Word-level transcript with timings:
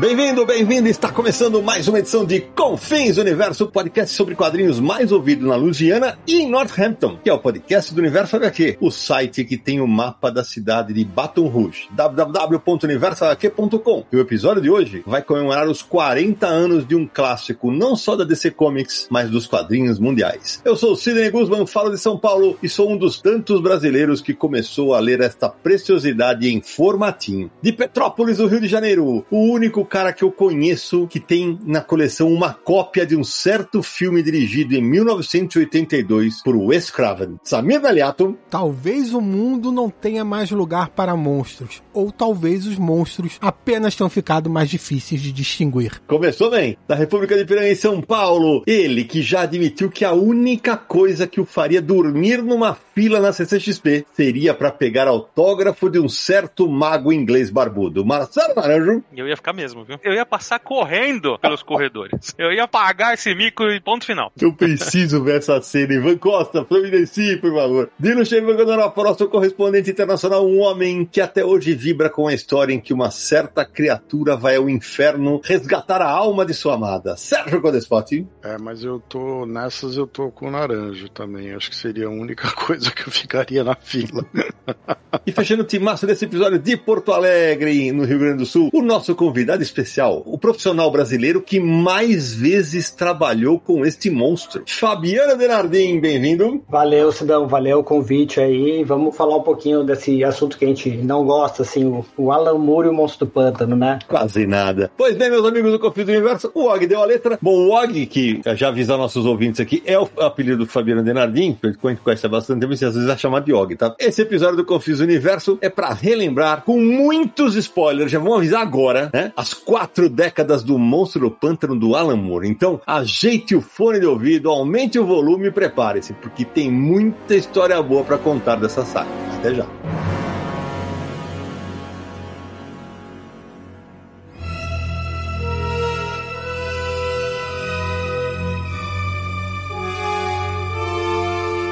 Bem-vindo, 0.00 0.46
bem-vindo! 0.46 0.88
Está 0.88 1.12
começando 1.12 1.62
mais 1.62 1.86
uma 1.86 1.98
edição 1.98 2.24
de 2.24 2.40
Confins 2.40 3.18
Universo, 3.18 3.66
podcast 3.66 4.16
sobre 4.16 4.34
quadrinhos 4.34 4.80
mais 4.80 5.12
ouvido 5.12 5.46
na 5.46 5.56
Louisiana 5.56 6.18
e 6.26 6.40
em 6.40 6.48
Northampton, 6.48 7.18
que 7.22 7.28
é 7.28 7.34
o 7.34 7.38
podcast 7.38 7.94
do 7.94 8.00
Universo 8.00 8.36
HQ, 8.36 8.78
o 8.80 8.90
site 8.90 9.44
que 9.44 9.58
tem 9.58 9.78
o 9.78 9.86
mapa 9.86 10.30
da 10.30 10.42
cidade 10.42 10.94
de 10.94 11.04
Baton 11.04 11.48
Rouge, 11.48 11.86
www.universohq.com. 11.90 14.06
E 14.10 14.16
o 14.16 14.20
episódio 14.20 14.62
de 14.62 14.70
hoje 14.70 15.02
vai 15.06 15.20
comemorar 15.20 15.68
os 15.68 15.82
40 15.82 16.46
anos 16.46 16.88
de 16.88 16.96
um 16.96 17.06
clássico, 17.06 17.70
não 17.70 17.94
só 17.94 18.16
da 18.16 18.24
DC 18.24 18.52
Comics, 18.52 19.06
mas 19.10 19.28
dos 19.28 19.46
quadrinhos 19.46 19.98
mundiais. 19.98 20.62
Eu 20.64 20.76
sou 20.76 20.96
Sidney 20.96 21.28
Guzman, 21.28 21.66
falo 21.66 21.90
de 21.90 21.98
São 21.98 22.18
Paulo 22.18 22.58
e 22.62 22.70
sou 22.70 22.90
um 22.90 22.96
dos 22.96 23.20
tantos 23.20 23.60
brasileiros 23.60 24.22
que 24.22 24.32
começou 24.32 24.94
a 24.94 24.98
ler 24.98 25.20
esta 25.20 25.50
preciosidade 25.50 26.48
em 26.48 26.62
formatinho. 26.62 27.50
De 27.60 27.70
Petrópolis, 27.70 28.38
do 28.38 28.46
Rio 28.46 28.62
de 28.62 28.66
Janeiro, 28.66 29.26
o 29.30 29.52
único 29.52 29.89
cara 29.90 30.12
que 30.12 30.22
eu 30.22 30.30
conheço 30.30 31.08
que 31.08 31.18
tem 31.18 31.58
na 31.66 31.80
coleção 31.80 32.32
uma 32.32 32.54
cópia 32.54 33.04
de 33.04 33.16
um 33.16 33.24
certo 33.24 33.82
filme 33.82 34.22
dirigido 34.22 34.74
em 34.74 34.80
1982 34.80 36.42
por 36.44 36.54
Wes 36.54 36.90
Craven. 36.90 37.36
Samir 37.42 37.80
Daliato. 37.80 38.38
Talvez 38.48 39.12
o 39.12 39.20
mundo 39.20 39.72
não 39.72 39.90
tenha 39.90 40.24
mais 40.24 40.52
lugar 40.52 40.90
para 40.90 41.16
monstros, 41.16 41.82
ou 41.92 42.12
talvez 42.12 42.66
os 42.68 42.78
monstros 42.78 43.36
apenas 43.40 43.96
tenham 43.96 44.08
ficado 44.08 44.48
mais 44.48 44.70
difíceis 44.70 45.20
de 45.20 45.32
distinguir. 45.32 46.00
Começou 46.06 46.50
bem. 46.50 46.78
Da 46.86 46.94
República 46.94 47.36
de 47.36 47.44
Piranha 47.44 47.72
em 47.72 47.74
São 47.74 48.00
Paulo, 48.00 48.62
ele 48.66 49.02
que 49.02 49.20
já 49.20 49.42
admitiu 49.42 49.90
que 49.90 50.04
a 50.04 50.12
única 50.12 50.76
coisa 50.76 51.26
que 51.26 51.40
o 51.40 51.44
faria 51.44 51.82
dormir 51.82 52.42
numa 52.42 52.74
fila 53.00 53.18
na 53.18 53.32
CCXP 53.32 54.04
seria 54.12 54.52
para 54.52 54.70
pegar 54.70 55.08
autógrafo 55.08 55.88
de 55.88 55.98
um 55.98 56.06
certo 56.06 56.68
mago 56.68 57.10
inglês 57.10 57.48
barbudo. 57.48 58.04
Marcelo 58.04 58.54
Naranjo. 58.54 59.02
Eu 59.16 59.26
ia 59.26 59.36
ficar 59.36 59.54
mesmo 59.54 59.84
viu? 59.84 59.98
Eu 60.04 60.12
ia 60.12 60.26
passar 60.26 60.58
correndo 60.58 61.38
pelos 61.38 61.62
corredores. 61.62 62.34
Eu 62.36 62.52
ia 62.52 62.68
pagar 62.68 63.14
esse 63.14 63.34
mico 63.34 63.64
e 63.64 63.80
ponto 63.80 64.04
final. 64.04 64.30
Eu 64.38 64.52
preciso 64.52 65.24
ver 65.24 65.38
essa 65.38 65.62
cena. 65.62 65.94
Ivan 65.94 66.18
Costa, 66.18 66.62
providencie, 66.62 67.38
por 67.38 67.54
favor. 67.54 67.90
Dino 67.98 68.22
Chevangano 68.26 68.90
próximo 68.90 69.30
correspondente 69.30 69.90
internacional, 69.90 70.46
um 70.46 70.60
homem 70.60 71.06
que 71.06 71.22
até 71.22 71.42
hoje 71.42 71.74
vibra 71.74 72.10
com 72.10 72.28
a 72.28 72.34
história 72.34 72.74
em 72.74 72.80
que 72.80 72.92
uma 72.92 73.10
certa 73.10 73.64
criatura 73.64 74.36
vai 74.36 74.56
ao 74.56 74.68
inferno 74.68 75.40
resgatar 75.42 76.02
a 76.02 76.10
alma 76.10 76.44
de 76.44 76.52
sua 76.52 76.74
amada. 76.74 77.16
Sérgio 77.16 77.62
Codespot. 77.62 78.26
É, 78.42 78.58
mas 78.58 78.84
eu 78.84 79.00
tô 79.00 79.46
nessas, 79.46 79.96
eu 79.96 80.06
tô 80.06 80.30
com 80.30 80.48
o 80.48 80.50
Naranjo 80.50 81.08
também. 81.08 81.54
Acho 81.54 81.70
que 81.70 81.76
seria 81.76 82.06
a 82.06 82.10
única 82.10 82.50
coisa 82.66 82.89
que 82.92 83.08
eu 83.08 83.12
ficaria 83.12 83.64
na 83.64 83.74
fila. 83.74 84.24
e 85.26 85.32
fechando 85.32 85.62
o 85.62 85.66
timaço 85.66 86.06
desse 86.06 86.24
episódio 86.24 86.58
de 86.58 86.76
Porto 86.76 87.12
Alegre, 87.12 87.92
no 87.92 88.04
Rio 88.04 88.18
Grande 88.18 88.38
do 88.38 88.46
Sul, 88.46 88.70
o 88.72 88.82
nosso 88.82 89.14
convidado 89.14 89.62
especial, 89.62 90.22
o 90.26 90.38
profissional 90.38 90.90
brasileiro 90.90 91.40
que 91.40 91.60
mais 91.60 92.34
vezes 92.34 92.90
trabalhou 92.90 93.58
com 93.58 93.84
este 93.84 94.10
monstro. 94.10 94.62
Fabiana 94.66 95.36
Denardim, 95.36 96.00
bem-vindo. 96.00 96.62
Valeu, 96.68 97.12
Sidão, 97.12 97.46
valeu 97.46 97.80
o 97.80 97.84
convite 97.84 98.40
aí. 98.40 98.84
Vamos 98.84 99.16
falar 99.16 99.36
um 99.36 99.42
pouquinho 99.42 99.84
desse 99.84 100.22
assunto 100.24 100.58
que 100.58 100.64
a 100.64 100.68
gente 100.68 100.90
não 100.90 101.24
gosta, 101.24 101.62
assim, 101.62 101.84
o, 101.84 102.04
o 102.16 102.32
Alan 102.32 102.58
Moore 102.58 102.88
e 102.88 102.90
o 102.90 102.94
Monstro 102.94 103.26
do 103.26 103.32
Pântano, 103.32 103.76
né? 103.76 103.98
Quase 104.06 104.46
nada. 104.46 104.90
Pois 104.96 105.16
bem, 105.16 105.30
meus 105.30 105.46
amigos 105.46 105.72
do 105.72 105.78
Confio 105.78 106.04
do 106.04 106.12
Universo, 106.12 106.50
o 106.54 106.66
Og 106.66 106.86
deu 106.86 107.02
a 107.02 107.04
letra. 107.04 107.38
Bom, 107.40 107.52
o 107.52 107.70
Og, 107.70 108.06
que 108.06 108.40
já 108.56 108.68
avisar 108.68 108.96
nossos 108.96 109.26
ouvintes 109.26 109.60
aqui, 109.60 109.82
é 109.84 109.98
o 109.98 110.08
apelido 110.18 110.58
do 110.58 110.66
Fabiano 110.66 111.02
Denardim, 111.02 111.54
que 111.54 111.66
a 111.66 111.90
gente 111.90 112.00
conhece 112.00 112.26
há 112.26 112.28
bastante 112.28 112.60
e 112.78 112.84
às 112.84 112.94
vezes 112.94 113.20
de 113.44 113.52
Og, 113.52 113.76
tá? 113.76 113.94
Esse 113.98 114.22
episódio 114.22 114.56
do 114.56 114.64
Confio 114.64 114.96
do 114.96 115.02
Universo 115.02 115.58
é 115.60 115.68
para 115.68 115.92
relembrar, 115.92 116.62
com 116.62 116.80
muitos 116.80 117.54
spoilers, 117.56 118.10
já 118.10 118.18
vamos 118.18 118.38
avisar 118.38 118.62
agora, 118.62 119.10
né? 119.12 119.32
As 119.36 119.54
quatro 119.54 120.08
décadas 120.08 120.62
do 120.62 120.78
monstro 120.78 121.20
do 121.22 121.30
pântano 121.30 121.76
do 121.76 121.94
Alan 121.94 122.16
Moore. 122.16 122.48
Então, 122.48 122.80
ajeite 122.86 123.54
o 123.54 123.60
fone 123.60 124.00
de 124.00 124.06
ouvido, 124.06 124.50
aumente 124.50 124.98
o 124.98 125.06
volume 125.06 125.48
e 125.48 125.50
prepare-se, 125.50 126.12
porque 126.14 126.44
tem 126.44 126.70
muita 126.70 127.34
história 127.34 127.80
boa 127.82 128.04
para 128.04 128.18
contar 128.18 128.56
dessa 128.56 128.84
saga. 128.84 129.08
Até 129.38 129.54
já. 129.54 129.66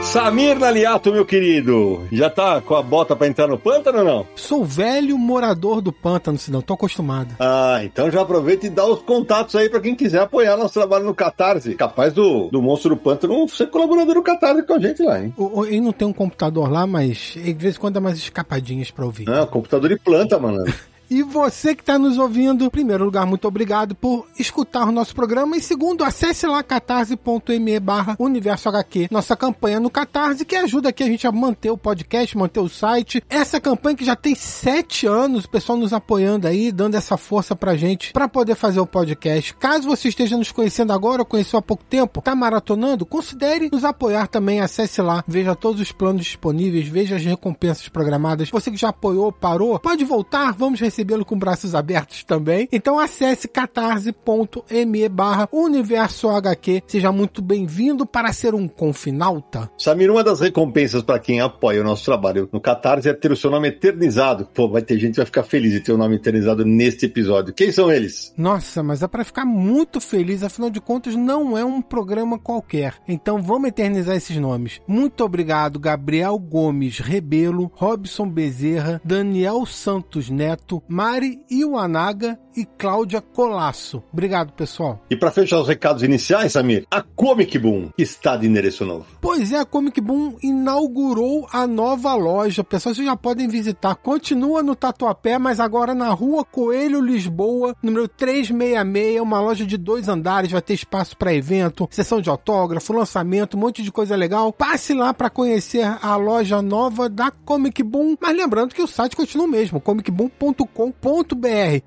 Samir 0.08 0.58
Naliato, 0.58 1.12
meu 1.12 1.26
querido, 1.26 2.08
já 2.10 2.30
tá 2.30 2.62
com 2.62 2.74
a 2.74 2.82
bota 2.82 3.14
para 3.14 3.26
entrar 3.26 3.46
no 3.46 3.58
pântano 3.58 3.98
ou 3.98 4.04
não? 4.04 4.26
Sou 4.34 4.64
velho 4.64 5.19
morador 5.19 5.82
do 5.82 5.92
pântano, 5.92 6.38
se 6.38 6.50
não, 6.50 6.62
tô 6.62 6.72
acostumado. 6.72 7.36
Ah, 7.38 7.80
então 7.84 8.10
já 8.10 8.22
aproveita 8.22 8.66
e 8.66 8.70
dá 8.70 8.86
os 8.86 9.02
contatos 9.02 9.54
aí 9.54 9.69
para 9.69 9.80
quem 9.80 9.94
quiser 9.94 10.22
apoiar 10.22 10.56
nosso 10.56 10.72
trabalho 10.72 11.04
no 11.04 11.14
Catarse. 11.14 11.74
Capaz 11.74 12.14
do, 12.14 12.48
do 12.48 12.62
Monstro 12.62 12.94
do 12.94 12.96
Pântano 12.96 13.46
ser 13.50 13.66
colaborador 13.66 14.14
do 14.14 14.22
Catarse 14.22 14.62
com 14.62 14.72
a 14.72 14.78
gente 14.78 15.02
lá, 15.02 15.22
hein? 15.22 15.34
O, 15.36 15.66
ele 15.66 15.82
não 15.82 15.92
tem 15.92 16.08
um 16.08 16.12
computador 16.12 16.70
lá, 16.70 16.86
mas 16.86 17.34
de 17.36 17.52
vez 17.52 17.76
em 17.76 17.78
quando 17.78 17.94
dá 17.94 18.00
mais 18.00 18.16
escapadinhas 18.16 18.90
pra 18.90 19.04
ouvir. 19.04 19.28
Ah, 19.28 19.46
computador 19.46 19.90
de 19.90 19.98
planta, 19.98 20.38
mano. 20.38 20.64
E 21.10 21.22
você 21.22 21.74
que 21.74 21.80
está 21.80 21.98
nos 21.98 22.19
ouvindo, 22.19 22.64
em 22.64 22.69
primeiro 22.70 23.04
lugar, 23.04 23.24
muito 23.24 23.48
obrigado 23.48 23.94
por 23.94 24.26
escutar 24.38 24.86
o 24.86 24.92
nosso 24.92 25.14
programa. 25.14 25.56
E 25.56 25.60
segundo, 25.60 26.04
acesse 26.04 26.46
lá 26.46 26.62
catarse.me 26.62 27.80
barra 27.80 28.14
Universo 28.19 28.69
HQ, 28.69 29.08
nossa 29.10 29.34
campanha 29.34 29.80
no 29.80 29.88
Catarse, 29.88 30.44
que 30.44 30.54
ajuda 30.54 30.91
aqui 30.91 31.02
a 31.02 31.06
gente 31.06 31.26
a 31.26 31.32
manter 31.32 31.70
o 31.70 31.78
podcast, 31.78 32.36
manter 32.36 32.60
o 32.60 32.69
site. 32.69 33.22
Essa 33.28 33.58
campanha 33.58 33.96
que 33.96 34.04
já 34.04 34.14
tem 34.14 34.34
sete 34.34 35.06
anos, 35.06 35.46
o 35.46 35.48
pessoal 35.48 35.78
nos 35.78 35.94
apoiando 35.94 36.46
aí, 36.46 36.70
dando 36.70 36.94
essa 36.94 37.16
força 37.16 37.56
pra 37.56 37.75
gente 37.75 38.12
para 38.12 38.28
poder 38.28 38.54
fazer 38.54 38.80
o 38.80 38.86
podcast. 38.86 39.54
Caso 39.54 39.88
você 39.88 40.08
esteja 40.08 40.36
nos 40.36 40.52
conhecendo 40.52 40.92
agora 40.92 41.22
ou 41.22 41.26
conheceu 41.26 41.58
há 41.58 41.62
pouco 41.62 41.84
tempo, 41.84 42.20
tá 42.20 42.34
maratonando, 42.34 43.06
considere 43.06 43.70
nos 43.72 43.84
apoiar 43.84 44.26
também. 44.26 44.60
Acesse 44.60 45.00
lá, 45.00 45.25
veja 45.26 45.56
todos 45.56 45.80
os 45.80 45.90
planos 45.90 46.26
disponíveis, 46.26 46.86
veja 46.86 47.16
as 47.16 47.25
recompensas 47.25 47.88
programadas. 47.88 48.50
Você 48.50 48.70
que 48.70 48.76
já 48.76 48.90
apoiou, 48.90 49.32
parou, 49.32 49.78
pode 49.78 50.04
voltar, 50.04 50.52
vamos 50.52 50.78
receber 50.80 50.97
recebê-lo 50.98 51.25
com 51.25 51.38
braços 51.38 51.75
abertos 51.75 52.25
também. 52.25 52.69
Então 52.72 52.98
acesse 52.98 53.47
catarse.me 53.47 55.09
barra 55.09 55.48
Universo 55.53 56.28
HQ. 56.28 56.82
Seja 56.86 57.12
muito 57.12 57.41
bem-vindo 57.41 58.04
para 58.04 58.32
ser 58.32 58.54
um 58.54 58.66
confinalta. 58.66 59.70
Samir, 59.78 60.10
uma 60.10 60.25
das 60.25 60.41
recompensas 60.41 61.03
para 61.03 61.20
quem 61.20 61.41
apoia 61.41 61.81
o 61.81 61.84
nosso 61.84 62.04
trabalho 62.04 62.48
no 62.53 62.60
Catarse 62.60 63.08
é 63.08 63.14
ter 63.14 63.31
o 63.31 63.37
seu 63.37 63.50
nome 63.50 63.69
eternizado. 63.69 64.48
Pô, 64.53 64.69
vai 64.69 64.82
ter 64.82 64.98
gente 64.98 65.12
que 65.12 65.19
vai 65.19 65.26
ficar 65.26 65.44
feliz 65.44 65.72
de 65.72 65.81
ter 65.81 65.92
o 65.92 65.98
nome 65.98 66.16
eternizado 66.16 66.64
neste 66.64 67.06
episódio. 67.06 67.54
Quem 67.54 67.70
são 67.70 67.91
eles? 67.91 68.34
Nossa, 68.37 68.82
mas 68.82 69.03
é 69.03 69.06
para 69.06 69.25
ficar 69.25 69.44
muito 69.44 70.00
feliz, 70.00 70.42
afinal 70.42 70.70
de 70.70 70.81
contas 70.81 71.14
não 71.14 71.56
é 71.56 71.64
um 71.64 71.81
programa 71.81 72.38
qualquer. 72.38 72.94
Então 73.06 73.41
vamos 73.41 73.69
eternizar 73.69 74.16
esses 74.16 74.37
nomes. 74.37 74.81
Muito 74.87 75.25
obrigado, 75.25 75.78
Gabriel 75.78 76.38
Gomes 76.38 76.98
Rebelo, 76.98 77.70
Robson 77.75 78.28
Bezerra, 78.28 79.00
Daniel 79.05 79.64
Santos 79.64 80.28
Neto, 80.28 80.82
Mari 80.88 81.40
Iwanaga 81.50 82.38
e 82.56 82.64
Cláudia 82.64 83.20
Colasso. 83.20 84.02
Obrigado, 84.12 84.52
pessoal. 84.52 85.00
E 85.11 85.17
para 85.17 85.31
fechar 85.31 85.61
os 85.61 85.69
recados 85.69 86.02
iniciais, 86.02 86.52
Samir, 86.52 86.87
a 86.90 87.02
Comic 87.02 87.58
Boom 87.58 87.90
está 87.96 88.37
de 88.37 88.46
endereço 88.46 88.85
novo. 88.85 89.06
Pois 89.20 89.52
é, 89.52 89.58
a 89.58 89.64
Comic 89.64 90.00
Boom 90.00 90.37
inaugurou 90.43 91.46
a 91.52 91.67
nova 91.67 92.14
loja. 92.14 92.64
Pessoal, 92.64 92.94
vocês 92.94 93.06
já 93.06 93.14
podem 93.14 93.46
visitar. 93.46 93.94
Continua 93.96 94.62
no 94.62 94.75
Tatuapé, 94.75 95.38
mas 95.38 95.61
agora 95.61 95.94
na 95.94 96.08
rua 96.08 96.44
Coelho 96.44 97.00
Lisboa, 97.00 97.76
número 97.82 98.08
366, 98.08 99.20
uma 99.20 99.40
loja 99.40 99.67
de 99.67 99.76
dois 99.76 100.08
andares, 100.08 100.50
vai 100.50 100.62
ter 100.62 100.75
espaço 100.75 101.17
para 101.17 101.35
evento, 101.35 101.87
sessão 101.90 102.20
de 102.20 102.31
autógrafo, 102.31 102.93
lançamento, 102.93 103.56
um 103.56 103.61
monte 103.61 103.82
de 103.82 103.93
coisa 103.93 104.17
legal. 104.17 104.52
Passe 104.52 104.94
lá 104.94 105.12
para 105.12 105.29
conhecer 105.29 105.85
a 106.02 106.17
loja 106.17 106.62
nova 106.62 107.08
da 107.08 107.31
Comic 107.31 107.82
Boom. 107.82 108.17
Mas 108.20 108.37
lembrando 108.37 108.75
que 108.75 108.82
o 108.82 108.87
site 108.87 109.14
continua 109.14 109.46
o 109.46 109.50
mesmo, 109.50 109.81
comicboom.com 109.81 110.77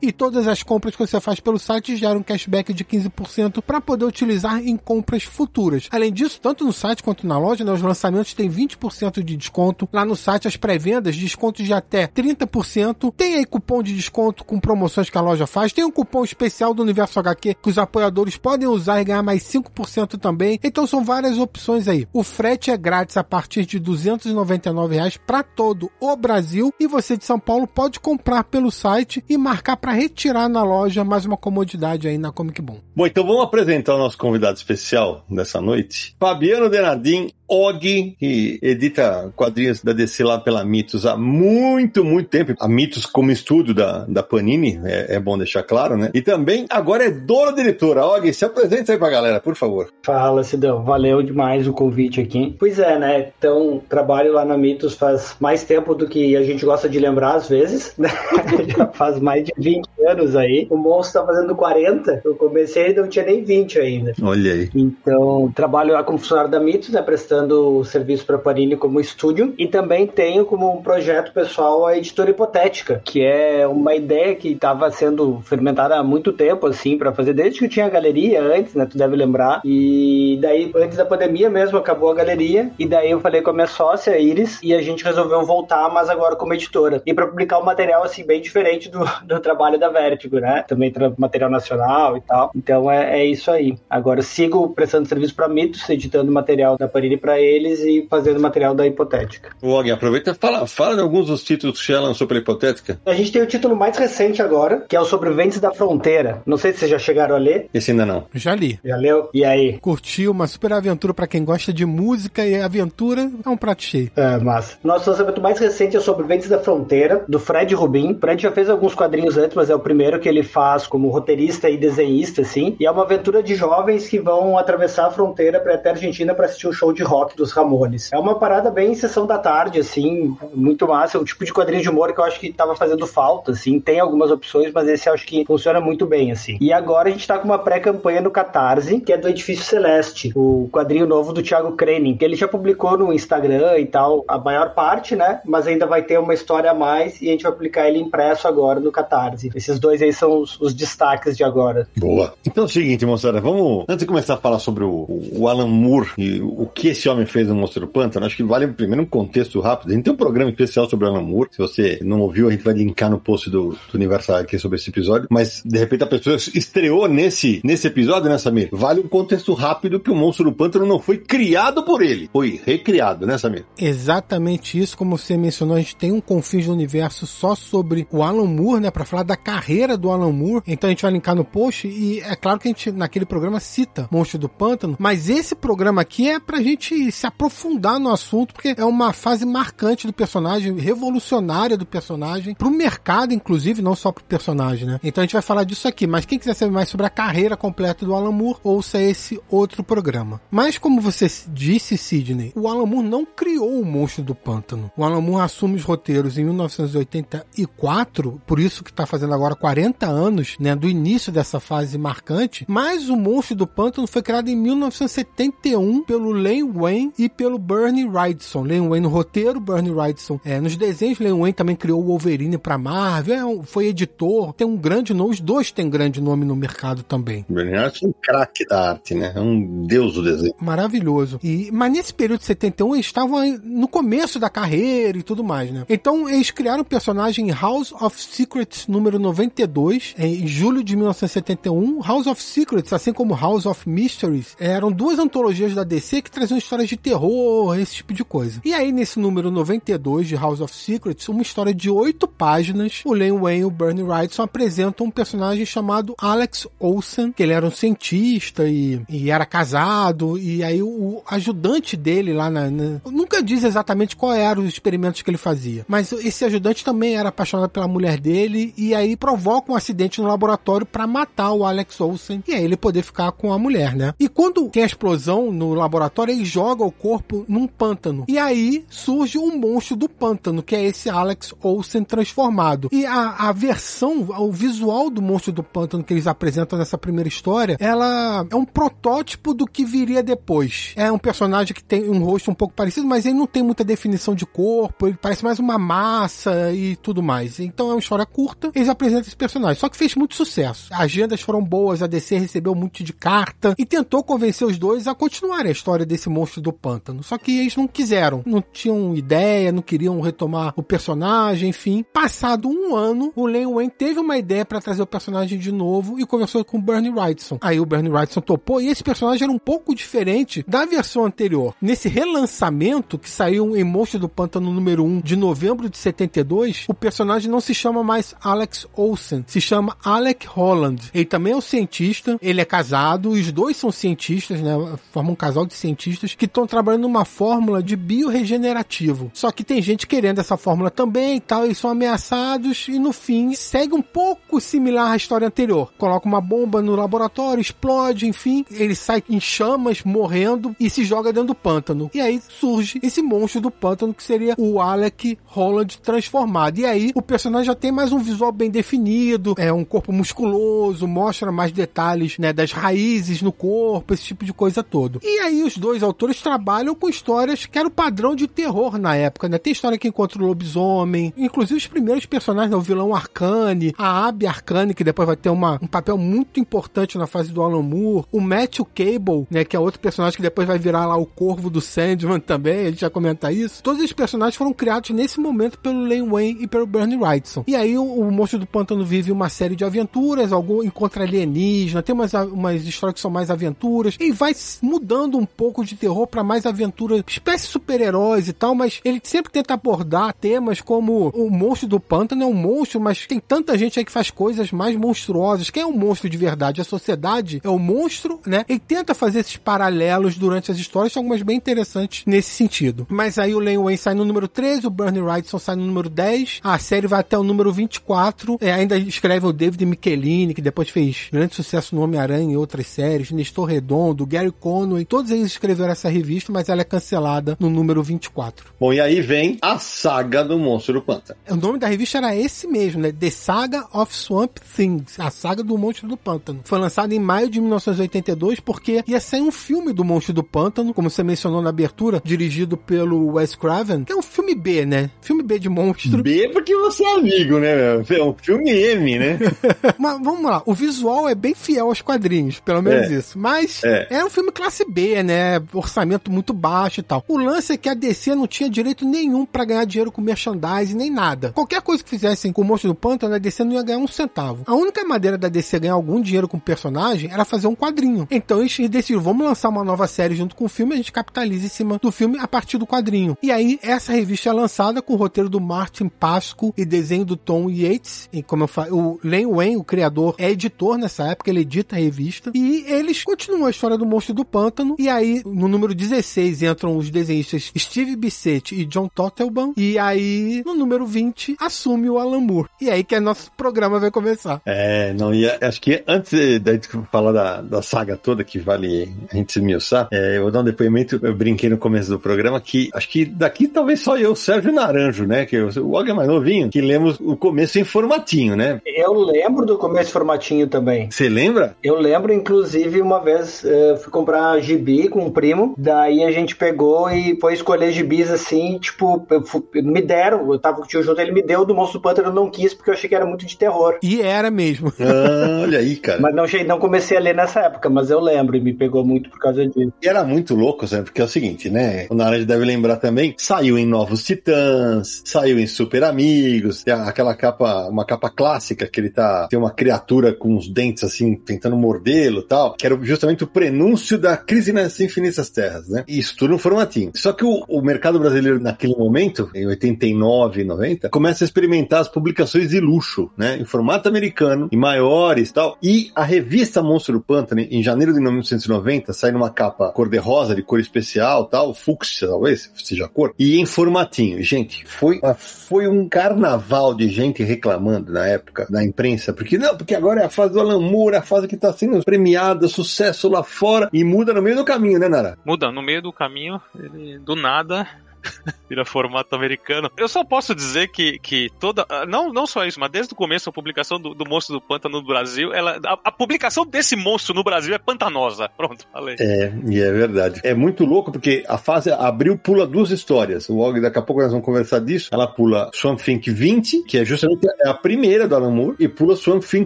E 0.01 0.11
todas 0.11 0.47
as 0.47 0.63
compras 0.63 0.95
que 0.95 1.05
você 1.05 1.19
faz 1.21 1.39
pelo 1.39 1.57
site 1.57 1.95
geram 1.95 2.19
um 2.19 2.23
cashback 2.23 2.73
de 2.73 2.83
15% 2.83 3.61
para 3.61 3.79
poder 3.79 4.05
utilizar 4.05 4.61
em 4.65 4.75
compras 4.75 5.23
futuras. 5.23 5.87
Além 5.91 6.11
disso, 6.11 6.39
tanto 6.41 6.65
no 6.65 6.73
site 6.73 7.01
quanto 7.01 7.25
na 7.25 7.37
loja, 7.37 7.63
né, 7.63 7.71
os 7.71 7.81
lançamentos 7.81 8.33
têm 8.33 8.49
20% 8.49 9.23
de 9.23 9.37
desconto. 9.37 9.87
Lá 9.93 10.03
no 10.03 10.15
site, 10.15 10.47
as 10.47 10.57
pré-vendas, 10.57 11.15
descontos 11.15 11.65
de 11.65 11.73
até 11.73 12.07
30%. 12.07 13.13
Tem 13.15 13.35
aí 13.35 13.45
cupom 13.45 13.81
de 13.81 13.95
desconto 13.95 14.43
com 14.43 14.59
promoções 14.59 15.09
que 15.09 15.17
a 15.17 15.21
loja 15.21 15.47
faz. 15.47 15.71
Tem 15.71 15.85
um 15.85 15.91
cupom 15.91 16.23
especial 16.23 16.73
do 16.73 16.83
Universo 16.83 17.19
HQ 17.19 17.55
que 17.61 17.69
os 17.69 17.77
apoiadores 17.77 18.37
podem 18.37 18.67
usar 18.67 19.01
e 19.01 19.05
ganhar 19.05 19.23
mais 19.23 19.43
5% 19.43 20.19
também. 20.19 20.59
Então 20.63 20.85
são 20.85 21.03
várias 21.03 21.37
opções 21.37 21.87
aí. 21.87 22.07
O 22.11 22.23
frete 22.23 22.71
é 22.71 22.77
grátis 22.77 23.17
a 23.17 23.23
partir 23.23 23.65
de 23.65 23.77
R$ 23.77 23.83
299 23.83 24.91
para 25.25 25.43
todo 25.43 25.89
o 25.99 26.15
Brasil 26.15 26.73
e 26.79 26.87
você 26.87 27.15
de 27.15 27.23
São 27.23 27.39
Paulo 27.39 27.67
pode 27.67 27.99
comprar 27.99 28.43
pelo 28.43 28.71
site 28.81 29.23
e 29.29 29.37
marcar 29.37 29.77
para 29.77 29.91
retirar 29.91 30.49
na 30.49 30.63
loja 30.63 31.03
mais 31.03 31.23
uma 31.23 31.37
comodidade 31.37 32.07
aí 32.07 32.17
na 32.17 32.31
Comic 32.31 32.59
Boom. 32.63 32.79
Bom, 32.95 33.05
então 33.05 33.23
vamos 33.23 33.43
apresentar 33.43 33.93
o 33.93 33.99
nosso 33.99 34.17
convidado 34.17 34.57
especial 34.57 35.23
dessa 35.29 35.61
noite. 35.61 36.15
Fabiano 36.19 36.67
Denardim, 36.67 37.29
Og, 37.53 38.15
que 38.17 38.57
edita 38.61 39.29
quadrinhos 39.35 39.83
da 39.83 39.91
DC 39.91 40.23
lá 40.23 40.39
pela 40.39 40.63
Mitos 40.63 41.05
há 41.05 41.17
muito, 41.17 42.01
muito 42.01 42.29
tempo. 42.29 42.53
A 42.57 42.65
Mitos 42.65 43.05
como 43.05 43.29
estúdio 43.29 43.73
da, 43.73 44.05
da 44.05 44.23
Panini, 44.23 44.79
é, 44.85 45.15
é 45.15 45.19
bom 45.19 45.37
deixar 45.37 45.61
claro, 45.61 45.97
né? 45.97 46.09
E 46.13 46.21
também 46.21 46.65
agora 46.69 47.03
é 47.03 47.11
dono 47.11 47.51
da 47.51 47.61
editora. 47.61 48.05
Og, 48.05 48.31
se 48.31 48.45
apresenta 48.45 48.93
aí 48.93 48.97
pra 48.97 49.09
galera, 49.09 49.41
por 49.41 49.53
favor. 49.55 49.89
Fala, 50.01 50.45
Cidão. 50.45 50.81
Valeu 50.85 51.21
demais 51.21 51.67
o 51.67 51.73
convite 51.73 52.21
aqui. 52.21 52.55
Pois 52.57 52.79
é, 52.79 52.97
né? 52.97 53.31
Então, 53.37 53.81
trabalho 53.89 54.31
lá 54.31 54.45
na 54.45 54.57
Mitos 54.57 54.93
faz 54.93 55.35
mais 55.37 55.65
tempo 55.65 55.93
do 55.93 56.07
que 56.07 56.37
a 56.37 56.43
gente 56.43 56.63
gosta 56.63 56.87
de 56.87 56.99
lembrar 56.99 57.35
às 57.35 57.49
vezes, 57.49 57.93
né? 57.97 58.09
Já 58.77 58.87
faz 58.87 59.19
mais 59.19 59.43
de 59.43 59.51
20 59.57 59.89
anos 60.07 60.37
aí. 60.37 60.67
O 60.69 60.77
monstro 60.77 61.19
tá 61.19 61.27
fazendo 61.27 61.53
40. 61.53 62.21
Eu 62.23 62.35
comecei 62.35 62.91
e 62.91 62.93
não 62.93 63.09
tinha 63.09 63.25
nem 63.25 63.43
20 63.43 63.77
ainda. 63.77 64.13
Olha 64.21 64.53
aí. 64.53 64.69
Então, 64.73 65.51
trabalho 65.53 65.93
lá 65.93 66.01
como 66.01 66.17
funcionário 66.17 66.49
da 66.49 66.59
Mitos, 66.59 66.89
né? 66.89 67.01
Prestando 67.01 67.40
prestando 67.41 67.83
serviço 67.85 68.25
para 68.25 68.37
Panini 68.37 68.75
como 68.75 68.99
estúdio 68.99 69.53
e 69.57 69.67
também 69.67 70.05
tenho 70.05 70.45
como 70.45 70.71
um 70.71 70.81
projeto 70.81 71.33
pessoal 71.33 71.85
a 71.85 71.97
editora 71.97 72.29
hipotética, 72.29 73.01
que 73.03 73.23
é 73.23 73.67
uma 73.67 73.95
ideia 73.95 74.35
que 74.35 74.49
estava 74.49 74.89
sendo 74.91 75.41
fermentada 75.43 75.95
há 75.95 76.03
muito 76.03 76.31
tempo 76.31 76.67
assim 76.67 76.97
para 76.97 77.11
fazer 77.11 77.33
desde 77.33 77.59
que 77.59 77.65
eu 77.65 77.69
tinha 77.69 77.85
a 77.85 77.89
galeria 77.89 78.41
antes, 78.41 78.75
né, 78.75 78.85
tu 78.85 78.97
deve 78.97 79.15
lembrar. 79.15 79.61
E 79.65 80.37
daí 80.41 80.71
antes 80.75 80.97
da 80.97 81.05
pandemia 81.05 81.49
mesmo 81.49 81.77
acabou 81.77 82.11
a 82.11 82.15
galeria 82.15 82.71
e 82.77 82.85
daí 82.85 83.11
eu 83.11 83.19
falei 83.19 83.41
com 83.41 83.49
a 83.49 83.53
minha 83.53 83.67
sócia 83.67 84.17
Iris 84.17 84.59
e 84.61 84.73
a 84.73 84.81
gente 84.81 85.03
resolveu 85.03 85.43
voltar, 85.45 85.89
mas 85.89 86.09
agora 86.09 86.35
como 86.35 86.53
editora. 86.53 87.01
E 87.05 87.13
para 87.13 87.27
publicar 87.27 87.59
um 87.59 87.63
material 87.63 88.03
assim 88.03 88.25
bem 88.25 88.41
diferente 88.41 88.89
do, 88.89 88.99
do 89.25 89.39
trabalho 89.39 89.79
da 89.79 89.89
Vertigo, 89.89 90.39
né? 90.39 90.63
Também 90.67 90.93
material 91.17 91.49
nacional 91.49 92.17
e 92.17 92.21
tal. 92.21 92.51
Então 92.55 92.91
é, 92.91 93.21
é 93.21 93.25
isso 93.25 93.49
aí. 93.49 93.75
Agora 93.89 94.21
sigo 94.21 94.69
prestando 94.69 95.07
serviço 95.07 95.35
para 95.35 95.47
Mitos, 95.47 95.89
editando 95.89 96.31
material 96.31 96.77
da 96.77 96.87
Panini 96.87 97.17
para 97.17 97.30
para 97.31 97.39
eles 97.39 97.79
e 97.79 98.05
fazendo 98.09 98.41
material 98.41 98.75
da 98.75 98.85
Hipotética. 98.85 99.51
Og, 99.61 99.89
aproveita 99.89 100.31
e 100.31 100.33
fala, 100.33 100.67
fala 100.67 100.95
de 100.95 101.01
alguns 101.01 101.27
dos 101.27 101.43
títulos 101.43 101.79
que 101.79 101.93
já 101.93 102.01
lançou 102.01 102.27
pela 102.27 102.41
Hipotética. 102.41 102.99
A 103.05 103.13
gente 103.13 103.31
tem 103.31 103.41
o 103.41 103.45
título 103.45 103.73
mais 103.73 103.97
recente 103.97 104.41
agora, 104.41 104.83
que 104.89 104.95
é 104.95 104.99
o 104.99 105.05
Sobreviventes 105.05 105.59
da 105.59 105.71
Fronteira. 105.71 106.41
Não 106.45 106.57
sei 106.57 106.73
se 106.73 106.79
vocês 106.79 106.91
já 106.91 106.99
chegaram 106.99 107.35
a 107.35 107.37
ler. 107.37 107.69
Esse 107.73 107.91
ainda 107.91 108.05
não. 108.05 108.25
Já 108.33 108.53
li. 108.53 108.77
Já 108.83 108.97
leu? 108.97 109.29
E 109.33 109.45
aí? 109.45 109.77
Curti 109.79 110.27
uma 110.27 110.45
super 110.45 110.73
aventura 110.73 111.13
para 111.13 111.25
quem 111.25 111.45
gosta 111.45 111.71
de 111.71 111.85
música 111.85 112.45
e 112.45 112.59
aventura. 112.59 113.31
É 113.45 113.49
um 113.49 113.55
prato 113.55 113.83
cheio. 113.83 114.11
É, 114.17 114.37
massa. 114.37 114.77
Nosso 114.83 115.09
lançamento 115.09 115.39
mais 115.39 115.57
recente 115.57 115.95
é 115.95 115.99
o 115.99 116.01
Sobreviventes 116.01 116.49
da 116.49 116.59
Fronteira, 116.59 117.23
do 117.29 117.39
Fred 117.39 117.73
Rubin. 117.73 118.11
O 118.11 118.19
Fred 118.19 118.43
já 118.43 118.51
fez 118.51 118.69
alguns 118.69 118.93
quadrinhos 118.93 119.37
antes, 119.37 119.55
mas 119.55 119.69
é 119.69 119.75
o 119.75 119.79
primeiro 119.79 120.19
que 120.19 120.27
ele 120.27 120.43
faz 120.43 120.85
como 120.85 121.07
roteirista 121.07 121.69
e 121.69 121.77
desenhista, 121.77 122.41
assim. 122.41 122.75
E 122.77 122.85
é 122.85 122.91
uma 122.91 123.03
aventura 123.03 123.41
de 123.41 123.55
jovens 123.55 124.09
que 124.09 124.19
vão 124.19 124.57
atravessar 124.57 125.07
a 125.07 125.11
fronteira 125.11 125.61
para 125.61 125.75
até 125.75 125.89
a 125.89 125.93
Argentina 125.93 126.35
para 126.35 126.45
assistir 126.45 126.67
um 126.67 126.73
show 126.73 126.91
de 126.91 127.03
rock 127.11 127.35
dos 127.35 127.51
Ramones. 127.51 128.09
É 128.13 128.17
uma 128.17 128.35
parada 128.35 128.71
bem 128.71 128.95
sessão 128.95 129.27
da 129.27 129.37
tarde, 129.37 129.79
assim, 129.79 130.35
muito 130.53 130.87
massa. 130.87 131.17
É 131.17 131.19
um 131.19 131.25
tipo 131.25 131.43
de 131.43 131.53
quadrinho 131.53 131.81
de 131.81 131.89
humor 131.89 132.13
que 132.13 132.19
eu 132.21 132.23
acho 132.23 132.39
que 132.39 132.53
tava 132.53 132.73
fazendo 132.73 133.05
falta, 133.05 133.51
assim. 133.51 133.81
Tem 133.81 133.99
algumas 133.99 134.31
opções, 134.31 134.71
mas 134.73 134.87
esse 134.87 135.09
eu 135.09 135.13
acho 135.13 135.25
que 135.25 135.43
funciona 135.45 135.81
muito 135.81 136.05
bem, 136.05 136.31
assim. 136.31 136.57
E 136.61 136.71
agora 136.71 137.09
a 137.09 137.11
gente 137.11 137.27
tá 137.27 137.37
com 137.37 137.45
uma 137.45 137.59
pré-campanha 137.59 138.21
no 138.21 138.31
Catarse, 138.31 139.01
que 139.01 139.11
é 139.11 139.17
do 139.17 139.27
Edifício 139.27 139.65
Celeste, 139.65 140.31
o 140.35 140.69
quadrinho 140.71 141.05
novo 141.05 141.33
do 141.33 141.43
Thiago 141.43 141.73
Krenin, 141.73 142.15
que 142.15 142.23
ele 142.23 142.35
já 142.35 142.47
publicou 142.47 142.97
no 142.97 143.11
Instagram 143.11 143.77
e 143.79 143.85
tal, 143.85 144.23
a 144.27 144.37
maior 144.37 144.73
parte, 144.73 145.15
né? 145.15 145.41
Mas 145.45 145.67
ainda 145.67 145.85
vai 145.85 146.03
ter 146.03 146.17
uma 146.17 146.33
história 146.33 146.71
a 146.71 146.73
mais 146.73 147.21
e 147.21 147.27
a 147.27 147.31
gente 147.31 147.43
vai 147.43 147.51
publicar 147.51 147.89
ele 147.89 147.99
impresso 147.99 148.47
agora 148.47 148.79
no 148.79 148.91
Catarse. 148.91 149.51
Esses 149.53 149.79
dois 149.79 150.01
aí 150.01 150.13
são 150.13 150.39
os, 150.39 150.59
os 150.61 150.73
destaques 150.73 151.35
de 151.35 151.43
agora. 151.43 151.87
Boa. 151.97 152.33
Então 152.45 152.63
é 152.63 152.67
o 152.67 152.69
seguinte, 152.69 153.05
moçada, 153.05 153.41
vamos, 153.41 153.83
antes 153.89 153.99
de 153.99 154.05
começar 154.05 154.35
a 154.35 154.37
falar 154.37 154.59
sobre 154.59 154.83
o, 154.85 155.07
o 155.33 155.47
Alan 155.47 155.67
Moore 155.67 156.11
e 156.17 156.41
o 156.41 156.67
que 156.73 156.87
esse 156.89 157.00
homem 157.09 157.25
fez 157.25 157.47
no 157.47 157.55
Monstro 157.55 157.81
do 157.81 157.87
Pântano, 157.87 158.25
acho 158.25 158.35
que 158.35 158.43
vale 158.43 158.67
primeiro 158.67 159.03
um 159.03 159.05
contexto 159.05 159.59
rápido. 159.59 159.91
A 159.91 159.93
gente 159.93 160.03
tem 160.03 160.13
um 160.13 160.17
programa 160.17 160.49
especial 160.49 160.89
sobre 160.89 161.07
Alan 161.07 161.21
Moore. 161.21 161.49
Se 161.51 161.57
você 161.57 161.99
não 162.01 162.21
ouviu, 162.21 162.47
a 162.47 162.51
gente 162.51 162.63
vai 162.63 162.73
linkar 162.73 163.09
no 163.09 163.19
post 163.19 163.49
do, 163.49 163.69
do 163.69 163.95
Universal 163.95 164.37
aqui 164.37 164.57
sobre 164.57 164.77
esse 164.77 164.89
episódio. 164.89 165.27
Mas, 165.29 165.61
de 165.65 165.77
repente, 165.77 166.03
a 166.03 166.07
pessoa 166.07 166.35
estreou 166.35 167.07
nesse, 167.07 167.61
nesse 167.63 167.87
episódio, 167.87 168.29
né, 168.29 168.37
Samir? 168.37 168.69
Vale 168.71 169.01
um 169.01 169.07
contexto 169.07 169.53
rápido 169.53 169.99
que 169.99 170.09
o 170.09 170.15
Monstro 170.15 170.45
do 170.45 170.53
Pântano 170.53 170.85
não 170.85 170.99
foi 170.99 171.17
criado 171.17 171.83
por 171.83 172.01
ele. 172.01 172.29
Foi 172.31 172.61
recriado, 172.65 173.25
né, 173.25 173.37
Samir? 173.37 173.65
Exatamente 173.77 174.79
isso. 174.79 174.97
Como 174.97 175.17
você 175.17 175.37
mencionou, 175.37 175.75
a 175.75 175.79
gente 175.79 175.95
tem 175.95 176.11
um 176.11 176.21
Confins 176.21 176.65
do 176.65 176.73
Universo 176.73 177.25
só 177.25 177.55
sobre 177.55 178.07
o 178.11 178.23
Alan 178.23 178.45
Moore, 178.45 178.81
né? 178.81 178.91
Pra 178.91 179.05
falar 179.05 179.23
da 179.23 179.35
carreira 179.35 179.97
do 179.97 180.11
Alan 180.11 180.31
Moore. 180.31 180.63
Então 180.67 180.87
a 180.87 180.91
gente 180.91 181.01
vai 181.01 181.11
linkar 181.11 181.35
no 181.35 181.45
post. 181.45 181.87
E 181.87 182.19
é 182.21 182.35
claro 182.35 182.59
que 182.59 182.67
a 182.67 182.71
gente, 182.71 182.91
naquele 182.91 183.25
programa, 183.25 183.59
cita 183.59 184.07
Monstro 184.11 184.39
do 184.39 184.49
Pântano. 184.49 184.95
Mas 184.99 185.29
esse 185.29 185.55
programa 185.55 186.01
aqui 186.01 186.29
é 186.29 186.39
pra 186.39 186.61
gente 186.61 186.90
se 187.11 187.25
aprofundar 187.25 187.99
no 187.99 188.09
assunto, 188.09 188.53
porque 188.53 188.75
é 188.77 188.85
uma 188.85 189.13
fase 189.13 189.45
marcante 189.45 190.07
do 190.07 190.13
personagem, 190.13 190.75
revolucionária 190.77 191.77
do 191.77 191.85
personagem, 191.85 192.53
pro 192.55 192.69
mercado, 192.69 193.33
inclusive, 193.33 193.81
não 193.81 193.95
só 193.95 194.11
pro 194.11 194.23
personagem, 194.23 194.87
né? 194.87 194.99
Então 195.03 195.21
a 195.21 195.25
gente 195.25 195.33
vai 195.33 195.41
falar 195.41 195.63
disso 195.63 195.87
aqui, 195.87 196.05
mas 196.05 196.25
quem 196.25 196.39
quiser 196.39 196.53
saber 196.53 196.71
mais 196.71 196.89
sobre 196.89 197.05
a 197.05 197.09
carreira 197.09 197.55
completa 197.55 198.05
do 198.05 198.13
Alan 198.13 198.31
Moore, 198.31 198.59
ouça 198.63 199.01
esse 199.01 199.39
outro 199.49 199.83
programa. 199.83 200.41
Mas 200.49 200.77
como 200.77 200.99
você 201.01 201.27
disse, 201.47 201.97
Sidney, 201.97 202.51
o 202.55 202.67
Alan 202.67 202.85
Moore 202.85 203.07
não 203.07 203.25
criou 203.25 203.79
o 203.79 203.85
monstro 203.85 204.23
do 204.23 204.35
pântano. 204.35 204.91
O 204.97 205.03
Alan 205.03 205.21
Moore 205.21 205.45
assume 205.45 205.75
os 205.75 205.83
roteiros 205.83 206.37
em 206.37 206.43
1984, 206.43 208.41
por 208.45 208.59
isso 208.59 208.83
que 208.83 208.91
tá 208.91 209.05
fazendo 209.05 209.33
agora 209.33 209.55
40 209.55 210.07
anos, 210.07 210.55
né, 210.59 210.75
do 210.75 210.89
início 210.89 211.31
dessa 211.31 211.59
fase 211.59 211.97
marcante, 211.97 212.65
mas 212.67 213.09
o 213.09 213.15
monstro 213.15 213.55
do 213.55 213.67
pântano 213.67 214.07
foi 214.07 214.21
criado 214.21 214.49
em 214.49 214.55
1971 214.55 216.03
pelo 216.03 216.31
Len 216.31 216.63
Wayne 216.81 217.13
e 217.17 217.29
pelo 217.29 217.57
Bernie 217.57 218.05
Wrightson. 218.05 218.63
Len 218.63 218.87
Wayne 218.89 219.01
no 219.01 219.09
roteiro, 219.09 219.59
Bernie 219.59 219.91
Wrightson 219.91 220.39
é, 220.43 220.59
nos 220.59 220.75
desenhos. 220.75 221.19
Len 221.19 221.33
Wayne 221.33 221.53
também 221.53 221.75
criou 221.75 222.01
o 222.01 222.05
Wolverine 222.05 222.57
para 222.57 222.77
Marvel, 222.77 223.35
é 223.35 223.45
um, 223.45 223.63
foi 223.63 223.87
editor, 223.87 224.53
tem 224.53 224.65
um 224.65 224.77
grande 224.77 225.13
nome. 225.13 225.31
Os 225.31 225.39
dois 225.39 225.71
têm 225.71 225.89
grande 225.89 226.21
nome 226.21 226.45
no 226.45 226.55
mercado 226.55 227.03
também. 227.03 227.45
Bernie 227.47 227.73
Wrightson 227.73 228.07
é 228.07 228.09
um 228.09 228.13
craque 228.21 228.65
da 228.65 228.89
arte, 228.91 229.15
né? 229.15 229.33
É 229.35 229.39
um 229.39 229.85
deus 229.85 230.13
do 230.13 230.23
desenho. 230.23 230.53
Maravilhoso. 230.59 231.39
E, 231.43 231.69
mas 231.71 231.91
nesse 231.91 232.13
período 232.13 232.39
de 232.39 232.45
71 232.45 232.95
eles 232.95 233.05
estavam 233.05 233.39
no 233.63 233.87
começo 233.87 234.39
da 234.39 234.49
carreira 234.49 235.17
e 235.17 235.23
tudo 235.23 235.43
mais, 235.43 235.71
né? 235.71 235.85
Então 235.89 236.29
eles 236.29 236.51
criaram 236.51 236.81
o 236.81 236.85
personagem 236.85 237.49
House 237.51 237.91
of 237.91 238.19
Secrets 238.19 238.87
número 238.87 239.19
92 239.19 240.15
em 240.17 240.47
julho 240.47 240.83
de 240.83 240.95
1971. 240.95 242.01
House 242.01 242.27
of 242.27 242.41
Secrets, 242.41 242.93
assim 242.93 243.13
como 243.13 243.35
House 243.35 243.65
of 243.65 243.87
Mysteries, 243.87 244.55
eram 244.59 244.91
duas 244.91 245.19
antologias 245.19 245.73
da 245.73 245.83
DC 245.83 246.21
que 246.21 246.31
traziam 246.31 246.57
histórias 246.71 246.89
de 246.89 246.95
terror, 246.95 247.77
esse 247.77 247.95
tipo 247.95 248.13
de 248.13 248.23
coisa. 248.23 248.61
E 248.63 248.73
aí, 248.73 248.93
nesse 248.93 249.19
número 249.19 249.51
92 249.51 250.25
de 250.25 250.35
House 250.35 250.61
of 250.61 250.73
Secrets, 250.73 251.27
uma 251.27 251.41
história 251.41 251.73
de 251.73 251.89
oito 251.89 252.27
páginas, 252.27 253.01
o 253.03 253.13
Len 253.13 253.37
Wayne 253.37 253.61
e 253.61 253.65
o 253.65 253.69
Bernie 253.69 254.03
Wrightson 254.03 254.43
apresentam 254.43 255.07
um 255.07 255.11
personagem 255.11 255.65
chamado 255.65 256.15
Alex 256.17 256.67
Olsen, 256.79 257.33
que 257.33 257.43
ele 257.43 257.51
era 257.51 257.65
um 257.65 257.71
cientista 257.71 258.65
e, 258.69 259.01
e 259.09 259.29
era 259.29 259.45
casado, 259.45 260.37
e 260.37 260.63
aí 260.63 260.81
o 260.81 261.21
ajudante 261.27 261.97
dele 261.97 262.33
lá 262.33 262.49
na, 262.49 262.71
na, 262.71 263.01
Nunca 263.05 263.43
diz 263.43 263.65
exatamente 263.65 264.15
qual 264.15 264.31
eram 264.31 264.63
os 264.63 264.69
experimentos 264.69 265.21
que 265.21 265.29
ele 265.29 265.37
fazia, 265.37 265.85
mas 265.89 266.13
esse 266.13 266.45
ajudante 266.45 266.85
também 266.85 267.17
era 267.17 267.29
apaixonado 267.29 267.69
pela 267.69 267.87
mulher 267.87 268.17
dele, 268.17 268.73
e 268.77 268.95
aí 268.95 269.17
provoca 269.17 269.73
um 269.73 269.75
acidente 269.75 270.21
no 270.21 270.27
laboratório 270.27 270.85
para 270.85 271.05
matar 271.05 271.51
o 271.51 271.65
Alex 271.65 271.99
Olsen 271.99 272.41
e 272.47 272.53
aí 272.53 272.63
ele 272.63 272.77
poder 272.77 273.03
ficar 273.03 273.33
com 273.33 273.51
a 273.51 273.59
mulher, 273.59 273.93
né? 273.93 274.13
E 274.17 274.29
quando 274.29 274.69
tem 274.69 274.83
a 274.83 274.85
explosão 274.85 275.51
no 275.51 275.73
laboratório, 275.73 276.33
ele 276.33 276.45
joga 276.45 276.60
o 276.61 276.91
corpo 276.91 277.45
num 277.47 277.67
pântano. 277.67 278.25
E 278.27 278.37
aí 278.37 278.85
surge 278.89 279.37
um 279.37 279.57
monstro 279.57 279.95
do 279.95 280.09
pântano, 280.09 280.63
que 280.63 280.75
é 280.75 280.83
esse 280.83 281.09
Alex 281.09 281.53
Olsen 281.61 282.03
transformado. 282.03 282.89
E 282.91 283.05
a, 283.05 283.49
a 283.49 283.51
versão, 283.51 284.27
o 284.39 284.51
visual 284.51 285.09
do 285.09 285.21
monstro 285.21 285.51
do 285.51 285.63
pântano 285.63 286.03
que 286.03 286.13
eles 286.13 286.27
apresentam 286.27 286.77
nessa 286.77 286.97
primeira 286.97 287.27
história, 287.27 287.77
ela 287.79 288.45
é 288.49 288.55
um 288.55 288.65
protótipo 288.65 289.53
do 289.53 289.65
que 289.65 289.85
viria 289.85 290.23
depois. 290.23 290.93
É 290.95 291.11
um 291.11 291.17
personagem 291.17 291.73
que 291.73 291.83
tem 291.83 292.09
um 292.09 292.23
rosto 292.23 292.51
um 292.51 292.55
pouco 292.55 292.73
parecido, 292.73 293.07
mas 293.07 293.25
ele 293.25 293.37
não 293.37 293.47
tem 293.47 293.63
muita 293.63 293.83
definição 293.83 294.35
de 294.35 294.45
corpo, 294.45 295.07
ele 295.07 295.17
parece 295.21 295.43
mais 295.43 295.59
uma 295.59 295.77
massa 295.77 296.71
e 296.73 296.95
tudo 296.95 297.21
mais. 297.21 297.59
Então 297.59 297.89
é 297.89 297.93
uma 297.93 297.99
história 297.99 298.25
curta, 298.25 298.71
eles 298.73 298.89
apresentam 298.89 299.27
esse 299.27 299.35
personagem. 299.35 299.79
Só 299.79 299.89
que 299.89 299.97
fez 299.97 300.15
muito 300.15 300.35
sucesso. 300.35 300.87
As 300.91 301.11
agendas 301.11 301.41
foram 301.41 301.63
boas, 301.63 302.01
a 302.01 302.07
DC 302.07 302.37
recebeu 302.37 302.73
muito 302.73 303.03
de 303.03 303.13
carta 303.13 303.75
e 303.77 303.85
tentou 303.85 304.23
convencer 304.23 304.67
os 304.67 304.77
dois 304.79 305.07
a 305.07 305.13
continuar 305.13 305.65
a 305.65 305.71
história 305.71 306.05
desse 306.05 306.29
monstro 306.29 306.50
do 306.59 306.73
pântano. 306.73 307.23
Só 307.23 307.37
que 307.37 307.59
eles 307.59 307.75
não 307.75 307.87
quiseram, 307.87 308.41
não 308.45 308.61
tinham 308.61 309.15
ideia, 309.15 309.71
não 309.71 309.81
queriam 309.81 310.19
retomar 310.19 310.73
o 310.75 310.83
personagem, 310.83 311.69
enfim. 311.69 312.03
Passado 312.11 312.67
um 312.67 312.95
ano, 312.95 313.31
o 313.35 313.45
Len 313.45 313.71
Wayne 313.71 313.91
teve 313.91 314.19
uma 314.19 314.37
ideia 314.37 314.65
para 314.65 314.81
trazer 314.81 315.01
o 315.01 315.07
personagem 315.07 315.57
de 315.57 315.71
novo 315.71 316.19
e 316.19 316.25
conversou 316.25 316.65
com 316.65 316.77
o 316.77 316.81
Bernie 316.81 317.11
Wrightson. 317.11 317.57
Aí 317.61 317.79
o 317.79 317.85
Bernie 317.85 318.11
Wrightson 318.11 318.41
topou 318.41 318.81
e 318.81 318.87
esse 318.87 319.03
personagem 319.03 319.43
era 319.43 319.51
um 319.51 319.59
pouco 319.59 319.93
diferente 319.93 320.65
da 320.67 320.85
versão 320.85 321.25
anterior. 321.25 321.75
Nesse 321.81 322.09
relançamento 322.09 323.17
que 323.17 323.29
saiu 323.29 323.75
em 323.77 323.83
Monstro 323.83 324.19
do 324.19 324.29
Pântano 324.29 324.71
número 324.71 325.03
1 325.03 325.21
de 325.21 325.35
novembro 325.35 325.89
de 325.89 325.97
72, 325.97 326.85
o 326.87 326.93
personagem 326.93 327.49
não 327.49 327.59
se 327.59 327.73
chama 327.73 328.03
mais 328.03 328.35
Alex 328.41 328.87
Olsen, 328.95 329.43
se 329.47 329.61
chama 329.61 329.95
Alec 330.03 330.47
Holland. 330.47 331.09
Ele 331.13 331.25
também 331.25 331.53
é 331.53 331.55
um 331.55 331.61
cientista, 331.61 332.37
ele 332.41 332.61
é 332.61 332.65
casado, 332.65 333.29
os 333.29 333.51
dois 333.51 333.77
são 333.77 333.91
cientistas, 333.91 334.61
né? 334.61 334.71
Formam 335.11 335.33
um 335.33 335.35
casal 335.35 335.65
de 335.65 335.73
cientistas 335.73 336.35
que 336.41 336.45
estão 336.45 336.65
trabalhando 336.65 337.03
numa 337.03 337.23
fórmula 337.23 337.83
de 337.83 337.95
bioregenerativo. 337.95 339.29
Só 339.31 339.51
que 339.51 339.63
tem 339.63 339.79
gente 339.79 340.07
querendo 340.07 340.39
essa 340.39 340.57
fórmula 340.57 340.89
também 340.89 341.35
e 341.35 341.39
tal, 341.39 341.65
eles 341.65 341.77
são 341.77 341.91
ameaçados 341.91 342.87
e 342.87 342.97
no 342.97 343.13
fim 343.13 343.53
segue 343.53 343.93
um 343.93 344.01
pouco 344.01 344.59
similar 344.59 345.11
à 345.11 345.15
história 345.15 345.45
anterior. 345.45 345.93
Coloca 345.99 346.27
uma 346.27 346.41
bomba 346.41 346.81
no 346.81 346.95
laboratório, 346.95 347.61
explode, 347.61 348.25
enfim, 348.25 348.65
ele 348.71 348.95
sai 348.95 349.23
em 349.29 349.39
chamas, 349.39 350.01
morrendo 350.03 350.75
e 350.79 350.89
se 350.89 351.03
joga 351.03 351.31
dentro 351.31 351.49
do 351.49 351.55
pântano. 351.55 352.09
E 352.11 352.19
aí 352.19 352.41
surge 352.49 352.99
esse 353.03 353.21
monstro 353.21 353.61
do 353.61 353.69
pântano 353.69 354.11
que 354.11 354.23
seria 354.23 354.55
o 354.57 354.81
Alec 354.81 355.37
Holland 355.45 355.99
transformado. 356.01 356.79
E 356.79 356.87
aí 356.87 357.11
o 357.13 357.21
personagem 357.21 357.67
já 357.67 357.75
tem 357.75 357.91
mais 357.91 358.11
um 358.11 358.17
visual 358.17 358.51
bem 358.51 358.71
definido, 358.71 359.53
é 359.59 359.71
um 359.71 359.85
corpo 359.85 360.11
musculoso, 360.11 361.07
mostra 361.07 361.51
mais 361.51 361.71
detalhes, 361.71 362.39
né, 362.39 362.51
das 362.51 362.71
raízes 362.71 363.43
no 363.43 363.51
corpo, 363.51 364.15
esse 364.15 364.23
tipo 364.23 364.43
de 364.43 364.51
coisa 364.51 364.81
todo. 364.81 365.19
E 365.21 365.39
aí 365.41 365.61
os 365.61 365.77
dois 365.77 366.01
autores 366.01 366.30
trabalham 366.39 366.93
com 366.93 367.09
histórias 367.09 367.65
que 367.65 367.77
era 367.77 367.87
o 367.87 367.91
padrão 367.91 368.35
de 368.35 368.47
terror 368.47 368.97
na 368.97 369.15
época, 369.15 369.49
né? 369.49 369.57
Tem 369.57 369.73
história 369.73 369.97
que 369.97 370.07
encontra 370.07 370.41
o 370.41 370.45
lobisomem, 370.45 371.33
inclusive 371.37 371.77
os 371.77 371.87
primeiros 371.87 372.25
personagens, 372.25 372.71
né, 372.71 372.77
o 372.77 372.81
vilão 372.81 373.15
Arcane, 373.15 373.93
a 373.97 374.27
Abby 374.27 374.47
Arcane, 374.47 374.93
que 374.93 375.03
depois 375.03 375.27
vai 375.27 375.35
ter 375.35 375.49
uma, 375.49 375.79
um 375.81 375.87
papel 375.87 376.17
muito 376.17 376.59
importante 376.59 377.17
na 377.17 377.27
fase 377.27 377.51
do 377.51 377.61
Alan 377.61 377.81
Moore, 377.81 378.25
o 378.31 378.39
Matthew 378.39 378.85
Cable, 378.85 379.47
né, 379.49 379.65
que 379.65 379.75
é 379.75 379.79
outro 379.79 379.99
personagem 379.99 380.37
que 380.37 380.41
depois 380.41 380.67
vai 380.67 380.77
virar 380.77 381.05
lá 381.05 381.17
o 381.17 381.25
Corvo 381.25 381.69
do 381.69 381.81
Sandman 381.81 382.39
também, 382.39 382.87
a 382.87 382.89
gente 382.89 383.01
já 383.01 383.09
comenta 383.09 383.51
isso. 383.51 383.81
Todos 383.83 383.99
esses 383.99 384.13
personagens 384.13 384.55
foram 384.55 384.73
criados 384.73 385.09
nesse 385.11 385.39
momento 385.39 385.79
pelo 385.79 386.01
Len 386.01 386.27
Wayne 386.27 386.63
e 386.63 386.67
pelo 386.67 386.85
Bernie 386.85 387.17
Wrightson. 387.17 387.63
E 387.67 387.75
aí 387.75 387.97
o, 387.97 388.03
o 388.03 388.31
Monstro 388.31 388.59
do 388.59 388.65
Pântano 388.65 389.05
vive 389.05 389.31
uma 389.31 389.49
série 389.49 389.75
de 389.75 389.83
aventuras, 389.83 390.51
algum 390.51 390.83
encontra 390.83 391.23
alienígena, 391.23 392.03
tem 392.03 392.13
umas, 392.13 392.33
umas 392.33 392.85
histórias 392.85 393.15
que 393.15 393.21
são 393.21 393.31
mais 393.31 393.49
aventuras, 393.49 394.15
e 394.19 394.31
vai 394.31 394.53
mudando 394.81 395.37
um 395.37 395.45
pouco 395.45 395.83
de 395.83 395.95
terror 395.95 396.10
para 396.27 396.43
mais 396.43 396.65
aventura, 396.65 397.23
espécie 397.27 397.67
super-heróis 397.67 398.47
e 398.47 398.53
tal, 398.53 398.75
mas 398.75 398.99
ele 399.03 399.19
sempre 399.23 399.51
tenta 399.51 399.73
abordar 399.73 400.33
temas 400.33 400.81
como 400.81 401.29
o 401.29 401.49
monstro 401.49 401.87
do 401.87 401.99
pântano 401.99 402.43
é 402.43 402.45
um 402.45 402.53
monstro, 402.53 402.99
mas 402.99 403.25
tem 403.25 403.39
tanta 403.39 403.77
gente 403.77 403.99
aí 403.99 404.05
que 404.05 404.11
faz 404.11 404.29
coisas 404.29 404.71
mais 404.71 404.95
monstruosas. 404.95 405.69
Quem 405.69 405.83
é 405.83 405.85
o 405.85 405.93
monstro 405.93 406.29
de 406.29 406.37
verdade? 406.37 406.81
A 406.81 406.83
sociedade 406.83 407.61
é 407.63 407.69
o 407.69 407.79
monstro, 407.79 408.39
né? 408.45 408.65
Ele 408.67 408.79
tenta 408.79 409.13
fazer 409.13 409.39
esses 409.39 409.57
paralelos 409.57 410.37
durante 410.37 410.71
as 410.71 410.77
histórias, 410.77 411.13
são 411.13 411.21
algumas 411.21 411.41
bem 411.41 411.57
interessantes 411.57 412.23
nesse 412.25 412.51
sentido. 412.51 413.05
Mas 413.09 413.37
aí 413.37 413.53
o 413.53 413.59
Len 413.59 413.77
Wayne 413.77 413.97
sai 413.97 414.13
no 414.13 414.25
número 414.25 414.47
13, 414.47 414.87
o 414.87 414.89
Bernie 414.89 415.21
Wrightson 415.21 415.59
sai 415.59 415.75
no 415.75 415.85
número 415.85 416.09
10, 416.09 416.59
a 416.63 416.77
série 416.77 417.07
vai 417.07 417.19
até 417.19 417.37
o 417.37 417.43
número 417.43 417.71
24, 417.71 418.57
é, 418.59 418.71
ainda 418.71 418.97
escreve 418.97 419.45
o 419.45 419.53
David 419.53 419.85
Michelini, 419.85 420.53
que 420.53 420.61
depois 420.61 420.89
fez 420.89 421.29
grande 421.31 421.55
sucesso 421.55 421.95
no 421.95 422.01
Homem-Aranha 422.01 422.53
e 422.53 422.57
outras 422.57 422.87
séries, 422.87 423.31
Nestor 423.31 423.65
Redondo, 423.65 424.25
Gary 424.25 424.51
Conway, 424.51 425.05
todos 425.05 425.31
eles 425.31 425.47
escreveram 425.47 425.91
essa 425.91 426.00
revista, 426.09 426.51
mas 426.51 426.69
ela 426.69 426.81
é 426.81 426.85
cancelada 426.85 427.57
no 427.59 427.69
número 427.69 428.01
24. 428.03 428.73
Bom, 428.79 428.93
e 428.93 428.99
aí 428.99 429.21
vem 429.21 429.57
a 429.61 429.77
saga 429.79 430.43
do 430.43 430.57
Monstro 430.57 430.93
do 430.95 431.01
Pântano. 431.01 431.39
O 431.49 431.55
nome 431.55 431.79
da 431.79 431.87
revista 431.87 432.17
era 432.17 432.35
esse 432.35 432.67
mesmo, 432.67 433.01
né? 433.01 433.11
The 433.11 433.29
Saga 433.29 433.85
of 433.93 434.13
Swamp 434.15 434.57
Things, 434.75 435.19
a 435.19 435.29
saga 435.29 435.63
do 435.63 435.77
Monstro 435.77 436.07
do 436.07 436.17
Pântano. 436.17 436.61
Foi 436.63 436.79
lançado 436.79 437.11
em 437.13 437.19
maio 437.19 437.49
de 437.49 437.59
1982 437.61 438.59
porque 438.59 439.03
ia 439.07 439.19
sair 439.19 439.41
um 439.41 439.51
filme 439.51 439.93
do 439.93 440.03
Monstro 440.03 440.33
do 440.33 440.43
Pântano, 440.43 440.93
como 440.93 441.09
você 441.09 441.23
mencionou 441.23 441.61
na 441.61 441.69
abertura, 441.69 442.21
dirigido 442.23 442.77
pelo 442.77 443.33
Wes 443.33 443.55
Craven, 443.55 444.03
que 444.03 444.11
é 444.11 444.15
um 444.15 444.21
filme 444.21 444.55
B, 444.55 444.85
né? 444.85 445.09
Filme 445.21 445.43
B 445.43 445.59
de 445.59 445.69
monstro. 445.69 446.21
B 446.23 446.49
porque 446.53 446.75
você 446.75 447.03
é 447.03 447.15
amigo, 447.15 447.59
né? 447.59 447.71
É 448.09 448.23
um 448.23 448.33
filme 448.33 448.69
M, 448.71 449.19
né? 449.19 449.39
Mas 449.97 450.19
vamos 450.21 450.43
lá, 450.43 450.61
o 450.65 450.73
visual 450.73 451.27
é 451.27 451.35
bem 451.35 451.53
fiel 451.53 451.87
aos 451.87 452.01
quadrinhos, 452.01 452.59
pelo 452.59 452.81
menos 452.81 453.09
É. 453.11 453.13
isso. 453.15 453.37
Mas 453.39 453.83
É. 453.83 454.07
é 454.09 454.25
um 454.25 454.29
filme 454.29 454.51
classe 454.51 454.85
B, 454.85 455.21
né? 455.23 455.59
Orçamento 455.91 456.31
muito 456.31 456.53
baixo 456.53 457.01
e 457.01 457.03
tal. 457.03 457.21
O 457.27 457.37
lance 457.37 457.73
é 457.73 457.77
que 457.77 457.89
a 457.89 457.93
DC 457.93 458.33
não 458.33 458.47
tinha 458.47 458.69
direito 458.69 459.05
nenhum 459.05 459.45
pra 459.45 459.65
ganhar 459.65 459.83
dinheiro 459.83 460.09
com 460.09 460.21
merchandising 460.21 460.95
nem 460.95 461.11
nada. 461.11 461.51
Qualquer 461.51 461.81
coisa 461.81 462.01
que 462.01 462.09
fizessem 462.09 462.53
com 462.53 462.61
o 462.61 462.65
Monstro 462.65 462.91
do 462.91 462.95
Pântano, 462.95 463.35
a 463.35 463.37
DC 463.37 463.65
não 463.65 463.73
ia 463.73 463.83
ganhar 463.83 463.97
um 463.97 464.07
centavo. 464.07 464.63
A 464.65 464.73
única 464.73 465.03
maneira 465.03 465.37
da 465.37 465.49
DC 465.49 465.79
ganhar 465.79 465.95
algum 465.95 466.21
dinheiro 466.21 466.47
com 466.47 466.55
o 466.55 466.61
personagem 466.61 467.29
era 467.29 467.43
fazer 467.43 467.67
um 467.67 467.75
quadrinho. 467.75 468.25
Então 468.31 468.61
eles 468.61 468.77
decidiram, 468.89 469.21
vamos 469.21 469.45
lançar 469.45 469.67
uma 469.67 469.83
nova 469.83 470.07
série 470.07 470.33
junto 470.33 470.55
com 470.55 470.63
o 470.63 470.69
filme, 470.69 470.93
a 470.93 470.97
gente 470.97 471.11
capitaliza 471.11 471.65
em 471.65 471.69
cima 471.69 471.97
do 471.97 472.09
filme 472.09 472.39
a 472.39 472.47
partir 472.47 472.77
do 472.77 472.87
quadrinho. 472.87 473.37
E 473.43 473.51
aí, 473.51 473.77
essa 473.83 474.13
revista 474.13 474.49
é 474.49 474.53
lançada 474.53 475.01
com 475.01 475.13
o 475.13 475.17
roteiro 475.17 475.49
do 475.49 475.59
Martin 475.59 476.07
Pasco 476.07 476.73
e 476.77 476.85
desenho 476.85 477.25
do 477.25 477.35
Tom 477.35 477.69
Yates. 477.69 478.29
E 478.31 478.41
como 478.41 478.63
eu 478.63 478.67
falei, 478.69 478.93
o 478.93 479.19
Len 479.21 479.45
Wayne, 479.45 479.75
o 479.75 479.83
criador, 479.83 480.35
é 480.37 480.49
editor 480.49 480.97
nessa 480.97 481.27
época, 481.27 481.49
ele 481.49 481.59
edita 481.61 481.97
a 481.97 481.99
revista. 481.99 482.51
E 482.55 482.85
eles 482.87 483.25
continuam 483.25 483.65
a 483.65 483.71
história 483.71 483.97
do 483.97 484.05
Monstro 484.05 484.33
do 484.33 484.45
Pântano. 484.45 484.95
E 484.97 485.09
aí, 485.09 485.41
no 485.45 485.80
número 485.81 485.95
16, 485.95 486.61
entram 486.61 486.95
os 486.95 487.09
desenhistas 487.09 487.71
Steve 487.75 488.15
Bissett 488.15 488.75
e 488.79 488.85
John 488.85 489.07
Tottelbaum. 489.07 489.73
E 489.75 489.97
aí, 489.97 490.61
no 490.63 490.75
número 490.75 491.07
20, 491.07 491.55
assume 491.59 492.07
o 492.07 492.19
Alan 492.19 492.39
Moore. 492.39 492.69
E 492.79 492.87
aí 492.89 493.03
que 493.03 493.15
é 493.15 493.19
nosso 493.19 493.51
programa 493.57 493.99
vai 493.99 494.11
começar. 494.11 494.61
É, 494.63 495.11
não 495.13 495.33
ia. 495.33 495.57
Acho 495.59 495.81
que 495.81 496.03
antes 496.07 496.59
da 496.59 496.73
gente 496.73 496.87
falar 497.11 497.31
da, 497.31 497.61
da 497.61 497.81
saga 497.81 498.15
toda, 498.15 498.43
que 498.43 498.59
vale 498.59 499.11
a 499.31 499.35
gente 499.35 499.51
se 499.53 499.57
esmiuçar, 499.59 500.07
é, 500.11 500.37
eu 500.37 500.43
vou 500.43 500.51
dar 500.51 500.59
um 500.59 500.63
depoimento. 500.65 501.19
Eu 501.23 501.33
brinquei 501.35 501.67
no 501.69 501.77
começo 501.79 502.11
do 502.11 502.19
programa 502.19 502.61
que 502.61 502.89
acho 502.93 503.09
que 503.09 503.25
daqui 503.25 503.67
talvez 503.67 504.01
só 504.01 504.15
eu, 504.17 504.35
Sérgio 504.35 504.71
Naranjo, 504.71 505.25
né? 505.25 505.47
Que 505.47 505.55
eu- 505.55 505.69
o 505.83 505.95
Og 505.95 506.07
é 506.07 506.13
mais 506.13 506.27
novinho, 506.29 506.69
que 506.69 506.79
lemos 506.79 507.17
o 507.19 507.35
começo 507.35 507.79
em 507.79 507.83
formatinho, 507.83 508.55
né? 508.55 508.79
Eu 508.85 509.13
lembro 509.13 509.65
do 509.65 509.79
começo 509.79 510.11
formatinho 510.11 510.67
também. 510.67 511.09
Você 511.09 511.27
lembra? 511.27 511.75
Eu 511.83 511.99
lembro, 511.99 512.31
inclusive, 512.31 513.01
uma 513.01 513.19
vez 513.19 513.65
eh, 513.65 513.97
fui 513.99 514.11
comprar 514.11 514.59
gibi 514.59 515.07
com 515.07 515.25
um 515.25 515.31
primo, 515.31 515.70
daí 515.77 516.23
a 516.23 516.31
gente 516.31 516.55
pegou 516.55 517.09
e 517.09 517.37
foi 517.39 517.53
escolher 517.53 517.91
gibis 517.91 518.29
assim, 518.31 518.77
tipo, 518.79 519.25
eu 519.29 519.43
fu- 519.43 519.67
me 519.73 520.01
deram, 520.01 520.51
eu 520.51 520.59
tava 520.59 520.77
com 520.77 520.83
o 520.83 520.87
tio 520.87 521.01
junto, 521.03 521.19
ele 521.21 521.31
me 521.31 521.41
deu 521.41 521.65
do 521.65 521.73
Monstro 521.75 522.01
Pântano, 522.01 522.29
eu 522.29 522.33
não 522.33 522.49
quis 522.49 522.73
porque 522.73 522.89
eu 522.89 522.93
achei 522.93 523.09
que 523.09 523.15
era 523.15 523.25
muito 523.25 523.45
de 523.45 523.57
terror. 523.57 523.97
E 524.01 524.21
era 524.21 524.49
mesmo. 524.51 524.91
Ah, 524.99 525.61
olha 525.63 525.79
aí, 525.79 525.95
cara. 525.95 526.19
Mas 526.21 526.33
não, 526.35 526.45
não 526.67 526.79
comecei 526.79 527.17
a 527.17 527.19
ler 527.19 527.35
nessa 527.35 527.61
época, 527.61 527.89
mas 527.89 528.09
eu 528.09 528.19
lembro 528.19 528.55
e 528.55 528.61
me 528.61 528.73
pegou 528.73 529.03
muito 529.05 529.29
por 529.29 529.39
causa 529.39 529.65
disso. 529.67 529.93
E 530.01 530.07
era 530.07 530.23
muito 530.23 530.55
louco, 530.55 530.87
sabe? 530.87 531.03
Porque 531.05 531.21
é 531.21 531.23
o 531.23 531.27
seguinte, 531.27 531.69
né? 531.69 532.07
O 532.09 532.15
Naranja 532.15 532.45
deve 532.45 532.65
lembrar 532.65 532.97
também. 532.97 533.33
Saiu 533.37 533.77
em 533.77 533.85
Novos 533.85 534.23
Titãs, 534.23 535.21
saiu 535.25 535.59
em 535.59 535.67
Super 535.67 536.03
Amigos, 536.03 536.83
tem 536.83 536.93
aquela 536.93 537.33
capa, 537.35 537.87
uma 537.87 538.05
capa 538.05 538.29
clássica 538.29 538.87
que 538.87 538.99
ele 538.99 539.09
tá, 539.09 539.47
tem 539.49 539.57
uma 539.59 539.71
criatura 539.71 540.33
com 540.33 540.55
os 540.55 540.67
dentes 540.69 541.03
assim, 541.03 541.35
tentando 541.35 541.75
mordê-lo 541.77 542.39
e 542.41 542.47
tal, 542.47 542.73
que 542.75 542.85
era 542.85 542.97
justamente 543.01 543.43
o 543.43 543.47
prenúncio 543.47 544.17
da 544.17 544.35
crise 544.37 544.71
nas 544.71 544.99
infinitas 544.99 545.49
terras, 545.49 545.60
né? 545.87 546.03
E 546.07 546.19
isso 546.19 546.35
tudo 546.35 546.51
no 546.51 546.57
formatinho. 546.57 547.11
Só 547.15 547.33
que 547.33 547.45
o, 547.45 547.63
o 547.67 547.81
mercado 547.81 548.19
brasileiro 548.19 548.59
naquele 548.59 548.95
momento, 548.95 549.49
em 549.53 549.65
89, 549.67 550.63
90, 550.63 551.09
começa 551.09 551.43
a 551.43 551.45
experimentar 551.45 552.01
as 552.01 552.07
publicações 552.07 552.69
de 552.69 552.79
luxo, 552.79 553.29
né? 553.37 553.57
Em 553.57 553.65
formato 553.65 554.07
americano, 554.07 554.67
em 554.71 554.77
maiores 554.77 555.49
e 555.49 555.53
tal. 555.53 555.77
E 555.81 556.11
a 556.15 556.23
revista 556.23 556.81
Monstro 556.81 557.13
do 557.13 557.21
Pântano, 557.21 557.61
em 557.61 557.83
janeiro 557.83 558.13
de 558.13 558.19
1990, 558.19 559.13
sai 559.13 559.31
numa 559.31 559.49
capa 559.49 559.91
cor-de-rosa, 559.91 560.55
de 560.55 560.63
cor 560.63 560.79
especial, 560.79 561.45
tal, 561.45 561.73
fúcsia, 561.73 562.27
talvez, 562.27 562.71
seja 562.75 563.05
a 563.05 563.09
cor, 563.09 563.33
e 563.37 563.59
em 563.59 563.65
formatinho. 563.65 564.41
Gente, 564.41 564.85
foi, 564.85 565.19
foi 565.37 565.87
um 565.87 566.07
carnaval 566.07 566.93
de 566.93 567.09
gente 567.09 567.43
reclamando 567.43 568.11
na 568.11 568.27
época, 568.27 568.67
na 568.69 568.83
imprensa, 568.83 569.33
porque 569.33 569.57
não, 569.57 569.75
porque 569.75 569.95
agora 569.95 570.21
é 570.21 570.25
a 570.25 570.29
fase 570.29 570.53
do 570.53 570.59
Alan 570.59 570.79
Moore, 570.79 571.15
a 571.15 571.21
fase 571.21 571.47
que 571.47 571.57
tá 571.57 571.71
sendo 571.73 572.03
premiada, 572.03 572.67
sucesso 572.67 573.29
lá 573.29 573.43
fora, 573.43 573.89
e 573.93 574.03
muda 574.03 574.33
no 574.33 574.41
meio 574.41 574.55
do 574.55 574.65
caminho, 574.65 574.99
né, 574.99 575.07
Nara? 575.07 575.37
Muda 575.51 575.69
no 575.69 575.81
meio 575.81 576.01
do 576.01 576.13
caminho, 576.13 576.61
ele 576.73 577.19
do 577.19 577.35
nada 577.35 577.85
vira 578.69 578.85
formato 578.85 579.35
americano. 579.35 579.89
Eu 579.97 580.07
só 580.07 580.23
posso 580.23 580.55
dizer 580.55 580.89
que, 580.89 581.19
que 581.19 581.49
toda. 581.59 581.85
Não, 582.07 582.31
não 582.31 582.45
só 582.45 582.65
isso, 582.65 582.79
mas 582.79 582.91
desde 582.91 583.13
o 583.13 583.15
começo 583.15 583.49
a 583.49 583.53
publicação 583.53 583.99
do, 583.99 584.13
do 584.13 584.25
Monstro 584.27 584.55
do 584.55 584.61
Pântano 584.61 585.01
no 585.01 585.05
Brasil, 585.05 585.53
ela, 585.53 585.79
a, 585.85 585.99
a, 586.05 586.11
publicação 586.11 586.65
desse 586.65 586.95
monstro 586.95 587.33
no 587.33 587.43
Brasil 587.43 587.73
é 587.73 587.77
pantanosa. 587.79 588.49
Pronto, 588.55 588.85
falei. 588.91 589.15
É, 589.19 589.51
e 589.67 589.81
é 589.81 589.91
verdade. 589.91 590.41
É 590.43 590.53
muito 590.53 590.85
louco 590.85 591.11
porque 591.11 591.43
a 591.47 591.57
fase 591.57 591.91
abriu 591.91 592.37
pula 592.37 592.67
duas 592.67 592.91
histórias. 592.91 593.49
O 593.49 593.57
Og, 593.57 593.81
daqui 593.81 593.99
a 593.99 594.01
pouco 594.01 594.21
nós 594.21 594.31
vamos 594.31 594.45
conversar 594.45 594.79
disso. 594.79 595.09
Ela 595.11 595.27
pula 595.27 595.69
Swamp 595.73 595.99
Thing 595.99 596.19
20, 596.19 596.83
que 596.83 596.97
é 596.97 597.05
justamente 597.05 597.47
a 597.65 597.73
primeira 597.73 598.27
do 598.27 598.35
Alan 598.35 598.51
Moore, 598.51 598.75
e 598.79 598.87
pula 598.87 599.15
Swamp 599.15 599.43
Thing 599.43 599.65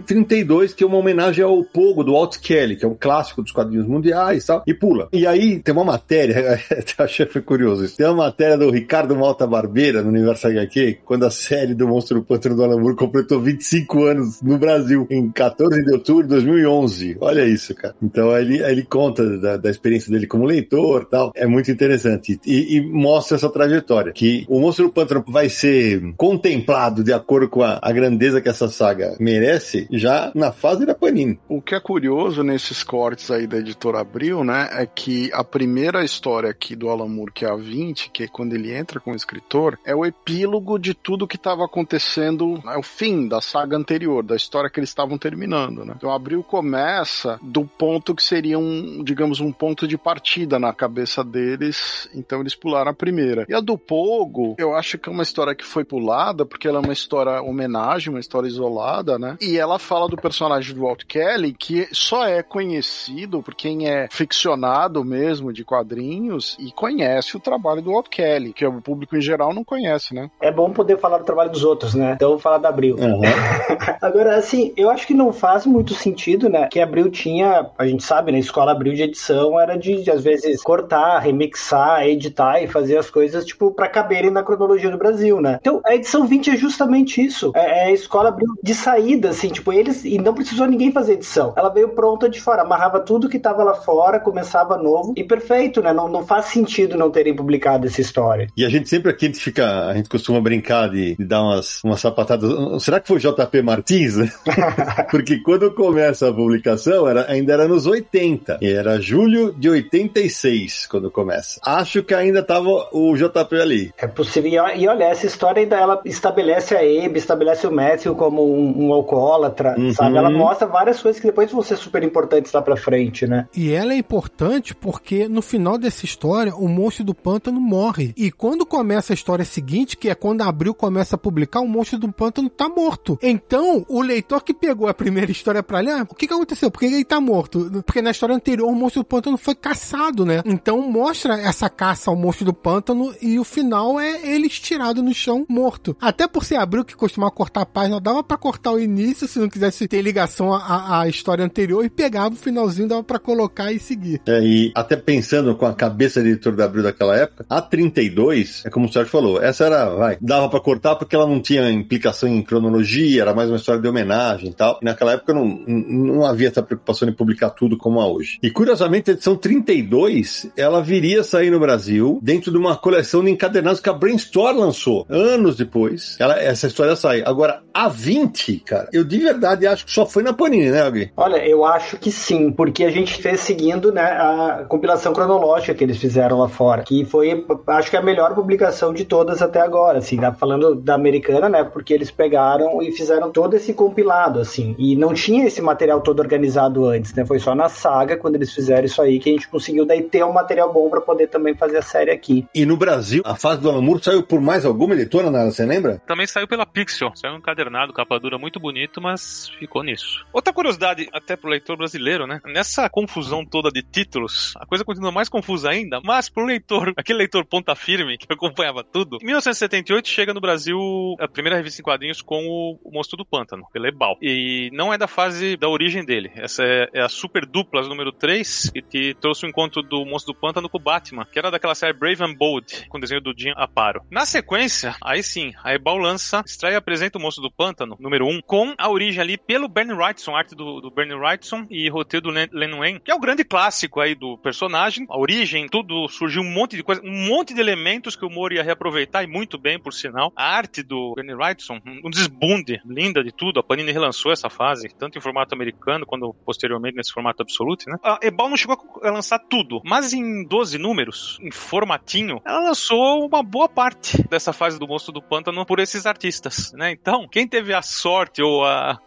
32, 0.00 0.74
que 0.74 0.82
é 0.82 0.86
uma 0.86 0.96
homenagem 0.96 1.44
ao 1.44 1.62
Pogo 1.64 2.02
do 2.02 2.12
Walt 2.12 2.38
Kelly, 2.38 2.76
que 2.76 2.84
é 2.84 2.88
um 2.88 2.96
clássico 2.98 3.42
dos 3.42 3.52
quadrinhos 3.52 3.86
mundiais 3.86 4.44
e 4.44 4.46
tal, 4.46 4.62
e 4.66 4.74
pula. 4.74 5.08
E 5.12 5.26
aí 5.26 5.60
tem 5.60 5.74
uma 5.74 5.84
matéria, 5.84 6.60
achei 6.98 7.26
foi 7.26 7.42
curioso 7.42 7.84
isso. 7.84 7.96
Tem 7.96 8.06
uma 8.06 8.24
matéria 8.26 8.45
do 8.54 8.70
Ricardo 8.70 9.16
Malta 9.16 9.46
Barbeira 9.46 10.02
no 10.02 10.10
Universo 10.10 10.46
HQ, 10.48 10.98
quando 11.06 11.24
a 11.24 11.30
série 11.30 11.74
do 11.74 11.88
Monstro 11.88 12.22
Pântano 12.22 12.54
do 12.54 12.62
Alan 12.64 12.78
Moore 12.78 12.94
completou 12.94 13.40
25 13.40 14.04
anos 14.04 14.42
no 14.42 14.58
Brasil, 14.58 15.06
em 15.10 15.30
14 15.30 15.82
de 15.82 15.92
outubro 15.92 16.24
de 16.24 16.28
2011. 16.28 17.16
Olha 17.20 17.46
isso, 17.46 17.74
cara. 17.74 17.94
Então 18.02 18.36
ele, 18.36 18.62
ele 18.62 18.82
conta 18.82 19.38
da, 19.38 19.56
da, 19.56 19.70
experiência 19.70 20.12
dele 20.12 20.26
como 20.26 20.44
leitor 20.44 21.06
tal. 21.06 21.32
É 21.34 21.46
muito 21.46 21.70
interessante. 21.70 22.38
E, 22.44 22.76
e, 22.76 22.80
mostra 22.80 23.36
essa 23.36 23.48
trajetória, 23.48 24.12
que 24.12 24.44
o 24.48 24.60
Monstro 24.60 24.92
Pântano 24.92 25.24
vai 25.26 25.48
ser 25.48 26.14
contemplado 26.16 27.02
de 27.02 27.12
acordo 27.12 27.48
com 27.48 27.62
a, 27.62 27.78
a 27.80 27.92
grandeza 27.92 28.40
que 28.40 28.48
essa 28.48 28.68
saga 28.68 29.16
merece 29.18 29.86
já 29.90 30.30
na 30.34 30.52
fase 30.52 30.84
da 30.84 30.94
Panini. 30.94 31.38
O 31.48 31.62
que 31.62 31.74
é 31.74 31.80
curioso 31.80 32.42
nesses 32.42 32.82
cortes 32.82 33.30
aí 33.30 33.46
da 33.46 33.58
editora 33.58 34.00
Abril, 34.00 34.44
né, 34.44 34.68
é 34.72 34.86
que 34.86 35.30
a 35.32 35.44
primeira 35.44 36.04
história 36.04 36.50
aqui 36.50 36.76
do 36.76 36.88
Alan 36.88 37.08
Moore, 37.08 37.32
que 37.32 37.44
é 37.44 37.50
a 37.50 37.56
20, 37.56 38.10
que 38.10 38.24
quando 38.36 38.52
ele 38.52 38.70
entra 38.70 39.00
como 39.00 39.16
escritor, 39.16 39.78
é 39.82 39.94
o 39.94 40.04
epílogo 40.04 40.78
de 40.78 40.92
tudo 40.92 41.26
que 41.26 41.36
estava 41.36 41.64
acontecendo, 41.64 42.62
é 42.66 42.76
o 42.76 42.82
fim 42.82 43.26
da 43.26 43.40
saga 43.40 43.78
anterior, 43.78 44.22
da 44.22 44.36
história 44.36 44.68
que 44.68 44.78
eles 44.78 44.90
estavam 44.90 45.16
terminando, 45.16 45.86
né? 45.86 45.94
Então, 45.96 46.12
Abril 46.12 46.42
começa 46.42 47.40
do 47.40 47.64
ponto 47.64 48.14
que 48.14 48.22
seria 48.22 48.58
um, 48.58 49.02
digamos, 49.02 49.40
um 49.40 49.50
ponto 49.50 49.88
de 49.88 49.96
partida 49.96 50.58
na 50.58 50.70
cabeça 50.74 51.24
deles, 51.24 52.10
então 52.14 52.40
eles 52.40 52.54
pularam 52.54 52.90
a 52.90 52.94
primeira. 52.94 53.46
E 53.48 53.54
a 53.54 53.60
do 53.60 53.78
Pogo, 53.78 54.54
eu 54.58 54.74
acho 54.74 54.98
que 54.98 55.08
é 55.08 55.12
uma 55.12 55.22
história 55.22 55.54
que 55.54 55.64
foi 55.64 55.82
pulada, 55.82 56.44
porque 56.44 56.68
ela 56.68 56.76
é 56.76 56.82
uma 56.82 56.92
história 56.92 57.40
homenagem, 57.40 58.10
uma 58.10 58.20
história 58.20 58.48
isolada, 58.48 59.18
né? 59.18 59.38
E 59.40 59.56
ela 59.56 59.78
fala 59.78 60.10
do 60.10 60.16
personagem 60.18 60.74
do 60.74 60.82
Walt 60.82 61.04
Kelly, 61.06 61.54
que 61.54 61.88
só 61.90 62.26
é 62.26 62.42
conhecido 62.42 63.42
por 63.42 63.54
quem 63.54 63.88
é 63.88 64.08
ficcionado 64.10 65.02
mesmo 65.02 65.54
de 65.54 65.64
quadrinhos 65.64 66.54
e 66.60 66.70
conhece 66.70 67.34
o 67.34 67.40
trabalho 67.40 67.80
do 67.80 67.92
Walt 67.92 68.08
Kelly, 68.10 68.25
que 68.52 68.66
o 68.66 68.80
público 68.80 69.16
em 69.16 69.20
geral 69.20 69.54
não 69.54 69.64
conhece, 69.64 70.14
né? 70.14 70.30
É 70.40 70.50
bom 70.50 70.70
poder 70.70 70.98
falar 70.98 71.18
do 71.18 71.24
trabalho 71.24 71.50
dos 71.50 71.64
outros, 71.64 71.94
né? 71.94 72.12
Então 72.14 72.30
vou 72.30 72.38
falar 72.38 72.58
da 72.58 72.68
Abril. 72.68 72.96
Uhum. 72.96 73.20
Agora, 74.00 74.36
assim, 74.36 74.72
eu 74.76 74.90
acho 74.90 75.06
que 75.06 75.14
não 75.14 75.32
faz 75.32 75.66
muito 75.66 75.94
sentido, 75.94 76.48
né? 76.48 76.68
Que 76.70 76.80
a 76.80 76.84
Abril 76.84 77.10
tinha, 77.10 77.70
a 77.78 77.86
gente 77.86 78.02
sabe, 78.02 78.30
na 78.30 78.36
né? 78.36 78.40
escola 78.40 78.72
Abril 78.72 78.94
de 78.94 79.02
edição 79.02 79.58
era 79.60 79.76
de, 79.76 80.02
de, 80.02 80.10
às 80.10 80.22
vezes, 80.22 80.62
cortar, 80.62 81.18
remixar, 81.18 82.06
editar 82.06 82.62
e 82.62 82.66
fazer 82.66 82.98
as 82.98 83.10
coisas, 83.10 83.44
tipo, 83.44 83.70
para 83.72 83.88
caberem 83.88 84.30
na 84.30 84.42
cronologia 84.42 84.90
do 84.90 84.98
Brasil, 84.98 85.40
né? 85.40 85.58
Então, 85.60 85.80
a 85.84 85.94
edição 85.94 86.26
20 86.26 86.50
é 86.50 86.56
justamente 86.56 87.24
isso. 87.24 87.52
É, 87.54 87.84
é 87.84 87.84
a 87.86 87.92
escola 87.92 88.28
Abril 88.28 88.54
de 88.62 88.74
saída, 88.74 89.30
assim, 89.30 89.48
tipo, 89.48 89.72
eles. 89.72 90.04
E 90.04 90.18
não 90.18 90.34
precisou 90.34 90.66
ninguém 90.66 90.92
fazer 90.92 91.14
edição. 91.14 91.52
Ela 91.56 91.68
veio 91.68 91.90
pronta 91.90 92.28
de 92.28 92.40
fora, 92.40 92.62
amarrava 92.62 93.00
tudo 93.00 93.28
que 93.28 93.38
tava 93.38 93.62
lá 93.62 93.74
fora, 93.74 94.20
começava 94.20 94.76
novo 94.76 95.12
e 95.16 95.24
perfeito, 95.24 95.82
né? 95.82 95.92
Não, 95.92 96.08
não 96.08 96.24
faz 96.26 96.46
sentido 96.46 96.96
não 96.96 97.10
terem 97.10 97.34
publicado 97.34 97.86
essa 97.86 98.00
história. 98.16 98.48
E 98.56 98.64
a 98.64 98.68
gente 98.68 98.88
sempre 98.88 99.10
aqui 99.10 99.26
a 99.26 99.28
gente 99.28 99.40
fica, 99.40 99.86
a 99.86 99.94
gente 99.94 100.08
costuma 100.08 100.40
brincar 100.40 100.88
de, 100.88 101.14
de 101.16 101.24
dar 101.24 101.42
umas, 101.42 101.82
umas 101.84 102.00
sapatadas. 102.00 102.82
Será 102.82 102.98
que 103.00 103.08
foi 103.08 103.18
JP 103.18 103.62
Martins? 103.62 104.14
Porque 105.10 105.38
quando 105.40 105.70
começa 105.72 106.28
a 106.28 106.32
publicação, 106.32 107.06
era, 107.08 107.30
ainda 107.30 107.52
era 107.52 107.68
nos 107.68 107.86
80. 107.86 108.58
E 108.62 108.72
era 108.72 109.00
julho 109.00 109.52
de 109.52 109.68
86 109.68 110.86
quando 110.86 111.10
começa. 111.10 111.60
Acho 111.64 112.02
que 112.02 112.14
ainda 112.14 112.42
tava 112.42 112.88
o 112.92 113.14
JP 113.16 113.56
ali. 113.60 113.92
É 113.98 114.06
possível. 114.06 114.66
E 114.74 114.88
olha, 114.88 115.04
essa 115.04 115.26
história 115.26 115.62
ainda 115.62 115.76
ela 115.76 116.00
estabelece 116.04 116.74
a 116.74 116.78
Abe, 116.78 117.18
estabelece 117.18 117.66
o 117.66 117.72
Matthew 117.72 118.14
como 118.14 118.42
um, 118.42 118.86
um 118.86 118.92
alcoólatra, 118.92 119.74
uhum. 119.78 119.92
sabe? 119.92 120.16
Ela 120.16 120.30
mostra 120.30 120.66
várias 120.66 121.02
coisas 121.02 121.20
que 121.20 121.26
depois 121.26 121.50
vão 121.50 121.62
ser 121.62 121.76
super 121.76 122.02
importantes 122.02 122.52
lá 122.52 122.62
pra 122.62 122.76
frente, 122.76 123.26
né? 123.26 123.46
E 123.54 123.72
ela 123.72 123.92
é 123.92 123.96
importante 123.96 124.74
porque 124.74 125.28
no 125.28 125.42
final 125.42 125.76
dessa 125.76 126.04
história, 126.04 126.54
o 126.54 126.68
monstro 126.68 127.04
do 127.04 127.14
pântano 127.14 127.60
morre. 127.60 128.05
E 128.16 128.30
quando 128.30 128.66
começa 128.66 129.12
a 129.12 129.14
história 129.14 129.44
seguinte, 129.44 129.96
que 129.96 130.08
é 130.08 130.14
quando 130.14 130.42
Abril 130.42 130.74
começa 130.74 131.16
a 131.16 131.18
publicar, 131.18 131.60
o 131.60 131.68
monstro 131.68 131.98
do 131.98 132.12
pântano 132.12 132.48
tá 132.48 132.68
morto. 132.68 133.18
Então, 133.22 133.84
o 133.88 134.00
leitor 134.00 134.42
que 134.42 134.54
pegou 134.54 134.88
a 134.88 134.94
primeira 134.94 135.30
história 135.30 135.62
pra 135.62 135.80
ler, 135.80 136.02
o 136.02 136.14
que 136.14 136.26
que 136.26 136.34
aconteceu? 136.34 136.70
Por 136.70 136.80
que 136.80 136.86
ele 136.86 137.04
tá 137.04 137.20
morto? 137.20 137.70
Porque 137.84 138.02
na 138.02 138.10
história 138.10 138.34
anterior 138.34 138.68
o 138.68 138.74
monstro 138.74 139.02
do 139.02 139.06
pântano 139.06 139.36
foi 139.36 139.54
caçado, 139.54 140.24
né? 140.24 140.42
Então 140.44 140.80
mostra 140.90 141.40
essa 141.40 141.68
caça 141.68 142.10
ao 142.10 142.16
monstro 142.16 142.44
do 142.44 142.52
pântano 142.52 143.14
e 143.20 143.38
o 143.38 143.44
final 143.44 144.00
é 144.00 144.26
ele 144.26 144.46
estirado 144.46 145.02
no 145.02 145.14
chão, 145.14 145.44
morto. 145.48 145.96
Até 146.00 146.26
por 146.26 146.44
ser 146.44 146.56
Abril 146.56 146.84
que 146.84 146.96
costumava 146.96 147.30
cortar 147.30 147.62
a 147.62 147.66
página, 147.66 148.00
dava 148.00 148.22
para 148.22 148.36
cortar 148.36 148.72
o 148.72 148.80
início 148.80 149.28
se 149.28 149.38
não 149.38 149.48
quisesse 149.48 149.86
ter 149.88 150.02
ligação 150.02 150.52
à, 150.52 151.00
à 151.00 151.08
história 151.08 151.44
anterior 151.44 151.84
e 151.84 151.90
pegava 151.90 152.34
o 152.34 152.38
finalzinho, 152.38 152.88
dava 152.88 153.02
para 153.02 153.18
colocar 153.18 153.72
e 153.72 153.78
seguir. 153.78 154.20
É, 154.26 154.40
e 154.42 154.72
até 154.74 154.96
pensando 154.96 155.54
com 155.54 155.66
a 155.66 155.74
cabeça 155.74 156.20
do 156.20 156.28
editor 156.28 156.54
da 156.54 156.64
Abril 156.64 156.82
daquela 156.82 157.16
época, 157.16 157.46
a 157.48 157.60
32, 157.90 158.64
é 158.66 158.70
como 158.70 158.86
o 158.86 158.92
Sérgio 158.92 159.10
falou, 159.10 159.42
essa 159.42 159.64
era, 159.64 159.88
vai, 159.90 160.18
dava 160.20 160.48
para 160.48 160.60
cortar 160.60 160.96
porque 160.96 161.14
ela 161.14 161.26
não 161.26 161.40
tinha 161.40 161.70
implicação 161.70 162.28
em 162.28 162.42
cronologia, 162.42 163.22
era 163.22 163.34
mais 163.34 163.48
uma 163.48 163.56
história 163.56 163.80
de 163.80 163.88
homenagem 163.88 164.50
e 164.50 164.54
tal. 164.54 164.78
E 164.82 164.84
naquela 164.84 165.12
época 165.12 165.32
não, 165.32 165.44
não 165.66 166.24
havia 166.24 166.48
essa 166.48 166.62
preocupação 166.62 167.08
em 167.08 167.12
publicar 167.12 167.50
tudo 167.50 167.76
como 167.76 168.00
há 168.00 168.06
hoje. 168.06 168.38
E 168.42 168.50
curiosamente, 168.50 169.10
a 169.10 169.14
edição 169.14 169.36
32, 169.36 170.50
ela 170.56 170.82
viria 170.82 171.20
a 171.20 171.24
sair 171.24 171.50
no 171.50 171.60
Brasil 171.60 172.18
dentro 172.22 172.50
de 172.50 172.56
uma 172.56 172.76
coleção 172.76 173.24
de 173.24 173.30
encadernados 173.30 173.80
que 173.80 173.88
a 173.88 173.92
Brainstorm 173.92 174.58
lançou, 174.58 175.06
anos 175.08 175.56
depois. 175.56 176.16
Ela, 176.18 176.40
essa 176.40 176.66
história 176.66 176.96
sai. 176.96 177.22
Agora, 177.24 177.62
a 177.72 177.88
20, 177.88 178.58
cara, 178.60 178.88
eu 178.92 179.04
de 179.04 179.18
verdade 179.18 179.66
acho 179.66 179.84
que 179.84 179.92
só 179.92 180.06
foi 180.06 180.22
na 180.22 180.32
Panini, 180.32 180.70
né, 180.70 180.82
alguém? 180.82 181.10
Olha, 181.16 181.46
eu 181.46 181.64
acho 181.64 181.98
que 181.98 182.10
sim, 182.10 182.50
porque 182.50 182.84
a 182.84 182.90
gente 182.90 183.20
fez 183.20 183.40
seguindo, 183.40 183.92
né, 183.92 184.02
a 184.02 184.64
compilação 184.68 185.12
cronológica 185.12 185.74
que 185.74 185.84
eles 185.84 185.98
fizeram 185.98 186.38
lá 186.38 186.48
fora, 186.48 186.82
que 186.82 187.04
foi, 187.04 187.44
acho 187.76 187.90
que 187.90 187.96
a 187.96 188.02
melhor 188.02 188.34
publicação 188.34 188.92
de 188.92 189.04
todas 189.04 189.42
até 189.42 189.60
agora, 189.60 189.98
assim, 189.98 190.16
tá 190.16 190.32
falando 190.32 190.74
da 190.74 190.94
americana, 190.94 191.48
né, 191.48 191.64
porque 191.64 191.94
eles 191.94 192.10
pegaram 192.10 192.82
e 192.82 192.92
fizeram 192.92 193.30
todo 193.30 193.54
esse 193.54 193.72
compilado, 193.72 194.40
assim, 194.40 194.74
e 194.78 194.96
não 194.96 195.14
tinha 195.14 195.46
esse 195.46 195.62
material 195.62 196.00
todo 196.00 196.20
organizado 196.20 196.86
antes, 196.86 197.14
né, 197.14 197.24
foi 197.24 197.38
só 197.38 197.54
na 197.54 197.68
saga, 197.68 198.16
quando 198.16 198.36
eles 198.36 198.52
fizeram 198.52 198.84
isso 198.84 199.00
aí, 199.00 199.18
que 199.18 199.30
a 199.30 199.32
gente 199.32 199.48
conseguiu 199.48 199.86
daí 199.86 200.02
ter 200.02 200.24
um 200.24 200.32
material 200.32 200.72
bom 200.72 200.88
para 200.88 201.00
poder 201.00 201.28
também 201.28 201.54
fazer 201.54 201.78
a 201.78 201.82
série 201.82 202.10
aqui. 202.10 202.46
E 202.54 202.64
no 202.66 202.76
Brasil, 202.76 203.22
a 203.24 203.34
fase 203.34 203.60
do 203.60 203.70
Alan 203.70 203.86
saiu 204.00 204.22
por 204.22 204.40
mais 204.40 204.64
alguma 204.64 204.94
editora, 204.94 205.30
Nara, 205.30 205.50
você 205.50 205.64
lembra? 205.64 206.00
Também 206.06 206.26
saiu 206.26 206.48
pela 206.48 206.66
Pixel, 206.66 207.12
saiu 207.14 207.34
um 207.34 207.38
encadernado, 207.38 207.92
capa 207.92 208.18
dura 208.18 208.38
muito 208.38 208.58
bonito, 208.58 209.00
mas 209.00 209.48
ficou 209.58 209.82
nisso. 209.82 210.24
Outra 210.32 210.52
curiosidade, 210.52 211.08
até 211.12 211.36
pro 211.36 211.50
leitor 211.50 211.76
brasileiro, 211.76 212.26
né, 212.26 212.40
nessa 212.46 212.88
confusão 212.88 213.44
toda 213.44 213.70
de 213.70 213.82
títulos, 213.82 214.54
a 214.56 214.66
coisa 214.66 214.84
continua 214.84 215.12
mais 215.12 215.28
confusa 215.28 215.70
ainda, 215.70 216.00
mas 216.04 216.28
pro 216.28 216.44
leitor, 216.44 216.92
aquele 216.96 217.18
leitor 217.18 217.44
ponta 217.66 217.74
firme, 217.74 218.16
que 218.16 218.32
acompanhava 218.32 218.84
tudo, 218.84 219.18
em 219.20 219.24
1978 219.24 220.08
chega 220.08 220.32
no 220.32 220.40
Brasil 220.40 220.78
a 221.18 221.26
primeira 221.26 221.56
revista 221.56 221.80
em 221.80 221.84
quadrinhos 221.84 222.22
com 222.22 222.46
o, 222.46 222.78
o 222.84 222.92
Monstro 222.92 223.16
do 223.16 223.26
Pântano, 223.26 223.66
pela 223.72 223.88
Ebal. 223.88 224.16
E 224.22 224.70
não 224.72 224.94
é 224.94 224.98
da 224.98 225.08
fase 225.08 225.56
da 225.56 225.68
origem 225.68 226.04
dele. 226.04 226.30
Essa 226.36 226.62
é, 226.62 226.88
é 226.94 227.02
a 227.02 227.08
Super 227.08 227.44
Duplas 227.44 227.88
número 227.88 228.12
3, 228.12 228.70
que, 228.72 228.82
que 228.82 229.14
trouxe 229.20 229.44
o 229.44 229.48
encontro 229.48 229.82
do 229.82 230.04
Monstro 230.04 230.32
do 230.32 230.38
Pântano 230.38 230.68
com 230.68 230.78
o 230.78 230.80
Batman, 230.80 231.24
que 231.24 231.38
era 231.38 231.50
daquela 231.50 231.74
série 231.74 231.92
Brave 231.92 232.22
and 232.22 232.34
Bold, 232.34 232.86
com 232.88 233.00
desenho 233.00 233.20
do 233.20 233.34
Jim 233.36 233.52
Aparo. 233.56 234.02
Na 234.10 234.24
sequência, 234.24 234.94
aí 235.02 235.22
sim, 235.22 235.52
a 235.64 235.74
Ebal 235.74 235.96
lança, 235.96 236.42
extrai 236.46 236.74
e 236.74 236.76
apresenta 236.76 237.18
o 237.18 237.20
Monstro 237.20 237.42
do 237.42 237.50
Pântano, 237.50 237.96
número 237.98 238.26
1, 238.26 238.42
com 238.42 238.74
a 238.78 238.88
origem 238.88 239.20
ali 239.20 239.36
pelo 239.36 239.68
Bernie 239.68 239.94
Wrightson, 239.94 240.36
arte 240.36 240.54
do, 240.54 240.80
do 240.80 240.90
Bernie 240.90 241.16
Wrightson 241.16 241.66
e 241.68 241.88
roteiro 241.88 242.30
do 242.30 242.30
Len, 242.30 242.76
Wayne, 242.76 243.00
que 243.00 243.10
é 243.10 243.14
o 243.14 243.20
grande 243.20 243.42
clássico 243.44 244.00
aí 244.00 244.14
do 244.14 244.38
personagem. 244.38 245.06
A 245.08 245.18
origem, 245.18 245.66
tudo, 245.68 246.06
surgiu 246.08 246.42
um 246.42 246.50
monte 246.50 246.76
de 246.76 246.82
coisa, 246.82 247.00
um 247.02 247.26
monte 247.26 247.55
de 247.56 247.60
elementos 247.60 248.14
que 248.14 248.24
o 248.24 248.30
Moore 248.30 248.56
ia 248.56 248.62
reaproveitar, 248.62 249.24
e 249.24 249.26
muito 249.26 249.58
bem, 249.58 249.78
por 249.78 249.92
sinal. 249.92 250.32
A 250.36 250.56
arte 250.56 250.82
do 250.82 251.14
Bernie 251.14 251.34
Wrightson, 251.34 251.80
um 252.04 252.10
desbunde, 252.10 252.80
linda 252.84 253.24
de 253.24 253.32
tudo. 253.32 253.58
A 253.58 253.62
Panini 253.62 253.90
relançou 253.90 254.30
essa 254.30 254.48
fase, 254.48 254.88
tanto 254.96 255.18
em 255.18 255.20
formato 255.20 255.54
americano, 255.54 256.06
quando 256.06 256.34
posteriormente 256.44 256.96
nesse 256.96 257.12
formato 257.12 257.42
absoluto, 257.42 257.88
né? 257.88 257.96
A 258.02 258.18
Ebal 258.22 258.48
não 258.48 258.56
chegou 258.56 258.78
a 259.02 259.10
lançar 259.10 259.38
tudo, 259.38 259.80
mas 259.84 260.12
em 260.12 260.46
12 260.46 260.78
números, 260.78 261.38
em 261.40 261.50
formatinho, 261.50 262.40
ela 262.44 262.60
lançou 262.60 263.26
uma 263.26 263.42
boa 263.42 263.68
parte 263.68 264.22
dessa 264.28 264.52
fase 264.52 264.78
do 264.78 264.86
Monstro 264.86 265.12
do 265.12 265.22
Pântano 265.22 265.64
por 265.66 265.80
esses 265.80 266.06
artistas, 266.06 266.72
né? 266.74 266.90
Então, 266.92 267.26
quem 267.28 267.48
teve 267.48 267.74
a 267.74 267.82
sorte 267.82 268.42
ou 268.42 268.64
a 268.64 268.98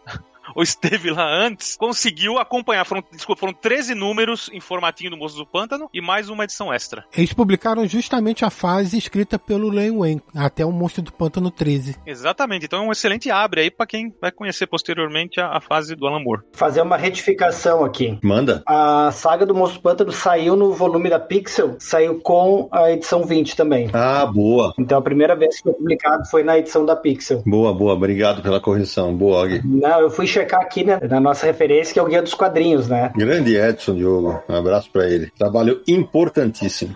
ou 0.54 0.62
esteve 0.62 1.10
lá 1.10 1.26
antes, 1.26 1.76
conseguiu 1.76 2.38
acompanhar. 2.38 2.84
Foram, 2.84 3.02
desculpa, 3.12 3.40
foram 3.40 3.52
13 3.52 3.94
números 3.94 4.50
em 4.52 4.60
formatinho 4.60 5.10
do 5.10 5.16
Moço 5.16 5.36
do 5.36 5.46
Pântano 5.46 5.88
e 5.92 6.00
mais 6.00 6.28
uma 6.28 6.44
edição 6.44 6.72
extra. 6.72 7.04
Eles 7.16 7.32
publicaram 7.32 7.86
justamente 7.86 8.44
a 8.44 8.50
fase 8.50 8.96
escrita 8.96 9.38
pelo 9.38 9.68
Len 9.68 9.90
Wen, 9.90 10.22
até 10.34 10.64
o 10.64 10.72
Monstro 10.72 11.02
do 11.02 11.12
Pântano 11.12 11.50
13. 11.50 11.96
Exatamente, 12.06 12.66
então 12.66 12.84
é 12.84 12.88
um 12.88 12.92
excelente 12.92 13.30
abre 13.30 13.62
aí 13.62 13.70
para 13.70 13.86
quem 13.86 14.14
vai 14.20 14.30
conhecer 14.30 14.66
posteriormente 14.66 15.40
a, 15.40 15.56
a, 15.56 15.60
fase 15.60 15.94
do 15.94 16.06
Alan 16.06 16.20
Moore. 16.20 16.42
Fazer 16.52 16.80
uma 16.82 16.96
retificação 16.96 17.84
aqui. 17.84 18.18
Manda. 18.22 18.62
A 18.66 19.10
saga 19.12 19.44
do 19.46 19.54
Monstro 19.54 19.80
do 19.80 19.82
Pântano 19.82 20.12
saiu 20.12 20.56
no 20.56 20.72
volume 20.72 21.08
da 21.08 21.18
Pixel, 21.18 21.76
saiu 21.78 22.20
com 22.20 22.68
a 22.70 22.90
edição 22.92 23.24
20 23.24 23.56
também. 23.56 23.90
Ah, 23.92 24.26
boa. 24.26 24.72
Então 24.78 24.98
a 24.98 25.02
primeira 25.02 25.34
vez 25.34 25.56
que 25.56 25.62
foi 25.62 25.72
publicado 25.72 26.28
foi 26.30 26.42
na 26.42 26.58
edição 26.58 26.84
da 26.84 26.96
Pixel. 26.96 27.42
Boa, 27.46 27.72
boa. 27.72 27.94
Obrigado 27.94 28.42
pela 28.42 28.60
correção. 28.60 29.14
Boa, 29.14 29.40
Og. 29.42 29.60
Não, 29.64 30.00
eu 30.00 30.10
fui 30.10 30.26
checar 30.40 30.60
aqui 30.60 30.84
né, 30.84 30.98
na 31.08 31.20
nossa 31.20 31.46
referência, 31.46 31.92
que 31.92 31.98
é 31.98 32.02
o 32.02 32.06
Guia 32.06 32.22
dos 32.22 32.34
Quadrinhos, 32.34 32.88
né? 32.88 33.12
Grande 33.16 33.56
Edson 33.56 33.94
Diogo. 33.94 34.42
Um 34.48 34.56
abraço 34.56 34.90
para 34.90 35.06
ele. 35.08 35.30
Trabalho 35.38 35.82
importantíssimo 35.86 36.94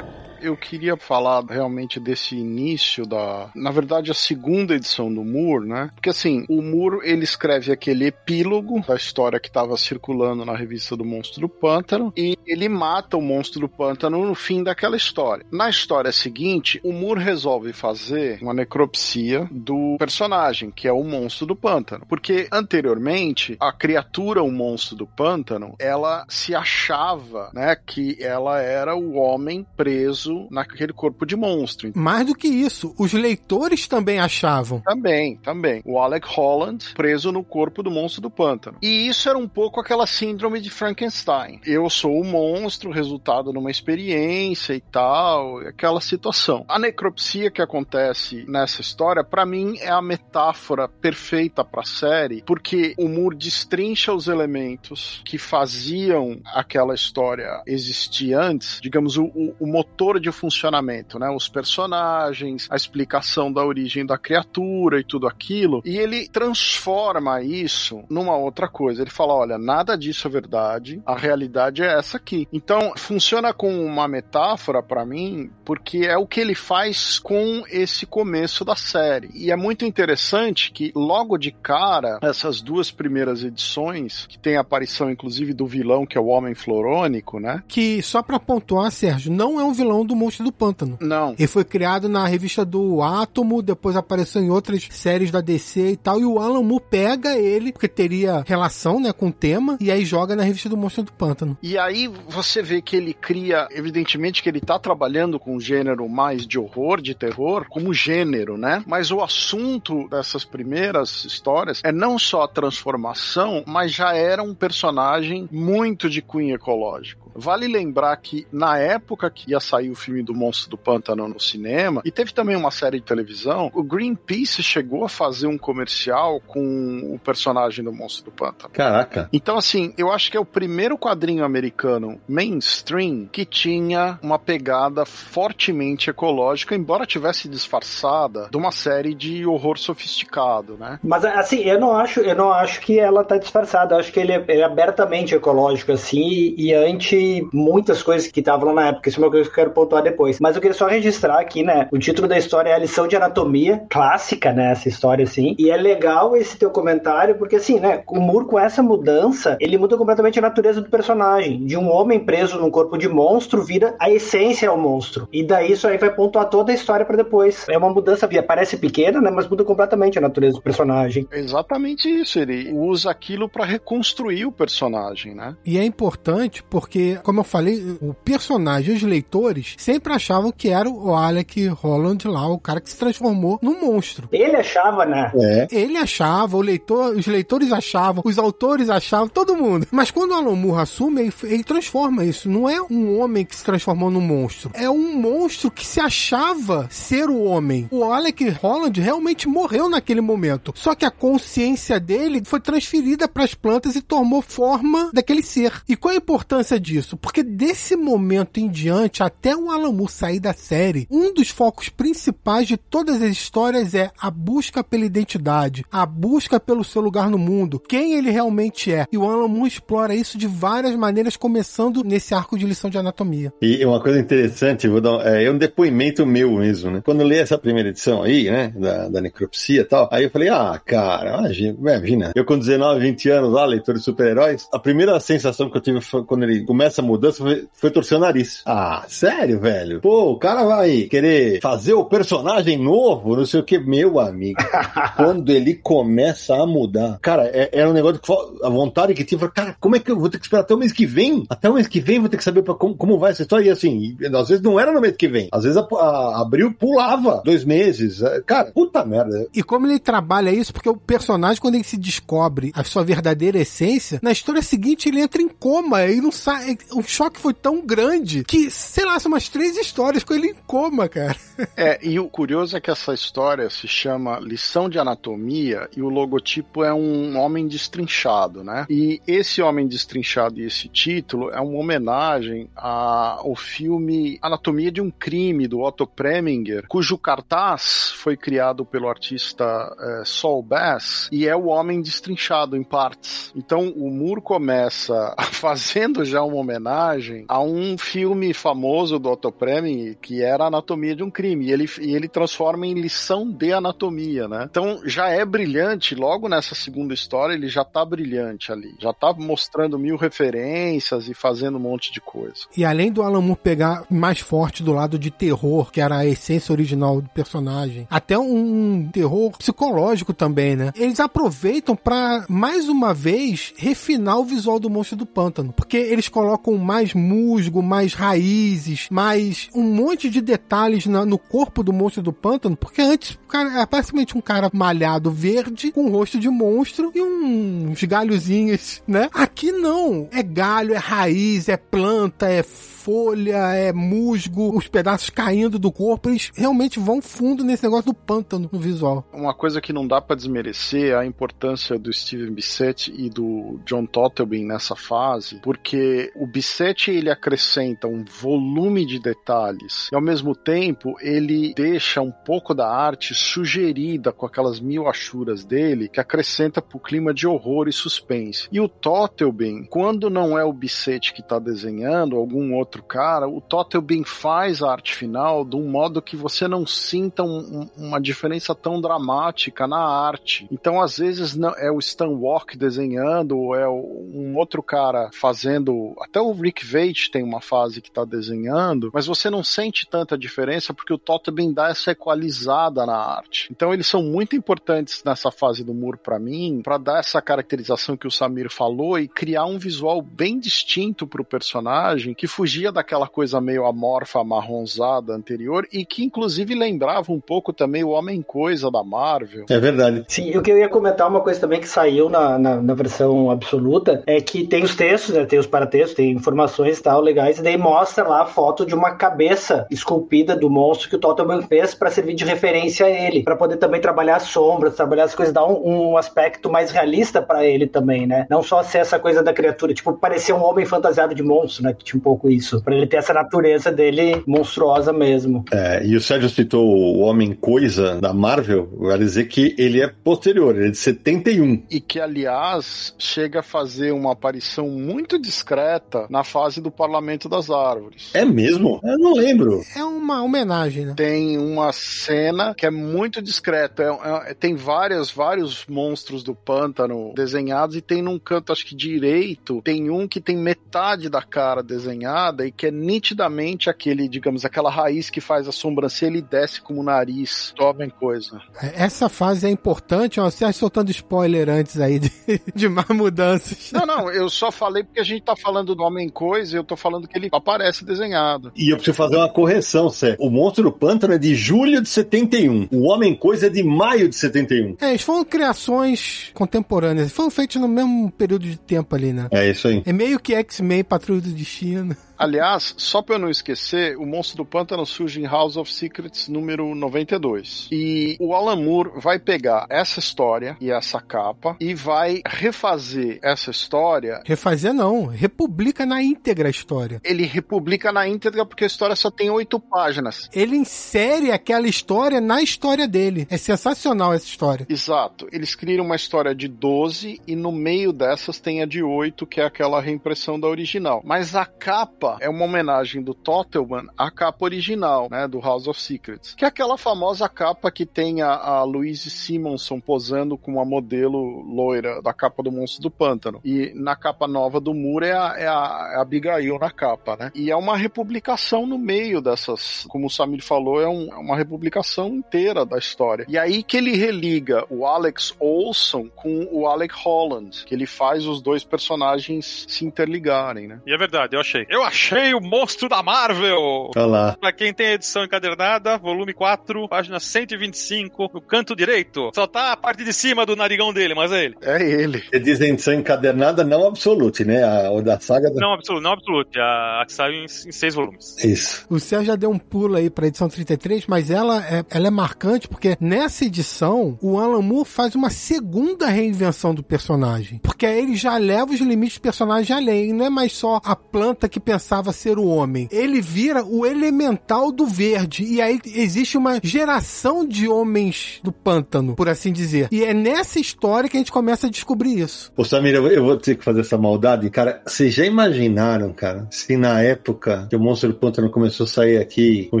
eu 0.42 0.56
queria 0.56 0.96
falar 0.96 1.44
realmente 1.48 2.00
desse 2.00 2.36
início 2.36 3.06
da, 3.06 3.50
na 3.54 3.70
verdade, 3.70 4.10
a 4.10 4.14
segunda 4.14 4.74
edição 4.74 5.12
do 5.12 5.24
Moore, 5.24 5.66
né? 5.66 5.90
Porque 5.94 6.10
assim, 6.10 6.44
o 6.48 6.62
Moore 6.62 7.00
ele 7.02 7.24
escreve 7.24 7.72
aquele 7.72 8.06
epílogo 8.06 8.80
da 8.86 8.94
história 8.94 9.40
que 9.40 9.48
estava 9.48 9.76
circulando 9.76 10.44
na 10.44 10.54
revista 10.54 10.96
do 10.96 11.04
Monstro 11.04 11.40
do 11.40 11.48
Pântano 11.48 12.12
e 12.16 12.36
ele 12.46 12.68
mata 12.68 13.16
o 13.16 13.22
Monstro 13.22 13.60
do 13.60 13.68
Pântano 13.68 14.24
no 14.24 14.34
fim 14.34 14.62
daquela 14.62 14.96
história. 14.96 15.44
Na 15.50 15.68
história 15.68 16.12
seguinte, 16.12 16.80
o 16.82 16.92
Moore 16.92 17.22
resolve 17.22 17.72
fazer 17.72 18.38
uma 18.42 18.54
necropsia 18.54 19.48
do 19.50 19.96
personagem, 19.98 20.70
que 20.70 20.88
é 20.88 20.92
o 20.92 21.04
Monstro 21.04 21.46
do 21.46 21.56
Pântano, 21.56 22.06
porque 22.08 22.48
anteriormente 22.52 23.56
a 23.60 23.72
criatura, 23.72 24.42
o 24.42 24.50
Monstro 24.50 24.96
do 24.96 25.06
Pântano, 25.06 25.74
ela 25.78 26.24
se 26.28 26.54
achava, 26.54 27.50
né, 27.52 27.76
que 27.76 28.16
ela 28.20 28.60
era 28.60 28.94
o 28.94 29.14
homem 29.14 29.66
preso 29.76 30.29
preso 30.30 30.46
naquele 30.50 30.92
corpo 30.92 31.26
de 31.26 31.36
monstro. 31.36 31.92
Mais 31.94 32.26
do 32.26 32.34
que 32.34 32.48
isso, 32.48 32.94
os 32.98 33.12
leitores 33.12 33.88
também 33.88 34.20
achavam. 34.20 34.80
Também, 34.80 35.36
também. 35.36 35.82
O 35.84 35.98
Alec 35.98 36.26
Holland 36.28 36.94
preso 36.94 37.32
no 37.32 37.42
corpo 37.42 37.82
do 37.82 37.90
monstro 37.90 38.22
do 38.22 38.30
pântano. 38.30 38.78
E 38.80 39.08
isso 39.08 39.28
era 39.28 39.38
um 39.38 39.48
pouco 39.48 39.80
aquela 39.80 40.06
síndrome 40.06 40.60
de 40.60 40.70
Frankenstein. 40.70 41.60
Eu 41.66 41.88
sou 41.90 42.20
o 42.20 42.24
monstro, 42.24 42.90
resultado 42.90 43.52
numa 43.52 43.70
experiência 43.70 44.74
e 44.74 44.80
tal, 44.80 45.58
aquela 45.58 46.00
situação. 46.00 46.64
A 46.68 46.78
necropsia 46.78 47.50
que 47.50 47.62
acontece 47.62 48.44
nessa 48.46 48.80
história, 48.80 49.24
para 49.24 49.44
mim, 49.44 49.76
é 49.80 49.90
a 49.90 50.02
metáfora 50.02 50.88
perfeita 50.88 51.64
para 51.64 51.80
a 51.80 51.84
série, 51.84 52.42
porque 52.42 52.94
o 52.98 53.08
Moore 53.08 53.36
destrincha 53.36 54.12
os 54.12 54.28
elementos 54.28 55.20
que 55.24 55.38
faziam 55.38 56.40
aquela 56.44 56.94
história 56.94 57.62
existir 57.66 58.34
antes, 58.34 58.80
digamos, 58.82 59.16
o, 59.16 59.30
o 59.58 59.66
motor 59.66 60.19
de 60.20 60.30
funcionamento, 60.30 61.18
né? 61.18 61.30
Os 61.30 61.48
personagens, 61.48 62.66
a 62.70 62.76
explicação 62.76 63.52
da 63.52 63.64
origem 63.64 64.04
da 64.04 64.18
criatura 64.18 65.00
e 65.00 65.04
tudo 65.04 65.26
aquilo. 65.26 65.82
E 65.84 65.98
ele 65.98 66.28
transforma 66.28 67.42
isso 67.42 68.04
numa 68.08 68.36
outra 68.36 68.68
coisa. 68.68 69.02
Ele 69.02 69.10
fala: 69.10 69.34
olha, 69.34 69.58
nada 69.58 69.96
disso 69.96 70.26
é 70.26 70.30
verdade, 70.30 71.02
a 71.04 71.16
realidade 71.16 71.82
é 71.82 71.98
essa 71.98 72.16
aqui. 72.16 72.46
Então, 72.52 72.92
funciona 72.96 73.52
com 73.52 73.84
uma 73.84 74.06
metáfora 74.06 74.82
para 74.82 75.04
mim, 75.04 75.50
porque 75.64 75.98
é 75.98 76.16
o 76.16 76.26
que 76.26 76.40
ele 76.40 76.54
faz 76.54 77.18
com 77.18 77.62
esse 77.68 78.06
começo 78.06 78.64
da 78.64 78.76
série. 78.76 79.30
E 79.34 79.50
é 79.50 79.56
muito 79.56 79.84
interessante 79.84 80.72
que 80.72 80.92
logo 80.94 81.38
de 81.38 81.50
cara, 81.50 82.18
essas 82.22 82.60
duas 82.60 82.90
primeiras 82.90 83.42
edições, 83.42 84.26
que 84.26 84.38
tem 84.38 84.56
a 84.56 84.60
aparição 84.60 85.10
inclusive 85.10 85.52
do 85.52 85.66
vilão, 85.66 86.06
que 86.06 86.16
é 86.16 86.20
o 86.20 86.26
Homem 86.26 86.54
Florônico, 86.54 87.38
né? 87.38 87.62
Que 87.68 88.02
só 88.02 88.22
para 88.22 88.38
pontuar, 88.38 88.90
Sérgio, 88.90 89.32
não 89.32 89.60
é 89.60 89.64
um 89.64 89.72
vilão 89.72 90.04
do 90.10 90.16
Monstro 90.16 90.44
do 90.44 90.52
Pântano. 90.52 90.98
Não. 91.00 91.34
Ele 91.38 91.46
foi 91.46 91.64
criado 91.64 92.08
na 92.08 92.26
revista 92.26 92.64
do 92.64 93.00
Átomo, 93.00 93.62
depois 93.62 93.94
apareceu 93.96 94.42
em 94.42 94.50
outras 94.50 94.86
séries 94.90 95.30
da 95.30 95.40
DC 95.40 95.92
e 95.92 95.96
tal, 95.96 96.20
e 96.20 96.24
o 96.24 96.40
Alan 96.40 96.62
Moore 96.62 96.84
pega 96.90 97.38
ele, 97.38 97.72
porque 97.72 97.86
teria 97.86 98.42
relação, 98.46 99.00
né, 99.00 99.12
com 99.12 99.28
o 99.28 99.32
tema, 99.32 99.78
e 99.80 99.90
aí 99.90 100.04
joga 100.04 100.34
na 100.34 100.42
revista 100.42 100.68
do 100.68 100.76
Monstro 100.76 101.04
do 101.04 101.12
Pântano. 101.12 101.56
E 101.62 101.78
aí 101.78 102.08
você 102.28 102.60
vê 102.60 102.82
que 102.82 102.96
ele 102.96 103.14
cria, 103.14 103.68
evidentemente 103.70 104.42
que 104.42 104.48
ele 104.48 104.60
tá 104.60 104.78
trabalhando 104.78 105.38
com 105.38 105.54
um 105.54 105.60
gênero 105.60 106.08
mais 106.08 106.44
de 106.46 106.58
horror, 106.58 107.00
de 107.00 107.14
terror, 107.14 107.66
como 107.68 107.94
gênero, 107.94 108.58
né? 108.58 108.82
Mas 108.86 109.12
o 109.12 109.20
assunto 109.20 110.08
dessas 110.08 110.44
primeiras 110.44 111.24
histórias 111.24 111.80
é 111.84 111.92
não 111.92 112.18
só 112.18 112.42
a 112.42 112.48
transformação, 112.48 113.62
mas 113.64 113.92
já 113.92 114.12
era 114.12 114.42
um 114.42 114.54
personagem 114.54 115.48
muito 115.52 116.10
de 116.10 116.20
cunho 116.20 116.54
ecológico. 116.54 117.29
Vale 117.34 117.66
lembrar 117.66 118.16
que 118.16 118.46
na 118.52 118.78
época 118.78 119.30
que 119.30 119.50
ia 119.50 119.60
sair 119.60 119.90
o 119.90 119.94
filme 119.94 120.22
do 120.22 120.34
Monstro 120.34 120.70
do 120.70 120.78
Pântano 120.78 121.28
no 121.28 121.40
cinema, 121.40 122.02
e 122.04 122.10
teve 122.10 122.32
também 122.32 122.56
uma 122.56 122.70
série 122.70 122.98
de 122.98 123.06
televisão, 123.06 123.70
o 123.74 123.82
Greenpeace 123.82 124.62
chegou 124.62 125.04
a 125.04 125.08
fazer 125.08 125.46
um 125.46 125.58
comercial 125.58 126.40
com 126.46 127.14
o 127.14 127.18
personagem 127.18 127.84
do 127.84 127.92
Monstro 127.92 128.26
do 128.26 128.30
Pântano. 128.30 128.72
Caraca. 128.72 129.28
Então, 129.32 129.56
assim, 129.56 129.92
eu 129.96 130.10
acho 130.10 130.30
que 130.30 130.36
é 130.36 130.40
o 130.40 130.44
primeiro 130.44 130.96
quadrinho 130.96 131.44
americano 131.44 132.20
mainstream 132.28 133.28
que 133.30 133.44
tinha 133.44 134.18
uma 134.22 134.38
pegada 134.38 135.04
fortemente 135.04 136.10
ecológica, 136.10 136.74
embora 136.74 137.06
tivesse 137.06 137.48
disfarçada 137.48 138.48
de 138.50 138.56
uma 138.56 138.72
série 138.72 139.14
de 139.14 139.46
horror 139.46 139.78
sofisticado, 139.78 140.76
né? 140.78 140.98
Mas 141.02 141.24
assim, 141.24 141.60
eu 141.60 141.78
não 141.78 141.96
acho, 141.96 142.20
eu 142.20 142.34
não 142.34 142.50
acho 142.52 142.80
que 142.80 142.98
ela 142.98 143.24
tá 143.24 143.36
disfarçada. 143.36 143.94
Eu 143.94 144.00
acho 144.00 144.12
que 144.12 144.20
ele 144.20 144.32
é, 144.32 144.44
ele 144.48 144.60
é 144.60 144.64
abertamente 144.64 145.34
ecológico, 145.34 145.92
assim, 145.92 146.20
e, 146.20 146.68
e 146.68 146.74
anti 146.74 147.19
muitas 147.52 148.02
coisas 148.02 148.30
que 148.30 148.40
estavam 148.40 148.68
lá 148.68 148.74
na 148.74 148.88
época. 148.88 149.08
Isso 149.08 149.20
é 149.20 149.24
uma 149.24 149.30
coisa 149.30 149.44
que 149.44 149.50
eu 149.50 149.54
quero 149.54 149.70
pontuar 149.70 150.02
depois. 150.02 150.38
Mas 150.40 150.54
eu 150.54 150.62
queria 150.62 150.76
só 150.76 150.86
registrar 150.86 151.38
aqui, 151.38 151.62
né? 151.62 151.88
O 151.92 151.98
título 151.98 152.28
da 152.28 152.38
história 152.38 152.70
é 152.70 152.74
a 152.74 152.78
lição 152.78 153.06
de 153.06 153.16
anatomia, 153.16 153.82
clássica, 153.88 154.52
né? 154.52 154.72
Essa 154.72 154.88
história, 154.88 155.24
assim. 155.24 155.54
E 155.58 155.70
é 155.70 155.76
legal 155.76 156.36
esse 156.36 156.56
teu 156.56 156.70
comentário, 156.70 157.36
porque, 157.36 157.56
assim, 157.56 157.80
né? 157.80 158.02
O 158.06 158.20
Moore, 158.20 158.46
com 158.46 158.58
essa 158.58 158.82
mudança, 158.82 159.56
ele 159.60 159.78
muda 159.78 159.96
completamente 159.96 160.38
a 160.38 160.42
natureza 160.42 160.80
do 160.80 160.90
personagem. 160.90 161.64
De 161.64 161.76
um 161.76 161.90
homem 161.90 162.20
preso 162.20 162.58
num 162.58 162.70
corpo 162.70 162.96
de 162.96 163.08
monstro, 163.08 163.62
vira 163.62 163.94
a 163.98 164.10
essência 164.10 164.68
ao 164.68 164.78
monstro. 164.78 165.28
E 165.32 165.42
daí 165.42 165.72
isso 165.72 165.86
aí 165.86 165.98
vai 165.98 166.14
pontuar 166.14 166.48
toda 166.48 166.72
a 166.72 166.74
história 166.74 167.04
para 167.04 167.16
depois. 167.16 167.66
É 167.68 167.78
uma 167.78 167.90
mudança, 167.90 168.28
parece 168.46 168.76
pequena, 168.76 169.20
né? 169.20 169.30
Mas 169.30 169.48
muda 169.48 169.64
completamente 169.64 170.18
a 170.18 170.20
natureza 170.20 170.56
do 170.56 170.62
personagem. 170.62 171.26
Exatamente 171.32 172.08
isso. 172.08 172.38
Ele 172.38 172.72
usa 172.72 173.10
aquilo 173.10 173.48
para 173.48 173.64
reconstruir 173.64 174.44
o 174.46 174.52
personagem, 174.52 175.34
né? 175.34 175.56
E 175.64 175.78
é 175.78 175.84
importante 175.84 176.62
porque 176.62 177.09
como 177.16 177.40
eu 177.40 177.44
falei, 177.44 177.96
o 178.00 178.14
personagem, 178.14 178.94
os 178.94 179.02
leitores, 179.02 179.74
sempre 179.78 180.12
achavam 180.12 180.52
que 180.52 180.68
era 180.68 180.88
o 180.88 181.14
Alec 181.14 181.66
Holland 181.68 182.26
lá, 182.28 182.46
o 182.48 182.58
cara 182.58 182.80
que 182.80 182.90
se 182.90 182.96
transformou 182.96 183.58
num 183.62 183.80
monstro. 183.80 184.28
Ele 184.32 184.56
achava, 184.56 185.04
né? 185.04 185.32
É. 185.34 185.68
Ele 185.70 185.96
achava, 185.96 186.56
o 186.56 186.60
leitor, 186.60 187.16
os 187.16 187.26
leitores 187.26 187.72
achavam, 187.72 188.22
os 188.24 188.38
autores 188.38 188.90
achavam, 188.90 189.28
todo 189.28 189.56
mundo. 189.56 189.86
Mas 189.90 190.10
quando 190.10 190.32
o 190.32 190.34
Alan 190.34 190.56
Moore 190.56 190.82
assume, 190.82 191.22
ele, 191.22 191.32
ele 191.44 191.64
transforma 191.64 192.24
isso. 192.24 192.48
Não 192.48 192.68
é 192.68 192.80
um 192.80 193.18
homem 193.18 193.44
que 193.44 193.56
se 193.56 193.64
transformou 193.64 194.10
num 194.10 194.20
monstro. 194.20 194.70
É 194.74 194.88
um 194.88 195.16
monstro 195.16 195.70
que 195.70 195.86
se 195.86 196.00
achava 196.00 196.86
ser 196.90 197.28
o 197.28 197.42
homem. 197.42 197.88
O 197.90 198.04
Alec 198.04 198.48
Holland 198.50 199.00
realmente 199.00 199.48
morreu 199.48 199.88
naquele 199.88 200.20
momento. 200.20 200.72
Só 200.76 200.94
que 200.94 201.04
a 201.04 201.10
consciência 201.10 201.98
dele 201.98 202.42
foi 202.44 202.60
transferida 202.60 203.28
para 203.28 203.44
as 203.44 203.54
plantas 203.54 203.96
e 203.96 204.02
tomou 204.02 204.42
forma 204.42 205.10
daquele 205.12 205.42
ser. 205.42 205.82
E 205.88 205.96
qual 205.96 206.12
a 206.12 206.16
importância 206.16 206.78
disso? 206.78 206.99
Porque 207.16 207.42
desse 207.42 207.96
momento 207.96 208.58
em 208.58 208.68
diante, 208.68 209.22
até 209.22 209.56
o 209.56 209.70
Alan 209.70 209.92
Moore 209.92 210.12
sair 210.12 210.40
da 210.40 210.52
série, 210.52 211.06
um 211.10 211.32
dos 211.32 211.48
focos 211.48 211.88
principais 211.88 212.66
de 212.66 212.76
todas 212.76 213.22
as 213.22 213.30
histórias 213.30 213.94
é 213.94 214.10
a 214.20 214.30
busca 214.30 214.82
pela 214.82 215.04
identidade, 215.04 215.84
a 215.90 216.04
busca 216.04 216.58
pelo 216.58 216.84
seu 216.84 217.02
lugar 217.02 217.30
no 217.30 217.38
mundo, 217.38 217.80
quem 217.80 218.14
ele 218.14 218.30
realmente 218.30 218.92
é. 218.92 219.06
E 219.10 219.18
o 219.18 219.28
Alan 219.28 219.48
Moore 219.48 219.68
explora 219.68 220.14
isso 220.14 220.36
de 220.38 220.46
várias 220.46 220.94
maneiras, 220.96 221.36
começando 221.36 222.02
nesse 222.04 222.34
arco 222.34 222.58
de 222.58 222.66
lição 222.66 222.90
de 222.90 222.98
anatomia. 222.98 223.52
E 223.60 223.84
uma 223.84 224.00
coisa 224.00 224.18
interessante, 224.18 224.88
vou 224.88 225.00
dar, 225.00 225.26
é, 225.26 225.44
é 225.44 225.50
um 225.50 225.58
depoimento 225.58 226.26
meu 226.26 226.52
mesmo, 226.52 226.90
né? 226.90 227.02
Quando 227.04 227.20
eu 227.20 227.28
li 227.28 227.38
essa 227.38 227.58
primeira 227.58 227.88
edição 227.88 228.22
aí, 228.22 228.50
né, 228.50 228.72
da, 228.76 229.08
da 229.08 229.20
necropsia 229.20 229.82
e 229.82 229.84
tal, 229.84 230.08
aí 230.12 230.24
eu 230.24 230.30
falei, 230.30 230.48
ah, 230.48 230.80
cara, 230.84 231.38
imagina, 231.38 231.76
imagina, 231.78 232.32
eu 232.34 232.44
com 232.44 232.58
19, 232.58 233.00
20 233.00 233.30
anos 233.30 233.52
lá, 233.52 233.64
leitor 233.64 233.94
de 233.94 234.02
super-heróis, 234.02 234.68
a 234.72 234.78
primeira 234.78 235.18
sensação 235.20 235.70
que 235.70 235.76
eu 235.76 235.80
tive 235.80 236.00
foi, 236.00 236.24
quando 236.24 236.44
ele 236.44 236.64
começa 236.64 236.89
a 236.98 237.02
mudança 237.02 237.42
foi, 237.42 237.66
foi 237.72 237.90
torcer 237.90 238.18
o 238.18 238.20
nariz. 238.20 238.62
Ah, 238.66 239.04
sério, 239.08 239.60
velho? 239.60 240.00
Pô, 240.00 240.32
o 240.32 240.38
cara 240.38 240.64
vai 240.64 241.02
querer 241.02 241.60
fazer 241.60 241.94
o 241.94 242.04
personagem 242.04 242.78
novo, 242.78 243.36
não 243.36 243.46
sei 243.46 243.60
o 243.60 243.64
que, 243.64 243.78
meu 243.78 244.18
amigo. 244.18 244.58
quando 245.16 245.50
ele 245.50 245.74
começa 245.74 246.54
a 246.54 246.66
mudar, 246.66 247.18
cara, 247.20 247.44
é, 247.46 247.70
era 247.72 247.88
um 247.88 247.92
negócio 247.92 248.20
que 248.20 248.32
a 248.64 248.68
vontade 248.68 249.14
que 249.14 249.24
tinha, 249.24 249.48
cara, 249.48 249.76
como 249.80 249.96
é 249.96 249.98
que 249.98 250.10
eu 250.10 250.18
vou 250.18 250.28
ter 250.28 250.38
que 250.38 250.44
esperar 250.44 250.62
até 250.62 250.74
o 250.74 250.78
mês 250.78 250.92
que 250.92 251.06
vem? 251.06 251.44
Até 251.48 251.68
o 251.68 251.74
mês 251.74 251.86
que 251.86 252.00
vem 252.00 252.20
vou 252.20 252.28
ter 252.28 252.36
que 252.36 252.44
saber 252.44 252.62
pra, 252.62 252.74
como, 252.74 252.94
como 252.94 253.18
vai 253.18 253.32
essa 253.32 253.42
história. 253.42 253.66
E 253.66 253.70
assim, 253.70 254.16
e, 254.20 254.26
às 254.26 254.48
vezes 254.48 254.62
não 254.62 254.78
era 254.78 254.92
no 254.92 255.00
mês 255.00 255.16
que 255.16 255.28
vem, 255.28 255.48
às 255.52 255.64
vezes 255.64 255.76
a, 255.76 255.82
a, 255.82 256.40
abril 256.40 256.72
pulava 256.72 257.42
dois 257.44 257.64
meses. 257.64 258.22
É, 258.22 258.40
cara, 258.42 258.70
puta 258.72 259.04
merda. 259.04 259.46
E 259.54 259.62
como 259.62 259.86
ele 259.86 259.98
trabalha 259.98 260.50
isso, 260.50 260.72
porque 260.72 260.88
o 260.88 260.96
personagem, 260.96 261.60
quando 261.60 261.74
ele 261.74 261.84
se 261.84 261.96
descobre 261.96 262.72
a 262.74 262.84
sua 262.84 263.04
verdadeira 263.04 263.58
essência, 263.58 264.18
na 264.22 264.32
história 264.32 264.62
seguinte 264.62 265.08
ele 265.08 265.20
entra 265.20 265.42
em 265.42 265.48
coma 265.48 266.04
e 266.06 266.20
não 266.20 266.32
sai. 266.32 266.76
O 266.92 267.02
choque 267.02 267.38
foi 267.38 267.54
tão 267.54 267.84
grande 267.84 268.44
que, 268.44 268.70
sei 268.70 269.04
lá, 269.04 269.18
são 269.18 269.30
umas 269.30 269.48
três 269.48 269.76
histórias 269.76 270.24
com 270.24 270.34
ele 270.34 270.48
em 270.48 270.54
coma, 270.66 271.08
cara. 271.08 271.36
É, 271.76 271.98
e 272.02 272.18
o 272.18 272.28
curioso 272.28 272.76
é 272.76 272.80
que 272.80 272.90
essa 272.90 273.12
história 273.12 273.68
se 273.70 273.86
chama 273.86 274.38
Lição 274.40 274.88
de 274.88 274.98
Anatomia 274.98 275.88
e 275.96 276.02
o 276.02 276.08
logotipo 276.08 276.84
é 276.84 276.92
um 276.92 277.38
homem 277.38 277.66
destrinchado, 277.66 278.64
né? 278.64 278.86
E 278.88 279.20
esse 279.26 279.60
homem 279.62 279.86
destrinchado 279.86 280.60
e 280.60 280.64
esse 280.64 280.88
título 280.88 281.50
é 281.50 281.60
uma 281.60 281.78
homenagem 281.78 282.68
ao 282.74 283.54
filme 283.54 284.38
Anatomia 284.42 284.90
de 284.90 285.00
um 285.00 285.10
Crime, 285.10 285.68
do 285.68 285.80
Otto 285.80 286.06
Preminger, 286.06 286.86
cujo 286.88 287.18
cartaz 287.18 288.12
foi 288.16 288.36
criado 288.36 288.84
pelo 288.84 289.08
artista 289.08 289.64
é, 289.98 290.22
Saul 290.24 290.62
Bass 290.62 291.28
e 291.30 291.46
é 291.46 291.54
o 291.54 291.66
homem 291.66 292.00
destrinchado 292.00 292.76
em 292.76 292.82
partes. 292.82 293.52
Então 293.54 293.88
o 293.90 294.10
Moore 294.10 294.40
começa 294.40 295.34
fazendo 295.52 296.24
já 296.24 296.42
uma 296.42 296.58
homenagem 296.70 297.44
a 297.48 297.60
um 297.60 297.98
filme 297.98 298.54
famoso 298.54 299.18
do 299.18 299.30
Otto 299.30 299.50
Preminger 299.50 300.16
que 300.20 300.42
era 300.42 300.66
Anatomia 300.66 301.16
de 301.16 301.22
um 301.22 301.30
Crime 301.30 301.66
e 301.66 301.72
ele, 301.72 301.88
e 302.00 302.14
ele 302.14 302.28
transforma 302.28 302.86
em 302.86 302.94
lição 302.94 303.50
de 303.50 303.72
anatomia, 303.72 304.46
né? 304.46 304.66
Então 304.70 305.00
já 305.04 305.28
é 305.28 305.44
brilhante, 305.44 306.14
logo 306.14 306.48
nessa 306.48 306.74
segunda 306.74 307.12
história 307.14 307.54
ele 307.54 307.68
já 307.68 307.84
tá 307.84 308.04
brilhante 308.04 308.72
ali, 308.72 308.94
já 308.98 309.12
tá 309.12 309.32
mostrando 309.32 309.98
mil 309.98 310.16
referências 310.16 311.28
e 311.28 311.34
fazendo 311.34 311.76
um 311.76 311.80
monte 311.80 312.12
de 312.12 312.20
coisa. 312.20 312.66
E 312.76 312.84
além 312.84 313.10
do 313.10 313.22
Alan 313.22 313.40
Moore 313.40 313.60
pegar 313.62 314.04
mais 314.10 314.38
forte 314.38 314.82
do 314.82 314.92
lado 314.92 315.18
de 315.18 315.30
terror, 315.30 315.90
que 315.90 316.00
era 316.00 316.18
a 316.18 316.26
essência 316.26 316.72
original 316.72 317.20
do 317.20 317.28
personagem, 317.30 318.06
até 318.10 318.38
um 318.38 319.08
terror 319.12 319.50
psicológico 319.56 320.32
também, 320.32 320.76
né? 320.76 320.92
Eles 320.96 321.20
aproveitam 321.20 321.96
para 321.96 322.44
mais 322.48 322.88
uma 322.88 323.12
vez 323.12 323.72
refinar 323.76 324.38
o 324.38 324.44
visual 324.44 324.78
do 324.78 324.90
monstro 324.90 325.16
do 325.16 325.26
pântano, 325.26 325.72
porque 325.72 325.96
eles 325.96 326.28
colocam 326.28 326.59
mais 326.78 327.14
musgo, 327.14 327.82
mais 327.82 328.14
raízes, 328.14 329.08
mais 329.10 329.68
um 329.74 329.82
monte 329.82 330.28
de 330.28 330.40
detalhes 330.40 331.06
na, 331.06 331.24
no 331.24 331.38
corpo 331.38 331.82
do 331.82 331.92
monstro 331.92 332.22
do 332.22 332.32
pântano, 332.32 332.76
porque 332.76 333.00
antes 333.00 333.32
o 333.32 333.48
cara 333.48 333.80
é 333.80 333.86
basicamente 333.86 334.36
um 334.36 334.40
cara 334.40 334.70
malhado 334.72 335.30
verde 335.30 335.92
com 335.92 336.04
um 336.04 336.10
rosto 336.10 336.38
de 336.38 336.48
monstro 336.48 337.10
e 337.14 337.22
uns 337.22 338.02
galhozinhos, 338.04 339.02
né? 339.06 339.28
Aqui 339.32 339.72
não, 339.72 340.28
é 340.32 340.42
galho, 340.42 340.94
é 340.94 340.98
raiz, 340.98 341.68
é 341.68 341.76
planta, 341.76 342.48
é 342.48 342.62
folha, 343.02 343.74
é 343.74 343.92
musgo, 343.92 344.76
os 344.76 344.86
pedaços 344.86 345.30
caindo 345.30 345.78
do 345.78 345.90
corpo, 345.90 346.28
eles 346.28 346.50
realmente 346.54 346.98
vão 346.98 347.22
fundo 347.22 347.64
nesse 347.64 347.82
negócio 347.82 348.06
do 348.06 348.14
pântano 348.14 348.68
no 348.70 348.78
visual. 348.78 349.26
Uma 349.32 349.54
coisa 349.54 349.80
que 349.80 349.92
não 349.92 350.06
dá 350.06 350.20
para 350.20 350.36
desmerecer 350.36 351.12
é 351.12 351.16
a 351.16 351.24
importância 351.24 351.98
do 351.98 352.12
Steven 352.12 352.52
Bissett 352.52 353.10
e 353.16 353.30
do 353.30 353.80
John 353.86 354.04
Tottelbin 354.04 354.66
nessa 354.66 354.94
fase, 354.94 355.60
porque 355.62 356.30
o 356.36 356.46
Bissett 356.46 357.10
ele 357.10 357.30
acrescenta 357.30 358.06
um 358.06 358.24
volume 358.24 359.06
de 359.06 359.18
detalhes 359.18 360.08
e 360.12 360.14
ao 360.14 360.20
mesmo 360.20 360.54
tempo 360.54 361.14
ele 361.20 361.72
deixa 361.74 362.20
um 362.20 362.30
pouco 362.30 362.74
da 362.74 362.88
arte 362.88 363.34
sugerida 363.34 364.32
com 364.32 364.44
aquelas 364.44 364.78
mil 364.78 365.08
achuras 365.08 365.64
dele 365.64 366.08
que 366.08 366.20
acrescenta 366.20 366.82
pro 366.82 366.98
clima 366.98 367.32
de 367.32 367.46
horror 367.46 367.88
e 367.88 367.92
suspense. 367.92 368.68
E 368.70 368.78
o 368.78 368.88
Tottelbin, 368.88 369.84
quando 369.84 370.28
não 370.28 370.58
é 370.58 370.64
o 370.64 370.72
Bissett 370.72 371.32
que 371.32 371.40
está 371.40 371.58
desenhando, 371.58 372.36
algum 372.36 372.74
outro 372.74 372.89
outro 372.90 373.02
cara, 373.04 373.48
o 373.48 373.60
Totelbin 373.60 374.24
faz 374.24 374.82
a 374.82 374.90
arte 374.90 375.14
final 375.14 375.64
de 375.64 375.76
um 375.76 375.88
modo 375.88 376.20
que 376.20 376.36
você 376.36 376.66
não 376.66 376.84
sinta 376.84 377.44
um, 377.44 377.88
um, 377.96 378.06
uma 378.08 378.20
diferença 378.20 378.74
tão 378.74 379.00
dramática 379.00 379.86
na 379.86 379.98
arte. 379.98 380.66
Então, 380.72 381.00
às 381.00 381.18
vezes, 381.18 381.54
não, 381.54 381.70
é 381.76 381.88
o 381.88 382.00
Stan 382.00 382.28
Walk 382.28 382.76
desenhando, 382.76 383.56
ou 383.56 383.76
é 383.76 383.88
um 383.88 384.56
outro 384.56 384.82
cara 384.82 385.30
fazendo. 385.32 386.16
Até 386.20 386.40
o 386.40 386.50
Rick 386.50 386.84
Veitch 386.84 387.28
tem 387.28 387.44
uma 387.44 387.60
fase 387.60 388.00
que 388.00 388.08
está 388.08 388.24
desenhando, 388.24 389.10
mas 389.14 389.26
você 389.26 389.48
não 389.48 389.62
sente 389.62 390.08
tanta 390.08 390.36
diferença 390.36 390.92
porque 390.92 391.14
o 391.14 391.18
Totelbin 391.18 391.72
dá 391.72 391.90
essa 391.90 392.10
equalizada 392.10 393.06
na 393.06 393.16
arte. 393.16 393.68
Então, 393.70 393.94
eles 393.94 394.08
são 394.08 394.20
muito 394.20 394.56
importantes 394.56 395.22
nessa 395.24 395.52
fase 395.52 395.84
do 395.84 395.94
muro 395.94 396.18
para 396.18 396.40
mim, 396.40 396.80
para 396.82 396.98
dar 396.98 397.20
essa 397.20 397.40
caracterização 397.40 398.16
que 398.16 398.26
o 398.26 398.30
Samir 398.32 398.68
falou 398.68 399.16
e 399.16 399.28
criar 399.28 399.66
um 399.66 399.78
visual 399.78 400.20
bem 400.20 400.58
distinto 400.58 401.24
para 401.24 401.40
o 401.40 401.44
personagem 401.44 402.34
que 402.34 402.48
fugia 402.48 402.79
fugia 402.80 402.90
daquela 402.90 403.26
coisa 403.26 403.60
meio 403.60 403.84
amorfa, 403.84 404.42
marronzada 404.42 405.34
anterior 405.34 405.86
e 405.92 406.02
que 406.02 406.24
inclusive 406.24 406.74
lembrava 406.74 407.30
um 407.30 407.38
pouco 407.38 407.74
também 407.74 408.02
o 408.02 408.08
Homem-Coisa 408.08 408.90
da 408.90 409.04
Marvel. 409.04 409.66
É 409.68 409.78
verdade. 409.78 410.24
Sim, 410.28 410.56
o 410.56 410.62
que 410.62 410.72
eu 410.72 410.78
ia 410.78 410.88
comentar, 410.88 411.28
uma 411.28 411.42
coisa 411.42 411.60
também 411.60 411.78
que 411.78 411.88
saiu 411.88 412.30
na, 412.30 412.58
na, 412.58 412.76
na 412.76 412.94
versão 412.94 413.50
absoluta, 413.50 414.22
é 414.26 414.40
que 414.40 414.66
tem 414.66 414.82
os 414.82 414.96
textos, 414.96 415.34
né, 415.34 415.44
tem 415.44 415.58
os 415.58 415.66
paratextos, 415.66 416.14
tem 416.14 416.30
informações 416.30 416.98
e 416.98 417.02
tal, 417.02 417.20
legais, 417.20 417.58
e 417.58 417.62
daí 417.62 417.76
mostra 417.76 418.26
lá 418.26 418.42
a 418.42 418.46
foto 418.46 418.86
de 418.86 418.94
uma 418.94 419.10
cabeça 419.10 419.86
esculpida 419.90 420.56
do 420.56 420.70
monstro 420.70 421.10
que 421.10 421.16
o 421.16 421.18
Toteman 421.18 421.60
fez 421.62 421.94
para 421.94 422.10
servir 422.10 422.34
de 422.34 422.44
referência 422.44 423.04
a 423.04 423.10
ele, 423.10 423.42
para 423.42 423.56
poder 423.56 423.76
também 423.76 424.00
trabalhar 424.00 424.36
as 424.36 424.44
sombras, 424.44 424.94
trabalhar 424.94 425.24
as 425.24 425.34
coisas, 425.34 425.52
dar 425.52 425.66
um, 425.66 426.12
um 426.12 426.16
aspecto 426.16 426.70
mais 426.70 426.90
realista 426.90 427.42
para 427.42 427.66
ele 427.66 427.86
também, 427.86 428.26
né? 428.26 428.46
Não 428.48 428.62
só 428.62 428.82
ser 428.82 428.98
essa 428.98 429.18
coisa 429.18 429.42
da 429.42 429.52
criatura, 429.52 429.92
tipo, 429.92 430.14
parecer 430.14 430.54
um 430.54 430.62
homem 430.62 430.86
fantasiado 430.86 431.34
de 431.34 431.42
monstro, 431.42 431.84
né? 431.84 431.92
Que 431.92 432.04
tinha 432.04 432.18
um 432.18 432.22
pouco 432.22 432.48
isso 432.48 432.69
isso, 432.70 432.82
para 432.82 432.94
ele 432.94 433.06
ter 433.06 433.16
essa 433.16 433.34
natureza 433.34 433.90
dele 433.90 434.42
monstruosa 434.46 435.12
mesmo. 435.12 435.64
É, 435.72 436.04
e 436.06 436.16
o 436.16 436.20
Sérgio 436.20 436.48
citou 436.48 436.86
o 436.86 437.20
Homem-Coisa 437.20 438.20
da 438.20 438.32
Marvel, 438.32 438.88
vai 438.98 439.18
dizer 439.18 439.46
que 439.46 439.74
ele 439.76 440.00
é 440.00 440.08
posterior, 440.08 440.76
ele 440.76 440.88
é 440.88 440.90
de 440.90 440.98
71. 440.98 441.84
E 441.90 442.00
que, 442.00 442.20
aliás, 442.20 443.14
chega 443.18 443.60
a 443.60 443.62
fazer 443.62 444.12
uma 444.12 444.32
aparição 444.32 444.88
muito 444.88 445.38
discreta 445.38 446.26
na 446.30 446.44
fase 446.44 446.80
do 446.80 446.90
Parlamento 446.90 447.48
das 447.48 447.70
Árvores. 447.70 448.30
É 448.32 448.44
mesmo? 448.44 449.00
Eu 449.02 449.18
não 449.18 449.34
lembro. 449.34 449.82
É 449.96 450.04
uma 450.04 450.42
homenagem, 450.42 451.06
né? 451.06 451.14
Tem 451.16 451.58
uma 451.58 451.92
cena 451.92 452.74
que 452.74 452.86
é 452.86 452.90
muito 452.90 453.42
discreta. 453.42 454.02
É, 454.02 454.50
é, 454.50 454.54
tem 454.54 454.74
várias, 454.74 455.30
vários 455.30 455.84
monstros 455.88 456.42
do 456.42 456.54
pântano 456.54 457.32
desenhados 457.34 457.96
e 457.96 458.00
tem 458.00 458.22
num 458.22 458.38
canto, 458.38 458.72
acho 458.72 458.86
que 458.86 458.94
direito, 458.94 459.80
tem 459.82 460.10
um 460.10 460.28
que 460.28 460.40
tem 460.40 460.56
metade 460.56 461.28
da 461.28 461.42
cara 461.42 461.82
desenhada 461.82 462.59
e 462.66 462.72
que 462.72 462.86
é 462.86 462.90
nitidamente 462.90 463.90
aquele, 463.90 464.28
digamos, 464.28 464.64
aquela 464.64 464.90
raiz 464.90 465.30
que 465.30 465.40
faz 465.40 465.68
a 465.68 465.72
sobrancelha 465.72 466.38
e 466.38 466.42
desce 466.42 466.80
como 466.80 467.00
o 467.00 467.04
nariz. 467.04 467.72
Tomem 467.76 468.10
coisa. 468.10 468.60
É, 468.82 469.04
essa 469.04 469.28
fase 469.28 469.66
é 469.66 469.70
importante, 469.70 470.40
ó, 470.40 470.50
você 470.50 470.70
soltando 470.72 471.10
spoiler 471.10 471.68
antes 471.68 472.00
aí 472.00 472.18
de, 472.18 472.32
de 472.74 472.88
mais 472.88 473.08
mudanças. 473.08 473.90
Não, 473.92 474.06
não, 474.06 474.30
eu 474.30 474.48
só 474.48 474.70
falei 474.70 475.04
porque 475.04 475.20
a 475.20 475.24
gente 475.24 475.42
tá 475.42 475.54
falando 475.56 475.94
do 475.94 476.02
Homem 476.02 476.28
Coisa 476.28 476.74
e 476.74 476.78
eu 476.78 476.84
tô 476.84 476.96
falando 476.96 477.28
que 477.28 477.36
ele 477.36 477.48
aparece 477.52 478.04
desenhado. 478.04 478.72
E 478.74 478.90
eu 478.90 478.96
preciso 478.96 479.16
fazer 479.16 479.36
uma 479.36 479.52
correção, 479.52 480.08
Sé. 480.08 480.36
O 480.38 480.48
Monstro 480.50 480.84
do 480.84 480.92
Pântano 480.92 481.34
é 481.34 481.38
de 481.38 481.54
julho 481.54 482.00
de 482.00 482.08
71. 482.08 482.88
O 482.90 483.08
Homem 483.08 483.34
Coisa 483.34 483.66
é 483.66 483.70
de 483.70 483.82
maio 483.82 484.28
de 484.28 484.36
71. 484.36 484.96
É, 485.00 485.10
eles 485.10 485.22
foram 485.22 485.44
criações 485.44 486.50
contemporâneas. 486.54 487.32
Foram 487.32 487.50
feitos 487.50 487.76
no 487.76 487.88
mesmo 487.88 488.30
período 488.30 488.66
de 488.66 488.78
tempo 488.78 489.14
ali, 489.14 489.32
né? 489.32 489.48
É 489.50 489.70
isso 489.70 489.88
aí. 489.88 490.02
É 490.04 490.12
meio 490.12 490.38
que 490.38 490.54
X-Men 490.54 491.04
Patrulha 491.04 491.40
do 491.40 491.50
Destino. 491.50 492.16
Aliás, 492.40 492.94
só 492.96 493.20
pra 493.20 493.34
eu 493.34 493.38
não 493.38 493.50
esquecer, 493.50 494.16
o 494.16 494.24
Monstro 494.24 494.56
do 494.56 494.64
Pântano 494.64 495.04
surge 495.04 495.42
em 495.42 495.44
House 495.44 495.76
of 495.76 495.92
Secrets 495.92 496.48
número 496.48 496.94
92. 496.94 497.86
E 497.92 498.34
o 498.40 498.54
Alan 498.54 498.76
Moore 498.76 499.10
vai 499.16 499.38
pegar 499.38 499.86
essa 499.90 500.20
história 500.20 500.74
e 500.80 500.90
essa 500.90 501.20
capa 501.20 501.76
e 501.78 501.92
vai 501.92 502.40
refazer 502.46 503.38
essa 503.42 503.70
história. 503.70 504.40
Refazer 504.46 504.94
não, 504.94 505.26
republica 505.26 506.06
na 506.06 506.22
íntegra 506.22 506.68
a 506.68 506.70
história. 506.70 507.20
Ele 507.22 507.44
republica 507.44 508.10
na 508.10 508.26
íntegra 508.26 508.64
porque 508.64 508.84
a 508.84 508.86
história 508.86 509.14
só 509.14 509.30
tem 509.30 509.50
oito 509.50 509.78
páginas. 509.78 510.48
Ele 510.50 510.76
insere 510.76 511.52
aquela 511.52 511.88
história 511.88 512.40
na 512.40 512.62
história 512.62 513.06
dele. 513.06 513.46
É 513.50 513.58
sensacional 513.58 514.32
essa 514.32 514.46
história. 514.46 514.86
Exato. 514.88 515.46
Eles 515.52 515.74
criam 515.74 516.06
uma 516.06 516.16
história 516.16 516.54
de 516.54 516.68
12 516.68 517.38
e 517.46 517.54
no 517.54 517.70
meio 517.70 518.14
dessas 518.14 518.58
tem 518.58 518.80
a 518.80 518.86
de 518.86 519.02
8, 519.02 519.46
que 519.46 519.60
é 519.60 519.64
aquela 519.66 520.00
reimpressão 520.00 520.58
da 520.58 520.66
original. 520.66 521.20
Mas 521.22 521.54
a 521.54 521.66
capa 521.66 522.29
é 522.40 522.48
uma 522.48 522.64
homenagem 522.64 523.22
do 523.22 523.34
Totelman 523.34 524.08
à 524.16 524.30
capa 524.30 524.64
original, 524.64 525.28
né, 525.30 525.48
do 525.48 525.60
House 525.60 525.86
of 525.86 526.00
Secrets. 526.00 526.54
Que 526.54 526.64
é 526.64 526.68
aquela 526.68 526.96
famosa 526.96 527.48
capa 527.48 527.90
que 527.90 528.06
tem 528.06 528.42
a, 528.42 528.52
a 528.52 528.84
Louise 528.84 529.30
Simonson 529.30 530.00
posando 530.00 530.56
com 530.56 530.72
uma 530.72 530.84
modelo 530.84 531.62
loira 531.62 532.20
da 532.22 532.32
capa 532.32 532.62
do 532.62 532.72
Monstro 532.72 533.02
do 533.02 533.10
Pântano. 533.10 533.60
E 533.64 533.92
na 533.94 534.16
capa 534.16 534.46
nova 534.46 534.80
do 534.80 534.94
Moore 534.94 535.26
é 535.26 535.32
a, 535.32 535.54
é 535.56 535.66
a, 535.66 536.10
é 536.12 536.16
a 536.16 536.22
Abigail 536.22 536.78
na 536.78 536.90
capa, 536.90 537.36
né? 537.36 537.50
E 537.54 537.70
é 537.70 537.76
uma 537.76 537.96
republicação 537.96 538.86
no 538.86 538.98
meio 538.98 539.40
dessas, 539.40 540.04
como 540.08 540.26
o 540.26 540.30
Samir 540.30 540.62
falou, 540.62 541.00
é 541.00 541.08
um, 541.08 541.32
é 541.32 541.36
uma 541.36 541.56
republicação 541.56 542.28
inteira 542.28 542.84
da 542.84 542.98
história. 542.98 543.44
E 543.48 543.58
aí 543.58 543.82
que 543.82 543.96
ele 543.96 544.16
religa 544.16 544.84
o 544.90 545.06
Alex 545.06 545.54
Olson 545.58 546.28
com 546.28 546.68
o 546.70 546.86
Alec 546.86 547.14
Holland, 547.14 547.84
que 547.84 547.94
ele 547.94 548.06
faz 548.06 548.46
os 548.46 548.62
dois 548.62 548.84
personagens 548.84 549.86
se 549.88 550.04
interligarem, 550.04 550.86
né? 550.86 551.00
E 551.06 551.12
é 551.12 551.18
verdade, 551.18 551.56
eu 551.56 551.60
achei. 551.60 551.86
Eu 551.88 552.02
achei 552.02 552.19
o 552.54 552.60
monstro 552.60 553.08
da 553.08 553.22
Marvel! 553.22 554.10
Olha 554.14 554.26
lá. 554.26 554.56
Pra 554.60 554.72
quem 554.72 554.92
tem 554.92 555.06
a 555.08 555.14
edição 555.14 555.44
encadernada, 555.44 556.18
volume 556.18 556.52
4, 556.52 557.08
página 557.08 557.40
125, 557.40 558.50
no 558.54 558.60
canto 558.60 558.94
direito. 558.94 559.50
Só 559.54 559.66
tá 559.66 559.92
a 559.92 559.96
parte 559.96 560.24
de 560.24 560.32
cima 560.32 560.66
do 560.66 560.76
narigão 560.76 561.12
dele, 561.12 561.34
mas 561.34 561.52
é 561.52 561.64
ele. 561.64 561.76
É 561.82 562.02
ele. 562.02 562.42
Você 562.50 562.60
diz 562.60 562.80
edição 562.80 563.14
encadernada, 563.14 563.84
não 563.84 564.06
absolute, 564.06 564.64
né? 564.64 564.82
A, 564.82 565.10
o 565.10 565.22
da 565.22 565.38
saga. 565.40 565.70
Da... 565.70 565.80
Não, 565.80 565.94
absoluto, 565.94 566.22
não 566.22 566.32
absoluto. 566.32 566.80
A, 566.80 567.22
a 567.22 567.26
que 567.26 567.32
saiu 567.32 567.54
em, 567.54 567.64
em 567.64 567.92
seis 567.92 568.14
volumes. 568.14 568.56
Isso. 568.64 569.06
O 569.08 569.18
Sérgio 569.18 569.46
já 569.46 569.56
deu 569.56 569.70
um 569.70 569.78
pulo 569.78 570.16
aí 570.16 570.30
pra 570.30 570.46
edição 570.46 570.68
33, 570.68 571.26
mas 571.26 571.50
ela 571.50 571.84
é, 571.86 572.04
ela 572.10 572.26
é 572.26 572.30
marcante 572.30 572.88
porque 572.88 573.16
nessa 573.20 573.64
edição 573.64 574.38
o 574.40 574.58
Alan 574.58 574.82
Moore 574.82 575.08
faz 575.08 575.34
uma 575.34 575.50
segunda 575.50 576.26
reinvenção 576.26 576.94
do 576.94 577.02
personagem. 577.02 577.78
Porque 577.82 578.06
aí 578.06 578.18
ele 578.18 578.36
já 578.36 578.56
leva 578.56 578.92
os 578.92 579.00
limites 579.00 579.38
do 579.38 579.42
personagem 579.42 579.96
além. 579.96 580.32
Não 580.32 580.44
é 580.44 580.50
mais 580.50 580.72
só 580.72 581.00
a 581.04 581.16
planta 581.16 581.68
que 581.68 581.80
pensava 582.00 582.32
ser 582.32 582.58
o 582.58 582.64
homem. 582.64 583.06
Ele 583.12 583.42
vira 583.42 583.84
o 583.84 584.06
elemental 584.06 584.90
do 584.90 585.06
verde. 585.06 585.64
E 585.64 585.82
aí 585.82 586.00
existe 586.06 586.56
uma 586.56 586.80
geração 586.82 587.66
de 587.66 587.86
homens 587.86 588.58
do 588.64 588.72
pântano, 588.72 589.36
por 589.36 589.50
assim 589.50 589.70
dizer. 589.70 590.08
E 590.10 590.24
é 590.24 590.32
nessa 590.32 590.80
história 590.80 591.28
que 591.28 591.36
a 591.36 591.40
gente 591.40 591.52
começa 591.52 591.86
a 591.86 591.90
descobrir 591.90 592.40
isso. 592.40 592.72
Ô 592.74 592.84
Samir, 592.84 593.14
eu, 593.14 593.44
vou 593.44 593.56
ter 593.58 593.76
que 593.76 593.84
fazer 593.84 594.00
essa 594.00 594.16
maldade. 594.16 594.70
Cara, 594.70 595.02
vocês 595.06 595.34
já 595.34 595.44
imaginaram, 595.44 596.32
cara, 596.32 596.66
se 596.70 596.96
na 596.96 597.20
época 597.20 597.86
que 597.90 597.96
o 597.96 598.00
Monstro 598.00 598.30
do 598.30 598.36
Pântano 598.36 598.70
começou 598.70 599.04
a 599.04 599.08
sair 599.08 599.36
aqui, 599.36 599.88
o 599.92 600.00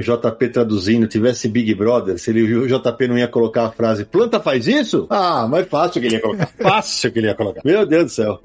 JP 0.00 0.48
traduzindo, 0.48 1.06
tivesse 1.06 1.48
Big 1.48 1.74
Brother, 1.74 2.18
se 2.18 2.30
ele, 2.30 2.54
o 2.54 2.66
JP 2.66 3.08
não 3.08 3.18
ia 3.18 3.28
colocar 3.28 3.66
a 3.66 3.70
frase 3.70 4.06
planta 4.06 4.40
faz 4.40 4.66
isso? 4.66 5.06
Ah, 5.10 5.46
mas 5.48 5.68
fácil 5.68 6.00
que 6.00 6.06
ele 6.06 6.16
ia 6.16 6.22
colocar. 6.22 6.46
fácil 6.58 7.12
que 7.12 7.18
ele 7.18 7.26
ia 7.26 7.34
colocar. 7.34 7.60
Meu 7.62 7.84
Deus 7.84 8.04
do 8.04 8.10
céu. 8.10 8.40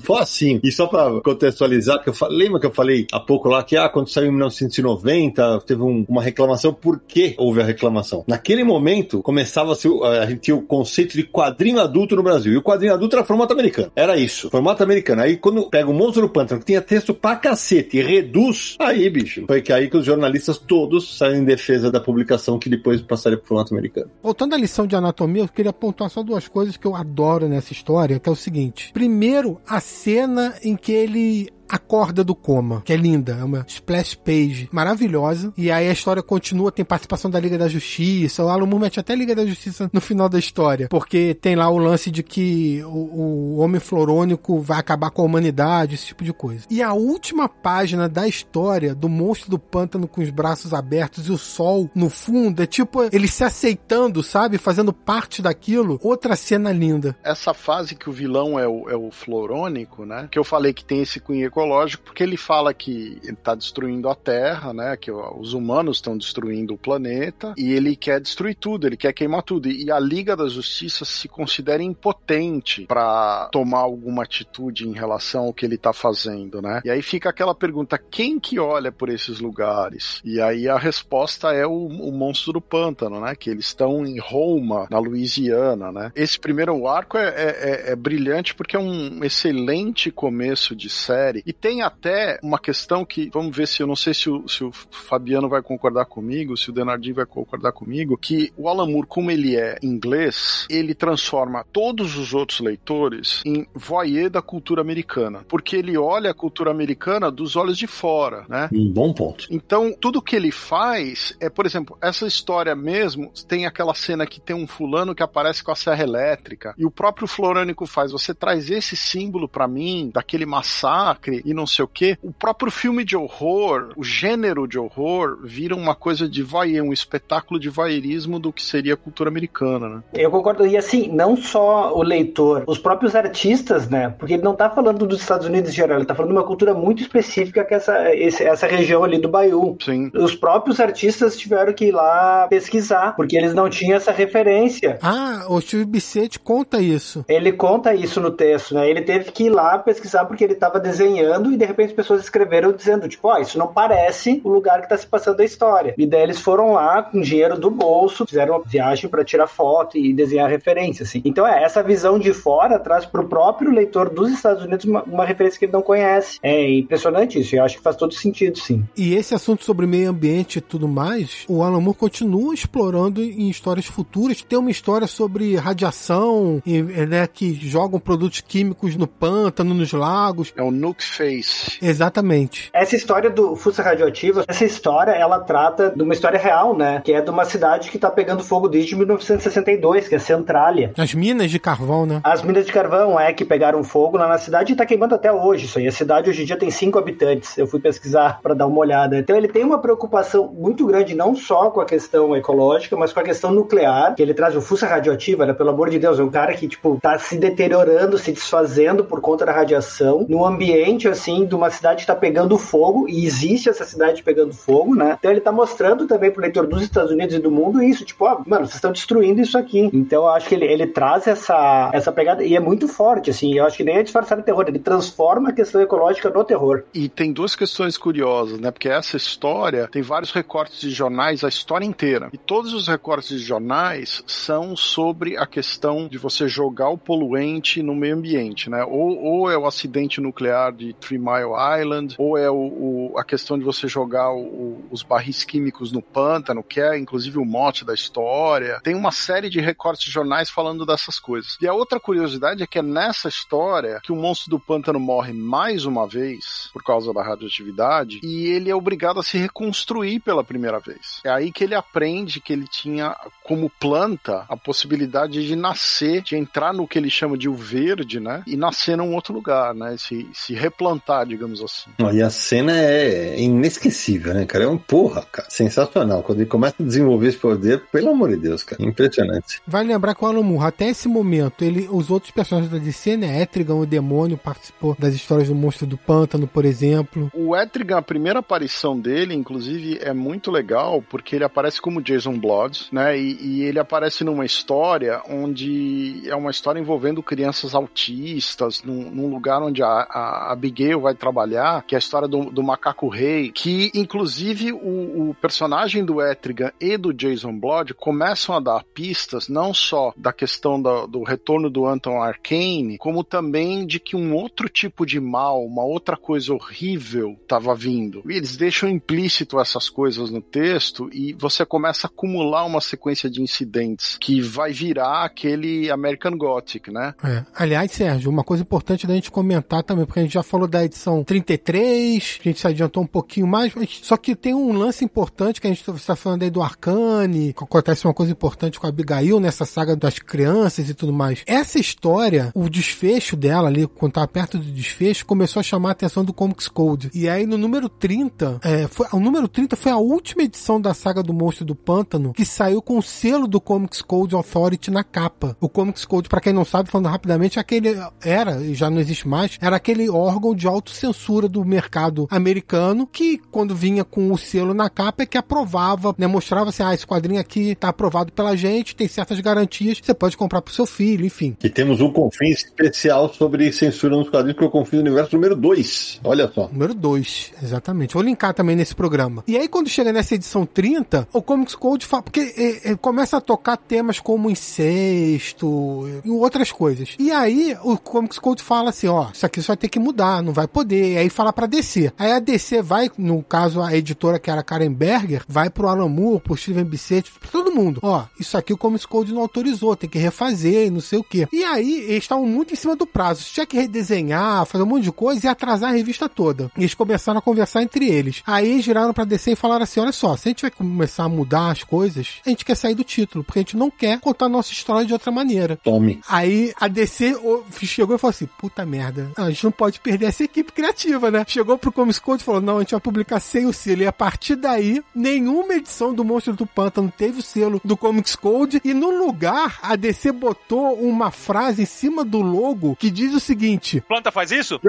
Foi 0.00 0.20
assim. 0.20 0.60
E 0.64 0.72
só 0.72 0.88
pra 0.88 1.20
contextualizar, 1.20 2.02
que 2.02 2.08
eu 2.08 2.14
falei, 2.14 2.38
lembra 2.38 2.60
que 2.60 2.66
eu 2.66 2.72
falei 2.72 2.95
há 3.12 3.18
pouco 3.20 3.48
lá 3.48 3.62
que, 3.64 3.76
ah, 3.76 3.88
quando 3.88 4.08
saiu 4.08 4.28
em 4.28 4.30
1990, 4.32 5.60
teve 5.66 5.82
um- 5.82 6.04
uma 6.08 6.22
reclamação. 6.22 6.72
Por 6.72 7.00
que 7.00 7.34
houve 7.38 7.60
a 7.60 7.64
reclamação? 7.64 8.24
Naquele 8.26 8.62
momento, 8.64 9.22
começava 9.22 9.72
a, 9.72 9.74
ser, 9.74 9.88
o- 9.88 10.04
a 10.04 10.26
gente 10.26 10.40
tinha 10.40 10.56
o 10.56 10.62
conceito 10.62 11.14
de 11.16 11.24
quadrinho 11.24 11.80
adulto 11.80 12.14
no 12.16 12.22
Brasil. 12.22 12.52
E 12.52 12.56
o 12.56 12.62
quadrinho 12.62 12.94
adulto 12.94 13.16
era 13.16 13.24
formato 13.24 13.52
americano. 13.52 13.90
Era 13.96 14.16
isso. 14.16 14.50
Formato 14.50 14.82
americano. 14.82 15.22
Aí 15.22 15.36
quando 15.36 15.68
pega 15.68 15.88
o 15.90 15.94
Monstro 15.94 16.22
do 16.22 16.28
Pântano, 16.28 16.60
que 16.60 16.66
tinha 16.66 16.80
texto 16.80 17.12
pra 17.14 17.36
cacete, 17.36 17.98
e 17.98 18.02
reduz, 18.02 18.76
aí, 18.78 19.08
bicho. 19.10 19.44
Foi 19.46 19.60
que 19.62 19.72
aí 19.72 19.88
que 19.90 19.96
os 19.96 20.04
jornalistas 20.04 20.58
todos 20.58 21.16
saíram 21.18 21.38
em 21.40 21.44
defesa 21.44 21.90
da 21.90 22.00
publicação 22.00 22.58
que 22.58 22.68
depois 22.68 23.00
passaria 23.02 23.38
pro 23.38 23.48
formato 23.48 23.74
americano. 23.74 24.10
Voltando 24.22 24.54
à 24.54 24.58
lição 24.58 24.86
de 24.86 24.94
anatomia, 24.96 25.42
eu 25.42 25.48
queria 25.48 25.70
apontar 25.70 26.10
só 26.10 26.22
duas 26.22 26.48
coisas 26.48 26.76
que 26.76 26.86
eu 26.86 26.94
adoro 26.94 27.48
nessa 27.48 27.72
história, 27.72 28.18
que 28.18 28.28
é 28.28 28.32
o 28.32 28.36
seguinte. 28.36 28.90
Primeiro, 28.92 29.60
a 29.66 29.80
cena 29.80 30.54
em 30.62 30.76
que 30.76 30.92
ele 30.92 31.48
acorda 31.68 32.22
do 32.22 32.34
coma, 32.34 32.82
que 32.84 32.92
é 32.92 32.96
linda, 32.96 33.36
é 33.40 33.44
uma 33.44 33.64
splash 33.68 34.14
page 34.14 34.68
maravilhosa. 34.72 35.52
E 35.56 35.70
aí 35.70 35.88
a 35.88 35.92
história 35.92 36.22
continua, 36.22 36.72
tem 36.72 36.84
participação 36.84 37.30
da 37.30 37.40
Liga 37.40 37.58
da 37.58 37.68
Justiça. 37.68 38.44
O 38.44 38.48
Alan 38.48 38.66
Moore 38.66 38.84
mete 38.84 39.00
até 39.00 39.12
a 39.12 39.16
Liga 39.16 39.34
da 39.34 39.46
Justiça 39.46 39.90
no 39.92 40.00
final 40.00 40.28
da 40.28 40.38
história, 40.38 40.88
porque 40.88 41.34
tem 41.34 41.56
lá 41.56 41.68
o 41.68 41.78
lance 41.78 42.10
de 42.10 42.22
que 42.22 42.82
o, 42.84 43.54
o 43.54 43.56
homem 43.58 43.80
florônico 43.80 44.60
vai 44.60 44.78
acabar 44.78 45.10
com 45.10 45.22
a 45.22 45.24
humanidade, 45.24 45.94
esse 45.94 46.06
tipo 46.06 46.24
de 46.24 46.32
coisa. 46.32 46.64
E 46.70 46.82
a 46.82 46.92
última 46.92 47.48
página 47.48 48.08
da 48.08 48.26
história 48.26 48.94
do 48.94 49.08
monstro 49.08 49.50
do 49.50 49.58
pântano 49.58 50.08
com 50.08 50.20
os 50.20 50.30
braços 50.30 50.72
abertos 50.72 51.28
e 51.28 51.32
o 51.32 51.38
sol 51.38 51.90
no 51.94 52.08
fundo, 52.08 52.62
é 52.62 52.66
tipo 52.66 53.02
ele 53.12 53.28
se 53.28 53.44
aceitando, 53.44 54.22
sabe? 54.22 54.58
Fazendo 54.58 54.92
parte 54.92 55.42
daquilo. 55.42 55.98
Outra 56.02 56.36
cena 56.36 56.72
linda. 56.72 57.16
Essa 57.22 57.54
fase 57.54 57.94
que 57.94 58.08
o 58.08 58.12
vilão 58.12 58.58
é 58.58 58.66
o, 58.66 58.88
é 58.88 58.96
o 58.96 59.10
florônico, 59.10 60.04
né? 60.04 60.28
Que 60.30 60.38
eu 60.38 60.44
falei 60.44 60.72
que 60.72 60.84
tem 60.84 61.02
esse 61.02 61.20
cunho 61.20 61.46
ecológico, 61.60 62.04
porque 62.04 62.22
ele 62.22 62.36
fala 62.36 62.74
que 62.74 63.18
ele 63.24 63.36
tá 63.36 63.54
destruindo 63.54 64.08
a 64.10 64.14
Terra, 64.14 64.74
né? 64.74 64.96
Que 64.96 65.10
os 65.10 65.54
humanos 65.54 65.96
estão 65.96 66.16
destruindo 66.18 66.74
o 66.74 66.78
planeta 66.78 67.54
e 67.56 67.72
ele 67.72 67.96
quer 67.96 68.20
destruir 68.20 68.54
tudo, 68.56 68.86
ele 68.86 68.96
quer 68.96 69.12
queimar 69.14 69.42
tudo. 69.42 69.68
E 69.68 69.90
a 69.90 69.98
Liga 69.98 70.36
da 70.36 70.48
Justiça 70.48 71.04
se 71.06 71.28
considera 71.28 71.82
impotente 71.82 72.84
para 72.86 73.48
tomar 73.50 73.78
alguma 73.80 74.22
atitude 74.24 74.86
em 74.86 74.92
relação 74.92 75.44
ao 75.46 75.54
que 75.54 75.64
ele 75.64 75.78
tá 75.78 75.92
fazendo, 75.92 76.60
né? 76.60 76.82
E 76.84 76.90
aí 76.90 77.00
fica 77.00 77.30
aquela 77.30 77.54
pergunta: 77.54 77.98
quem 77.98 78.38
que 78.38 78.58
olha 78.58 78.92
por 78.92 79.08
esses 79.08 79.40
lugares? 79.40 80.20
E 80.24 80.40
aí 80.40 80.68
a 80.68 80.76
resposta 80.76 81.52
é 81.52 81.66
o, 81.66 81.86
o 81.86 82.12
monstro 82.12 82.52
do 82.52 82.60
pântano, 82.60 83.20
né? 83.20 83.34
Que 83.34 83.48
eles 83.48 83.66
estão 83.66 84.04
em 84.04 84.18
Roma, 84.18 84.86
na 84.90 84.98
Louisiana, 84.98 85.90
né? 85.90 86.12
Esse 86.14 86.38
primeiro 86.38 86.86
arco 86.86 87.16
é, 87.16 87.28
é- 87.28 87.70
é- 87.88 87.92
é 87.92 87.96
brilhante 87.96 88.54
porque 88.54 88.76
é 88.76 88.78
um 88.78 89.24
excelente 89.24 90.10
começo 90.10 90.76
de 90.76 90.90
série 90.90 91.42
e 91.46 91.52
tem 91.52 91.82
até 91.82 92.38
uma 92.42 92.58
questão 92.58 93.04
que, 93.04 93.30
vamos 93.32 93.56
ver 93.56 93.68
se 93.68 93.80
eu 93.80 93.86
não 93.86 93.94
sei 93.94 94.12
se 94.12 94.28
o, 94.28 94.48
se 94.48 94.64
o 94.64 94.72
Fabiano 94.72 95.48
vai 95.48 95.62
concordar 95.62 96.04
comigo, 96.04 96.56
se 96.56 96.70
o 96.70 96.72
Denardinho 96.72 97.14
vai 97.14 97.26
concordar 97.26 97.70
comigo, 97.70 98.18
que 98.18 98.52
o 98.56 98.68
Alan 98.68 98.86
Moore, 98.86 99.06
como 99.06 99.30
ele 99.30 99.56
é 99.56 99.78
inglês, 99.82 100.66
ele 100.68 100.94
transforma 100.94 101.64
todos 101.72 102.16
os 102.16 102.34
outros 102.34 102.58
leitores 102.58 103.42
em 103.46 103.66
voyeur 103.72 104.28
da 104.28 104.42
cultura 104.42 104.80
americana, 104.80 105.44
porque 105.48 105.76
ele 105.76 105.96
olha 105.96 106.32
a 106.32 106.34
cultura 106.34 106.72
americana 106.72 107.30
dos 107.30 107.54
olhos 107.54 107.78
de 107.78 107.86
fora, 107.86 108.44
né? 108.48 108.68
Um 108.72 108.90
bom 108.90 109.12
ponto. 109.12 109.46
Então, 109.48 109.94
tudo 109.98 110.20
que 110.20 110.34
ele 110.34 110.50
faz 110.50 111.36
é, 111.38 111.48
por 111.48 111.64
exemplo, 111.64 111.96
essa 112.02 112.26
história 112.26 112.74
mesmo, 112.74 113.30
tem 113.46 113.66
aquela 113.66 113.94
cena 113.94 114.26
que 114.26 114.40
tem 114.40 114.56
um 114.56 114.66
fulano 114.66 115.14
que 115.14 115.22
aparece 115.22 115.62
com 115.62 115.70
a 115.70 115.76
serra 115.76 116.02
elétrica, 116.02 116.74
e 116.76 116.84
o 116.84 116.90
próprio 116.90 117.28
Florânico 117.28 117.86
faz, 117.86 118.10
você 118.10 118.34
traz 118.34 118.70
esse 118.70 118.96
símbolo 118.96 119.48
pra 119.48 119.68
mim, 119.68 120.10
daquele 120.12 120.46
massacre 120.46 121.35
e 121.44 121.52
não 121.54 121.66
sei 121.66 121.84
o 121.84 121.88
quê. 121.88 122.16
O 122.22 122.32
próprio 122.32 122.70
filme 122.70 123.04
de 123.04 123.16
horror, 123.16 123.90
o 123.96 124.02
gênero 124.04 124.66
de 124.66 124.78
horror, 124.78 125.38
vira 125.44 125.74
uma 125.74 125.94
coisa 125.94 126.28
de 126.28 126.42
voyeur, 126.42 126.84
um 126.86 126.92
espetáculo 126.92 127.58
de 127.60 127.68
voyeurismo 127.68 128.38
do 128.38 128.52
que 128.52 128.62
seria 128.62 128.94
a 128.94 128.96
cultura 128.96 129.28
americana, 129.30 129.88
né? 129.88 130.02
Eu 130.14 130.30
concordo. 130.30 130.66
E 130.66 130.76
assim, 130.76 131.08
não 131.12 131.36
só 131.36 131.92
o 131.96 132.02
leitor, 132.02 132.64
os 132.66 132.78
próprios 132.78 133.14
artistas, 133.14 133.88
né? 133.88 134.14
Porque 134.18 134.34
ele 134.34 134.42
não 134.42 134.54
tá 134.54 134.70
falando 134.70 135.06
dos 135.06 135.20
Estados 135.20 135.46
Unidos 135.46 135.70
em 135.70 135.74
geral, 135.74 135.98
ele 135.98 136.06
tá 136.06 136.14
falando 136.14 136.32
de 136.32 136.38
uma 136.38 136.46
cultura 136.46 136.74
muito 136.74 137.02
específica 137.02 137.64
que 137.64 137.74
é 137.74 137.76
essa, 137.76 138.14
esse- 138.14 138.44
essa 138.44 138.66
região 138.66 139.04
ali 139.04 139.18
do 139.18 139.28
Bayou. 139.28 139.76
Sim. 139.84 140.10
Os 140.14 140.34
próprios 140.34 140.80
artistas 140.80 141.36
tiveram 141.36 141.72
que 141.72 141.86
ir 141.86 141.92
lá 141.92 142.46
pesquisar, 142.48 143.14
porque 143.16 143.36
eles 143.36 143.54
não 143.54 143.68
tinham 143.68 143.96
essa 143.96 144.12
referência. 144.12 144.98
Ah, 145.02 145.44
o 145.48 145.60
Steve 145.60 145.84
Bissett 145.84 146.38
conta 146.38 146.80
isso. 146.80 147.24
Ele 147.28 147.52
conta 147.52 147.94
isso 147.94 148.20
no 148.20 148.30
texto, 148.30 148.74
né? 148.74 148.88
Ele 148.88 149.02
teve 149.02 149.30
que 149.32 149.44
ir 149.44 149.50
lá 149.50 149.78
pesquisar 149.78 150.24
porque 150.24 150.44
ele 150.44 150.52
estava 150.54 150.78
desenhando 150.80 151.25
e 151.52 151.56
de 151.56 151.64
repente 151.64 151.90
as 151.90 151.96
pessoas 151.96 152.22
escreveram 152.22 152.72
dizendo, 152.72 153.08
tipo, 153.08 153.28
ó, 153.28 153.38
isso 153.38 153.58
não 153.58 153.68
parece 153.68 154.40
o 154.44 154.48
lugar 154.48 154.82
que 154.82 154.88
tá 154.88 154.96
se 154.96 155.06
passando 155.06 155.40
a 155.40 155.44
história. 155.44 155.94
E 155.96 156.06
daí 156.06 156.22
eles 156.22 156.40
foram 156.40 156.72
lá 156.72 157.02
com 157.02 157.20
dinheiro 157.20 157.58
do 157.58 157.70
bolso, 157.70 158.26
fizeram 158.26 158.56
uma 158.56 158.64
viagem 158.64 159.08
para 159.08 159.24
tirar 159.24 159.46
foto 159.46 159.96
e 159.96 160.12
desenhar 160.12 160.48
referência, 160.48 161.02
assim. 161.02 161.22
Então 161.24 161.46
é, 161.46 161.62
essa 161.62 161.82
visão 161.82 162.18
de 162.18 162.32
fora 162.32 162.78
traz 162.78 163.04
pro 163.04 163.28
próprio 163.28 163.70
leitor 163.70 164.10
dos 164.10 164.30
Estados 164.30 164.64
Unidos 164.64 164.84
uma, 164.84 165.02
uma 165.02 165.24
referência 165.24 165.58
que 165.58 165.64
ele 165.64 165.72
não 165.72 165.82
conhece. 165.82 166.38
É 166.42 166.70
impressionante 166.70 167.38
isso, 167.40 167.54
e 167.54 167.58
eu 167.58 167.64
acho 167.64 167.76
que 167.76 167.82
faz 167.82 167.96
todo 167.96 168.14
sentido, 168.14 168.58
sim. 168.58 168.84
E 168.96 169.14
esse 169.14 169.34
assunto 169.34 169.64
sobre 169.64 169.86
meio 169.86 170.10
ambiente 170.10 170.58
e 170.58 170.60
tudo 170.60 170.88
mais, 170.88 171.44
o 171.48 171.62
Alan 171.62 171.80
Moore 171.80 171.98
continua 171.98 172.54
explorando 172.54 173.22
em 173.22 173.48
histórias 173.48 173.86
futuras. 173.86 174.42
Tem 174.42 174.58
uma 174.58 174.70
história 174.70 175.06
sobre 175.06 175.56
radiação, 175.56 176.62
e, 176.64 176.82
né, 176.82 177.26
que 177.26 177.54
jogam 177.54 177.98
produtos 177.98 178.40
químicos 178.40 178.96
no 178.96 179.06
pântano, 179.06 179.74
nos 179.74 179.92
lagos. 179.92 180.52
É 180.56 180.62
o 180.62 180.70
Nuke 180.70 181.04
Face. 181.16 181.78
Exatamente. 181.80 182.68
Essa 182.72 182.94
história 182.94 183.30
do 183.30 183.56
Fuça 183.56 183.82
Radioativa, 183.82 184.44
essa 184.46 184.64
história, 184.64 185.12
ela 185.12 185.40
trata 185.40 185.92
de 185.94 186.02
uma 186.02 186.12
história 186.12 186.38
real, 186.38 186.76
né? 186.76 187.00
Que 187.02 187.12
é 187.12 187.20
de 187.20 187.30
uma 187.30 187.44
cidade 187.44 187.90
que 187.90 187.98
tá 187.98 188.10
pegando 188.10 188.44
fogo 188.44 188.68
desde 188.68 188.94
1962, 188.94 190.08
que 190.08 190.14
é 190.14 190.18
Centralia. 190.18 190.92
As 190.96 191.14
minas 191.14 191.50
de 191.50 191.58
carvão, 191.58 192.04
né? 192.04 192.20
As 192.22 192.42
minas 192.42 192.66
de 192.66 192.72
carvão 192.72 193.18
é 193.18 193.32
que 193.32 193.44
pegaram 193.44 193.82
fogo 193.82 194.18
lá 194.18 194.28
na 194.28 194.38
cidade 194.38 194.72
e 194.72 194.76
tá 194.76 194.84
queimando 194.84 195.14
até 195.14 195.32
hoje 195.32 195.64
isso 195.64 195.78
aí. 195.78 195.86
A 195.86 195.92
cidade 195.92 196.28
hoje 196.28 196.42
em 196.42 196.46
dia 196.46 196.58
tem 196.58 196.70
cinco 196.70 196.98
habitantes. 196.98 197.56
Eu 197.56 197.66
fui 197.66 197.80
pesquisar 197.80 198.40
para 198.42 198.54
dar 198.54 198.66
uma 198.66 198.78
olhada. 198.78 199.18
Então 199.18 199.36
ele 199.36 199.48
tem 199.48 199.64
uma 199.64 199.78
preocupação 199.78 200.52
muito 200.52 200.86
grande 200.86 201.14
não 201.14 201.34
só 201.34 201.70
com 201.70 201.80
a 201.80 201.86
questão 201.86 202.36
ecológica, 202.36 202.96
mas 202.96 203.12
com 203.12 203.20
a 203.20 203.24
questão 203.24 203.50
nuclear, 203.50 204.14
que 204.14 204.22
ele 204.22 204.34
traz 204.34 204.54
o 204.54 204.60
fuça 204.60 204.86
radioativa, 204.86 205.46
né? 205.46 205.54
Pelo 205.54 205.70
amor 205.70 205.88
de 205.88 205.98
Deus, 205.98 206.18
é 206.18 206.22
um 206.22 206.30
cara 206.30 206.52
que 206.54 206.68
tipo 206.68 206.98
tá 207.00 207.18
se 207.18 207.38
deteriorando, 207.38 208.18
se 208.18 208.32
desfazendo 208.32 209.04
por 209.04 209.20
conta 209.20 209.46
da 209.46 209.52
radiação, 209.52 210.26
no 210.28 210.44
ambiente 210.44 211.05
assim 211.08 211.46
de 211.46 211.54
uma 211.54 211.70
cidade 211.70 212.00
que 212.00 212.06
tá 212.06 212.14
pegando 212.14 212.58
fogo 212.58 213.08
e 213.08 213.24
existe 213.24 213.68
essa 213.68 213.84
cidade 213.84 214.22
pegando 214.22 214.52
fogo, 214.52 214.94
né? 214.94 215.16
Então 215.18 215.30
ele 215.30 215.40
tá 215.40 215.52
mostrando 215.52 216.06
também 216.06 216.30
pro 216.30 216.42
leitor 216.42 216.66
dos 216.66 216.82
Estados 216.82 217.10
Unidos 217.10 217.34
e 217.34 217.38
do 217.38 217.50
mundo 217.50 217.82
isso, 217.82 218.04
tipo, 218.04 218.24
ó, 218.24 218.42
mano, 218.46 218.66
vocês 218.66 218.76
estão 218.76 218.92
destruindo 218.92 219.40
isso 219.40 219.56
aqui. 219.56 219.90
Então 219.92 220.24
eu 220.24 220.28
acho 220.28 220.48
que 220.48 220.54
ele, 220.54 220.66
ele 220.66 220.86
traz 220.86 221.26
essa, 221.26 221.90
essa 221.92 222.12
pegada 222.12 222.44
e 222.44 222.56
é 222.56 222.60
muito 222.60 222.88
forte, 222.88 223.30
assim. 223.30 223.54
Eu 223.54 223.64
acho 223.64 223.76
que 223.76 223.84
nem 223.84 223.96
é 223.96 224.02
disfarçar 224.02 224.38
o 224.38 224.42
terror, 224.42 224.64
ele 224.68 224.78
transforma 224.78 225.50
a 225.50 225.52
questão 225.52 225.80
ecológica 225.80 226.30
no 226.30 226.44
terror. 226.44 226.84
E 226.94 227.08
tem 227.08 227.32
duas 227.32 227.54
questões 227.54 227.96
curiosas, 227.96 228.58
né? 228.60 228.70
Porque 228.70 228.88
essa 228.88 229.16
história 229.16 229.88
tem 229.88 230.02
vários 230.02 230.32
recortes 230.32 230.80
de 230.80 230.90
jornais, 230.90 231.44
a 231.44 231.48
história 231.48 231.84
inteira. 231.84 232.28
E 232.32 232.38
todos 232.38 232.72
os 232.72 232.88
recortes 232.88 233.38
de 233.38 233.44
jornais 233.44 234.22
são 234.26 234.76
sobre 234.76 235.36
a 235.36 235.46
questão 235.46 236.08
de 236.08 236.18
você 236.18 236.48
jogar 236.48 236.90
o 236.90 236.98
poluente 236.98 237.82
no 237.82 237.94
meio 237.94 238.16
ambiente, 238.16 238.70
né? 238.70 238.84
Ou, 238.84 239.18
ou 239.18 239.50
é 239.50 239.56
o 239.56 239.66
acidente 239.66 240.20
nuclear 240.20 240.72
de 240.72 240.92
Three 241.00 241.18
Mile 241.18 241.54
Island, 241.80 242.14
ou 242.18 242.36
é 242.36 242.50
o, 242.50 242.54
o 242.54 243.18
a 243.18 243.24
questão 243.24 243.58
de 243.58 243.64
você 243.64 243.88
jogar 243.88 244.32
o, 244.32 244.84
os 244.90 245.02
barris 245.02 245.44
químicos 245.44 245.92
no 245.92 246.02
pântano, 246.02 246.62
que 246.62 246.80
é 246.80 246.98
inclusive 246.98 247.38
o 247.38 247.44
mote 247.44 247.84
da 247.84 247.94
história. 247.94 248.80
Tem 248.82 248.94
uma 248.94 249.12
série 249.12 249.48
de 249.48 249.60
recortes 249.60 250.04
de 250.06 250.10
jornais 250.10 250.50
falando 250.50 250.84
dessas 250.84 251.18
coisas. 251.18 251.56
E 251.60 251.66
a 251.66 251.72
outra 251.72 252.00
curiosidade 252.00 252.62
é 252.62 252.66
que 252.66 252.78
é 252.78 252.82
nessa 252.82 253.28
história 253.28 254.00
que 254.02 254.12
o 254.12 254.16
monstro 254.16 254.50
do 254.50 254.60
pântano 254.60 255.00
morre 255.00 255.32
mais 255.32 255.84
uma 255.84 256.06
vez 256.06 256.70
por 256.72 256.82
causa 256.82 257.12
da 257.12 257.22
radioatividade 257.22 258.20
e 258.22 258.46
ele 258.46 258.70
é 258.70 258.74
obrigado 258.74 259.20
a 259.20 259.22
se 259.22 259.38
reconstruir 259.38 260.20
pela 260.20 260.44
primeira 260.44 260.78
vez. 260.78 261.20
É 261.24 261.30
aí 261.30 261.52
que 261.52 261.64
ele 261.64 261.74
aprende 261.74 262.40
que 262.40 262.52
ele 262.52 262.66
tinha 262.66 263.16
como 263.42 263.70
planta 263.70 264.44
a 264.48 264.56
possibilidade 264.56 265.46
de 265.46 265.56
nascer, 265.56 266.22
de 266.22 266.36
entrar 266.36 266.72
no 266.72 266.86
que 266.86 266.98
ele 266.98 267.10
chama 267.10 267.36
de 267.36 267.48
o 267.48 267.54
verde, 267.54 268.20
né? 268.20 268.42
E 268.46 268.56
nascer 268.56 268.96
num 268.96 269.14
outro 269.14 269.34
lugar, 269.34 269.74
né? 269.74 269.96
Se, 269.98 270.28
se 270.32 270.54
replantar, 270.76 271.26
digamos 271.26 271.62
assim. 271.62 271.90
E 272.12 272.22
a 272.22 272.28
cena 272.28 272.72
é 272.78 273.40
inesquecível, 273.40 274.34
né, 274.34 274.44
cara? 274.44 274.64
É 274.64 274.68
um 274.68 274.76
porra, 274.76 275.22
cara. 275.22 275.48
Sensacional. 275.50 276.22
Quando 276.22 276.40
ele 276.40 276.48
começa 276.48 276.76
a 276.78 276.84
desenvolver 276.84 277.28
esse 277.28 277.38
poder, 277.38 277.82
pelo 277.90 278.10
amor 278.10 278.30
de 278.30 278.36
Deus, 278.36 278.62
cara. 278.62 278.82
Impressionante. 278.82 279.60
Vale 279.66 279.88
lembrar 279.88 280.14
que 280.14 280.24
o 280.24 280.28
Alan 280.28 280.42
Moore, 280.42 280.66
até 280.66 280.88
esse 280.88 281.08
momento, 281.08 281.64
ele, 281.64 281.88
os 281.90 282.10
outros 282.10 282.30
personagens 282.30 282.70
da 282.70 282.78
DC, 282.78 283.16
né? 283.16 283.40
Etrigan, 283.40 283.74
o 283.74 283.86
demônio, 283.86 284.36
participou 284.36 284.94
das 284.98 285.14
histórias 285.14 285.48
do 285.48 285.54
monstro 285.54 285.86
do 285.86 285.96
pântano, 285.96 286.46
por 286.46 286.64
exemplo. 286.64 287.30
O 287.34 287.56
Etrigan, 287.56 287.98
a 287.98 288.02
primeira 288.02 288.40
aparição 288.40 288.98
dele, 288.98 289.34
inclusive, 289.34 289.98
é 290.02 290.12
muito 290.12 290.50
legal, 290.50 291.02
porque 291.08 291.36
ele 291.36 291.44
aparece 291.44 291.80
como 291.80 292.02
Jason 292.02 292.38
Blood, 292.38 292.88
né? 292.92 293.18
E, 293.18 293.36
e 293.40 293.62
ele 293.62 293.78
aparece 293.78 294.24
numa 294.24 294.44
história 294.44 295.22
onde 295.28 296.22
é 296.26 296.34
uma 296.34 296.50
história 296.50 296.80
envolvendo 296.80 297.22
crianças 297.22 297.74
autistas, 297.74 298.82
num, 298.82 299.10
num 299.10 299.30
lugar 299.30 299.62
onde 299.62 299.82
a, 299.82 299.86
a, 299.88 300.52
Abigail 300.66 301.00
vai 301.00 301.14
trabalhar, 301.14 301.84
que 301.86 301.94
é 301.94 301.96
a 301.96 301.98
história 301.98 302.26
do, 302.26 302.50
do 302.50 302.62
macaco 302.62 303.08
rei, 303.08 303.50
que 303.52 303.90
inclusive 303.94 304.72
o, 304.72 305.30
o 305.30 305.34
personagem 305.40 306.04
do 306.04 306.20
Etrigan 306.20 306.72
e 306.80 306.96
do 306.96 307.12
Jason 307.12 307.58
Blood 307.58 307.94
começam 307.94 308.54
a 308.54 308.60
dar 308.60 308.84
pistas 308.94 309.48
não 309.48 309.72
só 309.72 310.12
da 310.16 310.32
questão 310.32 310.80
do, 310.80 311.06
do 311.06 311.22
retorno 311.22 311.70
do 311.70 311.86
Anton 311.86 312.20
Arcane, 312.20 312.98
como 312.98 313.22
também 313.22 313.86
de 313.86 314.00
que 314.00 314.16
um 314.16 314.34
outro 314.34 314.68
tipo 314.68 315.06
de 315.06 315.20
mal, 315.20 315.64
uma 315.64 315.84
outra 315.84 316.16
coisa 316.16 316.52
horrível 316.52 317.36
estava 317.40 317.74
vindo. 317.74 318.22
E 318.28 318.36
eles 318.36 318.56
deixam 318.56 318.88
implícito 318.88 319.60
essas 319.60 319.88
coisas 319.88 320.30
no 320.30 320.40
texto 320.40 321.08
e 321.12 321.32
você 321.34 321.64
começa 321.64 322.06
a 322.06 322.10
acumular 322.10 322.64
uma 322.64 322.80
sequência 322.80 323.30
de 323.30 323.42
incidentes 323.42 324.16
que 324.20 324.40
vai 324.40 324.72
virar 324.72 325.24
aquele 325.24 325.90
American 325.90 326.36
Gothic, 326.36 326.90
né? 326.90 327.14
É. 327.22 327.44
Aliás, 327.54 327.92
Sérgio, 327.92 328.30
uma 328.30 328.44
coisa 328.44 328.62
importante 328.62 329.06
da 329.06 329.14
gente 329.14 329.30
comentar 329.30 329.82
também, 329.82 330.04
porque 330.04 330.20
a 330.20 330.22
gente 330.22 330.34
já 330.34 330.42
falou 330.42 330.55
da 330.64 330.84
edição 330.84 331.24
33, 331.24 332.38
a 332.40 332.42
gente 332.44 332.60
se 332.60 332.66
adiantou 332.66 333.02
um 333.02 333.06
pouquinho 333.06 333.46
mais, 333.46 333.72
só 334.02 334.16
que 334.16 334.36
tem 334.36 334.54
um 334.54 334.72
lance 334.72 335.04
importante 335.04 335.60
que 335.60 335.66
a 335.66 335.70
gente 335.70 335.88
está 335.90 336.14
falando 336.14 336.44
aí 336.44 336.50
do 336.50 336.62
Arcane, 336.62 337.50
acontece 337.50 338.06
uma 338.06 338.14
coisa 338.14 338.30
importante 338.30 338.78
com 338.78 338.86
a 338.86 338.90
Abigail 338.90 339.40
nessa 339.40 339.64
saga 339.64 339.96
das 339.96 340.20
crianças 340.20 340.88
e 340.88 340.94
tudo 340.94 341.12
mais. 341.12 341.42
Essa 341.46 341.80
história, 341.80 342.52
o 342.54 342.68
desfecho 342.68 343.36
dela 343.36 343.68
ali, 343.68 343.86
quando 343.86 344.12
tava 344.12 344.28
perto 344.28 344.58
do 344.58 344.64
desfecho, 344.64 345.26
começou 345.26 345.60
a 345.60 345.62
chamar 345.64 345.88
a 345.88 345.92
atenção 345.92 346.24
do 346.24 346.32
Comics 346.32 346.68
Code. 346.68 347.10
E 347.12 347.28
aí 347.28 347.46
no 347.46 347.58
número 347.58 347.88
30, 347.88 348.60
é, 348.62 348.86
foi, 348.86 349.06
o 349.12 349.18
número 349.18 349.48
30 349.48 349.74
foi 349.74 349.90
a 349.90 349.96
última 349.96 350.42
edição 350.42 350.80
da 350.80 350.94
saga 350.94 351.22
do 351.22 351.34
Monstro 351.34 351.64
do 351.64 351.74
Pântano 351.74 352.32
que 352.32 352.44
saiu 352.44 352.80
com 352.80 352.98
o 352.98 353.02
selo 353.02 353.48
do 353.48 353.60
Comics 353.60 354.02
Code 354.02 354.34
Authority 354.34 354.90
na 354.90 355.02
capa. 355.02 355.56
O 355.60 355.68
Comics 355.68 356.04
Code, 356.04 356.28
para 356.28 356.40
quem 356.40 356.52
não 356.52 356.64
sabe, 356.64 356.90
falando 356.90 357.08
rapidamente, 357.08 357.58
aquele 357.58 357.96
era, 358.22 358.62
e 358.62 358.74
já 358.74 358.88
não 358.90 359.00
existe 359.00 359.26
mais, 359.26 359.58
era 359.60 359.76
aquele 359.76 360.08
órgão 360.08 360.45
de 360.54 360.66
autocensura 360.66 361.48
do 361.48 361.64
mercado 361.64 362.26
americano 362.30 363.06
que, 363.06 363.38
quando 363.50 363.74
vinha 363.74 364.04
com 364.04 364.32
o 364.32 364.38
selo 364.38 364.74
na 364.74 364.88
capa, 364.88 365.22
é 365.22 365.26
que 365.26 365.38
aprovava, 365.38 366.14
né, 366.18 366.26
mostrava 366.26 366.70
assim, 366.70 366.82
ah, 366.82 366.94
esse 366.94 367.06
quadrinho 367.06 367.40
aqui 367.40 367.74
tá 367.74 367.88
aprovado 367.88 368.32
pela 368.32 368.56
gente, 368.56 368.94
tem 368.94 369.08
certas 369.08 369.40
garantias, 369.40 370.00
você 370.02 370.14
pode 370.14 370.36
comprar 370.36 370.62
pro 370.62 370.72
seu 370.72 370.86
filho, 370.86 371.24
enfim. 371.24 371.56
E 371.62 371.68
temos 371.68 372.00
um 372.00 372.10
confins 372.12 372.64
especial 372.64 373.32
sobre 373.32 373.72
censura 373.72 374.16
nos 374.16 374.28
quadrinhos, 374.28 374.58
que 374.58 374.64
é 374.64 374.66
o 374.66 374.70
confins 374.70 375.00
universo 375.00 375.34
número 375.34 375.56
2. 375.56 376.20
Olha 376.24 376.50
só. 376.52 376.68
Número 376.68 376.94
2, 376.94 377.52
exatamente. 377.62 378.14
Vou 378.14 378.22
linkar 378.22 378.54
também 378.54 378.76
nesse 378.76 378.94
programa. 378.94 379.44
E 379.46 379.56
aí, 379.56 379.68
quando 379.68 379.88
chega 379.88 380.12
nessa 380.12 380.34
edição 380.34 380.66
30, 380.66 381.28
o 381.32 381.42
Comics 381.42 381.74
Code 381.74 382.06
fala, 382.06 382.22
porque 382.22 382.40
é, 382.40 382.92
é, 382.92 382.96
começa 382.96 383.36
a 383.36 383.40
tocar 383.40 383.76
temas 383.76 384.20
como 384.20 384.50
incesto 384.50 386.06
e 386.24 386.30
outras 386.30 386.72
coisas. 386.72 387.14
E 387.18 387.30
aí, 387.30 387.76
o 387.82 387.96
Comics 387.98 388.38
Code 388.38 388.62
fala 388.62 388.90
assim, 388.90 389.08
ó, 389.08 389.28
isso 389.32 389.46
aqui 389.46 389.60
você 389.60 389.68
vai 389.68 389.76
ter 389.76 389.88
que 389.88 389.98
mudar, 389.98 390.35
não 390.42 390.52
vai 390.52 390.66
poder. 390.66 391.14
E 391.14 391.18
aí 391.18 391.28
fala 391.28 391.52
pra 391.52 391.66
DC. 391.66 392.12
Aí 392.18 392.32
a 392.32 392.38
DC 392.38 392.82
vai, 392.82 393.10
no 393.18 393.42
caso, 393.42 393.82
a 393.82 393.94
editora 393.96 394.38
que 394.38 394.50
era 394.50 394.62
Karen 394.62 394.92
Berger, 394.92 395.42
vai 395.48 395.70
pro 395.70 395.88
Alan 395.88 396.08
Moore, 396.08 396.40
pro 396.40 396.56
Steven 396.56 396.84
Bissett, 396.84 397.30
pra 397.38 397.50
todo 397.50 397.74
mundo. 397.74 398.00
Ó, 398.02 398.24
isso 398.38 398.56
aqui 398.56 398.72
o 398.72 398.76
Comics 398.76 399.06
Code 399.06 399.32
não 399.32 399.42
autorizou, 399.42 399.96
tem 399.96 400.08
que 400.08 400.18
refazer 400.18 400.86
e 400.86 400.90
não 400.90 401.00
sei 401.00 401.18
o 401.18 401.24
quê. 401.24 401.46
E 401.52 401.64
aí, 401.64 402.00
eles 402.02 402.24
estavam 402.24 402.46
muito 402.46 402.72
em 402.72 402.76
cima 402.76 402.96
do 402.96 403.06
prazo. 403.06 403.44
Tinha 403.52 403.66
que 403.66 403.76
redesenhar, 403.76 404.66
fazer 404.66 404.84
um 404.84 404.86
monte 404.86 405.04
de 405.04 405.12
coisa 405.12 405.46
e 405.46 405.48
atrasar 405.48 405.90
a 405.90 405.92
revista 405.92 406.28
toda. 406.28 406.70
E 406.76 406.80
eles 406.80 406.94
começaram 406.94 407.38
a 407.38 407.42
conversar 407.42 407.82
entre 407.82 408.08
eles. 408.08 408.42
Aí 408.46 408.70
eles 408.70 408.84
giraram 408.84 409.12
pra 409.12 409.24
DC 409.24 409.52
e 409.52 409.56
falaram 409.56 409.84
assim: 409.84 410.00
olha 410.00 410.12
só, 410.12 410.36
se 410.36 410.48
a 410.48 410.50
gente 410.50 410.62
vai 410.62 410.70
começar 410.70 411.24
a 411.24 411.28
mudar 411.28 411.70
as 411.70 411.82
coisas, 411.82 412.40
a 412.44 412.48
gente 412.48 412.64
quer 412.64 412.74
sair 412.74 412.94
do 412.94 413.04
título, 413.04 413.44
porque 413.44 413.60
a 413.60 413.62
gente 413.62 413.76
não 413.76 413.90
quer 413.90 414.18
contar 414.20 414.46
a 414.46 414.48
nossa 414.48 414.72
história 414.72 415.06
de 415.06 415.12
outra 415.12 415.30
maneira. 415.30 415.76
Tome. 415.76 416.20
Aí 416.28 416.72
a 416.78 416.88
DC 416.88 417.36
chegou 417.82 418.16
e 418.16 418.18
falou 418.18 418.30
assim: 418.30 418.48
puta 418.58 418.84
merda, 418.84 419.30
a 419.36 419.48
gente 419.50 419.64
não 419.64 419.72
pode 419.72 420.00
perder 420.00 420.25
essa 420.26 420.44
equipe 420.44 420.72
criativa, 420.72 421.30
né? 421.30 421.44
Chegou 421.46 421.78
pro 421.78 421.92
Comics 421.92 422.18
Code 422.18 422.42
e 422.42 422.44
falou: 422.44 422.60
não, 422.60 422.76
a 422.78 422.80
gente 422.80 422.92
vai 422.92 423.00
publicar 423.00 423.40
sem 423.40 423.66
o 423.66 423.72
selo. 423.72 424.02
E 424.02 424.06
a 424.06 424.12
partir 424.12 424.56
daí, 424.56 425.02
nenhuma 425.14 425.74
edição 425.74 426.14
do 426.14 426.24
Monstro 426.24 426.54
do 426.54 426.66
Pântano 426.66 427.12
teve 427.16 427.40
o 427.40 427.42
selo 427.42 427.80
do 427.84 427.96
Comics 427.96 428.36
Code. 428.36 428.80
E 428.84 428.92
no 428.92 429.10
lugar, 429.10 429.78
a 429.82 429.96
DC 429.96 430.32
botou 430.32 430.94
uma 430.94 431.30
frase 431.30 431.82
em 431.82 431.86
cima 431.86 432.24
do 432.24 432.40
logo 432.40 432.96
que 432.96 433.10
diz 433.10 433.34
o 433.34 433.40
seguinte: 433.40 434.02
Planta 434.02 434.30
faz 434.30 434.50
isso? 434.50 434.80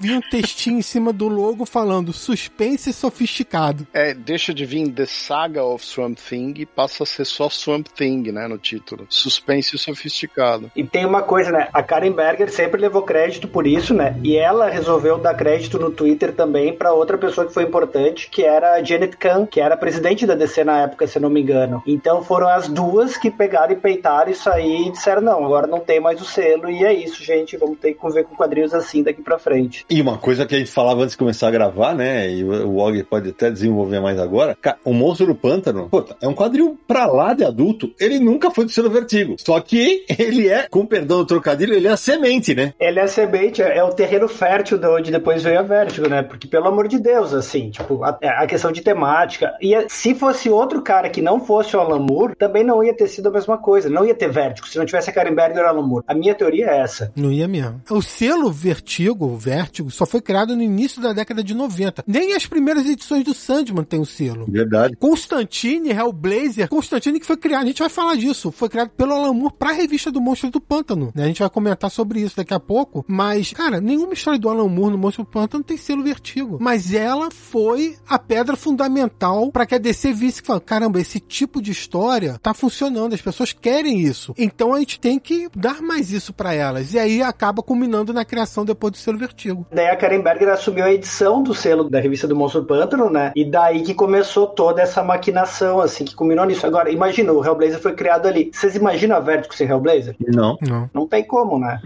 Vi 0.00 0.12
um 0.14 0.20
textinho 0.20 0.78
em 0.78 0.82
cima 0.82 1.12
do 1.12 1.28
logo 1.28 1.64
falando 1.64 2.12
suspense 2.12 2.92
sofisticado. 2.92 3.86
É, 3.92 4.14
deixa 4.14 4.54
de 4.54 4.64
vir 4.64 4.90
The 4.90 5.06
Saga 5.06 5.64
of 5.64 5.84
Swamp 5.84 6.18
Thing 6.18 6.54
e 6.56 6.66
passa 6.66 7.02
a 7.02 7.06
ser 7.06 7.24
só 7.24 7.48
Swamp 7.48 7.86
Thing, 7.88 8.32
né, 8.32 8.46
no 8.48 8.58
título. 8.58 9.06
Suspense 9.08 9.76
sofisticado. 9.78 10.70
E 10.74 10.84
tem 10.84 11.04
uma 11.04 11.22
coisa, 11.22 11.50
né? 11.50 11.68
A 11.72 11.82
Karen 12.12 12.48
sempre 12.48 12.80
levou 12.80 13.02
crédito 13.02 13.48
por 13.48 13.66
isso, 13.66 13.94
né? 13.94 14.16
E 14.22 14.36
ela 14.36 14.68
resolveu 14.68 15.18
dar 15.18 15.34
crédito 15.34 15.78
no 15.78 15.90
Twitter 15.90 16.32
também 16.32 16.72
para 16.72 16.92
outra 16.92 17.16
pessoa 17.16 17.46
que 17.46 17.52
foi 17.52 17.64
importante, 17.64 18.28
que 18.30 18.42
era 18.42 18.74
a 18.74 18.82
Janet 18.82 19.16
Kahn, 19.16 19.46
que 19.46 19.60
era 19.60 19.76
presidente 19.76 20.26
da 20.26 20.34
DC 20.34 20.64
na 20.64 20.82
época, 20.82 21.06
se 21.06 21.18
não 21.18 21.30
me 21.30 21.40
engano. 21.40 21.82
Então 21.86 22.22
foram 22.22 22.48
as 22.48 22.68
duas 22.68 23.16
que 23.16 23.30
pegaram 23.30 23.72
e 23.72 23.76
peitaram 23.76 24.30
isso 24.30 24.48
aí 24.50 24.88
e 24.88 24.92
disseram: 24.92 25.22
não, 25.22 25.44
agora 25.44 25.66
não 25.66 25.80
tem 25.80 26.00
mais 26.00 26.20
o 26.20 26.24
selo, 26.24 26.70
e 26.70 26.84
é 26.84 26.92
isso, 26.92 27.22
gente, 27.22 27.56
vamos 27.56 27.78
ter 27.78 27.92
que 27.92 27.98
conviver 27.98 28.24
com 28.24 28.36
quadrinhos 28.36 28.74
assim 28.74 29.02
daqui 29.02 29.22
pra 29.22 29.38
frente. 29.38 29.84
E 29.88 30.00
uma 30.00 30.18
coisa 30.18 30.46
que 30.46 30.54
a 30.54 30.58
gente 30.58 30.70
falava 30.70 31.02
antes 31.02 31.12
de 31.12 31.18
começar 31.18 31.48
a 31.48 31.50
gravar, 31.50 31.94
né? 31.94 32.30
E 32.30 32.44
o 32.44 32.76
Og 32.76 33.02
pode 33.04 33.30
até 33.30 33.50
desenvolver 33.50 34.00
mais 34.00 34.18
agora. 34.18 34.56
O 34.84 34.92
Monstro 34.92 35.26
do 35.26 35.34
Pântano, 35.34 35.88
puta, 35.88 36.16
é 36.20 36.28
um 36.28 36.34
quadril 36.34 36.78
pra 36.86 37.06
lá 37.06 37.34
de 37.34 37.44
adulto. 37.44 37.92
Ele 37.98 38.18
nunca 38.18 38.50
foi 38.50 38.64
do 38.64 38.70
selo 38.70 38.90
Vertigo. 38.90 39.36
Só 39.38 39.60
que 39.60 40.04
ele 40.18 40.48
é, 40.48 40.66
com 40.68 40.86
perdão 40.86 41.18
do 41.18 41.26
trocadilho, 41.26 41.74
ele 41.74 41.88
é 41.88 41.93
a 41.94 41.96
semente, 41.96 42.54
né? 42.54 42.74
Ele 42.78 43.00
é 43.00 43.02
a 43.02 43.08
semente, 43.08 43.62
é 43.62 43.82
o 43.82 43.92
terreno 43.92 44.28
fértil 44.28 44.78
de 44.78 44.86
onde 44.86 45.10
depois 45.10 45.42
veio 45.42 45.58
a 45.58 45.62
Vertigo, 45.62 46.08
né? 46.08 46.22
Porque, 46.22 46.46
pelo 46.46 46.68
amor 46.68 46.88
de 46.88 46.98
Deus, 46.98 47.32
assim, 47.32 47.70
tipo, 47.70 48.04
a, 48.04 48.10
a 48.10 48.46
questão 48.46 48.70
de 48.70 48.82
temática. 48.82 49.54
E 49.60 49.74
se 49.88 50.14
fosse 50.14 50.50
outro 50.50 50.82
cara 50.82 51.08
que 51.08 51.22
não 51.22 51.40
fosse 51.40 51.76
o 51.76 51.80
Alan 51.80 52.00
Moore, 52.00 52.34
também 52.36 52.64
não 52.64 52.82
ia 52.82 52.94
ter 52.94 53.08
sido 53.08 53.28
a 53.28 53.32
mesma 53.32 53.58
coisa. 53.58 53.88
Não 53.88 54.04
ia 54.04 54.14
ter 54.14 54.30
Vertigo. 54.30 54.68
Se 54.68 54.78
não 54.78 54.86
tivesse 54.86 55.10
a 55.10 55.12
Karen 55.12 55.34
Berger 55.34 55.58
e 55.58 55.66
o 55.66 55.68
Alan 55.68 55.86
Moore. 55.86 56.04
A 56.06 56.14
minha 56.14 56.34
teoria 56.34 56.66
é 56.66 56.80
essa. 56.80 57.12
Não 57.14 57.30
ia 57.30 57.46
mesmo. 57.46 57.80
O 57.90 58.02
selo 58.02 58.50
Vertigo, 58.50 59.26
o 59.26 59.36
Vertigo, 59.36 59.90
só 59.90 60.04
foi 60.04 60.20
criado 60.20 60.56
no 60.56 60.62
início 60.62 61.00
da 61.00 61.12
década 61.12 61.42
de 61.42 61.54
90. 61.54 62.04
Nem 62.06 62.34
as 62.34 62.46
primeiras 62.46 62.86
edições 62.86 63.24
do 63.24 63.32
Sandman 63.32 63.84
tem 63.84 64.00
o 64.00 64.06
selo. 64.06 64.46
Verdade. 64.48 64.96
Constantine, 64.96 65.90
Hellblazer, 65.90 66.68
Constantine 66.68 67.20
que 67.20 67.26
foi 67.26 67.36
criado, 67.36 67.64
a 67.64 67.66
gente 67.66 67.78
vai 67.80 67.88
falar 67.88 68.16
disso, 68.16 68.50
foi 68.50 68.68
criado 68.68 68.90
pelo 68.90 69.12
Alan 69.12 69.32
Moore 69.32 69.54
pra 69.58 69.72
revista 69.72 70.10
do 70.10 70.20
Monstro 70.20 70.50
do 70.50 70.60
Pântano. 70.60 71.12
Né? 71.14 71.24
A 71.24 71.26
gente 71.26 71.40
vai 71.40 71.50
comentar 71.50 71.73
sobre 71.90 72.20
isso 72.20 72.36
daqui 72.36 72.54
a 72.54 72.60
pouco, 72.60 73.04
mas, 73.06 73.52
cara, 73.52 73.80
nenhuma 73.80 74.14
história 74.14 74.38
do 74.38 74.48
Alan 74.48 74.68
Moore 74.68 74.92
no 74.92 74.98
Monstro 74.98 75.24
do 75.24 75.30
Pântano 75.30 75.62
tem 75.62 75.76
selo 75.76 76.02
Vertigo. 76.02 76.58
Mas 76.60 76.92
ela 76.94 77.30
foi 77.30 77.96
a 78.08 78.18
pedra 78.18 78.56
fundamental 78.56 79.50
para 79.50 79.66
que 79.66 79.74
a 79.74 79.78
DC 79.78 80.12
visse 80.12 80.42
que, 80.42 80.60
caramba, 80.60 81.00
esse 81.00 81.20
tipo 81.20 81.60
de 81.60 81.70
história 81.70 82.38
tá 82.42 82.54
funcionando, 82.54 83.14
as 83.14 83.22
pessoas 83.22 83.52
querem 83.52 84.00
isso. 84.00 84.34
Então 84.36 84.74
a 84.74 84.78
gente 84.78 84.98
tem 84.98 85.18
que 85.18 85.48
dar 85.54 85.80
mais 85.82 86.10
isso 86.10 86.32
para 86.32 86.52
elas. 86.52 86.94
E 86.94 86.98
aí 86.98 87.22
acaba 87.22 87.62
culminando 87.62 88.12
na 88.12 88.24
criação 88.24 88.64
depois 88.64 88.92
do 88.92 88.98
selo 88.98 89.18
Vertigo. 89.18 89.66
Daí 89.72 89.88
a 89.88 89.96
Karen 89.96 90.22
Berger 90.22 90.48
assumiu 90.48 90.84
a 90.84 90.92
edição 90.92 91.42
do 91.42 91.54
selo 91.54 91.88
da 91.88 92.00
revista 92.00 92.26
do 92.26 92.36
Monstro 92.36 92.62
do 92.62 92.66
Pântano, 92.66 93.10
né? 93.10 93.32
E 93.34 93.44
daí 93.44 93.82
que 93.82 93.94
começou 93.94 94.46
toda 94.46 94.82
essa 94.82 95.02
maquinação, 95.02 95.80
assim, 95.80 96.04
que 96.04 96.14
culminou 96.14 96.44
nisso. 96.44 96.66
Agora, 96.66 96.90
imagina, 96.90 97.32
o 97.32 97.44
Hellblazer 97.44 97.80
foi 97.80 97.94
criado 97.94 98.26
ali. 98.26 98.50
Vocês 98.52 98.74
imaginam 98.76 99.16
a 99.16 99.20
Vertigo 99.20 99.54
sem 99.54 99.68
Hellblazer? 99.68 100.16
Não. 100.20 100.56
Não. 100.60 100.90
Não 100.92 101.06
tem 101.06 101.24
como, 101.24 101.58
né? 101.58 101.63
né? 101.64 101.80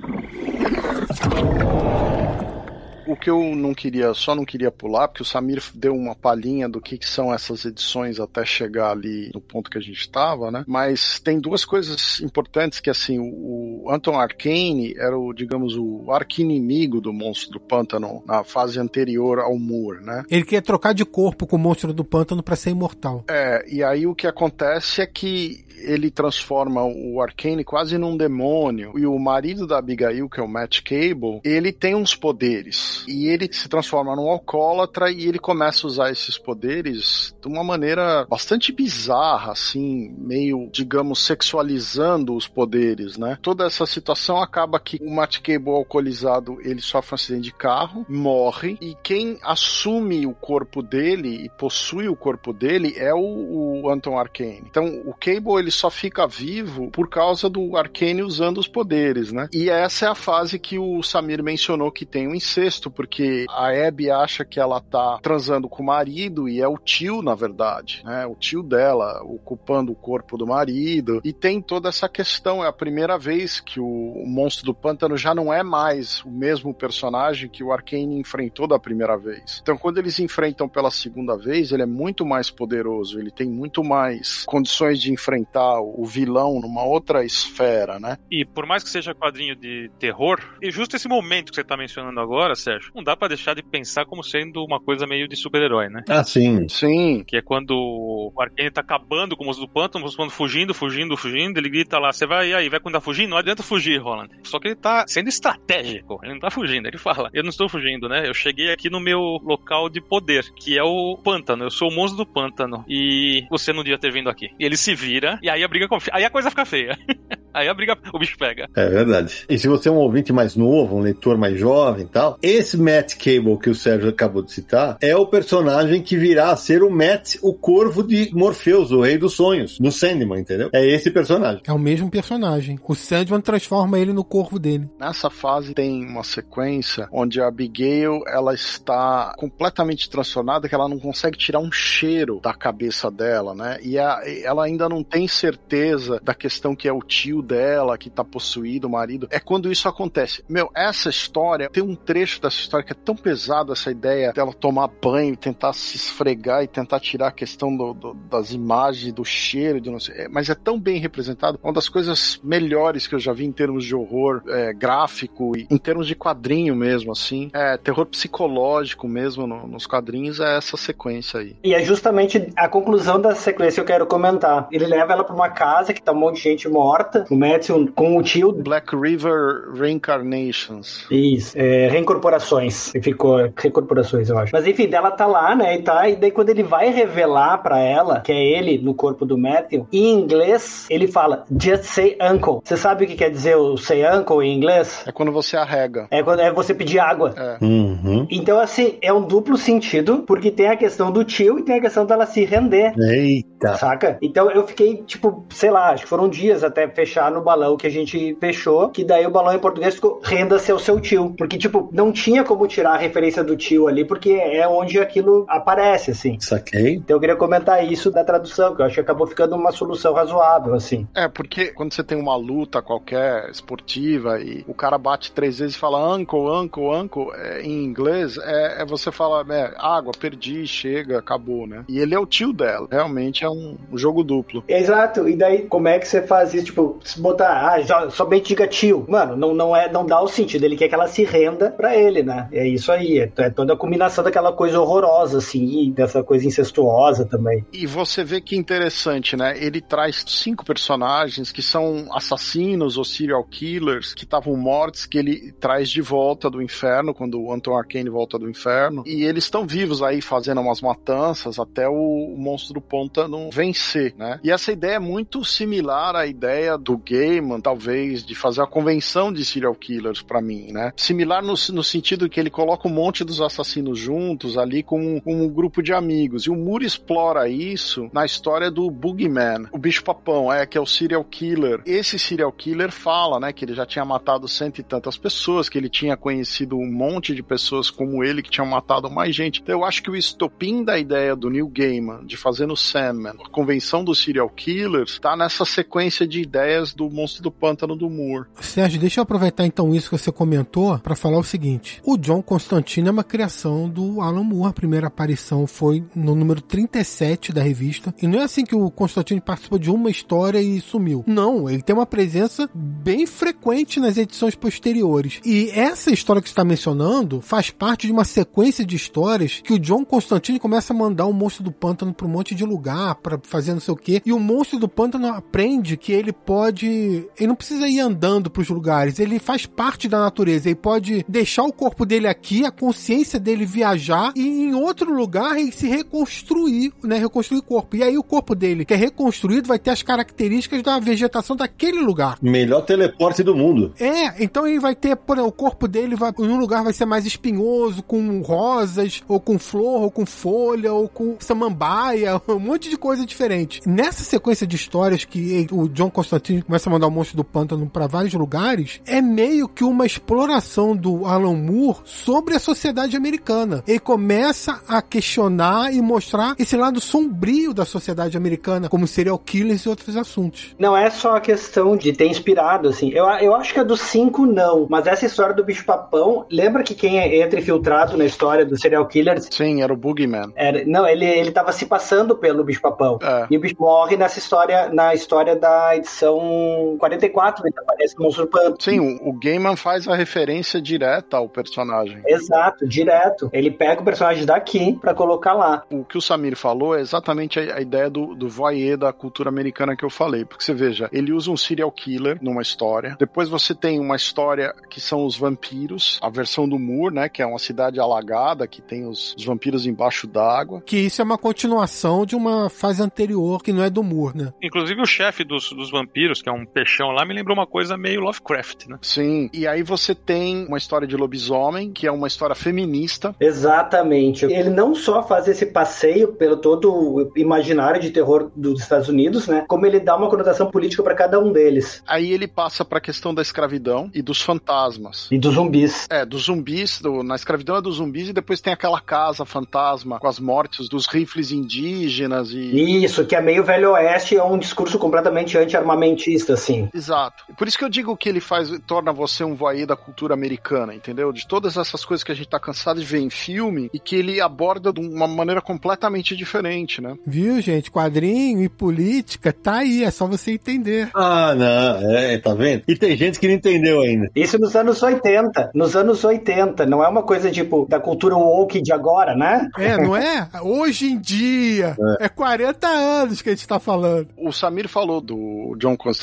O 3.08 3.16
que 3.16 3.30
eu 3.30 3.42
não 3.56 3.72
queria, 3.72 4.12
só 4.12 4.34
não 4.34 4.44
queria 4.44 4.70
pular, 4.70 5.08
porque 5.08 5.22
o 5.22 5.24
Samir 5.24 5.62
deu 5.74 5.94
uma 5.94 6.14
palhinha 6.14 6.68
do 6.68 6.78
que, 6.78 6.98
que 6.98 7.08
são 7.08 7.32
essas 7.32 7.64
edições 7.64 8.20
até 8.20 8.44
chegar 8.44 8.90
ali 8.90 9.30
no 9.32 9.40
ponto 9.40 9.70
que 9.70 9.78
a 9.78 9.80
gente 9.80 9.98
estava, 9.98 10.50
né? 10.50 10.62
Mas 10.66 11.18
tem 11.18 11.40
duas 11.40 11.64
coisas 11.64 12.20
importantes 12.20 12.80
que, 12.80 12.90
assim, 12.90 13.18
o 13.18 13.86
Anton 13.90 14.20
Arcane 14.20 14.94
era 14.98 15.18
o, 15.18 15.32
digamos, 15.32 15.74
o 15.74 16.12
arqui-inimigo 16.12 17.00
do 17.00 17.10
Monstro 17.10 17.52
do 17.52 17.60
Pântano 17.60 18.22
na 18.26 18.44
fase 18.44 18.78
anterior 18.78 19.38
ao 19.38 19.58
Moore, 19.58 20.04
né? 20.04 20.24
Ele 20.30 20.44
quer 20.44 20.60
trocar 20.60 20.92
de 20.92 21.06
corpo 21.06 21.46
com 21.46 21.56
o 21.56 21.58
Monstro 21.58 21.94
do 21.94 22.04
Pântano 22.04 22.42
para 22.42 22.56
ser 22.56 22.70
imortal. 22.70 23.24
É, 23.30 23.64
e 23.72 23.82
aí 23.82 24.06
o 24.06 24.14
que 24.14 24.26
acontece 24.26 25.00
é 25.00 25.06
que 25.06 25.64
ele 25.80 26.10
transforma 26.10 26.84
o 26.84 27.20
Arcane 27.20 27.64
quase 27.64 27.96
num 27.98 28.16
demônio. 28.16 28.92
E 28.96 29.06
o 29.06 29.18
marido 29.18 29.66
da 29.66 29.78
Abigail, 29.78 30.28
que 30.28 30.40
é 30.40 30.42
o 30.42 30.48
Matt 30.48 30.80
Cable, 30.82 31.40
ele 31.44 31.72
tem 31.72 31.94
uns 31.94 32.14
poderes. 32.14 32.97
E 33.06 33.26
ele 33.26 33.48
se 33.52 33.68
transforma 33.68 34.16
num 34.16 34.28
alcoólatra 34.28 35.10
e 35.10 35.26
ele 35.26 35.38
começa 35.38 35.86
a 35.86 35.88
usar 35.88 36.10
esses 36.10 36.38
poderes 36.38 37.34
de 37.40 37.48
uma 37.48 37.62
maneira 37.62 38.26
bastante 38.28 38.72
bizarra, 38.72 39.52
assim, 39.52 40.14
meio, 40.18 40.68
digamos, 40.72 41.24
sexualizando 41.24 42.34
os 42.34 42.48
poderes, 42.48 43.16
né? 43.16 43.38
Toda 43.42 43.66
essa 43.66 43.86
situação 43.86 44.40
acaba 44.40 44.80
que 44.80 44.98
o 45.02 45.14
Matt 45.14 45.38
Cable 45.40 45.70
alcoolizado, 45.70 46.58
ele 46.62 46.80
sofre 46.80 47.12
um 47.12 47.14
acidente 47.14 47.42
de 47.42 47.52
carro, 47.52 48.06
morre, 48.08 48.76
e 48.80 48.96
quem 49.02 49.38
assume 49.42 50.26
o 50.26 50.34
corpo 50.34 50.82
dele 50.82 51.44
e 51.44 51.48
possui 51.50 52.08
o 52.08 52.16
corpo 52.16 52.52
dele 52.52 52.94
é 52.96 53.12
o, 53.14 53.82
o 53.82 53.90
Anton 53.90 54.18
Arcane. 54.18 54.62
Então, 54.66 55.02
o 55.04 55.14
Cable, 55.14 55.58
ele 55.58 55.70
só 55.70 55.90
fica 55.90 56.26
vivo 56.26 56.90
por 56.90 57.08
causa 57.08 57.48
do 57.48 57.76
Arcane 57.76 58.22
usando 58.22 58.58
os 58.58 58.68
poderes, 58.68 59.32
né? 59.32 59.48
E 59.52 59.70
essa 59.70 60.06
é 60.06 60.08
a 60.08 60.14
fase 60.14 60.58
que 60.58 60.78
o 60.78 61.02
Samir 61.02 61.42
mencionou 61.42 61.90
que 61.90 62.06
tem 62.06 62.26
o 62.26 62.34
incesto, 62.34 62.87
porque 62.90 63.46
a 63.48 63.68
Abby 63.88 64.10
acha 64.10 64.44
que 64.44 64.60
ela 64.60 64.80
tá 64.80 65.18
transando 65.22 65.68
com 65.68 65.82
o 65.82 65.86
marido 65.86 66.48
e 66.48 66.60
é 66.60 66.68
o 66.68 66.78
tio, 66.78 67.22
na 67.22 67.34
verdade, 67.34 68.02
né? 68.04 68.26
O 68.26 68.34
tio 68.34 68.62
dela 68.62 69.22
ocupando 69.22 69.92
o 69.92 69.96
corpo 69.96 70.36
do 70.36 70.46
marido. 70.46 71.20
E 71.24 71.32
tem 71.32 71.60
toda 71.60 71.88
essa 71.88 72.08
questão, 72.08 72.64
é 72.64 72.68
a 72.68 72.72
primeira 72.72 73.18
vez 73.18 73.60
que 73.60 73.80
o 73.80 74.24
monstro 74.26 74.66
do 74.66 74.74
pântano 74.74 75.16
já 75.16 75.34
não 75.34 75.52
é 75.52 75.62
mais 75.62 76.22
o 76.24 76.30
mesmo 76.30 76.72
personagem 76.72 77.48
que 77.48 77.62
o 77.62 77.72
Arcane 77.72 78.18
enfrentou 78.18 78.66
da 78.66 78.78
primeira 78.78 79.16
vez. 79.16 79.60
Então, 79.62 79.76
quando 79.76 79.98
eles 79.98 80.18
enfrentam 80.18 80.68
pela 80.68 80.90
segunda 80.90 81.36
vez, 81.36 81.72
ele 81.72 81.82
é 81.82 81.86
muito 81.86 82.24
mais 82.24 82.50
poderoso, 82.50 83.18
ele 83.18 83.30
tem 83.30 83.48
muito 83.48 83.82
mais 83.82 84.44
condições 84.44 85.00
de 85.00 85.12
enfrentar 85.12 85.80
o 85.80 86.04
vilão 86.04 86.60
numa 86.60 86.84
outra 86.84 87.24
esfera, 87.24 87.98
né? 87.98 88.16
E 88.30 88.44
por 88.44 88.66
mais 88.66 88.82
que 88.82 88.90
seja 88.90 89.14
quadrinho 89.14 89.56
de 89.56 89.90
terror, 89.98 90.40
e 90.62 90.70
justo 90.70 90.96
esse 90.96 91.08
momento 91.08 91.50
que 91.50 91.56
você 91.56 91.64
tá 91.64 91.76
mencionando 91.76 92.20
agora, 92.20 92.54
Sérgio, 92.54 92.77
não 92.94 93.02
dá 93.02 93.16
para 93.16 93.28
deixar 93.28 93.54
de 93.54 93.62
pensar 93.62 94.04
como 94.04 94.22
sendo 94.22 94.64
uma 94.64 94.80
coisa 94.80 95.06
meio 95.06 95.28
de 95.28 95.36
super-herói, 95.36 95.88
né? 95.88 96.02
Ah, 96.08 96.24
sim. 96.24 96.68
Sim. 96.68 97.24
Que 97.26 97.36
é 97.36 97.42
quando 97.42 97.72
o 97.72 98.32
Arcane 98.40 98.70
tá 98.70 98.80
acabando 98.80 99.36
com 99.36 99.44
o 99.44 99.46
monstro 99.46 99.66
do 99.66 99.72
pântano, 99.72 100.04
o 100.04 100.06
monstro 100.06 100.30
fugindo, 100.30 100.74
fugindo, 100.74 101.16
fugindo, 101.16 101.58
ele 101.58 101.68
grita 101.68 101.98
lá, 101.98 102.12
você 102.12 102.26
vai, 102.26 102.52
aí, 102.52 102.68
vai 102.68 102.80
quando 102.80 102.94
tá 102.94 103.00
fugindo? 103.00 103.30
Não 103.30 103.36
adianta 103.36 103.62
fugir, 103.62 103.98
Roland. 103.98 104.28
Só 104.42 104.58
que 104.58 104.68
ele 104.68 104.76
tá 104.76 105.04
sendo 105.06 105.28
estratégico, 105.28 106.20
ele 106.22 106.32
não 106.32 106.40
tá 106.40 106.50
fugindo, 106.50 106.86
ele 106.86 106.98
fala, 106.98 107.30
eu 107.32 107.42
não 107.42 107.50
estou 107.50 107.68
fugindo, 107.68 108.08
né? 108.08 108.28
Eu 108.28 108.34
cheguei 108.34 108.72
aqui 108.72 108.90
no 108.90 109.00
meu 109.00 109.20
local 109.42 109.88
de 109.88 110.00
poder, 110.00 110.44
que 110.54 110.78
é 110.78 110.82
o 110.82 111.16
pântano, 111.16 111.64
eu 111.64 111.70
sou 111.70 111.90
o 111.90 111.94
monstro 111.94 112.24
do 112.24 112.30
pântano, 112.30 112.84
e 112.88 113.44
você 113.50 113.72
não 113.72 113.82
devia 113.82 113.98
ter 113.98 114.12
vindo 114.12 114.28
aqui. 114.28 114.50
E 114.58 114.64
ele 114.64 114.76
se 114.76 114.94
vira, 114.94 115.38
e 115.42 115.48
aí 115.48 115.62
a 115.62 115.68
briga, 115.68 115.88
aí 116.12 116.24
a 116.24 116.30
coisa 116.30 116.50
fica 116.50 116.64
feia. 116.64 116.98
aí 117.52 117.68
a 117.68 117.74
briga, 117.74 117.96
o 118.12 118.18
bicho 118.18 118.36
pega. 118.38 118.68
É 118.74 118.88
verdade. 118.88 119.44
E 119.48 119.58
se 119.58 119.68
você 119.68 119.88
é 119.88 119.92
um 119.92 119.96
ouvinte 119.96 120.32
mais 120.32 120.56
novo, 120.56 120.96
um 120.96 121.00
leitor 121.00 121.36
mais 121.36 121.58
jovem 121.58 122.04
e 122.04 122.08
tal, 122.08 122.38
esse 122.42 122.76
Matt 122.76 123.16
Cable 123.16 123.58
que 123.58 123.70
o 123.70 123.74
Sérgio 123.74 124.08
acabou 124.08 124.42
de 124.42 124.52
citar 124.52 124.96
é 125.00 125.16
o 125.16 125.26
personagem 125.26 126.02
que 126.02 126.16
virá 126.16 126.50
a 126.50 126.56
ser 126.56 126.82
o 126.82 126.90
Matt, 126.90 127.36
o 127.42 127.54
corvo 127.54 128.02
de 128.02 128.30
Morpheus, 128.32 128.90
o 128.90 129.00
rei 129.00 129.18
dos 129.18 129.34
sonhos, 129.34 129.78
no 129.78 129.90
Sandman, 129.90 130.40
entendeu? 130.40 130.70
É 130.72 130.86
esse 130.86 131.10
personagem. 131.10 131.62
É 131.66 131.72
o 131.72 131.78
mesmo 131.78 132.10
personagem. 132.10 132.78
O 132.82 132.94
Sandman 132.94 133.40
transforma 133.40 133.98
ele 133.98 134.12
no 134.12 134.24
corvo 134.24 134.58
dele. 134.58 134.88
Nessa 134.98 135.30
fase 135.30 135.74
tem 135.74 136.04
uma 136.04 136.24
sequência 136.24 137.08
onde 137.12 137.40
a 137.40 137.48
Abigail 137.48 138.22
ela 138.26 138.54
está 138.54 139.34
completamente 139.36 140.08
transtornada, 140.08 140.68
que 140.68 140.74
ela 140.74 140.88
não 140.88 140.98
consegue 140.98 141.36
tirar 141.36 141.60
um 141.60 141.72
cheiro 141.72 142.40
da 142.42 142.54
cabeça 142.54 143.10
dela, 143.10 143.54
né? 143.54 143.78
E 143.82 143.98
a, 143.98 144.20
ela 144.42 144.64
ainda 144.64 144.88
não 144.88 145.02
tem 145.02 145.28
certeza 145.28 146.20
da 146.22 146.34
questão 146.34 146.74
que 146.74 146.88
é 146.88 146.92
o 146.92 147.02
tio 147.02 147.42
dela 147.48 147.96
que 147.96 148.10
tá 148.10 148.22
possuído, 148.22 148.86
o 148.86 148.90
marido. 148.90 149.26
É 149.30 149.40
quando 149.40 149.72
isso 149.72 149.88
acontece. 149.88 150.44
Meu, 150.48 150.70
essa 150.74 151.08
história, 151.08 151.70
tem 151.70 151.82
um 151.82 151.94
trecho 151.94 152.40
dessa 152.40 152.56
história 152.56 152.84
que 152.84 152.92
é 152.92 152.96
tão 152.96 153.16
pesado, 153.16 153.72
essa 153.72 153.90
ideia 153.90 154.32
dela 154.32 154.52
tomar 154.52 154.88
banho, 154.88 155.36
tentar 155.36 155.72
se 155.72 155.96
esfregar 155.96 156.62
e 156.62 156.68
tentar 156.68 157.00
tirar 157.00 157.28
a 157.28 157.32
questão 157.32 157.74
do, 157.74 157.94
do, 157.94 158.14
das 158.14 158.52
imagens, 158.52 159.12
do 159.12 159.24
cheiro, 159.24 159.80
de 159.80 159.90
não 159.90 159.98
sei. 159.98 160.14
É, 160.16 160.28
mas 160.28 160.50
é 160.50 160.54
tão 160.54 160.78
bem 160.78 161.00
representado. 161.00 161.58
Uma 161.62 161.72
das 161.72 161.88
coisas 161.88 162.38
melhores 162.44 163.06
que 163.06 163.14
eu 163.14 163.18
já 163.18 163.32
vi 163.32 163.46
em 163.46 163.52
termos 163.52 163.84
de 163.84 163.94
horror 163.94 164.42
é, 164.48 164.72
gráfico 164.72 165.56
e 165.56 165.66
em 165.70 165.78
termos 165.78 166.06
de 166.06 166.14
quadrinho 166.14 166.76
mesmo, 166.76 167.12
assim. 167.12 167.50
É, 167.54 167.76
terror 167.76 168.04
psicológico 168.06 169.08
mesmo 169.08 169.46
no, 169.46 169.66
nos 169.66 169.86
quadrinhos 169.86 170.40
é 170.40 170.56
essa 170.56 170.76
sequência 170.76 171.40
aí. 171.40 171.56
E 171.64 171.74
é 171.74 171.82
justamente 171.82 172.52
a 172.56 172.68
conclusão 172.68 173.20
da 173.20 173.34
sequência 173.34 173.76
que 173.76 173.80
eu 173.80 173.94
quero 173.94 174.06
comentar. 174.06 174.68
Ele 174.70 174.86
leva 174.86 175.12
ela 175.12 175.24
pra 175.24 175.34
uma 175.34 175.48
casa 175.48 175.92
que 175.92 176.02
tá 176.02 176.12
um 176.12 176.16
monte 176.16 176.36
de 176.36 176.42
gente 176.42 176.68
morta, 176.68 177.24
o 177.30 177.36
Matthew 177.36 177.90
com 177.94 178.16
o 178.16 178.22
tio. 178.22 178.52
Black 178.52 178.94
River 178.96 179.72
Reincarnations. 179.74 181.06
Isso, 181.10 181.56
é, 181.56 181.88
reincorporações. 181.88 182.92
Ficou 183.02 183.50
reincorporações, 183.56 184.28
eu 184.28 184.38
acho. 184.38 184.52
Mas 184.52 184.66
enfim, 184.66 184.88
ela 184.92 185.10
tá 185.10 185.26
lá, 185.26 185.54
né, 185.54 185.76
e 185.76 185.82
tá, 185.82 186.08
e 186.08 186.16
daí 186.16 186.30
quando 186.30 186.50
ele 186.50 186.62
vai 186.62 186.90
revelar 186.90 187.58
pra 187.58 187.78
ela 187.80 188.20
que 188.20 188.32
é 188.32 188.58
ele 188.58 188.78
no 188.78 188.94
corpo 188.94 189.24
do 189.24 189.38
Matthew, 189.38 189.86
em 189.92 190.12
inglês, 190.12 190.86
ele 190.90 191.06
fala, 191.06 191.44
just 191.50 191.84
say 191.84 192.16
uncle. 192.20 192.60
Você 192.64 192.76
sabe 192.76 193.04
o 193.04 193.08
que 193.08 193.14
quer 193.14 193.30
dizer 193.30 193.56
o 193.56 193.76
say 193.76 194.04
uncle 194.06 194.42
em 194.42 194.56
inglês? 194.56 195.04
É 195.06 195.12
quando 195.12 195.32
você 195.32 195.56
arrega. 195.56 196.06
É 196.10 196.22
quando 196.22 196.40
é 196.40 196.52
você 196.52 196.74
pedir 196.74 196.98
água. 196.98 197.34
É. 197.36 197.64
Uhum. 197.64 198.26
Então, 198.30 198.58
assim, 198.58 198.98
é 199.02 199.12
um 199.12 199.22
duplo 199.22 199.56
sentido, 199.56 200.24
porque 200.26 200.50
tem 200.50 200.68
a 200.68 200.76
questão 200.76 201.10
do 201.10 201.24
tio 201.24 201.58
e 201.58 201.62
tem 201.62 201.76
a 201.76 201.80
questão 201.80 202.04
dela 202.06 202.26
se 202.26 202.44
render. 202.44 202.92
Eita. 202.98 203.74
Saca? 203.76 204.18
Então 204.22 204.50
eu 204.50 204.66
fiquei, 204.66 205.02
tipo, 205.04 205.44
sei 205.50 205.70
lá, 205.70 205.90
acho 205.90 206.04
que 206.04 206.08
foram 206.08 206.28
dias 206.28 206.62
até 206.62 206.88
fechar 206.88 207.17
no 207.30 207.42
balão 207.42 207.76
que 207.76 207.86
a 207.86 207.90
gente 207.90 208.36
fechou, 208.40 208.88
que 208.88 209.04
daí 209.04 209.26
o 209.26 209.30
balão 209.30 209.54
em 209.54 209.58
português 209.58 209.94
ficou 209.94 210.20
renda-se 210.22 210.70
ao 210.70 210.78
seu 210.78 211.00
tio. 211.00 211.34
Porque, 211.36 211.58
tipo, 211.58 211.88
não 211.92 212.12
tinha 212.12 212.44
como 212.44 212.66
tirar 212.66 212.92
a 212.92 212.96
referência 212.96 213.42
do 213.44 213.56
tio 213.56 213.88
ali, 213.88 214.04
porque 214.04 214.30
é 214.30 214.66
onde 214.66 214.98
aquilo 214.98 215.44
aparece, 215.48 216.10
assim. 216.10 216.38
Saquei. 216.40 216.94
Então 216.94 217.16
eu 217.16 217.20
queria 217.20 217.36
comentar 217.36 217.84
isso 217.84 218.10
da 218.10 218.24
tradução, 218.24 218.74
que 218.74 218.82
eu 218.82 218.86
acho 218.86 218.94
que 218.94 219.00
acabou 219.00 219.26
ficando 219.26 219.54
uma 219.56 219.72
solução 219.72 220.12
razoável, 220.14 220.74
assim. 220.74 221.06
É, 221.14 221.28
porque 221.28 221.72
quando 221.72 221.92
você 221.92 222.02
tem 222.02 222.18
uma 222.18 222.36
luta 222.36 222.82
qualquer 222.82 223.50
esportiva 223.50 224.40
e 224.40 224.64
o 224.66 224.74
cara 224.74 224.98
bate 224.98 225.32
três 225.32 225.58
vezes 225.58 225.74
e 225.74 225.78
fala 225.78 226.16
uncle, 226.16 226.40
uncle, 226.40 226.84
uncle, 226.84 227.28
é, 227.34 227.62
em 227.62 227.84
inglês, 227.84 228.38
é, 228.38 228.82
é 228.82 228.86
você 228.86 229.10
fala, 229.10 229.44
é, 229.54 229.74
água, 229.78 230.12
perdi, 230.18 230.66
chega, 230.66 231.18
acabou, 231.18 231.66
né? 231.66 231.84
E 231.88 231.98
ele 231.98 232.14
é 232.14 232.18
o 232.18 232.26
tio 232.26 232.52
dela. 232.52 232.88
Realmente 232.90 233.44
é 233.44 233.50
um, 233.50 233.76
um 233.90 233.98
jogo 233.98 234.22
duplo. 234.22 234.64
Exato, 234.68 235.28
e 235.28 235.36
daí 235.36 235.62
como 235.62 235.88
é 235.88 235.98
que 235.98 236.08
você 236.08 236.22
faz 236.22 236.54
isso? 236.54 236.66
Tipo, 236.66 236.98
botar, 237.16 237.74
ah, 237.74 238.10
somente 238.10 238.48
diga 238.48 238.66
tio. 238.66 239.04
Mano, 239.08 239.36
não, 239.36 239.54
não, 239.54 239.76
é, 239.76 239.90
não 239.90 240.04
dá 240.04 240.20
o 240.20 240.28
sentido. 240.28 240.64
Ele 240.64 240.76
quer 240.76 240.88
que 240.88 240.94
ela 240.94 241.08
se 241.08 241.24
renda 241.24 241.70
pra 241.70 241.96
ele, 241.96 242.22
né? 242.22 242.48
É 242.52 242.66
isso 242.66 242.90
aí. 242.90 243.18
É, 243.18 243.32
é 243.38 243.50
toda 243.50 243.74
a 243.74 243.76
combinação 243.76 244.24
daquela 244.24 244.52
coisa 244.52 244.80
horrorosa, 244.80 245.38
assim, 245.38 245.90
dessa 245.92 246.22
coisa 246.22 246.46
incestuosa 246.46 247.24
também. 247.24 247.64
E 247.72 247.86
você 247.86 248.24
vê 248.24 248.40
que 248.40 248.56
interessante, 248.56 249.36
né? 249.36 249.54
Ele 249.58 249.80
traz 249.80 250.24
cinco 250.26 250.64
personagens 250.64 251.52
que 251.52 251.62
são 251.62 252.06
assassinos 252.12 252.96
ou 252.96 253.04
serial 253.04 253.44
killers 253.44 254.14
que 254.14 254.24
estavam 254.24 254.56
mortos, 254.56 255.06
que 255.06 255.18
ele 255.18 255.52
traz 255.52 255.88
de 255.88 256.00
volta 256.00 256.50
do 256.50 256.60
inferno, 256.60 257.14
quando 257.14 257.40
o 257.40 257.52
Anton 257.52 257.76
Arcane 257.76 258.10
volta 258.10 258.38
do 258.38 258.48
inferno. 258.48 259.02
E 259.06 259.24
eles 259.24 259.44
estão 259.44 259.66
vivos 259.66 260.02
aí 260.02 260.20
fazendo 260.20 260.60
umas 260.60 260.80
matanças 260.80 261.58
até 261.58 261.88
o 261.88 262.34
monstro 262.36 262.74
do 262.74 262.80
pântano 262.80 263.50
vencer, 263.50 264.14
né? 264.16 264.40
E 264.42 264.50
essa 264.50 264.72
ideia 264.72 264.96
é 264.96 264.98
muito 264.98 265.44
similar 265.44 266.16
à 266.16 266.26
ideia 266.26 266.76
do 266.76 266.97
Gaiman, 266.98 267.60
talvez, 267.60 268.24
de 268.24 268.34
fazer 268.34 268.62
a 268.62 268.66
convenção 268.66 269.32
de 269.32 269.44
serial 269.44 269.74
killers 269.74 270.22
para 270.22 270.40
mim, 270.40 270.72
né? 270.72 270.92
Similar 270.96 271.42
no, 271.42 271.54
no 271.72 271.84
sentido 271.84 272.28
que 272.28 272.38
ele 272.38 272.50
coloca 272.50 272.88
um 272.88 272.92
monte 272.92 273.24
dos 273.24 273.40
assassinos 273.40 273.98
juntos 273.98 274.58
ali 274.58 274.82
com, 274.82 275.20
com 275.20 275.42
um 275.42 275.48
grupo 275.48 275.82
de 275.82 275.92
amigos. 275.92 276.44
E 276.44 276.50
o 276.50 276.56
Moore 276.56 276.84
explora 276.84 277.48
isso 277.48 278.08
na 278.12 278.24
história 278.24 278.70
do 278.70 278.90
Boogeyman, 278.90 279.68
o 279.72 279.78
bicho 279.78 280.04
papão, 280.04 280.52
é, 280.52 280.66
que 280.66 280.76
é 280.76 280.80
o 280.80 280.86
serial 280.86 281.24
killer. 281.24 281.80
Esse 281.86 282.18
serial 282.18 282.52
killer 282.52 282.90
fala, 282.90 283.40
né, 283.40 283.52
que 283.52 283.64
ele 283.64 283.74
já 283.74 283.86
tinha 283.86 284.04
matado 284.04 284.48
cento 284.48 284.78
e 284.78 284.82
tantas 284.82 285.16
pessoas, 285.16 285.68
que 285.68 285.78
ele 285.78 285.88
tinha 285.88 286.16
conhecido 286.16 286.76
um 286.76 286.90
monte 286.90 287.34
de 287.34 287.42
pessoas 287.42 287.90
como 287.90 288.24
ele 288.24 288.42
que 288.42 288.50
tinham 288.50 288.66
matado 288.66 289.10
mais 289.10 289.34
gente. 289.34 289.60
Então 289.60 289.74
eu 289.74 289.84
acho 289.84 290.02
que 290.02 290.10
o 290.10 290.16
estopim 290.16 290.84
da 290.84 290.98
ideia 290.98 291.34
do 291.34 291.50
Neil 291.50 291.68
Gaiman 291.68 292.24
de 292.26 292.36
fazer 292.36 292.66
no 292.66 292.76
Sandman 292.76 293.34
a 293.44 293.48
convenção 293.48 294.04
dos 294.04 294.22
serial 294.22 294.48
killers 294.48 295.18
tá 295.18 295.36
nessa 295.36 295.64
sequência 295.64 296.26
de 296.26 296.40
ideias 296.40 296.87
do 296.94 297.10
Monstro 297.10 297.42
do 297.42 297.50
Pântano 297.50 297.96
do 297.96 298.08
Moore. 298.08 298.46
Sérgio, 298.60 299.00
deixa 299.00 299.20
eu 299.20 299.22
aproveitar 299.22 299.66
então 299.66 299.94
isso 299.94 300.10
que 300.10 300.18
você 300.18 300.32
comentou 300.32 300.98
para 300.98 301.16
falar 301.16 301.38
o 301.38 301.44
seguinte. 301.44 302.00
O 302.04 302.16
John 302.16 302.42
Constantine 302.42 303.08
é 303.08 303.10
uma 303.10 303.24
criação 303.24 303.88
do 303.88 304.20
Alan 304.20 304.44
Moore. 304.44 304.70
A 304.70 304.72
primeira 304.72 305.06
aparição 305.06 305.66
foi 305.66 306.04
no 306.14 306.34
número 306.34 306.60
37 306.60 307.52
da 307.52 307.62
revista. 307.62 308.14
E 308.20 308.26
não 308.26 308.40
é 308.40 308.44
assim 308.44 308.64
que 308.64 308.74
o 308.74 308.90
Constantine 308.90 309.40
participou 309.40 309.78
de 309.78 309.90
uma 309.90 310.10
história 310.10 310.60
e 310.60 310.80
sumiu. 310.80 311.24
Não, 311.26 311.68
ele 311.68 311.82
tem 311.82 311.94
uma 311.94 312.06
presença 312.06 312.68
bem 312.74 313.26
frequente 313.26 314.00
nas 314.00 314.16
edições 314.16 314.54
posteriores. 314.54 315.40
E 315.44 315.70
essa 315.70 316.10
história 316.10 316.42
que 316.42 316.48
você 316.48 316.52
está 316.52 316.64
mencionando 316.64 317.40
faz 317.40 317.70
parte 317.70 318.06
de 318.06 318.12
uma 318.12 318.24
sequência 318.24 318.84
de 318.84 318.96
histórias 318.96 319.60
que 319.62 319.72
o 319.72 319.78
John 319.78 320.04
Constantine 320.04 320.58
começa 320.58 320.92
a 320.92 320.96
mandar 320.96 321.26
o 321.26 321.32
monstro 321.32 321.64
do 321.64 321.72
pântano 321.72 322.12
para 322.12 322.26
um 322.26 322.30
monte 322.30 322.54
de 322.54 322.64
lugar 322.64 323.14
para 323.16 323.38
fazer 323.42 323.72
não 323.72 323.80
sei 323.80 323.94
o 323.94 323.96
quê. 323.96 324.22
E 324.24 324.32
o 324.32 324.40
monstro 324.40 324.78
do 324.78 324.88
pântano 324.88 325.28
aprende 325.28 325.96
que 325.96 326.12
ele 326.12 326.32
pode. 326.32 326.77
Ele 326.86 327.46
não 327.46 327.54
precisa 327.54 327.88
ir 327.88 328.00
andando 328.00 328.50
para 328.50 328.62
os 328.62 328.68
lugares, 328.68 329.18
ele 329.18 329.38
faz 329.38 329.66
parte 329.66 330.08
da 330.08 330.18
natureza. 330.18 330.68
Ele 330.68 330.74
pode 330.74 331.24
deixar 331.28 331.64
o 331.64 331.72
corpo 331.72 332.04
dele 332.04 332.26
aqui, 332.26 332.64
a 332.64 332.70
consciência 332.70 333.38
dele 333.38 333.64
viajar 333.64 334.32
e 334.36 334.46
em 334.46 334.74
outro 334.74 335.12
lugar 335.12 335.58
ele 335.58 335.72
se 335.72 335.88
reconstruir, 335.88 336.92
né? 337.02 337.18
Reconstruir 337.18 337.58
o 337.58 337.62
corpo. 337.62 337.96
E 337.96 338.02
aí 338.02 338.16
o 338.16 338.22
corpo 338.22 338.54
dele, 338.54 338.84
que 338.84 338.94
é 338.94 338.96
reconstruído, 338.96 339.68
vai 339.68 339.78
ter 339.78 339.90
as 339.90 340.02
características 340.02 340.82
da 340.82 340.98
vegetação 340.98 341.56
daquele 341.56 342.00
lugar. 342.00 342.38
Melhor 342.42 342.82
teleporte 342.82 343.42
do 343.42 343.54
mundo. 343.54 343.92
É, 343.98 344.42
então 344.42 344.66
ele 344.66 344.78
vai 344.78 344.94
ter, 344.94 345.16
por 345.16 345.36
exemplo, 345.36 345.48
o 345.48 345.52
corpo 345.52 345.88
dele 345.88 346.14
vai, 346.14 346.32
em 346.38 346.48
um 346.48 346.58
lugar 346.58 346.82
vai 346.82 346.92
ser 346.92 347.04
mais 347.04 347.26
espinhoso, 347.26 348.02
com 348.02 348.40
rosas, 348.40 349.22
ou 349.26 349.40
com 349.40 349.58
flor, 349.58 350.02
ou 350.02 350.10
com 350.10 350.26
folha, 350.26 350.92
ou 350.92 351.08
com 351.08 351.36
samambaia, 351.38 352.40
um 352.48 352.58
monte 352.58 352.88
de 352.90 352.96
coisa 352.96 353.24
diferente. 353.24 353.80
Nessa 353.86 354.22
sequência 354.24 354.66
de 354.66 354.76
histórias 354.76 355.24
que 355.24 355.66
o 355.70 355.88
John 355.88 356.10
Constantine 356.10 356.64
começa 356.68 356.90
a 356.90 356.92
mandar 356.92 357.06
o 357.06 357.10
monstro 357.10 357.34
do 357.34 357.44
pântano 357.44 357.88
para 357.88 358.06
vários 358.06 358.34
lugares, 358.34 359.00
é 359.06 359.22
meio 359.22 359.66
que 359.66 359.82
uma 359.82 360.04
exploração 360.04 360.94
do 360.94 361.24
Alan 361.24 361.56
Moore 361.56 362.00
sobre 362.04 362.54
a 362.54 362.58
sociedade 362.58 363.16
americana. 363.16 363.82
Ele 363.88 363.98
começa 363.98 364.78
a 364.86 365.00
questionar 365.00 365.94
e 365.94 366.02
mostrar 366.02 366.54
esse 366.58 366.76
lado 366.76 367.00
sombrio 367.00 367.72
da 367.72 367.86
sociedade 367.86 368.36
americana, 368.36 368.90
como 368.90 369.06
serial 369.06 369.38
killers 369.38 369.84
e 369.84 369.88
outros 369.88 370.14
assuntos. 370.14 370.76
Não 370.78 370.94
é 370.94 371.08
só 371.08 371.36
a 371.36 371.40
questão 371.40 371.96
de 371.96 372.12
ter 372.12 372.26
inspirado, 372.26 372.86
assim. 372.90 373.10
Eu, 373.14 373.24
eu 373.24 373.54
acho 373.54 373.72
que 373.72 373.80
a 373.80 373.84
dos 373.84 374.02
cinco 374.02 374.44
não, 374.44 374.86
mas 374.90 375.06
essa 375.06 375.24
história 375.24 375.54
do 375.54 375.64
bicho 375.64 375.86
papão, 375.86 376.44
lembra 376.50 376.82
que 376.82 376.94
quem 376.94 377.16
entra 377.16 377.58
infiltrado 377.58 378.14
na 378.18 378.26
história 378.26 378.66
dos 378.66 378.82
serial 378.82 379.06
killers? 379.06 379.48
Sim, 379.50 379.82
era 379.82 379.90
o 379.90 379.96
Boogeyman. 379.96 380.52
Era, 380.54 380.84
não, 380.84 381.06
ele, 381.06 381.24
ele 381.24 381.50
tava 381.50 381.72
se 381.72 381.86
passando 381.86 382.36
pelo 382.36 382.62
bicho 382.62 382.82
papão. 382.82 383.18
É. 383.22 383.46
E 383.50 383.56
o 383.56 383.60
bicho 383.60 383.76
morre 383.78 384.18
nessa 384.18 384.38
história, 384.38 384.90
na 384.92 385.14
história 385.14 385.56
da 385.56 385.96
edição 385.96 386.57
44, 386.98 387.66
ele 387.66 387.74
aparece 387.78 388.16
no 388.16 388.24
Monstro 388.24 388.44
do 388.44 388.50
Pântano. 388.50 388.76
Sim, 388.80 389.00
o, 389.00 389.30
o 389.30 389.32
Gaiman 389.32 389.76
faz 389.76 390.06
a 390.08 390.14
referência 390.14 390.80
direta 390.80 391.36
ao 391.36 391.48
personagem. 391.48 392.22
Exato, 392.26 392.86
direto. 392.86 393.48
Ele 393.52 393.70
pega 393.70 394.00
o 394.00 394.04
personagem 394.04 394.44
daqui 394.44 394.98
pra 395.00 395.14
colocar 395.14 395.54
lá. 395.54 395.84
O 395.90 396.04
que 396.04 396.18
o 396.18 396.20
Samir 396.20 396.56
falou 396.56 396.96
é 396.96 397.00
exatamente 397.00 397.58
a, 397.58 397.76
a 397.76 397.80
ideia 397.80 398.10
do, 398.10 398.34
do 398.34 398.48
voyeur 398.48 398.98
da 398.98 399.12
cultura 399.12 399.48
americana 399.48 399.96
que 399.96 400.04
eu 400.04 400.10
falei. 400.10 400.44
Porque 400.44 400.64
você 400.64 400.74
veja, 400.74 401.08
ele 401.12 401.32
usa 401.32 401.50
um 401.50 401.56
serial 401.56 401.90
killer 401.90 402.38
numa 402.40 402.62
história. 402.62 403.16
Depois 403.18 403.48
você 403.48 403.74
tem 403.74 404.00
uma 404.00 404.16
história 404.16 404.74
que 404.88 405.00
são 405.00 405.24
os 405.24 405.36
vampiros, 405.36 406.18
a 406.22 406.28
versão 406.28 406.68
do 406.68 406.78
Moore, 406.78 407.14
né? 407.14 407.28
Que 407.28 407.42
é 407.42 407.46
uma 407.46 407.58
cidade 407.58 408.00
alagada, 408.00 408.66
que 408.66 408.80
tem 408.80 409.06
os, 409.06 409.34
os 409.36 409.44
vampiros 409.44 409.86
embaixo 409.86 410.26
d'água. 410.26 410.82
Que 410.84 410.98
isso 410.98 411.20
é 411.20 411.24
uma 411.24 411.38
continuação 411.38 412.24
de 412.24 412.36
uma 412.36 412.68
fase 412.68 413.02
anterior 413.02 413.62
que 413.62 413.72
não 413.72 413.82
é 413.82 413.90
do 413.90 414.02
Moore, 414.02 414.38
né? 414.38 414.52
Inclusive 414.62 415.00
o 415.00 415.06
chefe 415.06 415.44
dos, 415.44 415.70
dos 415.70 415.90
vampiros, 415.90 416.37
que 416.42 416.48
é 416.48 416.52
um 416.52 416.64
peixão 416.66 417.08
lá, 417.10 417.24
me 417.24 417.34
lembrou 417.34 417.56
uma 417.56 417.66
coisa 417.66 417.96
meio 417.96 418.20
Lovecraft, 418.20 418.86
né? 418.86 418.98
Sim. 419.02 419.48
E 419.52 419.66
aí 419.66 419.82
você 419.82 420.14
tem 420.14 420.66
uma 420.66 420.78
história 420.78 421.06
de 421.06 421.16
lobisomem, 421.16 421.92
que 421.92 422.06
é 422.06 422.12
uma 422.12 422.26
história 422.26 422.54
feminista. 422.54 423.34
Exatamente. 423.40 424.44
Ele 424.46 424.70
não 424.70 424.94
só 424.94 425.22
faz 425.22 425.46
esse 425.48 425.66
passeio 425.66 426.28
pelo 426.34 426.56
todo 426.56 426.92
o 426.92 427.32
imaginário 427.36 428.00
de 428.00 428.10
terror 428.10 428.50
dos 428.56 428.80
Estados 428.80 429.08
Unidos, 429.08 429.46
né? 429.46 429.64
Como 429.68 429.86
ele 429.86 430.00
dá 430.00 430.16
uma 430.16 430.28
conotação 430.28 430.70
política 430.70 431.02
pra 431.02 431.14
cada 431.14 431.38
um 431.38 431.52
deles. 431.52 432.02
Aí 432.06 432.32
ele 432.32 432.46
passa 432.48 432.84
pra 432.84 433.00
questão 433.00 433.34
da 433.34 433.42
escravidão 433.42 434.10
e 434.14 434.22
dos 434.22 434.40
fantasmas. 434.42 435.28
E 435.30 435.38
dos 435.38 435.54
zumbis. 435.54 436.06
É, 436.10 436.24
dos 436.24 436.44
zumbis, 436.44 437.00
do- 437.00 437.22
na 437.22 437.34
escravidão 437.34 437.76
é 437.76 437.82
dos 437.82 437.96
zumbis 437.96 438.28
e 438.28 438.32
depois 438.32 438.60
tem 438.60 438.72
aquela 438.72 439.00
casa 439.00 439.44
fantasma 439.44 440.18
com 440.18 440.26
as 440.28 440.38
mortes 440.38 440.88
dos 440.88 441.06
rifles 441.06 441.50
indígenas 441.52 442.50
e. 442.52 443.04
Isso, 443.04 443.24
que 443.24 443.34
é 443.36 443.40
meio 443.40 443.64
velho 443.64 443.92
oeste, 443.92 444.36
é 444.36 444.42
um 444.42 444.58
discurso 444.58 444.98
completamente 444.98 445.56
anti-armamentista, 445.56 446.27
assim. 446.52 446.88
Exato. 446.94 447.44
Por 447.56 447.66
isso 447.66 447.78
que 447.78 447.84
eu 447.84 447.88
digo 447.88 448.16
que 448.16 448.28
ele 448.28 448.40
faz, 448.40 448.70
torna 448.86 449.12
você 449.12 449.44
um 449.44 449.54
voyeur 449.54 449.86
da 449.86 449.96
cultura 449.96 450.34
americana, 450.34 450.94
entendeu? 450.94 451.32
De 451.32 451.46
todas 451.46 451.76
essas 451.76 452.04
coisas 452.04 452.24
que 452.24 452.32
a 452.32 452.34
gente 452.34 452.48
tá 452.48 452.58
cansado 452.58 453.00
de 453.00 453.06
ver 453.06 453.20
em 453.20 453.30
filme 453.30 453.90
e 453.92 453.98
que 453.98 454.16
ele 454.16 454.40
aborda 454.40 454.92
de 454.92 455.00
uma 455.00 455.26
maneira 455.26 455.60
completamente 455.60 456.36
diferente, 456.36 457.00
né? 457.00 457.16
Viu, 457.26 457.60
gente? 457.60 457.90
Quadrinho 457.90 458.62
e 458.62 458.68
política, 458.68 459.52
tá 459.52 459.78
aí, 459.78 460.04
é 460.04 460.10
só 460.10 460.26
você 460.26 460.52
entender. 460.52 461.10
Ah, 461.14 461.54
não, 461.54 462.16
é, 462.16 462.38
tá 462.38 462.54
vendo? 462.54 462.82
E 462.86 462.96
tem 462.96 463.16
gente 463.16 463.38
que 463.38 463.46
não 463.46 463.54
entendeu 463.54 464.00
ainda. 464.00 464.30
Isso 464.34 464.58
nos 464.58 464.74
anos 464.74 465.02
80. 465.02 465.70
Nos 465.74 465.96
anos 465.96 466.24
80. 466.24 466.86
Não 466.86 467.02
é 467.02 467.08
uma 467.08 467.22
coisa 467.22 467.50
tipo 467.50 467.86
da 467.88 468.00
cultura 468.00 468.36
woke 468.36 468.80
de 468.80 468.92
agora, 468.92 469.34
né? 469.36 469.68
É, 469.78 469.96
não 469.96 470.16
é? 470.16 470.48
Hoje 470.62 471.06
em 471.06 471.18
dia. 471.18 471.96
É. 472.20 472.28
40 472.28 472.86
anos 472.86 473.42
que 473.42 473.48
a 473.48 473.52
gente 473.52 473.66
tá 473.66 473.78
falando. 473.78 474.28
O 474.36 474.52
Samir 474.52 474.88
falou 474.88 475.20
do 475.20 475.76
John 475.78 475.96
Constantine, 475.96 476.17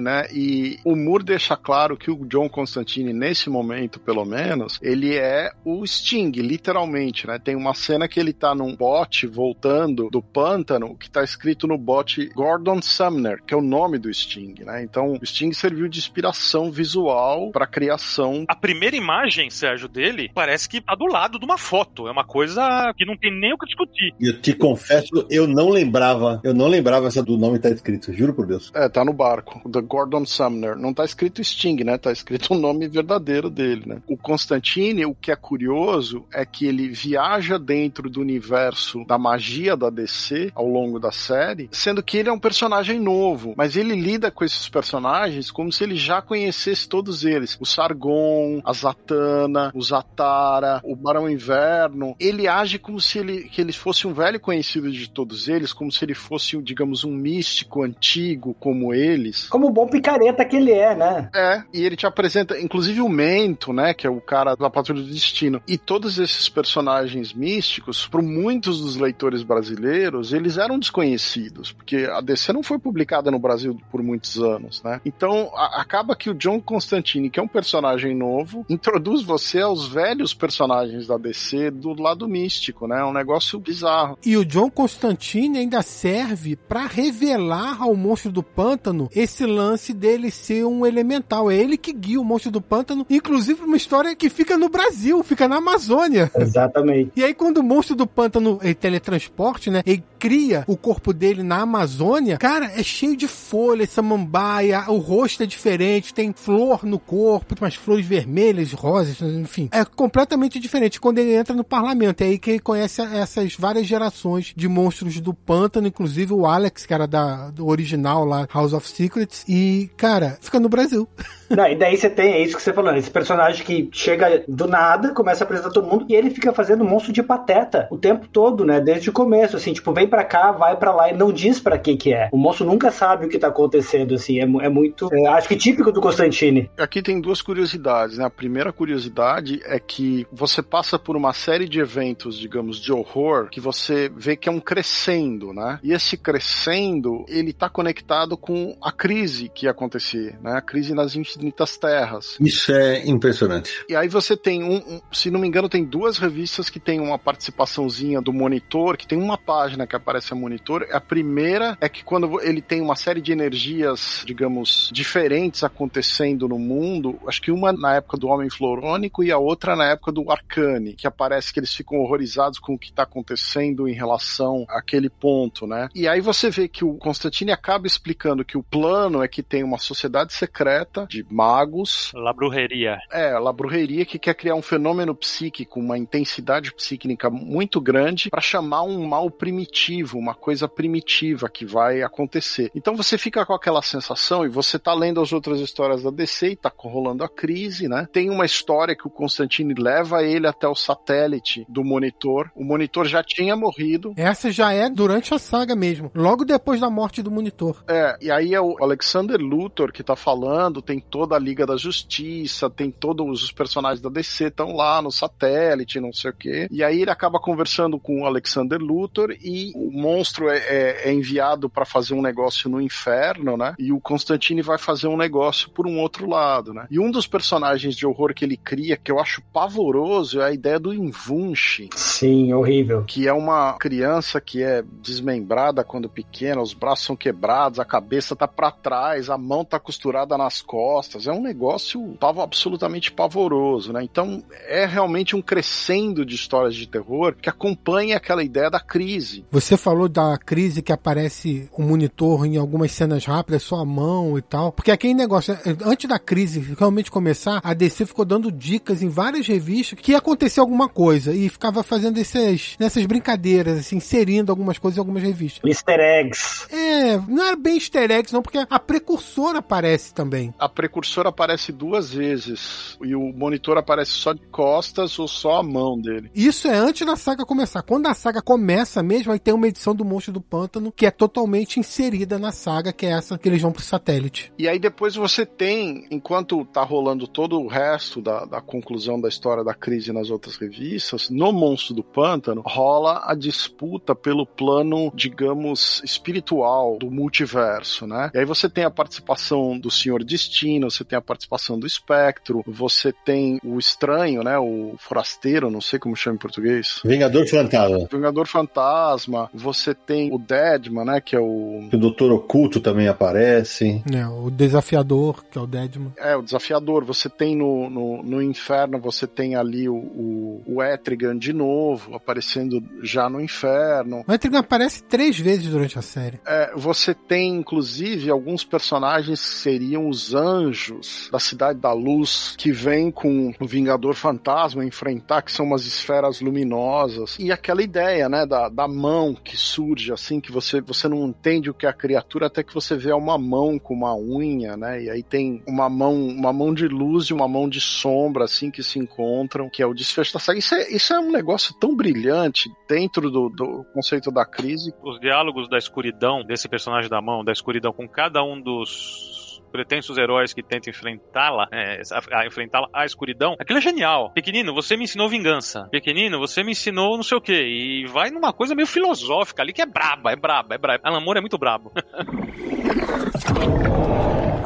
né? 0.00 0.26
E 0.32 0.78
o 0.84 0.96
Moore 0.96 1.24
deixa 1.24 1.56
claro 1.56 1.96
que 1.96 2.10
o 2.10 2.26
John 2.26 2.48
Constantine, 2.48 3.12
nesse 3.12 3.48
momento, 3.48 4.00
pelo 4.00 4.24
menos, 4.24 4.78
ele 4.82 5.16
é 5.16 5.50
o 5.64 5.86
Sting, 5.86 6.30
literalmente, 6.32 7.26
né? 7.26 7.38
Tem 7.38 7.56
uma 7.56 7.74
cena 7.74 8.08
que 8.08 8.18
ele 8.18 8.32
tá 8.32 8.54
num 8.54 8.74
bote 8.74 9.26
voltando 9.26 10.08
do 10.10 10.22
pântano, 10.22 10.96
que 10.96 11.10
tá 11.10 11.22
escrito 11.22 11.66
no 11.66 11.78
bote 11.78 12.26
Gordon 12.34 12.80
Sumner, 12.82 13.42
que 13.44 13.54
é 13.54 13.56
o 13.56 13.62
nome 13.62 13.98
do 13.98 14.12
Sting, 14.12 14.54
né? 14.64 14.82
Então, 14.82 15.18
o 15.20 15.26
Sting 15.26 15.52
serviu 15.52 15.88
de 15.88 15.98
inspiração 15.98 16.70
visual 16.70 17.50
pra 17.50 17.66
criação. 17.66 18.44
A 18.48 18.56
primeira 18.56 18.96
imagem, 18.96 19.50
Sérgio, 19.50 19.88
dele, 19.88 20.30
parece 20.34 20.68
que 20.68 20.80
tá 20.80 20.94
do 20.94 21.06
lado 21.06 21.38
de 21.38 21.44
uma 21.44 21.58
foto. 21.58 22.08
É 22.08 22.10
uma 22.10 22.24
coisa 22.24 22.92
que 22.96 23.04
não 23.04 23.16
tem 23.16 23.32
nem 23.32 23.52
o 23.52 23.58
que 23.58 23.66
discutir. 23.66 24.14
E 24.20 24.28
eu 24.28 24.40
te 24.40 24.52
confesso, 24.52 25.26
eu 25.30 25.46
não 25.46 25.68
lembrava, 25.68 26.40
eu 26.44 26.54
não 26.54 26.68
lembrava 26.68 27.06
essa 27.06 27.22
do 27.22 27.36
nome 27.36 27.58
tá 27.58 27.70
escrito, 27.70 28.12
juro 28.12 28.34
por 28.34 28.46
Deus. 28.46 28.70
É, 28.74 28.88
tá 28.88 29.04
no 29.04 29.12
barco. 29.38 29.68
The 29.68 29.80
Gordon 29.80 30.26
Sumner. 30.26 30.76
Não 30.76 30.92
tá 30.92 31.04
escrito 31.04 31.42
Sting, 31.42 31.84
né? 31.84 31.96
Tá 31.96 32.12
escrito 32.12 32.52
o 32.54 32.58
nome 32.58 32.88
verdadeiro 32.88 33.48
dele, 33.48 33.82
né? 33.86 34.02
O 34.06 34.16
Constantine, 34.16 35.06
o 35.06 35.14
que 35.14 35.30
é 35.30 35.36
curioso 35.36 36.24
é 36.32 36.44
que 36.44 36.66
ele 36.66 36.88
viaja 36.88 37.58
dentro 37.58 38.10
do 38.10 38.20
universo 38.20 39.04
da 39.04 39.18
magia 39.18 39.76
da 39.76 39.90
DC 39.90 40.52
ao 40.54 40.66
longo 40.66 40.98
da 40.98 41.12
série, 41.12 41.68
sendo 41.72 42.02
que 42.02 42.16
ele 42.16 42.28
é 42.28 42.32
um 42.32 42.38
personagem 42.38 42.98
novo, 42.98 43.54
mas 43.56 43.76
ele 43.76 43.94
lida 43.94 44.30
com 44.30 44.44
esses 44.44 44.68
personagens 44.68 45.50
como 45.50 45.72
se 45.72 45.84
ele 45.84 45.96
já 45.96 46.20
conhecesse 46.20 46.88
todos 46.88 47.24
eles. 47.24 47.56
O 47.60 47.66
Sargon, 47.66 48.60
a 48.64 48.72
Zatanna, 48.72 49.70
o 49.74 49.82
Zatara, 49.82 50.80
o 50.84 50.96
Barão 50.96 51.30
Inverno. 51.30 52.16
Ele 52.18 52.48
age 52.48 52.78
como 52.78 53.00
se 53.00 53.18
ele, 53.18 53.44
que 53.44 53.60
ele 53.60 53.72
fosse 53.72 54.06
um 54.06 54.12
velho 54.12 54.40
conhecido 54.40 54.90
de 54.90 55.08
todos 55.08 55.48
eles, 55.48 55.72
como 55.72 55.92
se 55.92 56.04
ele 56.04 56.14
fosse, 56.14 56.60
digamos, 56.62 57.04
um 57.04 57.12
místico 57.12 57.82
antigo 57.82 58.54
como 58.58 58.94
eles. 59.28 59.48
Como 59.48 59.68
o 59.68 59.70
bom 59.70 59.86
picareta 59.86 60.44
que 60.44 60.56
ele 60.56 60.72
é, 60.72 60.94
né? 60.94 61.30
É, 61.34 61.62
e 61.72 61.84
ele 61.84 61.96
te 61.96 62.06
apresenta, 62.06 62.58
inclusive 62.58 63.00
o 63.00 63.08
Mento, 63.08 63.72
né, 63.72 63.94
que 63.94 64.06
é 64.06 64.10
o 64.10 64.20
cara 64.20 64.54
da 64.54 64.70
Patrulha 64.70 65.02
do 65.02 65.08
Destino, 65.08 65.62
e 65.66 65.76
todos 65.76 66.18
esses 66.18 66.48
personagens 66.48 67.32
místicos, 67.32 68.06
para 68.06 68.22
muitos 68.22 68.80
dos 68.80 68.96
leitores 68.96 69.42
brasileiros, 69.42 70.32
eles 70.32 70.56
eram 70.56 70.78
desconhecidos, 70.78 71.72
porque 71.72 72.08
a 72.10 72.20
DC 72.20 72.52
não 72.52 72.62
foi 72.62 72.78
publicada 72.78 73.30
no 73.30 73.38
Brasil 73.38 73.78
por 73.90 74.02
muitos 74.02 74.38
anos, 74.38 74.82
né? 74.82 75.00
Então, 75.04 75.50
a, 75.54 75.80
acaba 75.80 76.16
que 76.16 76.30
o 76.30 76.34
John 76.34 76.60
Constantine, 76.60 77.30
que 77.30 77.38
é 77.38 77.42
um 77.42 77.48
personagem 77.48 78.14
novo, 78.14 78.64
introduz 78.68 79.22
você 79.22 79.60
aos 79.60 79.86
velhos 79.86 80.34
personagens 80.34 81.06
da 81.06 81.16
DC 81.16 81.70
do 81.70 81.92
lado 82.00 82.28
místico, 82.28 82.86
né? 82.86 83.00
É 83.00 83.04
um 83.04 83.12
negócio 83.12 83.58
bizarro. 83.58 84.18
E 84.24 84.36
o 84.36 84.44
John 84.44 84.70
Constantine 84.70 85.58
ainda 85.58 85.82
serve 85.82 86.56
para 86.56 86.86
revelar 86.86 87.82
ao 87.82 87.94
monstro 87.94 88.32
do 88.32 88.42
pântano 88.42 89.08
esse 89.18 89.44
lance 89.44 89.92
dele 89.92 90.30
ser 90.30 90.64
um 90.64 90.86
elemental. 90.86 91.50
É 91.50 91.56
ele 91.56 91.76
que 91.76 91.92
guia 91.92 92.20
o 92.20 92.24
monstro 92.24 92.50
do 92.50 92.60
pântano, 92.60 93.06
inclusive 93.10 93.62
uma 93.62 93.76
história 93.76 94.14
que 94.14 94.30
fica 94.30 94.56
no 94.56 94.68
Brasil, 94.68 95.22
fica 95.22 95.48
na 95.48 95.56
Amazônia. 95.56 96.30
Exatamente. 96.36 97.12
E 97.16 97.24
aí, 97.24 97.34
quando 97.34 97.58
o 97.58 97.62
monstro 97.62 97.96
do 97.96 98.06
pântano 98.06 98.58
ele 98.62 98.74
teletransporte, 98.74 99.70
né? 99.70 99.82
Ele 99.84 100.02
cria 100.18 100.64
o 100.66 100.76
corpo 100.76 101.12
dele 101.12 101.42
na 101.42 101.60
Amazônia, 101.60 102.38
cara, 102.38 102.72
é 102.76 102.82
cheio 102.82 103.16
de 103.16 103.28
folhas, 103.28 103.90
samambaia, 103.90 104.84
o 104.88 104.98
rosto 104.98 105.42
é 105.42 105.46
diferente, 105.46 106.12
tem 106.12 106.32
flor 106.32 106.84
no 106.84 106.98
corpo, 106.98 107.54
umas 107.60 107.74
flores 107.74 108.04
vermelhas, 108.04 108.72
rosas, 108.72 109.20
enfim. 109.20 109.68
É 109.72 109.84
completamente 109.84 110.58
diferente 110.58 111.00
quando 111.00 111.18
ele 111.18 111.34
entra 111.34 111.54
no 111.54 111.64
parlamento. 111.64 112.22
É 112.22 112.26
aí 112.26 112.38
que 112.38 112.50
ele 112.50 112.58
conhece 112.60 113.00
essas 113.02 113.54
várias 113.54 113.86
gerações 113.86 114.52
de 114.56 114.68
monstros 114.68 115.20
do 115.20 115.32
pântano, 115.32 115.86
inclusive 115.86 116.32
o 116.32 116.46
Alex, 116.46 116.86
que 116.86 116.94
era 116.94 117.06
da, 117.06 117.50
do 117.50 117.66
original 117.66 118.24
lá, 118.24 118.46
House 118.52 118.72
of 118.72 118.88
Secrets. 119.08 119.44
E, 119.48 119.90
cara, 119.96 120.38
fica 120.40 120.60
no 120.60 120.68
Brasil. 120.68 121.08
Não, 121.50 121.66
e 121.66 121.74
daí 121.74 121.96
você 121.96 122.10
tem, 122.10 122.34
é 122.34 122.42
isso 122.42 122.56
que 122.56 122.62
você 122.62 122.72
falou, 122.72 122.94
esse 122.94 123.10
personagem 123.10 123.64
que 123.64 123.88
chega 123.90 124.44
do 124.46 124.66
nada, 124.66 125.14
começa 125.14 125.44
a 125.44 125.46
apresentar 125.46 125.70
todo 125.70 125.88
mundo, 125.88 126.04
e 126.08 126.14
ele 126.14 126.30
fica 126.30 126.52
fazendo 126.52 126.84
monstro 126.84 127.12
de 127.12 127.22
pateta 127.22 127.88
o 127.90 127.96
tempo 127.96 128.28
todo, 128.28 128.64
né? 128.66 128.80
Desde 128.80 129.08
o 129.08 129.12
começo, 129.12 129.56
assim, 129.56 129.72
tipo, 129.72 129.92
vem 129.92 130.06
pra 130.06 130.24
cá, 130.24 130.52
vai 130.52 130.76
pra 130.76 130.92
lá 130.92 131.10
e 131.10 131.16
não 131.16 131.32
diz 131.32 131.58
pra 131.58 131.78
que 131.78 131.96
que 131.96 132.12
é. 132.12 132.28
O 132.32 132.36
monstro 132.36 132.66
nunca 132.66 132.90
sabe 132.90 133.24
o 133.24 133.28
que 133.28 133.38
tá 133.38 133.48
acontecendo, 133.48 134.14
assim, 134.14 134.38
é, 134.38 134.42
é 134.42 134.68
muito, 134.68 135.08
é, 135.10 135.26
acho 135.28 135.48
que 135.48 135.56
típico 135.56 135.90
do 135.90 136.02
Constantine. 136.02 136.70
Aqui 136.76 137.00
tem 137.00 137.18
duas 137.18 137.40
curiosidades, 137.40 138.18
né? 138.18 138.26
A 138.26 138.30
primeira 138.30 138.70
curiosidade 138.70 139.62
é 139.64 139.78
que 139.78 140.26
você 140.30 140.62
passa 140.62 140.98
por 140.98 141.16
uma 141.16 141.32
série 141.32 141.66
de 141.66 141.80
eventos, 141.80 142.38
digamos, 142.38 142.78
de 142.78 142.92
horror, 142.92 143.48
que 143.48 143.60
você 143.60 144.10
vê 144.14 144.36
que 144.36 144.50
é 144.50 144.52
um 144.52 144.60
crescendo, 144.60 145.54
né? 145.54 145.78
E 145.82 145.92
esse 145.92 146.16
crescendo, 146.18 147.24
ele 147.26 147.54
tá 147.54 147.70
conectado 147.70 148.36
com 148.36 148.76
a 148.82 148.92
crise 148.98 149.48
que 149.48 149.66
ia 149.66 149.70
acontecer, 149.70 150.36
né? 150.42 150.54
A 150.54 150.60
crise 150.60 150.92
nas 150.92 151.14
infinitas 151.14 151.76
terras. 151.76 152.36
Isso 152.40 152.72
é 152.72 153.06
impressionante. 153.06 153.84
E 153.88 153.94
aí 153.94 154.08
você 154.08 154.36
tem 154.36 154.64
um, 154.64 154.76
um, 154.76 155.00
se 155.12 155.30
não 155.30 155.38
me 155.38 155.46
engano, 155.46 155.68
tem 155.68 155.84
duas 155.84 156.18
revistas 156.18 156.68
que 156.68 156.80
tem 156.80 156.98
uma 156.98 157.16
participaçãozinha 157.16 158.20
do 158.20 158.32
monitor, 158.32 158.96
que 158.96 159.06
tem 159.06 159.16
uma 159.16 159.38
página 159.38 159.86
que 159.86 159.94
aparece 159.94 160.32
a 160.32 160.36
monitor. 160.36 160.86
A 160.90 161.00
primeira 161.00 161.78
é 161.80 161.88
que 161.88 162.02
quando 162.02 162.40
ele 162.40 162.60
tem 162.60 162.80
uma 162.80 162.96
série 162.96 163.20
de 163.20 163.30
energias, 163.30 164.22
digamos, 164.26 164.90
diferentes 164.92 165.62
acontecendo 165.62 166.48
no 166.48 166.58
mundo, 166.58 167.18
acho 167.26 167.40
que 167.40 167.52
uma 167.52 167.72
na 167.72 167.94
época 167.94 168.16
do 168.16 168.26
Homem 168.26 168.50
Florônico 168.50 169.22
e 169.22 169.30
a 169.30 169.38
outra 169.38 169.76
na 169.76 169.90
época 169.90 170.10
do 170.10 170.28
Arcane, 170.30 170.94
que 170.94 171.06
aparece 171.06 171.52
que 171.52 171.60
eles 171.60 171.72
ficam 171.72 171.98
horrorizados 171.98 172.58
com 172.58 172.74
o 172.74 172.78
que 172.78 172.90
está 172.90 173.04
acontecendo 173.04 173.86
em 173.88 173.92
relação 173.92 174.64
àquele 174.68 175.08
ponto, 175.08 175.66
né? 175.66 175.88
E 175.94 176.08
aí 176.08 176.20
você 176.20 176.50
vê 176.50 176.66
que 176.66 176.84
o 176.84 176.94
Constantine 176.94 177.52
acaba 177.52 177.86
explicando 177.86 178.44
que 178.44 178.58
o 178.58 178.62
plano 178.78 179.22
é 179.22 179.28
que 179.28 179.42
tem 179.42 179.64
uma 179.64 179.78
sociedade 179.78 180.32
secreta 180.32 181.06
de 181.08 181.26
magos. 181.28 182.12
La 182.14 182.32
Brujeria. 182.32 182.98
É, 183.10 183.36
La 183.38 183.52
Brujeria 183.52 184.04
que 184.04 184.18
quer 184.18 184.34
criar 184.34 184.54
um 184.54 184.62
fenômeno 184.62 185.14
psíquico, 185.14 185.80
uma 185.80 185.98
intensidade 185.98 186.72
psíquica 186.72 187.28
muito 187.28 187.80
grande 187.80 188.30
para 188.30 188.40
chamar 188.40 188.82
um 188.82 189.04
mal 189.04 189.30
primitivo, 189.30 190.16
uma 190.16 190.34
coisa 190.34 190.68
primitiva 190.68 191.48
que 191.48 191.66
vai 191.66 192.02
acontecer. 192.02 192.70
Então 192.74 192.94
você 192.94 193.18
fica 193.18 193.44
com 193.44 193.52
aquela 193.52 193.82
sensação 193.82 194.44
e 194.44 194.48
você 194.48 194.78
tá 194.78 194.94
lendo 194.94 195.20
as 195.20 195.32
outras 195.32 195.60
histórias 195.60 196.04
da 196.04 196.10
DC 196.10 196.50
e 196.50 196.56
tá 196.56 196.72
rolando 196.76 197.24
a 197.24 197.28
crise, 197.28 197.88
né? 197.88 198.06
Tem 198.12 198.30
uma 198.30 198.46
história 198.46 198.94
que 198.94 199.06
o 199.06 199.10
Constantine 199.10 199.74
leva 199.74 200.22
ele 200.22 200.46
até 200.46 200.68
o 200.68 200.74
satélite 200.74 201.66
do 201.68 201.82
monitor. 201.82 202.50
O 202.54 202.64
monitor 202.64 203.06
já 203.06 203.24
tinha 203.24 203.56
morrido. 203.56 204.14
Essa 204.16 204.52
já 204.52 204.72
é 204.72 204.88
durante 204.88 205.34
a 205.34 205.38
saga 205.38 205.74
mesmo, 205.74 206.12
logo 206.14 206.44
depois 206.44 206.80
da 206.80 206.88
morte 206.88 207.22
do 207.22 207.30
monitor. 207.30 207.82
É, 207.88 208.16
e 208.20 208.30
aí 208.30 208.54
é 208.54 208.60
o 208.72 208.82
Alexander 208.82 209.40
Luthor 209.40 209.92
que 209.92 210.02
tá 210.02 210.16
falando, 210.16 210.82
tem 210.82 211.00
toda 211.00 211.36
a 211.36 211.38
Liga 211.38 211.66
da 211.66 211.76
Justiça, 211.76 212.68
tem 212.68 212.90
todos 212.90 213.42
os 213.42 213.52
personagens 213.52 214.00
da 214.00 214.08
DC 214.08 214.46
estão 214.46 214.74
lá 214.74 215.00
no 215.00 215.10
satélite, 215.10 216.00
não 216.00 216.12
sei 216.12 216.30
o 216.30 216.34
quê. 216.34 216.68
E 216.70 216.82
aí 216.82 217.02
ele 217.02 217.10
acaba 217.10 217.38
conversando 217.38 217.98
com 217.98 218.22
o 218.22 218.26
Alexander 218.26 218.78
Luthor 218.78 219.32
e 219.40 219.72
o 219.74 219.90
monstro 219.90 220.48
é, 220.48 220.58
é, 220.58 221.08
é 221.08 221.12
enviado 221.12 221.68
para 221.68 221.84
fazer 221.84 222.14
um 222.14 222.22
negócio 222.22 222.68
no 222.68 222.80
inferno, 222.80 223.56
né? 223.56 223.74
E 223.78 223.92
o 223.92 224.00
Constantine 224.00 224.62
vai 224.62 224.78
fazer 224.78 225.08
um 225.08 225.16
negócio 225.16 225.70
por 225.70 225.86
um 225.86 226.00
outro 226.00 226.28
lado, 226.28 226.72
né? 226.72 226.86
E 226.90 226.98
um 226.98 227.10
dos 227.10 227.26
personagens 227.26 227.94
de 227.94 228.06
horror 228.06 228.34
que 228.34 228.44
ele 228.44 228.56
cria, 228.56 228.96
que 228.96 229.10
eu 229.10 229.18
acho 229.18 229.42
pavoroso, 229.52 230.40
é 230.40 230.46
a 230.46 230.52
ideia 230.52 230.78
do 230.78 230.92
Invunchi. 230.92 231.88
Sim, 231.94 232.52
horrível. 232.52 233.04
Que 233.04 233.28
é 233.28 233.32
uma 233.32 233.74
criança 233.74 234.40
que 234.40 234.62
é 234.62 234.82
desmembrada 235.00 235.84
quando 235.84 236.08
pequena, 236.08 236.60
os 236.60 236.74
braços 236.74 237.06
são 237.06 237.16
quebrados, 237.16 237.78
a 237.78 237.84
cabeça 237.84 238.34
tá 238.34 238.48
para 238.58 238.72
trás, 238.72 239.30
a 239.30 239.38
mão 239.38 239.64
tá 239.64 239.78
costurada 239.78 240.36
nas 240.36 240.60
costas. 240.60 241.28
É 241.28 241.32
um 241.32 241.40
negócio 241.40 242.18
absolutamente 242.20 243.12
pavoroso, 243.12 243.92
né? 243.92 244.02
Então 244.02 244.42
é 244.66 244.84
realmente 244.84 245.36
um 245.36 245.40
crescendo 245.40 246.26
de 246.26 246.34
histórias 246.34 246.74
de 246.74 246.88
terror 246.88 247.36
que 247.40 247.48
acompanha 247.48 248.16
aquela 248.16 248.42
ideia 248.42 248.68
da 248.68 248.80
crise. 248.80 249.44
Você 249.52 249.76
falou 249.76 250.08
da 250.08 250.36
crise 250.36 250.82
que 250.82 250.92
aparece 250.92 251.68
o 251.72 251.82
monitor 251.82 252.46
em 252.46 252.56
algumas 252.56 252.90
cenas 252.90 253.24
rápidas, 253.24 253.62
só 253.62 253.76
a 253.76 253.84
mão 253.84 254.36
e 254.36 254.42
tal. 254.42 254.72
Porque 254.72 254.90
aquele 254.90 255.14
negócio, 255.14 255.56
antes 255.84 256.08
da 256.08 256.18
crise 256.18 256.74
realmente 256.76 257.12
começar, 257.12 257.60
a 257.62 257.72
DC 257.72 258.06
ficou 258.06 258.24
dando 258.24 258.50
dicas 258.50 259.04
em 259.04 259.08
várias 259.08 259.46
revistas 259.46 260.00
que 260.00 260.10
ia 260.10 260.18
acontecer 260.18 260.58
alguma 260.58 260.88
coisa 260.88 261.32
e 261.32 261.48
ficava 261.48 261.84
fazendo 261.84 262.18
essas, 262.18 262.74
nessas 262.80 263.06
brincadeiras, 263.06 263.78
assim, 263.78 263.98
inserindo 263.98 264.50
algumas 264.50 264.78
coisas 264.78 264.96
em 264.96 265.00
algumas 265.00 265.22
revistas. 265.22 265.62
Easter 265.64 266.00
eggs. 266.00 266.66
É, 266.74 267.16
não 267.28 267.46
era 267.46 267.56
bem 267.56 267.76
easter 267.76 268.10
eggs, 268.10 268.32
não, 268.32 268.42
porque 268.48 268.66
a 268.70 268.80
precursora 268.80 269.58
aparece 269.58 270.14
também. 270.14 270.54
A 270.58 270.70
precursora 270.70 271.28
aparece 271.28 271.70
duas 271.70 272.10
vezes 272.10 272.96
e 273.04 273.14
o 273.14 273.30
monitor 273.30 273.76
aparece 273.76 274.12
só 274.12 274.32
de 274.32 274.40
costas 274.46 275.18
ou 275.18 275.28
só 275.28 275.58
a 275.58 275.62
mão 275.62 276.00
dele. 276.00 276.30
Isso 276.34 276.66
é 276.66 276.74
antes 276.74 277.06
da 277.06 277.14
saga 277.14 277.44
começar. 277.44 277.82
Quando 277.82 278.06
a 278.06 278.14
saga 278.14 278.40
começa 278.40 279.02
mesmo, 279.02 279.32
aí 279.32 279.38
tem 279.38 279.52
uma 279.52 279.68
edição 279.68 279.94
do 279.94 280.02
Monstro 280.02 280.32
do 280.32 280.40
Pântano 280.40 280.90
que 280.90 281.04
é 281.04 281.10
totalmente 281.10 281.78
inserida 281.78 282.38
na 282.38 282.50
saga, 282.50 282.90
que 282.90 283.04
é 283.04 283.10
essa 283.10 283.36
que 283.36 283.46
eles 283.46 283.60
vão 283.60 283.70
pro 283.70 283.82
satélite. 283.82 284.50
E 284.58 284.66
aí 284.66 284.78
depois 284.78 285.14
você 285.14 285.44
tem, 285.44 286.06
enquanto 286.10 286.64
tá 286.64 286.82
rolando 286.82 287.28
todo 287.28 287.60
o 287.60 287.68
resto 287.68 288.22
da, 288.22 288.46
da 288.46 288.62
conclusão 288.62 289.20
da 289.20 289.28
história 289.28 289.62
da 289.62 289.74
crise 289.74 290.10
nas 290.10 290.30
outras 290.30 290.56
revistas, 290.56 291.28
no 291.28 291.52
Monstro 291.52 291.94
do 291.94 292.02
Pântano 292.02 292.62
rola 292.64 293.24
a 293.26 293.34
disputa 293.34 294.14
pelo 294.14 294.46
plano, 294.46 295.12
digamos, 295.14 296.00
espiritual 296.02 296.96
do 296.98 297.10
multiverso, 297.10 298.06
né? 298.06 298.30
E 298.38 298.40
aí 298.40 298.44
você 298.44 298.68
tem 298.68 298.84
a 298.84 298.90
participação 298.90 299.76
do 299.76 299.90
Senhor 299.90 300.22
Destino, 300.22 300.88
você 300.88 301.02
tem 301.02 301.18
a 301.18 301.20
participação 301.20 301.76
do 301.76 301.88
Espectro, 301.88 302.62
você 302.64 303.12
tem 303.12 303.58
o 303.64 303.80
Estranho, 303.80 304.44
né? 304.44 304.56
O 304.56 304.94
Forasteiro, 304.96 305.68
não 305.68 305.80
sei 305.80 305.98
como 305.98 306.14
chama 306.14 306.36
em 306.36 306.38
português. 306.38 307.00
Vingador 307.04 307.44
Fantasma. 307.48 308.08
Vingador 308.12 308.46
Fantasma, 308.46 309.50
você 309.52 309.92
tem 309.92 310.32
o 310.32 310.38
Deadman, 310.38 311.04
né? 311.04 311.20
Que 311.20 311.34
é 311.34 311.40
o. 311.40 311.88
O 311.92 311.96
Doutor 311.96 312.30
Oculto 312.30 312.78
também 312.78 313.08
aparece. 313.08 314.04
É, 314.14 314.24
o 314.28 314.50
desafiador, 314.50 315.44
que 315.50 315.58
é 315.58 315.60
o 315.60 315.66
Deadman. 315.66 316.12
É, 316.16 316.36
o 316.36 316.42
desafiador. 316.42 317.04
Você 317.06 317.28
tem 317.28 317.56
no, 317.56 317.90
no, 317.90 318.22
no 318.22 318.40
inferno, 318.40 319.00
você 319.00 319.26
tem 319.26 319.56
ali 319.56 319.88
o, 319.88 319.96
o, 319.96 320.62
o 320.64 320.80
Etrigan 320.80 321.36
de 321.36 321.52
novo, 321.52 322.14
aparecendo 322.14 322.80
já 323.02 323.28
no 323.28 323.40
inferno. 323.40 324.22
O 324.28 324.32
Etrigan 324.32 324.60
aparece 324.60 325.02
três 325.02 325.36
vezes 325.36 325.66
durante 325.68 325.98
a 325.98 326.02
série. 326.02 326.38
É, 326.46 326.70
você 326.76 327.12
tem, 327.12 327.56
inclusive, 327.56 328.27
alguns 328.30 328.64
personagens 328.64 329.40
seriam 329.40 330.08
os 330.08 330.34
anjos 330.34 331.28
da 331.30 331.38
Cidade 331.38 331.78
da 331.78 331.92
Luz, 331.92 332.54
que 332.56 332.72
vêm 332.72 333.10
com 333.10 333.52
o 333.58 333.66
Vingador 333.66 334.14
Fantasma 334.14 334.84
enfrentar, 334.84 335.42
que 335.42 335.52
são 335.52 335.66
umas 335.66 335.86
esferas 335.86 336.40
luminosas. 336.40 337.36
E 337.38 337.52
aquela 337.52 337.82
ideia, 337.82 338.28
né, 338.28 338.46
da, 338.46 338.68
da 338.68 338.88
mão 338.88 339.34
que 339.34 339.56
surge, 339.56 340.12
assim, 340.12 340.40
que 340.40 340.52
você, 340.52 340.80
você 340.80 341.08
não 341.08 341.26
entende 341.26 341.70
o 341.70 341.74
que 341.74 341.86
é 341.86 341.88
a 341.88 341.92
criatura 341.92 342.46
até 342.46 342.62
que 342.62 342.74
você 342.74 342.96
vê 342.96 343.12
uma 343.12 343.38
mão 343.38 343.78
com 343.78 343.94
uma 343.94 344.16
unha, 344.16 344.76
né, 344.76 345.02
e 345.02 345.10
aí 345.10 345.22
tem 345.22 345.62
uma 345.66 345.88
mão, 345.88 346.14
uma 346.14 346.52
mão 346.52 346.72
de 346.72 346.88
luz 346.88 347.26
e 347.26 347.34
uma 347.34 347.48
mão 347.48 347.68
de 347.68 347.80
sombra, 347.80 348.44
assim, 348.44 348.70
que 348.70 348.82
se 348.82 348.98
encontram, 348.98 349.68
que 349.70 349.82
é 349.82 349.86
o 349.86 349.94
desfecho 349.94 350.32
da 350.34 350.40
saga. 350.40 350.58
Isso 350.58 350.74
é, 350.74 350.90
isso 350.90 351.12
é 351.12 351.20
um 351.20 351.30
negócio 351.30 351.74
tão 351.78 351.94
brilhante 351.94 352.70
dentro 352.88 353.30
do, 353.30 353.48
do 353.48 353.84
conceito 353.92 354.30
da 354.30 354.44
crise. 354.44 354.92
Os 355.02 355.20
diálogos 355.20 355.68
da 355.68 355.78
escuridão, 355.78 356.44
desse 356.44 356.68
personagem 356.68 357.10
da 357.10 357.20
mão, 357.20 357.44
da 357.44 357.52
escuridão, 357.52 357.92
com 357.92 358.08
cada 358.18 358.42
um 358.42 358.60
dos 358.60 359.62
pretensos 359.70 360.18
heróis 360.18 360.52
que 360.52 360.60
tentam 360.60 360.90
enfrentá-la, 360.90 361.68
é, 361.70 362.00
enfrentá-la 362.44 362.88
à 362.92 363.04
escuridão, 363.04 363.54
aquilo 363.60 363.78
é 363.78 363.82
genial. 363.82 364.32
Pequenino, 364.32 364.74
você 364.74 364.96
me 364.96 365.04
ensinou 365.04 365.28
vingança. 365.28 365.86
Pequenino, 365.88 366.36
você 366.36 366.64
me 366.64 366.72
ensinou 366.72 367.14
não 367.14 367.22
sei 367.22 367.38
o 367.38 367.40
que. 367.40 367.52
E 367.52 368.06
vai 368.06 368.30
numa 368.30 368.52
coisa 368.52 368.74
meio 368.74 368.88
filosófica 368.88 369.62
ali 369.62 369.72
que 369.72 369.80
é 369.80 369.86
braba, 369.86 370.32
é 370.32 370.36
braba, 370.36 370.74
é 370.74 370.78
braba. 370.78 371.00
Alan 371.04 371.20
Moore 371.20 371.38
é 371.38 371.40
muito 371.40 371.56
brabo. 371.56 371.92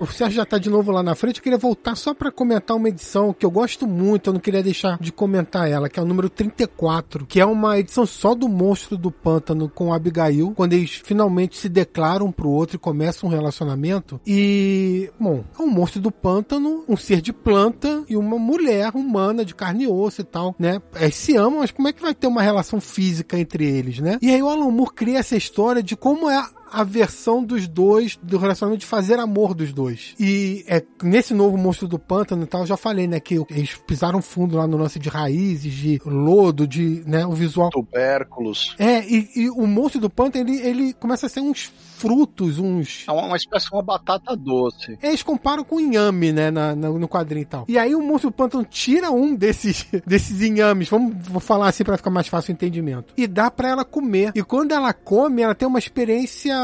O 0.00 0.06
Sérgio 0.06 0.36
já 0.36 0.46
tá 0.46 0.58
de 0.58 0.70
novo 0.70 0.92
lá 0.92 1.02
na 1.02 1.14
frente. 1.14 1.38
Eu 1.38 1.42
queria 1.42 1.58
voltar 1.58 1.96
só 1.96 2.14
para 2.14 2.30
comentar 2.30 2.76
uma 2.76 2.88
edição 2.88 3.32
que 3.32 3.44
eu 3.44 3.50
gosto 3.50 3.86
muito, 3.86 4.30
eu 4.30 4.32
não 4.32 4.40
queria 4.40 4.62
deixar 4.62 4.98
de 5.00 5.10
comentar 5.10 5.68
ela, 5.68 5.88
que 5.88 5.98
é 5.98 6.02
o 6.02 6.06
número 6.06 6.30
34, 6.30 7.26
que 7.26 7.40
é 7.40 7.44
uma 7.44 7.78
edição 7.78 8.06
só 8.06 8.34
do 8.34 8.48
Monstro 8.48 8.96
do 8.96 9.10
Pântano 9.10 9.68
com 9.68 9.92
Abigail, 9.92 10.52
quando 10.54 10.72
eles 10.72 11.00
finalmente 11.04 11.56
se 11.56 11.68
declaram 11.68 12.30
pro 12.30 12.48
outro 12.48 12.76
e 12.76 12.78
começam 12.78 13.28
um 13.28 13.32
relacionamento. 13.32 14.20
E, 14.26 15.10
bom, 15.18 15.44
é 15.58 15.62
um 15.62 15.68
monstro 15.68 16.00
do 16.00 16.10
pântano, 16.10 16.84
um 16.88 16.96
ser 16.96 17.20
de 17.20 17.32
planta 17.32 18.04
e 18.08 18.16
uma 18.16 18.38
mulher 18.38 18.90
humana 18.94 19.44
de 19.44 19.54
carne 19.54 19.84
e 19.84 19.88
osso 19.88 20.20
e 20.20 20.24
tal, 20.24 20.54
né? 20.58 20.80
Eles 20.94 21.16
se 21.16 21.36
amam, 21.36 21.60
mas 21.60 21.70
como 21.70 21.88
é 21.88 21.92
que 21.92 22.02
vai 22.02 22.14
ter 22.14 22.26
uma 22.26 22.42
relação 22.42 22.80
física 22.80 23.38
entre 23.38 23.64
eles, 23.66 23.98
né? 23.98 24.18
E 24.22 24.30
aí 24.30 24.42
o 24.42 24.48
Alan 24.48 24.70
Moore 24.70 24.94
cria 24.94 25.18
essa 25.18 25.36
história 25.36 25.82
de 25.82 25.96
como 25.96 26.30
é 26.30 26.42
a 26.70 26.84
versão 26.84 27.42
dos 27.42 27.66
dois, 27.66 28.18
do 28.22 28.38
relacionamento 28.38 28.80
de 28.80 28.86
fazer 28.86 29.18
amor 29.18 29.54
dos 29.54 29.72
dois. 29.72 30.14
E 30.18 30.64
é 30.66 30.82
nesse 31.02 31.34
novo 31.34 31.56
Monstro 31.56 31.88
do 31.88 31.98
Pântano 31.98 32.42
e 32.42 32.46
tal, 32.46 32.62
eu 32.62 32.66
já 32.66 32.76
falei, 32.76 33.06
né, 33.06 33.20
que 33.20 33.34
eles 33.50 33.76
pisaram 33.86 34.20
fundo 34.20 34.56
lá 34.56 34.66
no 34.66 34.76
lance 34.76 34.98
de 34.98 35.08
raízes, 35.08 35.72
de 35.72 36.00
lodo, 36.04 36.66
de, 36.66 37.02
né, 37.06 37.26
o 37.26 37.32
visual. 37.32 37.70
Tubérculos. 37.70 38.74
É, 38.78 39.04
e, 39.04 39.30
e 39.34 39.50
o 39.50 39.66
Monstro 39.66 40.00
do 40.00 40.10
Pântano, 40.10 40.48
ele, 40.48 40.60
ele 40.60 40.92
começa 40.94 41.26
a 41.26 41.28
ser 41.28 41.40
uns 41.40 41.70
frutos, 41.98 42.58
uns. 42.58 43.04
É 43.08 43.12
uma 43.12 43.36
espécie 43.36 43.66
de 43.66 43.74
uma 43.74 43.82
batata 43.82 44.36
doce. 44.36 44.96
Eles 45.02 45.22
comparam 45.22 45.64
com 45.64 45.80
inhame, 45.80 46.32
né, 46.32 46.50
na, 46.50 46.74
na, 46.74 46.88
no 46.90 47.08
quadrinho 47.08 47.42
e 47.42 47.46
tal. 47.46 47.64
E 47.68 47.78
aí 47.78 47.94
o 47.94 48.02
Monstro 48.02 48.30
do 48.30 48.34
Pântano 48.34 48.64
tira 48.64 49.10
um 49.10 49.34
desses, 49.34 49.86
desses 50.06 50.40
inhames, 50.40 50.88
vamos 50.88 51.16
vou 51.26 51.40
falar 51.40 51.68
assim 51.68 51.84
para 51.84 51.96
ficar 51.96 52.10
mais 52.10 52.28
fácil 52.28 52.52
o 52.52 52.54
entendimento, 52.54 53.12
e 53.16 53.26
dá 53.26 53.50
para 53.50 53.68
ela 53.68 53.84
comer. 53.84 54.32
E 54.34 54.42
quando 54.42 54.72
ela 54.72 54.92
come, 54.92 55.42
ela 55.42 55.54
tem 55.54 55.66
uma 55.66 55.78
experiência 55.78 56.57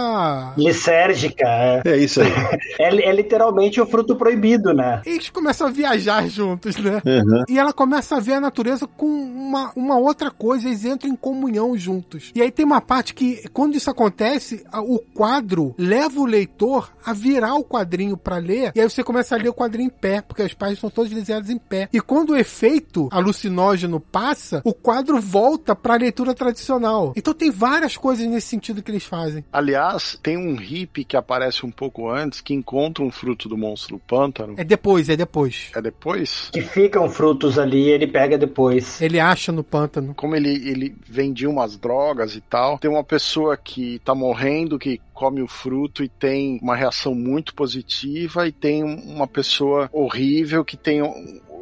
Lisérgica, 0.56 1.44
é. 1.46 1.82
É 1.84 1.96
isso 1.96 2.20
aí. 2.20 2.28
é, 2.78 3.08
é 3.08 3.12
literalmente 3.12 3.80
o 3.80 3.86
fruto 3.86 4.16
proibido, 4.16 4.72
né? 4.72 5.02
Eles 5.04 5.28
começam 5.30 5.66
a 5.66 5.70
viajar 5.70 6.26
juntos, 6.28 6.76
né? 6.76 7.02
Uhum. 7.04 7.44
E 7.48 7.58
ela 7.58 7.72
começa 7.72 8.16
a 8.16 8.20
ver 8.20 8.34
a 8.34 8.40
natureza 8.40 8.86
com 8.86 9.06
uma, 9.06 9.72
uma 9.76 9.96
outra 9.98 10.30
coisa, 10.30 10.66
eles 10.68 10.84
entram 10.84 11.10
em 11.10 11.16
comunhão 11.16 11.76
juntos. 11.76 12.30
E 12.34 12.42
aí 12.42 12.50
tem 12.50 12.64
uma 12.64 12.80
parte 12.80 13.14
que, 13.14 13.42
quando 13.52 13.76
isso 13.76 13.90
acontece, 13.90 14.64
a- 14.72 14.80
o 14.80 14.98
quadro 14.98 15.74
leva 15.78 16.20
o 16.20 16.26
leitor 16.26 16.92
a 17.04 17.12
virar 17.12 17.54
o 17.54 17.64
quadrinho 17.64 18.16
pra 18.16 18.38
ler, 18.38 18.72
e 18.74 18.80
aí 18.80 18.88
você 18.88 19.02
começa 19.02 19.34
a 19.34 19.38
ler 19.38 19.48
o 19.48 19.54
quadrinho 19.54 19.86
em 19.86 19.90
pé, 19.90 20.20
porque 20.22 20.42
as 20.42 20.54
páginas 20.54 20.80
são 20.80 20.90
todas 20.90 21.10
desenhadas 21.12 21.50
em 21.50 21.58
pé. 21.58 21.88
E 21.92 22.00
quando 22.00 22.30
o 22.30 22.36
efeito 22.36 23.08
alucinógeno 23.12 24.00
passa, 24.00 24.60
o 24.64 24.72
quadro 24.72 25.20
volta 25.20 25.74
pra 25.74 25.96
leitura 25.96 26.34
tradicional. 26.34 27.12
Então 27.16 27.34
tem 27.34 27.50
várias 27.50 27.96
coisas 27.96 28.26
nesse 28.26 28.48
sentido 28.48 28.82
que 28.82 28.90
eles 28.90 29.04
fazem. 29.04 29.44
Aliás, 29.52 29.83
tem 30.22 30.36
um 30.36 30.54
hippie 30.54 31.04
que 31.04 31.16
aparece 31.16 31.64
um 31.64 31.70
pouco 31.70 32.08
antes 32.08 32.40
que 32.40 32.54
encontra 32.54 33.04
um 33.04 33.10
fruto 33.10 33.48
do 33.48 33.56
monstro 33.56 33.96
do 33.96 34.00
pântano. 34.00 34.54
É 34.56 34.64
depois, 34.64 35.08
é 35.08 35.16
depois. 35.16 35.70
É 35.74 35.82
depois? 35.82 36.50
Que 36.52 36.62
ficam 36.62 37.08
frutos 37.08 37.58
ali 37.58 37.88
ele 37.88 38.06
pega 38.06 38.36
depois. 38.38 39.00
Ele 39.00 39.20
acha 39.20 39.52
no 39.52 39.62
pântano. 39.62 40.14
Como 40.14 40.34
ele, 40.34 40.50
ele 40.68 40.94
vendia 41.06 41.48
umas 41.48 41.76
drogas 41.76 42.34
e 42.34 42.40
tal, 42.40 42.78
tem 42.78 42.90
uma 42.90 43.04
pessoa 43.04 43.56
que 43.56 43.98
tá 44.04 44.14
morrendo, 44.14 44.78
que 44.78 45.00
come 45.12 45.40
o 45.40 45.46
fruto 45.46 46.02
e 46.02 46.08
tem 46.08 46.58
uma 46.60 46.74
reação 46.74 47.14
muito 47.14 47.54
positiva, 47.54 48.48
e 48.48 48.52
tem 48.52 48.82
uma 48.82 49.26
pessoa 49.26 49.88
horrível 49.92 50.64
que 50.64 50.76
tem 50.76 51.00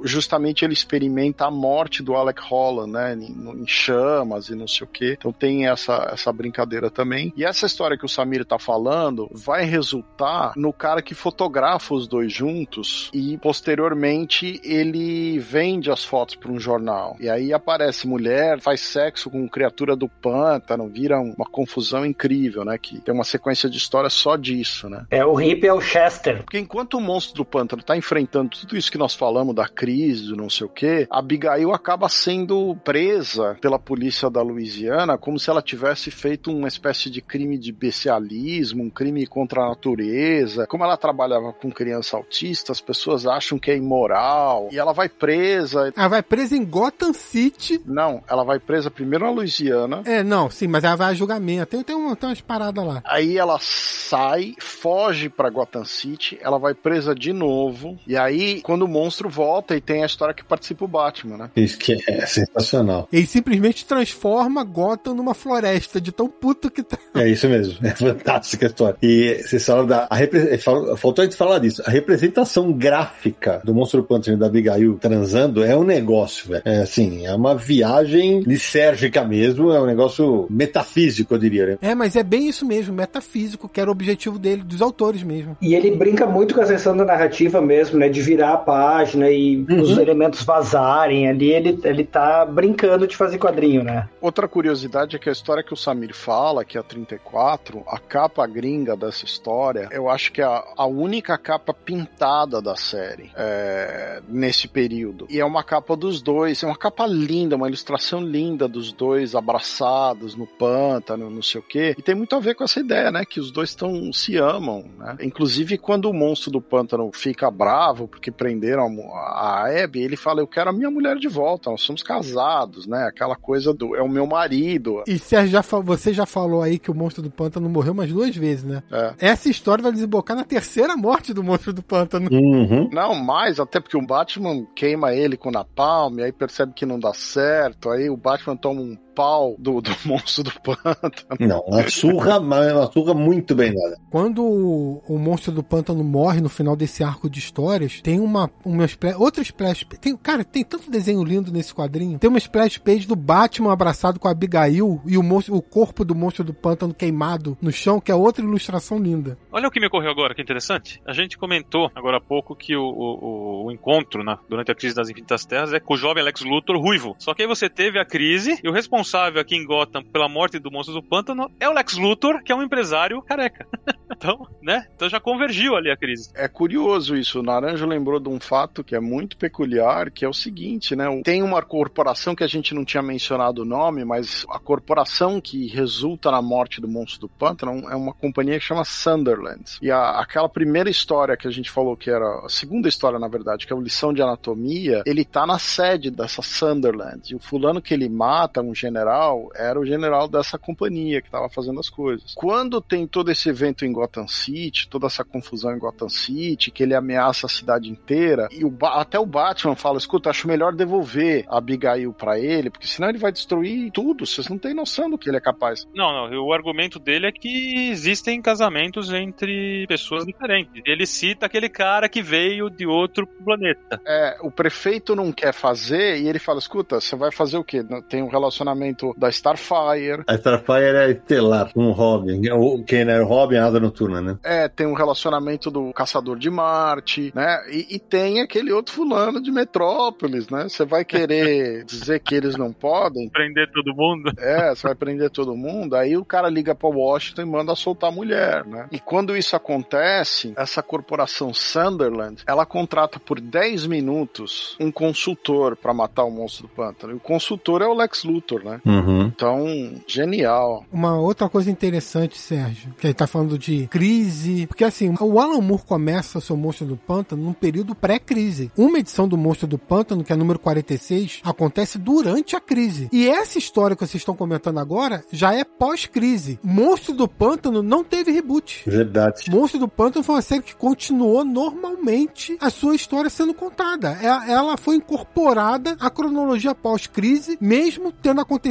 justamente 0.05 0.65
ele 0.65 0.73
experimenta 0.73 1.47
a 1.47 1.51
morte 1.51 2.03
do 2.03 2.15
Alec 2.15 2.41
Holland, 2.43 2.93
né, 2.93 3.15
em, 3.15 3.63
em 3.63 3.67
chamas 3.67 4.49
e 4.49 4.55
não 4.55 4.67
sei 4.67 4.87
o 4.87 4.91
que. 4.91 5.13
Então 5.13 5.33
tem 5.33 5.69
essa, 5.69 6.11
essa 6.13 6.33
brincadeira 6.33 6.91
também. 6.91 7.33
E 7.37 7.45
essa 7.45 7.67
história 7.67 7.97
que 7.97 8.05
o 8.05 8.09
Samir 8.09 8.45
tá 8.45 8.59
falando 8.59 9.29
vai 9.33 9.65
resultar 9.65 10.53
no 10.57 10.73
cara 10.73 11.03
que 11.03 11.15
fotografa 11.15 11.95
os 11.95 12.07
dois 12.07 12.33
juntos 12.33 13.11
e 13.13 13.37
posteriormente 13.39 14.61
ele 14.65 15.39
vende 15.39 15.91
as 15.91 16.05
fotos 16.05 16.35
para 16.35 16.51
um 16.51 16.59
jornal. 16.59 17.17
E 17.21 17.29
aí 17.29 17.53
aparece 17.53 18.07
mulher, 18.07 18.61
faz 18.61 18.81
sexo 18.81 19.31
com 19.31 19.49
criatura 19.49 19.97
do 19.97 20.09
pântano, 20.09 20.89
vira 20.89 21.21
uma 21.21 21.47
confusão 21.47 22.05
incrível, 22.05 22.65
né, 22.65 22.79
que 22.79 23.01
tem 23.01 23.15
uma 23.15 23.25
sequência 23.25 23.69
de 23.69 23.77
histórias 23.77 24.13
só 24.13 24.37
disso, 24.37 24.89
né? 24.89 25.05
É 25.11 25.25
o 25.25 25.35
hippie 25.35 25.67
é 25.67 25.73
o 25.73 25.81
Chester. 25.81 26.43
Porque 26.43 26.59
enquanto 26.59 26.95
o 26.95 27.01
monstro 27.01 27.37
do 27.37 27.45
pântano 27.45 27.83
tá 27.83 27.97
enfrentando 27.97 28.51
tudo 28.51 28.77
isso 28.77 28.91
que 28.91 28.99
nós 28.99 29.15
falamos 29.15 29.55
da 29.55 29.69
crise, 29.69 29.92
do 29.93 30.37
não 30.37 30.51
sei 30.51 30.67
o 30.67 30.71
quê, 30.71 31.07
a 31.11 31.19
Abigail 31.19 31.73
acaba 31.73 32.09
sendo 32.09 32.77
presa 32.85 33.57
pela 33.61 33.79
polícia 33.79 34.31
da 34.31 34.43
Louisiana 34.43 35.19
como 35.19 35.39
se 35.39 35.51
ela 35.51 35.63
tivesse 35.63 36.11
feito 36.11 36.51
uma 36.51 36.69
espécie 36.69 37.11
de 37.11 37.21
crime 37.21 37.59
de 37.59 37.73
bestialismo, 37.73 38.85
um 38.85 38.91
crime 38.91 39.27
contra 39.27 39.63
a 39.63 39.69
natureza. 39.69 40.67
Como 40.67 40.85
ela 40.85 40.97
trabalhava 40.97 41.53
com 41.53 41.71
criança 41.71 42.17
autista, 42.17 42.73
as 42.73 42.81
pessoas 42.81 43.27
acham 43.27 43.59
que 43.59 43.71
é 43.71 43.77
imoral. 43.77 44.69
E 44.73 44.79
ela 44.79 44.93
vai 44.93 45.09
presa. 45.09 45.93
Ela 45.97 46.09
vai 46.09 46.23
presa 46.23 46.57
em 46.57 46.65
Gotham 46.65 47.13
City. 47.13 47.81
Não, 47.85 48.23
ela 48.29 48.45
vai 48.45 48.59
presa 48.59 48.91
primeiro 48.91 49.25
na 49.25 49.31
Louisiana. 49.31 50.03
É, 50.05 50.23
não, 50.23 50.51
sim, 50.51 50.67
mas 50.67 50.85
ela 50.85 50.97
vai 50.97 51.11
a 51.11 51.15
julgamento. 51.15 51.67
Tem, 51.67 51.83
tem, 51.83 52.15
tem 52.17 52.29
umas 52.29 52.41
paradas 52.41 52.85
lá. 52.85 53.03
Aí 53.05 53.37
ela 53.37 53.59
sai, 53.61 54.55
foge 54.59 55.29
pra 55.29 55.51
Gotham 55.51 55.85
City, 55.85 56.39
ela 56.41 56.59
vai 56.59 56.75
presa 56.75 57.15
de 57.15 57.33
novo. 57.33 57.99
E 58.07 58.17
aí, 58.17 58.61
quando 58.63 58.83
o 58.83 58.89
monstro 58.89 59.29
volta, 59.29 59.77
e 59.77 59.81
tem 59.85 60.03
a 60.03 60.07
história 60.07 60.35
que 60.35 60.45
participa 60.45 60.85
o 60.85 60.89
Batman, 60.89 61.37
né? 61.37 61.51
Isso 61.57 61.79
que 61.79 61.97
é 62.09 62.27
sensacional. 62.27 63.09
Ele 63.13 63.27
simplesmente 63.27 63.85
transforma 63.85 64.63
Gotham 64.65 65.15
numa 65.15 65.35
floresta, 65.35 66.01
de 66.01 66.13
tão 66.13 66.29
puto 66.29 66.71
que 66.71 66.83
tá. 66.83 66.99
É 67.15 67.29
isso 67.29 67.49
mesmo. 67.49 67.75
É 67.87 67.91
fantástica 67.91 68.67
a 68.67 68.69
história. 68.69 68.97
E 69.03 69.43
vocês 69.43 69.65
falaram 69.65 69.87
da. 69.87 70.07
A 70.11 70.17
repre- 70.17 70.59
fal- 70.59 70.97
Faltou 70.97 71.23
a 71.23 71.27
gente 71.27 71.37
falar 71.37 71.59
disso. 71.59 71.83
A 71.87 71.91
representação 71.91 72.73
gráfica 72.73 73.61
do 73.65 73.75
Monstro 73.75 74.03
Pântano 74.03 74.37
e 74.37 74.41
da 74.41 74.47
Abigail 74.47 74.99
transando 74.99 75.63
é 75.65 75.77
um 75.77 75.85
negócio, 75.85 76.49
velho. 76.51 76.63
É 76.65 76.79
assim, 76.79 77.27
é 77.27 77.35
uma 77.35 77.55
viagem 77.55 78.41
lisérgica 78.41 79.25
mesmo, 79.25 79.73
é 79.73 79.81
um 79.81 79.87
negócio 79.87 80.47
metafísico, 80.51 81.35
eu 81.35 81.39
diria, 81.39 81.67
né? 81.67 81.79
É, 81.83 81.95
mas 81.95 82.17
é 82.17 82.23
bem 82.23 82.49
isso 82.49 82.65
mesmo, 82.67 82.95
metafísico, 82.95 83.69
que 83.69 83.81
era 83.81 83.91
o 83.91 83.93
objetivo 83.93 84.39
dele, 84.39 84.63
dos 84.63 84.81
autores 84.81 85.23
mesmo. 85.23 85.57
E 85.61 85.75
ele 85.75 85.91
brinca 85.97 86.27
muito 86.27 86.55
com 86.55 86.61
a 86.61 86.67
questão 86.67 86.97
da 86.97 87.05
narrativa 87.05 87.61
mesmo, 87.61 87.99
né? 87.99 88.09
De 88.09 88.21
virar 88.23 88.53
a 88.55 88.57
página 88.59 89.31
e 89.31 89.65
os 89.81 89.97
elementos 89.99 90.43
vazarem 90.43 91.29
ali. 91.29 91.53
Ele, 91.53 91.79
ele 91.85 92.05
tá 92.05 92.45
brincando 92.45 93.07
de 93.07 93.17
fazer 93.17 93.39
quadrinho, 93.39 93.83
né? 93.83 94.09
Outra 94.21 94.49
curiosidade 94.49 95.17
é 95.17 95.19
que 95.19 95.29
a 95.29 95.33
história 95.33 95.63
que 95.63 95.73
o 95.73 95.77
Samir 95.77 96.15
fala, 96.15 96.65
que 96.65 96.77
é 96.77 96.81
a 96.81 96.85
34, 96.85 97.83
a 97.87 97.99
capa 97.99 98.47
gringa 98.47 98.97
dessa 98.97 99.25
história, 99.25 99.89
eu 99.91 100.09
acho 100.09 100.33
que 100.33 100.41
é 100.41 100.45
a, 100.45 100.65
a 100.77 100.87
única 100.87 101.37
capa 101.39 101.73
pintada 101.73 102.61
da 102.61 102.77
série 102.77 103.31
é, 103.37 104.23
nesse 104.29 104.69
período. 104.69 105.27
E 105.29 105.41
é 105.41 105.45
uma 105.45 105.63
capa 105.63 105.97
dos 105.97 106.21
dois, 106.21 106.63
é 106.63 106.67
uma 106.67 106.77
capa 106.77 107.07
linda, 107.07 107.57
uma 107.57 107.69
ilustração 107.69 108.21
linda 108.21 108.69
dos 108.69 108.93
dois 108.93 109.35
abraçados 109.35 110.35
no 110.35 110.47
pântano, 110.47 111.31
não 111.31 111.43
sei 111.43 111.61
o 111.61 111.65
quê. 111.65 111.95
E 111.99 112.03
tem 112.03 112.15
muito 112.15 112.35
a 112.37 112.41
ver 112.41 112.55
com 112.55 112.65
essa 112.65 112.81
ideia, 112.81 113.11
né, 113.11 113.25
que 113.25 113.41
os 113.41 113.51
dois 113.51 113.71
estão 113.71 114.13
se 114.13 114.37
amam, 114.37 114.85
né? 114.99 115.17
Inclusive 115.23 115.79
quando 115.79 116.09
o 116.09 116.13
monstro 116.13 116.51
do 116.51 116.61
pântano 116.61 117.11
fica 117.13 117.51
bravo 117.51 118.09
porque 118.09 118.31
prenderam 118.31 118.87
a, 119.15 119.52
a 119.52 119.52
Abby, 119.53 120.03
ele 120.03 120.17
fala: 120.17 120.41
"Eu 120.41 120.47
quero 120.47 120.71
a 120.71 120.73
minha 120.73 120.91
mulher 120.91 121.17
de 121.17 121.29
volta, 121.29 121.71
nós 121.71 121.83
somos 121.83 122.03
casados", 122.03 122.87
né? 122.87 123.07
Aquela 123.07 123.37
coisa 123.37 123.73
do 123.73 123.95
é 123.97 124.03
o 124.03 124.09
meu 124.09 124.27
marido. 124.27 125.03
E 125.07 125.19
Sérgio, 125.19 125.53
já, 125.53 125.61
você 125.61 126.13
já 126.13 126.27
falou 126.27 126.63
aí 126.63 126.79
que 126.79 126.91
o 126.91 126.95
monstro 126.95 127.23
do 127.23 127.31
pântano 127.31 127.69
morreu 127.69 127.93
umas 127.93 128.11
duas 128.11 128.35
vezes, 128.35 128.65
né? 128.65 128.83
É. 128.91 129.15
Essa 129.19 129.49
história 129.49 129.83
vai 129.83 129.93
desembocar 129.93 130.37
na 130.37 130.45
terceira 130.45 130.97
morte 130.97 131.33
do 131.33 131.43
monstro 131.43 131.73
do 131.73 131.83
pântano. 131.83 132.29
Uhum. 132.31 132.89
Não, 132.93 133.15
mais, 133.15 133.59
até 133.61 133.81
porque 133.81 133.97
o 133.97 134.07
Batman 134.07 134.67
queima 134.75 135.15
ele 135.15 135.37
com 135.37 135.51
napalm, 135.51 136.19
aí 136.21 136.33
percebe 136.33 136.73
que 136.73 136.87
não 136.87 136.99
dá 136.99 137.13
certo, 137.13 137.91
aí 137.91 138.09
o 138.09 138.17
Batman 138.17 138.57
toma 138.57 138.81
um 138.81 138.97
pau 139.15 139.55
do, 139.59 139.81
do 139.81 139.91
monstro 140.05 140.45
do 140.45 140.53
pântano. 140.61 141.13
Não, 141.41 141.61
uma 141.61 141.89
surra, 141.89 142.41
mas 142.41 142.73
uma 142.73 142.91
surra 142.93 143.15
muito 143.15 143.55
bem 143.55 143.73
dada. 143.75 143.99
Quando 144.11 144.43
o, 144.45 145.03
o 145.09 145.19
monstro 145.19 145.53
do 145.53 145.63
pântano 145.63 146.03
morre 146.05 146.41
no 146.41 146.49
final 146.49 146.77
desse 146.77 147.03
arco 147.05 147.29
de 147.29 147.39
histórias, 147.39 148.01
tem 148.03 148.21
uma, 148.21 148.51
uma 148.65 148.85
spla- 148.87 149.17
outra 149.17 149.43
splash 149.43 149.85
tem 150.01 150.17
Cara, 150.17 150.45
tem 150.45 150.65
tanto 150.65 150.91
desenho 150.91 151.23
lindo 151.25 151.51
nesse 151.53 151.75
quadrinho. 151.75 152.19
Tem 152.19 152.29
uma 152.29 152.39
splash 152.39 152.79
page 152.79 153.07
do 153.07 153.17
Batman 153.17 153.73
abraçado 153.73 154.19
com 154.21 154.29
a 154.29 154.31
Abigail 154.31 155.01
e 155.07 155.17
o, 155.19 155.23
monstro, 155.23 155.55
o 155.55 155.63
corpo 155.63 156.05
do 156.05 156.15
monstro 156.15 156.45
do 156.45 156.55
pântano 156.55 156.95
queimado 156.95 157.57
no 157.61 157.73
chão, 157.73 158.01
que 158.01 158.11
é 158.11 158.15
outra 158.15 158.45
ilustração 158.45 158.99
linda. 158.99 159.37
Olha 159.51 159.69
o 159.69 159.71
que 159.71 159.81
me 159.81 159.87
ocorreu 159.87 160.11
agora, 160.11 160.35
que 160.35 160.43
interessante. 160.43 161.01
A 161.07 161.13
gente 161.13 161.37
comentou 161.39 161.91
agora 161.95 162.19
há 162.19 162.21
pouco 162.21 162.55
que 162.55 162.77
o, 162.77 162.83
o, 162.85 163.67
o 163.67 163.73
encontro 163.73 164.23
na- 164.23 164.39
durante 164.49 164.71
a 164.71 164.75
crise 164.75 164.95
das 164.95 165.09
Infinitas 165.11 165.45
Terras 165.45 165.73
é 165.73 165.81
com 165.81 165.95
o 165.95 165.97
jovem 165.97 166.23
Lex 166.23 166.43
Luthor 166.43 166.77
ruivo. 166.79 167.15
Só 167.19 167.35
que 167.35 167.43
aí 167.43 167.49
você 167.49 167.69
teve 167.69 167.99
a 167.99 168.05
crise 168.05 168.59
e 168.63 168.69
o 168.69 168.73
responsável 168.73 169.02
aqui 169.41 169.57
em 169.57 169.65
Gotham 169.65 170.03
pela 170.03 170.29
morte 170.29 170.59
do 170.59 170.71
monstro 170.71 170.95
do 170.95 171.03
pântano 171.03 171.51
é 171.61 171.69
o 171.69 171.73
Lex 171.73 171.97
Luthor, 171.97 172.43
que 172.43 172.53
é 172.53 172.55
um 172.55 172.63
empresário 172.63 173.21
careca. 173.23 173.67
então, 174.17 174.47
né? 174.63 174.87
Então 174.95 175.09
já 175.09 175.21
convergiu 175.21 175.77
ali 175.77 175.91
a 175.91 175.97
crise. 175.97 176.31
É 176.35 176.49
curioso 176.49 177.17
isso. 177.17 177.41
O 177.41 177.43
Naranjo 177.43 177.87
lembrou 177.87 178.21
de 178.21 178.29
um 178.29 178.39
fato 178.41 178.85
que 178.85 178.95
é 178.95 179.01
muito 179.01 179.37
peculiar, 179.37 180.11
que 180.11 180.25
é 180.25 180.29
o 180.29 180.33
seguinte, 180.33 180.95
né? 180.97 181.05
Tem 181.25 181.43
uma 181.43 181.63
corporação 181.63 182.35
que 182.35 182.45
a 182.45 182.47
gente 182.47 182.75
não 182.75 182.85
tinha 182.85 183.03
mencionado 183.03 183.63
o 183.63 183.65
nome, 183.65 184.05
mas 184.05 184.47
a 184.49 184.59
corporação 184.59 185.41
que 185.41 185.67
resulta 185.69 186.31
na 186.31 186.41
morte 186.41 186.81
do 186.81 186.89
monstro 186.89 187.21
do 187.21 187.29
pântano 187.29 187.89
é 187.91 187.97
uma 187.97 188.13
companhia 188.13 188.59
que 188.59 188.65
chama 188.65 188.85
Sunderland. 188.85 189.79
E 189.83 189.91
a- 189.91 190.21
aquela 190.21 190.49
primeira 190.49 190.89
história 190.91 191.37
que 191.37 191.49
a 191.49 191.51
gente 191.51 191.71
falou 191.71 191.97
que 191.97 192.11
era 192.11 192.45
a 192.45 192.49
segunda 192.49 192.89
história, 192.89 193.19
na 193.19 193.29
verdade, 193.29 193.67
que 193.67 193.73
é 193.73 193.77
o 193.77 193.81
lição 193.81 194.13
de 194.13 194.23
anatomia, 194.23 195.03
ele 195.07 195.25
tá 195.25 195.47
na 195.47 195.59
sede 195.59 196.11
dessa 196.11 196.43
Sunderland. 196.43 197.33
E 197.33 197.35
o 197.35 197.39
fulano 197.41 197.81
que 197.83 197.93
ele 197.95 198.09
mata, 198.09 198.63
um 198.63 198.75
era 199.01 199.79
o 199.79 199.85
general 199.85 200.29
dessa 200.29 200.59
companhia 200.59 201.23
que 201.23 201.31
tava 201.31 201.49
fazendo 201.49 201.81
as 201.81 201.89
coisas. 201.89 202.35
Quando 202.35 202.81
tem 202.81 203.07
todo 203.07 203.31
esse 203.31 203.49
evento 203.49 203.85
em 203.85 203.93
Gotham 203.93 204.29
City, 204.29 204.89
toda 204.89 205.07
essa 205.07 205.25
confusão 205.25 205.75
em 205.75 205.79
Gotham 205.79 206.09
City, 206.09 206.71
que 206.71 206.83
ele 206.83 206.95
ameaça 206.95 207.47
a 207.47 207.51
cidade 207.51 207.89
inteira, 207.89 208.49
e 208.51 208.65
o 208.65 208.73
até 208.83 209.19
o 209.19 209.27
Batman 209.27 209.77
fala: 209.77 209.99
escuta, 209.99 210.31
acho 210.31 210.49
melhor 210.49 210.73
devolver 210.75 211.45
a 211.49 211.59
Abigail 211.59 212.13
pra 212.13 212.39
ele, 212.39 212.71
porque 212.71 212.87
senão 212.87 213.09
ele 213.09 213.19
vai 213.19 213.33
destruir 213.33 213.91
tudo. 213.93 214.27
Vocês 214.27 214.49
não 214.49 214.59
têm 214.59 214.75
noção 214.75 215.09
do 215.09 215.19
que 215.19 215.29
ele 215.29 215.37
é 215.37 215.41
capaz. 215.41 215.87
Não, 215.95 216.13
não. 216.13 216.45
O 216.45 216.53
argumento 216.53 216.99
dele 216.99 217.27
é 217.27 217.33
que 217.33 217.91
existem 217.91 218.41
casamentos 218.41 219.13
entre 219.13 219.87
pessoas 219.87 220.25
diferentes. 220.25 220.83
Ele 220.85 221.07
cita 221.07 221.47
aquele 221.47 221.69
cara 221.69 222.09
que 222.09 222.23
veio 222.23 222.69
de 222.69 222.87
outro 222.87 223.27
planeta. 223.27 224.01
É, 224.07 224.39
o 224.43 224.51
prefeito 224.51 225.15
não 225.15 225.33
quer 225.33 225.53
fazer 225.53 226.21
e 226.21 226.29
ele 226.29 226.39
fala: 226.39 226.59
escuta, 226.59 227.01
você 227.01 227.17
vai 227.17 227.31
fazer 227.31 227.57
o 227.57 227.65
quê? 227.65 227.85
Tem 228.09 228.23
um 228.23 228.29
relacionamento 228.29 228.82
da 229.17 229.29
Starfire. 229.29 230.25
A 230.27 230.35
Starfire 230.35 230.97
é 230.97 231.11
estelar, 231.11 231.73
com 231.73 231.87
o 231.87 231.93
Robin. 231.93 232.49
O- 232.51 232.83
Quem 232.85 233.01
era 233.01 233.23
o 233.25 233.27
Robin, 233.29 233.57
a 233.57 233.67
Asa 233.67 233.79
Noturna, 233.81 234.21
né? 234.21 234.39
É, 234.43 234.69
tem 234.69 234.87
um 234.87 234.95
relacionamento 234.95 235.71
do 235.71 235.93
Caçador 235.93 236.39
de 236.39 236.51
Marte, 236.51 237.33
né? 237.35 237.59
E, 237.71 237.97
e 237.97 237.99
tem 237.99 238.41
aquele 238.41 238.73
outro 238.73 238.95
fulano 238.95 239.41
de 239.43 239.51
Metrópolis, 239.51 240.49
né? 240.49 240.65
Você 240.69 240.85
vai 240.85 241.05
querer 241.05 241.85
dizer 241.87 242.21
que 242.21 242.35
eles 242.35 242.57
não 242.57 242.73
podem? 242.73 243.29
Prender 243.29 243.71
todo 243.73 243.95
mundo. 243.95 244.33
É, 244.39 244.75
você 244.75 244.87
vai 244.87 244.95
prender 244.95 245.31
todo 245.31 245.55
mundo. 245.55 245.95
Aí 245.97 246.17
o 246.17 246.25
cara 246.25 246.49
liga 246.49 246.75
pra 246.75 246.89
Washington 246.89 247.43
e 247.43 247.47
manda 247.47 247.75
soltar 247.75 248.11
a 248.11 248.13
mulher, 248.15 248.65
né? 248.67 248.89
E 248.91 248.99
quando 248.99 249.37
isso 249.37 249.55
acontece, 249.57 250.53
essa 250.57 250.83
corporação 250.83 251.53
Sunderland, 251.55 252.43
ela 252.47 252.65
contrata 252.67 253.19
por 253.21 253.41
10 253.41 253.87
minutos 253.87 254.77
um 254.81 254.91
consultor 254.91 255.77
pra 255.77 255.93
matar 255.95 256.25
o 256.25 256.31
monstro 256.31 256.67
do 256.67 256.73
pântano. 256.75 257.13
E 257.13 257.17
o 257.17 257.21
consultor 257.21 257.83
é 257.83 257.87
o 257.87 257.95
Lex 257.95 258.25
Luthor, 258.25 258.65
né? 258.65 258.72
Uhum. 258.85 259.27
Então, 259.27 259.67
genial. 260.07 260.85
Uma 260.93 261.19
outra 261.19 261.49
coisa 261.49 261.71
interessante, 261.71 262.39
Sérgio, 262.39 262.95
que 262.99 263.07
ele 263.07 263.15
tá 263.15 263.27
falando 263.27 263.59
de 263.59 263.87
crise, 263.89 264.67
porque 264.67 264.85
assim, 264.85 265.15
o 265.21 265.39
Alan 265.39 265.61
Moore 265.61 265.85
começa 265.85 266.39
o 266.39 266.41
seu 266.41 266.57
Monstro 266.57 266.87
do 266.87 266.97
Pântano 266.97 267.43
num 267.43 267.53
período 267.53 267.95
pré-crise. 267.95 268.71
Uma 268.77 268.99
edição 268.99 269.29
do 269.29 269.37
Monstro 269.37 269.67
do 269.67 269.79
Pântano, 269.79 270.25
que 270.25 270.33
é 270.33 270.35
a 270.35 270.39
número 270.39 270.59
46, 270.59 271.41
acontece 271.45 271.99
durante 271.99 272.57
a 272.57 272.61
crise. 272.61 273.09
E 273.13 273.29
essa 273.29 273.59
história 273.59 273.95
que 273.95 274.07
vocês 274.07 274.21
estão 274.21 274.35
comentando 274.35 274.79
agora 274.79 275.25
já 275.31 275.55
é 275.55 275.65
pós-crise. 275.65 276.59
Monstro 276.63 277.15
do 277.15 277.29
Pântano 277.29 277.83
não 277.83 278.03
teve 278.03 278.33
reboot. 278.33 278.83
Verdade. 278.87 279.51
Monstro 279.51 279.81
do 279.81 279.89
Pântano 279.89 280.25
foi 280.25 280.37
uma 280.37 280.43
série 280.43 280.63
que 280.63 280.75
continuou 280.75 281.45
normalmente 281.45 282.57
a 282.61 282.71
sua 282.71 282.95
história 282.95 283.29
sendo 283.29 283.55
contada. 283.55 284.19
Ela, 284.23 284.51
ela 284.51 284.77
foi 284.77 284.97
incorporada 284.97 285.97
à 286.01 286.09
cronologia 286.11 286.75
pós-crise, 286.75 287.59
mesmo 287.61 288.13
tendo 288.13 288.41
acontecido 288.41 288.62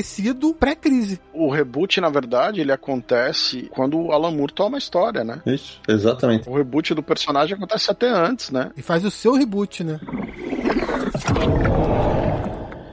pré-crise. 0.54 1.20
O 1.34 1.50
reboot, 1.50 2.00
na 2.00 2.10
verdade, 2.10 2.62
ele 2.62 2.72
acontece 2.72 3.70
quando 3.72 4.00
o 4.00 4.12
Alan 4.12 4.32
Moore 4.32 4.54
toma 4.54 4.78
a 4.78 4.80
história, 4.80 5.24
né? 5.24 5.42
Isso, 5.46 5.80
exatamente. 5.88 6.50
O 6.50 6.56
reboot 6.56 6.94
do 6.94 7.04
personagem 7.04 7.56
acontece 7.56 7.92
até 7.92 8.10
antes, 8.10 8.50
né? 8.50 8.72
E 8.78 8.82
faz 8.82 9.04
o 9.04 9.12
seu 9.12 9.34
reboot, 9.34 9.84
né? 9.84 10.00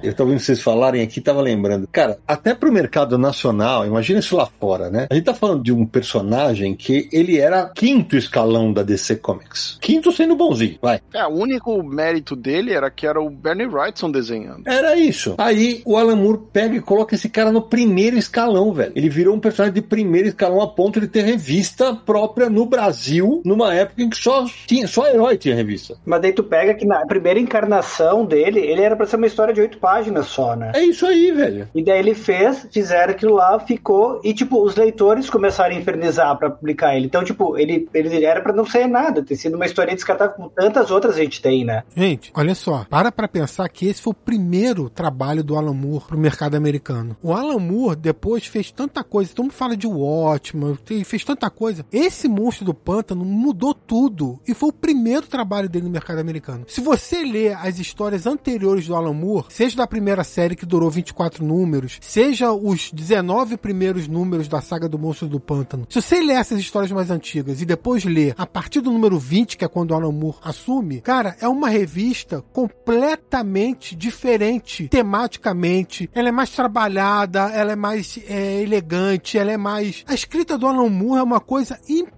Eu 0.02 0.14
tô 0.14 0.22
ouvindo 0.22 0.38
vocês 0.38 0.62
falarem 0.62 1.02
aqui, 1.02 1.20
tava 1.20 1.40
lembrando. 1.40 1.88
Cara, 1.90 2.18
até 2.26 2.54
pro 2.54 2.72
mercado 2.72 3.18
nacional, 3.18 3.84
imagina 3.84 4.20
isso 4.20 4.36
lá 4.36 4.46
fora, 4.60 4.90
né? 4.90 5.08
A 5.10 5.14
gente 5.14 5.24
tá 5.24 5.34
falando 5.34 5.62
de 5.62 5.72
um 5.72 5.84
personagem 5.84 6.74
que 6.74 7.08
ele 7.12 7.38
era 7.38 7.70
quinto 7.74 8.16
escalão 8.16 8.72
da 8.72 8.82
DC 8.82 9.16
Comics. 9.16 9.76
Quinto 9.80 10.12
sendo 10.12 10.36
bonzinho, 10.36 10.78
vai. 10.80 11.00
É, 11.12 11.26
o 11.26 11.30
único 11.30 11.82
mérito 11.82 12.36
dele 12.36 12.72
era 12.72 12.90
que 12.90 13.06
era 13.06 13.20
o 13.20 13.28
Bernie 13.28 13.66
Wrightson 13.66 14.10
desenhando. 14.10 14.68
Era 14.68 14.96
isso. 14.96 15.34
Aí 15.36 15.82
o 15.84 15.96
Alan 15.96 16.16
Moore 16.16 16.42
pega 16.52 16.76
e 16.76 16.80
coloca 16.80 17.14
esse 17.14 17.28
cara 17.28 17.50
no 17.50 17.62
primeiro 17.62 18.16
escalão, 18.16 18.72
velho. 18.72 18.92
Ele 18.94 19.08
virou 19.08 19.34
um 19.34 19.40
personagem 19.40 19.74
de 19.74 19.82
primeiro 19.82 20.28
escalão 20.28 20.60
a 20.60 20.68
ponto 20.68 21.00
de 21.00 21.08
ter 21.08 21.24
revista 21.24 21.94
própria 21.94 22.48
no 22.48 22.66
Brasil, 22.66 23.42
numa 23.44 23.74
época 23.74 24.02
em 24.02 24.08
que 24.08 24.16
só 24.16 24.46
tinha, 24.66 24.86
só 24.86 25.08
herói 25.08 25.36
tinha 25.36 25.56
revista. 25.56 25.96
Mas 26.04 26.22
daí 26.22 26.32
tu 26.32 26.44
pega 26.44 26.74
que 26.74 26.86
na 26.86 27.04
primeira 27.04 27.40
encarnação 27.40 28.24
dele, 28.24 28.60
ele 28.60 28.82
era 28.82 28.94
pra 28.94 29.06
ser 29.06 29.16
uma 29.16 29.26
história 29.26 29.52
de 29.52 29.60
oito 29.60 29.78
páginas 29.78 29.87
só, 30.22 30.54
né? 30.54 30.72
É 30.74 30.84
isso 30.84 31.06
aí, 31.06 31.32
velho. 31.32 31.68
E 31.74 31.82
daí 31.82 31.98
ele 31.98 32.14
fez, 32.14 32.66
fizeram 32.70 33.12
aquilo 33.12 33.34
lá, 33.34 33.58
ficou, 33.60 34.20
e 34.22 34.32
tipo, 34.34 34.62
os 34.62 34.76
leitores 34.76 35.30
começaram 35.30 35.74
a 35.74 35.78
infernizar 35.78 36.36
pra 36.38 36.50
publicar 36.50 36.96
ele. 36.96 37.06
Então, 37.06 37.24
tipo, 37.24 37.56
ele, 37.56 37.88
ele 37.94 38.24
era 38.24 38.40
pra 38.40 38.52
não 38.52 38.64
ser 38.64 38.86
nada, 38.86 39.22
ter 39.22 39.36
sido 39.36 39.54
uma 39.54 39.66
história 39.66 39.94
descartável 39.94 40.34
como 40.34 40.50
tantas 40.50 40.90
outras 40.90 41.16
a 41.16 41.18
gente 41.18 41.40
tem, 41.40 41.64
né? 41.64 41.82
Gente, 41.96 42.30
olha 42.34 42.54
só, 42.54 42.84
para 42.88 43.10
pra 43.10 43.28
pensar 43.28 43.68
que 43.68 43.86
esse 43.86 44.02
foi 44.02 44.12
o 44.12 44.14
primeiro 44.14 44.90
trabalho 44.90 45.42
do 45.42 45.56
Alan 45.56 45.74
Moore 45.74 46.04
pro 46.06 46.18
mercado 46.18 46.54
americano. 46.54 47.16
O 47.22 47.32
Alan 47.32 47.58
Moore 47.58 47.96
depois 47.96 48.46
fez 48.46 48.70
tanta 48.70 49.02
coisa, 49.02 49.32
todo 49.34 49.44
mundo 49.44 49.54
fala 49.54 49.76
de 49.76 49.86
Watchmen, 49.86 50.78
ele 50.90 51.04
fez 51.04 51.24
tanta 51.24 51.48
coisa. 51.50 51.84
Esse 51.92 52.28
Monstro 52.28 52.66
do 52.66 52.74
Pântano 52.74 53.24
mudou 53.24 53.74
tudo 53.74 54.40
e 54.46 54.54
foi 54.54 54.70
o 54.70 54.72
primeiro 54.72 55.26
trabalho 55.26 55.68
dele 55.68 55.86
no 55.86 55.90
mercado 55.90 56.18
americano. 56.18 56.64
Se 56.68 56.80
você 56.80 57.22
ler 57.22 57.56
as 57.56 57.78
histórias 57.78 58.26
anteriores 58.26 58.86
do 58.86 58.94
Alan 58.94 59.12
Moore, 59.12 59.46
seja 59.48 59.76
da 59.78 59.86
primeira 59.86 60.24
série 60.24 60.56
que 60.56 60.66
durou 60.66 60.90
24 60.90 61.44
números, 61.44 61.98
seja 62.00 62.52
os 62.52 62.90
19 62.92 63.56
primeiros 63.56 64.08
números 64.08 64.48
da 64.48 64.60
saga 64.60 64.88
do 64.88 64.98
Monstro 64.98 65.28
do 65.28 65.40
Pântano, 65.40 65.86
se 65.88 66.02
você 66.02 66.20
ler 66.20 66.34
essas 66.34 66.58
histórias 66.58 66.90
mais 66.90 67.10
antigas 67.10 67.62
e 67.62 67.64
depois 67.64 68.04
ler 68.04 68.34
a 68.36 68.46
partir 68.46 68.80
do 68.80 68.90
número 68.90 69.18
20, 69.18 69.56
que 69.56 69.64
é 69.64 69.68
quando 69.68 69.94
Alan 69.94 70.12
Moore 70.12 70.38
assume, 70.42 71.00
cara, 71.00 71.36
é 71.40 71.48
uma 71.48 71.68
revista 71.68 72.44
completamente 72.52 73.94
diferente 73.94 74.88
tematicamente. 74.88 76.10
Ela 76.12 76.28
é 76.28 76.32
mais 76.32 76.50
trabalhada, 76.50 77.50
ela 77.50 77.72
é 77.72 77.76
mais 77.76 78.18
é, 78.28 78.62
elegante, 78.62 79.38
ela 79.38 79.52
é 79.52 79.56
mais. 79.56 80.04
A 80.06 80.14
escrita 80.14 80.58
do 80.58 80.66
Alan 80.66 80.88
Moore 80.88 81.20
é 81.20 81.22
uma 81.22 81.40
coisa 81.40 81.78
impressionante. 81.88 82.17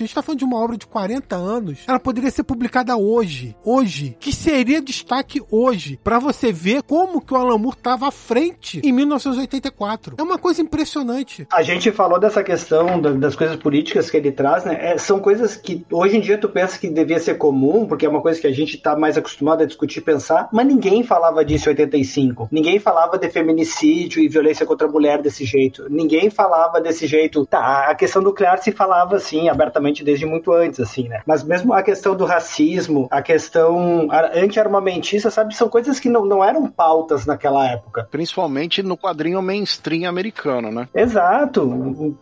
A 0.00 0.04
gente 0.04 0.14
tá 0.14 0.20
falando 0.20 0.40
de 0.40 0.44
uma 0.44 0.58
obra 0.58 0.76
de 0.76 0.84
40 0.84 1.36
anos. 1.36 1.78
Ela 1.86 2.00
poderia 2.00 2.28
ser 2.28 2.42
publicada 2.42 2.96
hoje. 2.96 3.54
Hoje. 3.64 4.16
Que 4.18 4.32
seria 4.32 4.82
destaque 4.82 5.40
hoje. 5.48 5.96
para 6.02 6.18
você 6.18 6.50
ver 6.50 6.82
como 6.82 7.20
que 7.20 7.32
o 7.32 7.36
Alan 7.36 7.56
Moore 7.56 7.76
tava 7.76 8.08
à 8.08 8.10
frente 8.10 8.80
em 8.82 8.90
1984. 8.90 10.16
É 10.18 10.22
uma 10.22 10.38
coisa 10.38 10.60
impressionante. 10.60 11.46
A 11.52 11.62
gente 11.62 11.92
falou 11.92 12.18
dessa 12.18 12.42
questão 12.42 13.00
das 13.00 13.36
coisas 13.36 13.56
políticas 13.56 14.10
que 14.10 14.16
ele 14.16 14.32
traz, 14.32 14.64
né? 14.64 14.76
É, 14.80 14.98
são 14.98 15.20
coisas 15.20 15.54
que 15.54 15.86
hoje 15.92 16.16
em 16.16 16.20
dia 16.20 16.36
tu 16.36 16.48
pensa 16.48 16.76
que 16.76 16.88
devia 16.88 17.20
ser 17.20 17.38
comum, 17.38 17.86
porque 17.86 18.04
é 18.04 18.08
uma 18.08 18.20
coisa 18.20 18.40
que 18.40 18.46
a 18.48 18.52
gente 18.52 18.76
tá 18.76 18.96
mais 18.96 19.16
acostumado 19.16 19.62
a 19.62 19.66
discutir 19.66 20.00
e 20.00 20.02
pensar, 20.02 20.48
mas 20.52 20.66
ninguém 20.66 21.04
falava 21.04 21.44
disso 21.44 21.68
em 21.68 21.70
85. 21.70 22.48
Ninguém 22.50 22.80
falava 22.80 23.16
de 23.16 23.28
feminicídio 23.30 24.20
e 24.20 24.28
violência 24.28 24.66
contra 24.66 24.88
a 24.88 24.90
mulher 24.90 25.22
desse 25.22 25.44
jeito. 25.44 25.86
Ninguém 25.88 26.28
falava 26.28 26.80
desse 26.80 27.06
jeito. 27.06 27.46
Tá, 27.46 27.86
a 27.88 27.94
questão 27.94 28.20
nuclear 28.20 28.60
se 28.60 28.72
falava 28.72 29.11
assim 29.16 29.48
abertamente 29.48 30.04
desde 30.04 30.26
muito 30.26 30.52
antes, 30.52 30.80
assim, 30.80 31.08
né? 31.08 31.20
Mas 31.26 31.42
mesmo 31.42 31.72
a 31.72 31.82
questão 31.82 32.14
do 32.14 32.24
racismo, 32.24 33.08
a 33.10 33.22
questão 33.22 34.08
anti-armamentista, 34.34 35.30
sabe, 35.30 35.54
são 35.54 35.68
coisas 35.68 35.98
que 35.98 36.08
não, 36.08 36.24
não 36.24 36.44
eram 36.44 36.66
pautas 36.66 37.26
naquela 37.26 37.66
época. 37.66 38.06
Principalmente 38.10 38.82
no 38.82 38.96
quadrinho 38.96 39.40
mainstream 39.42 40.08
americano, 40.08 40.70
né? 40.70 40.88
Exato. 40.94 41.62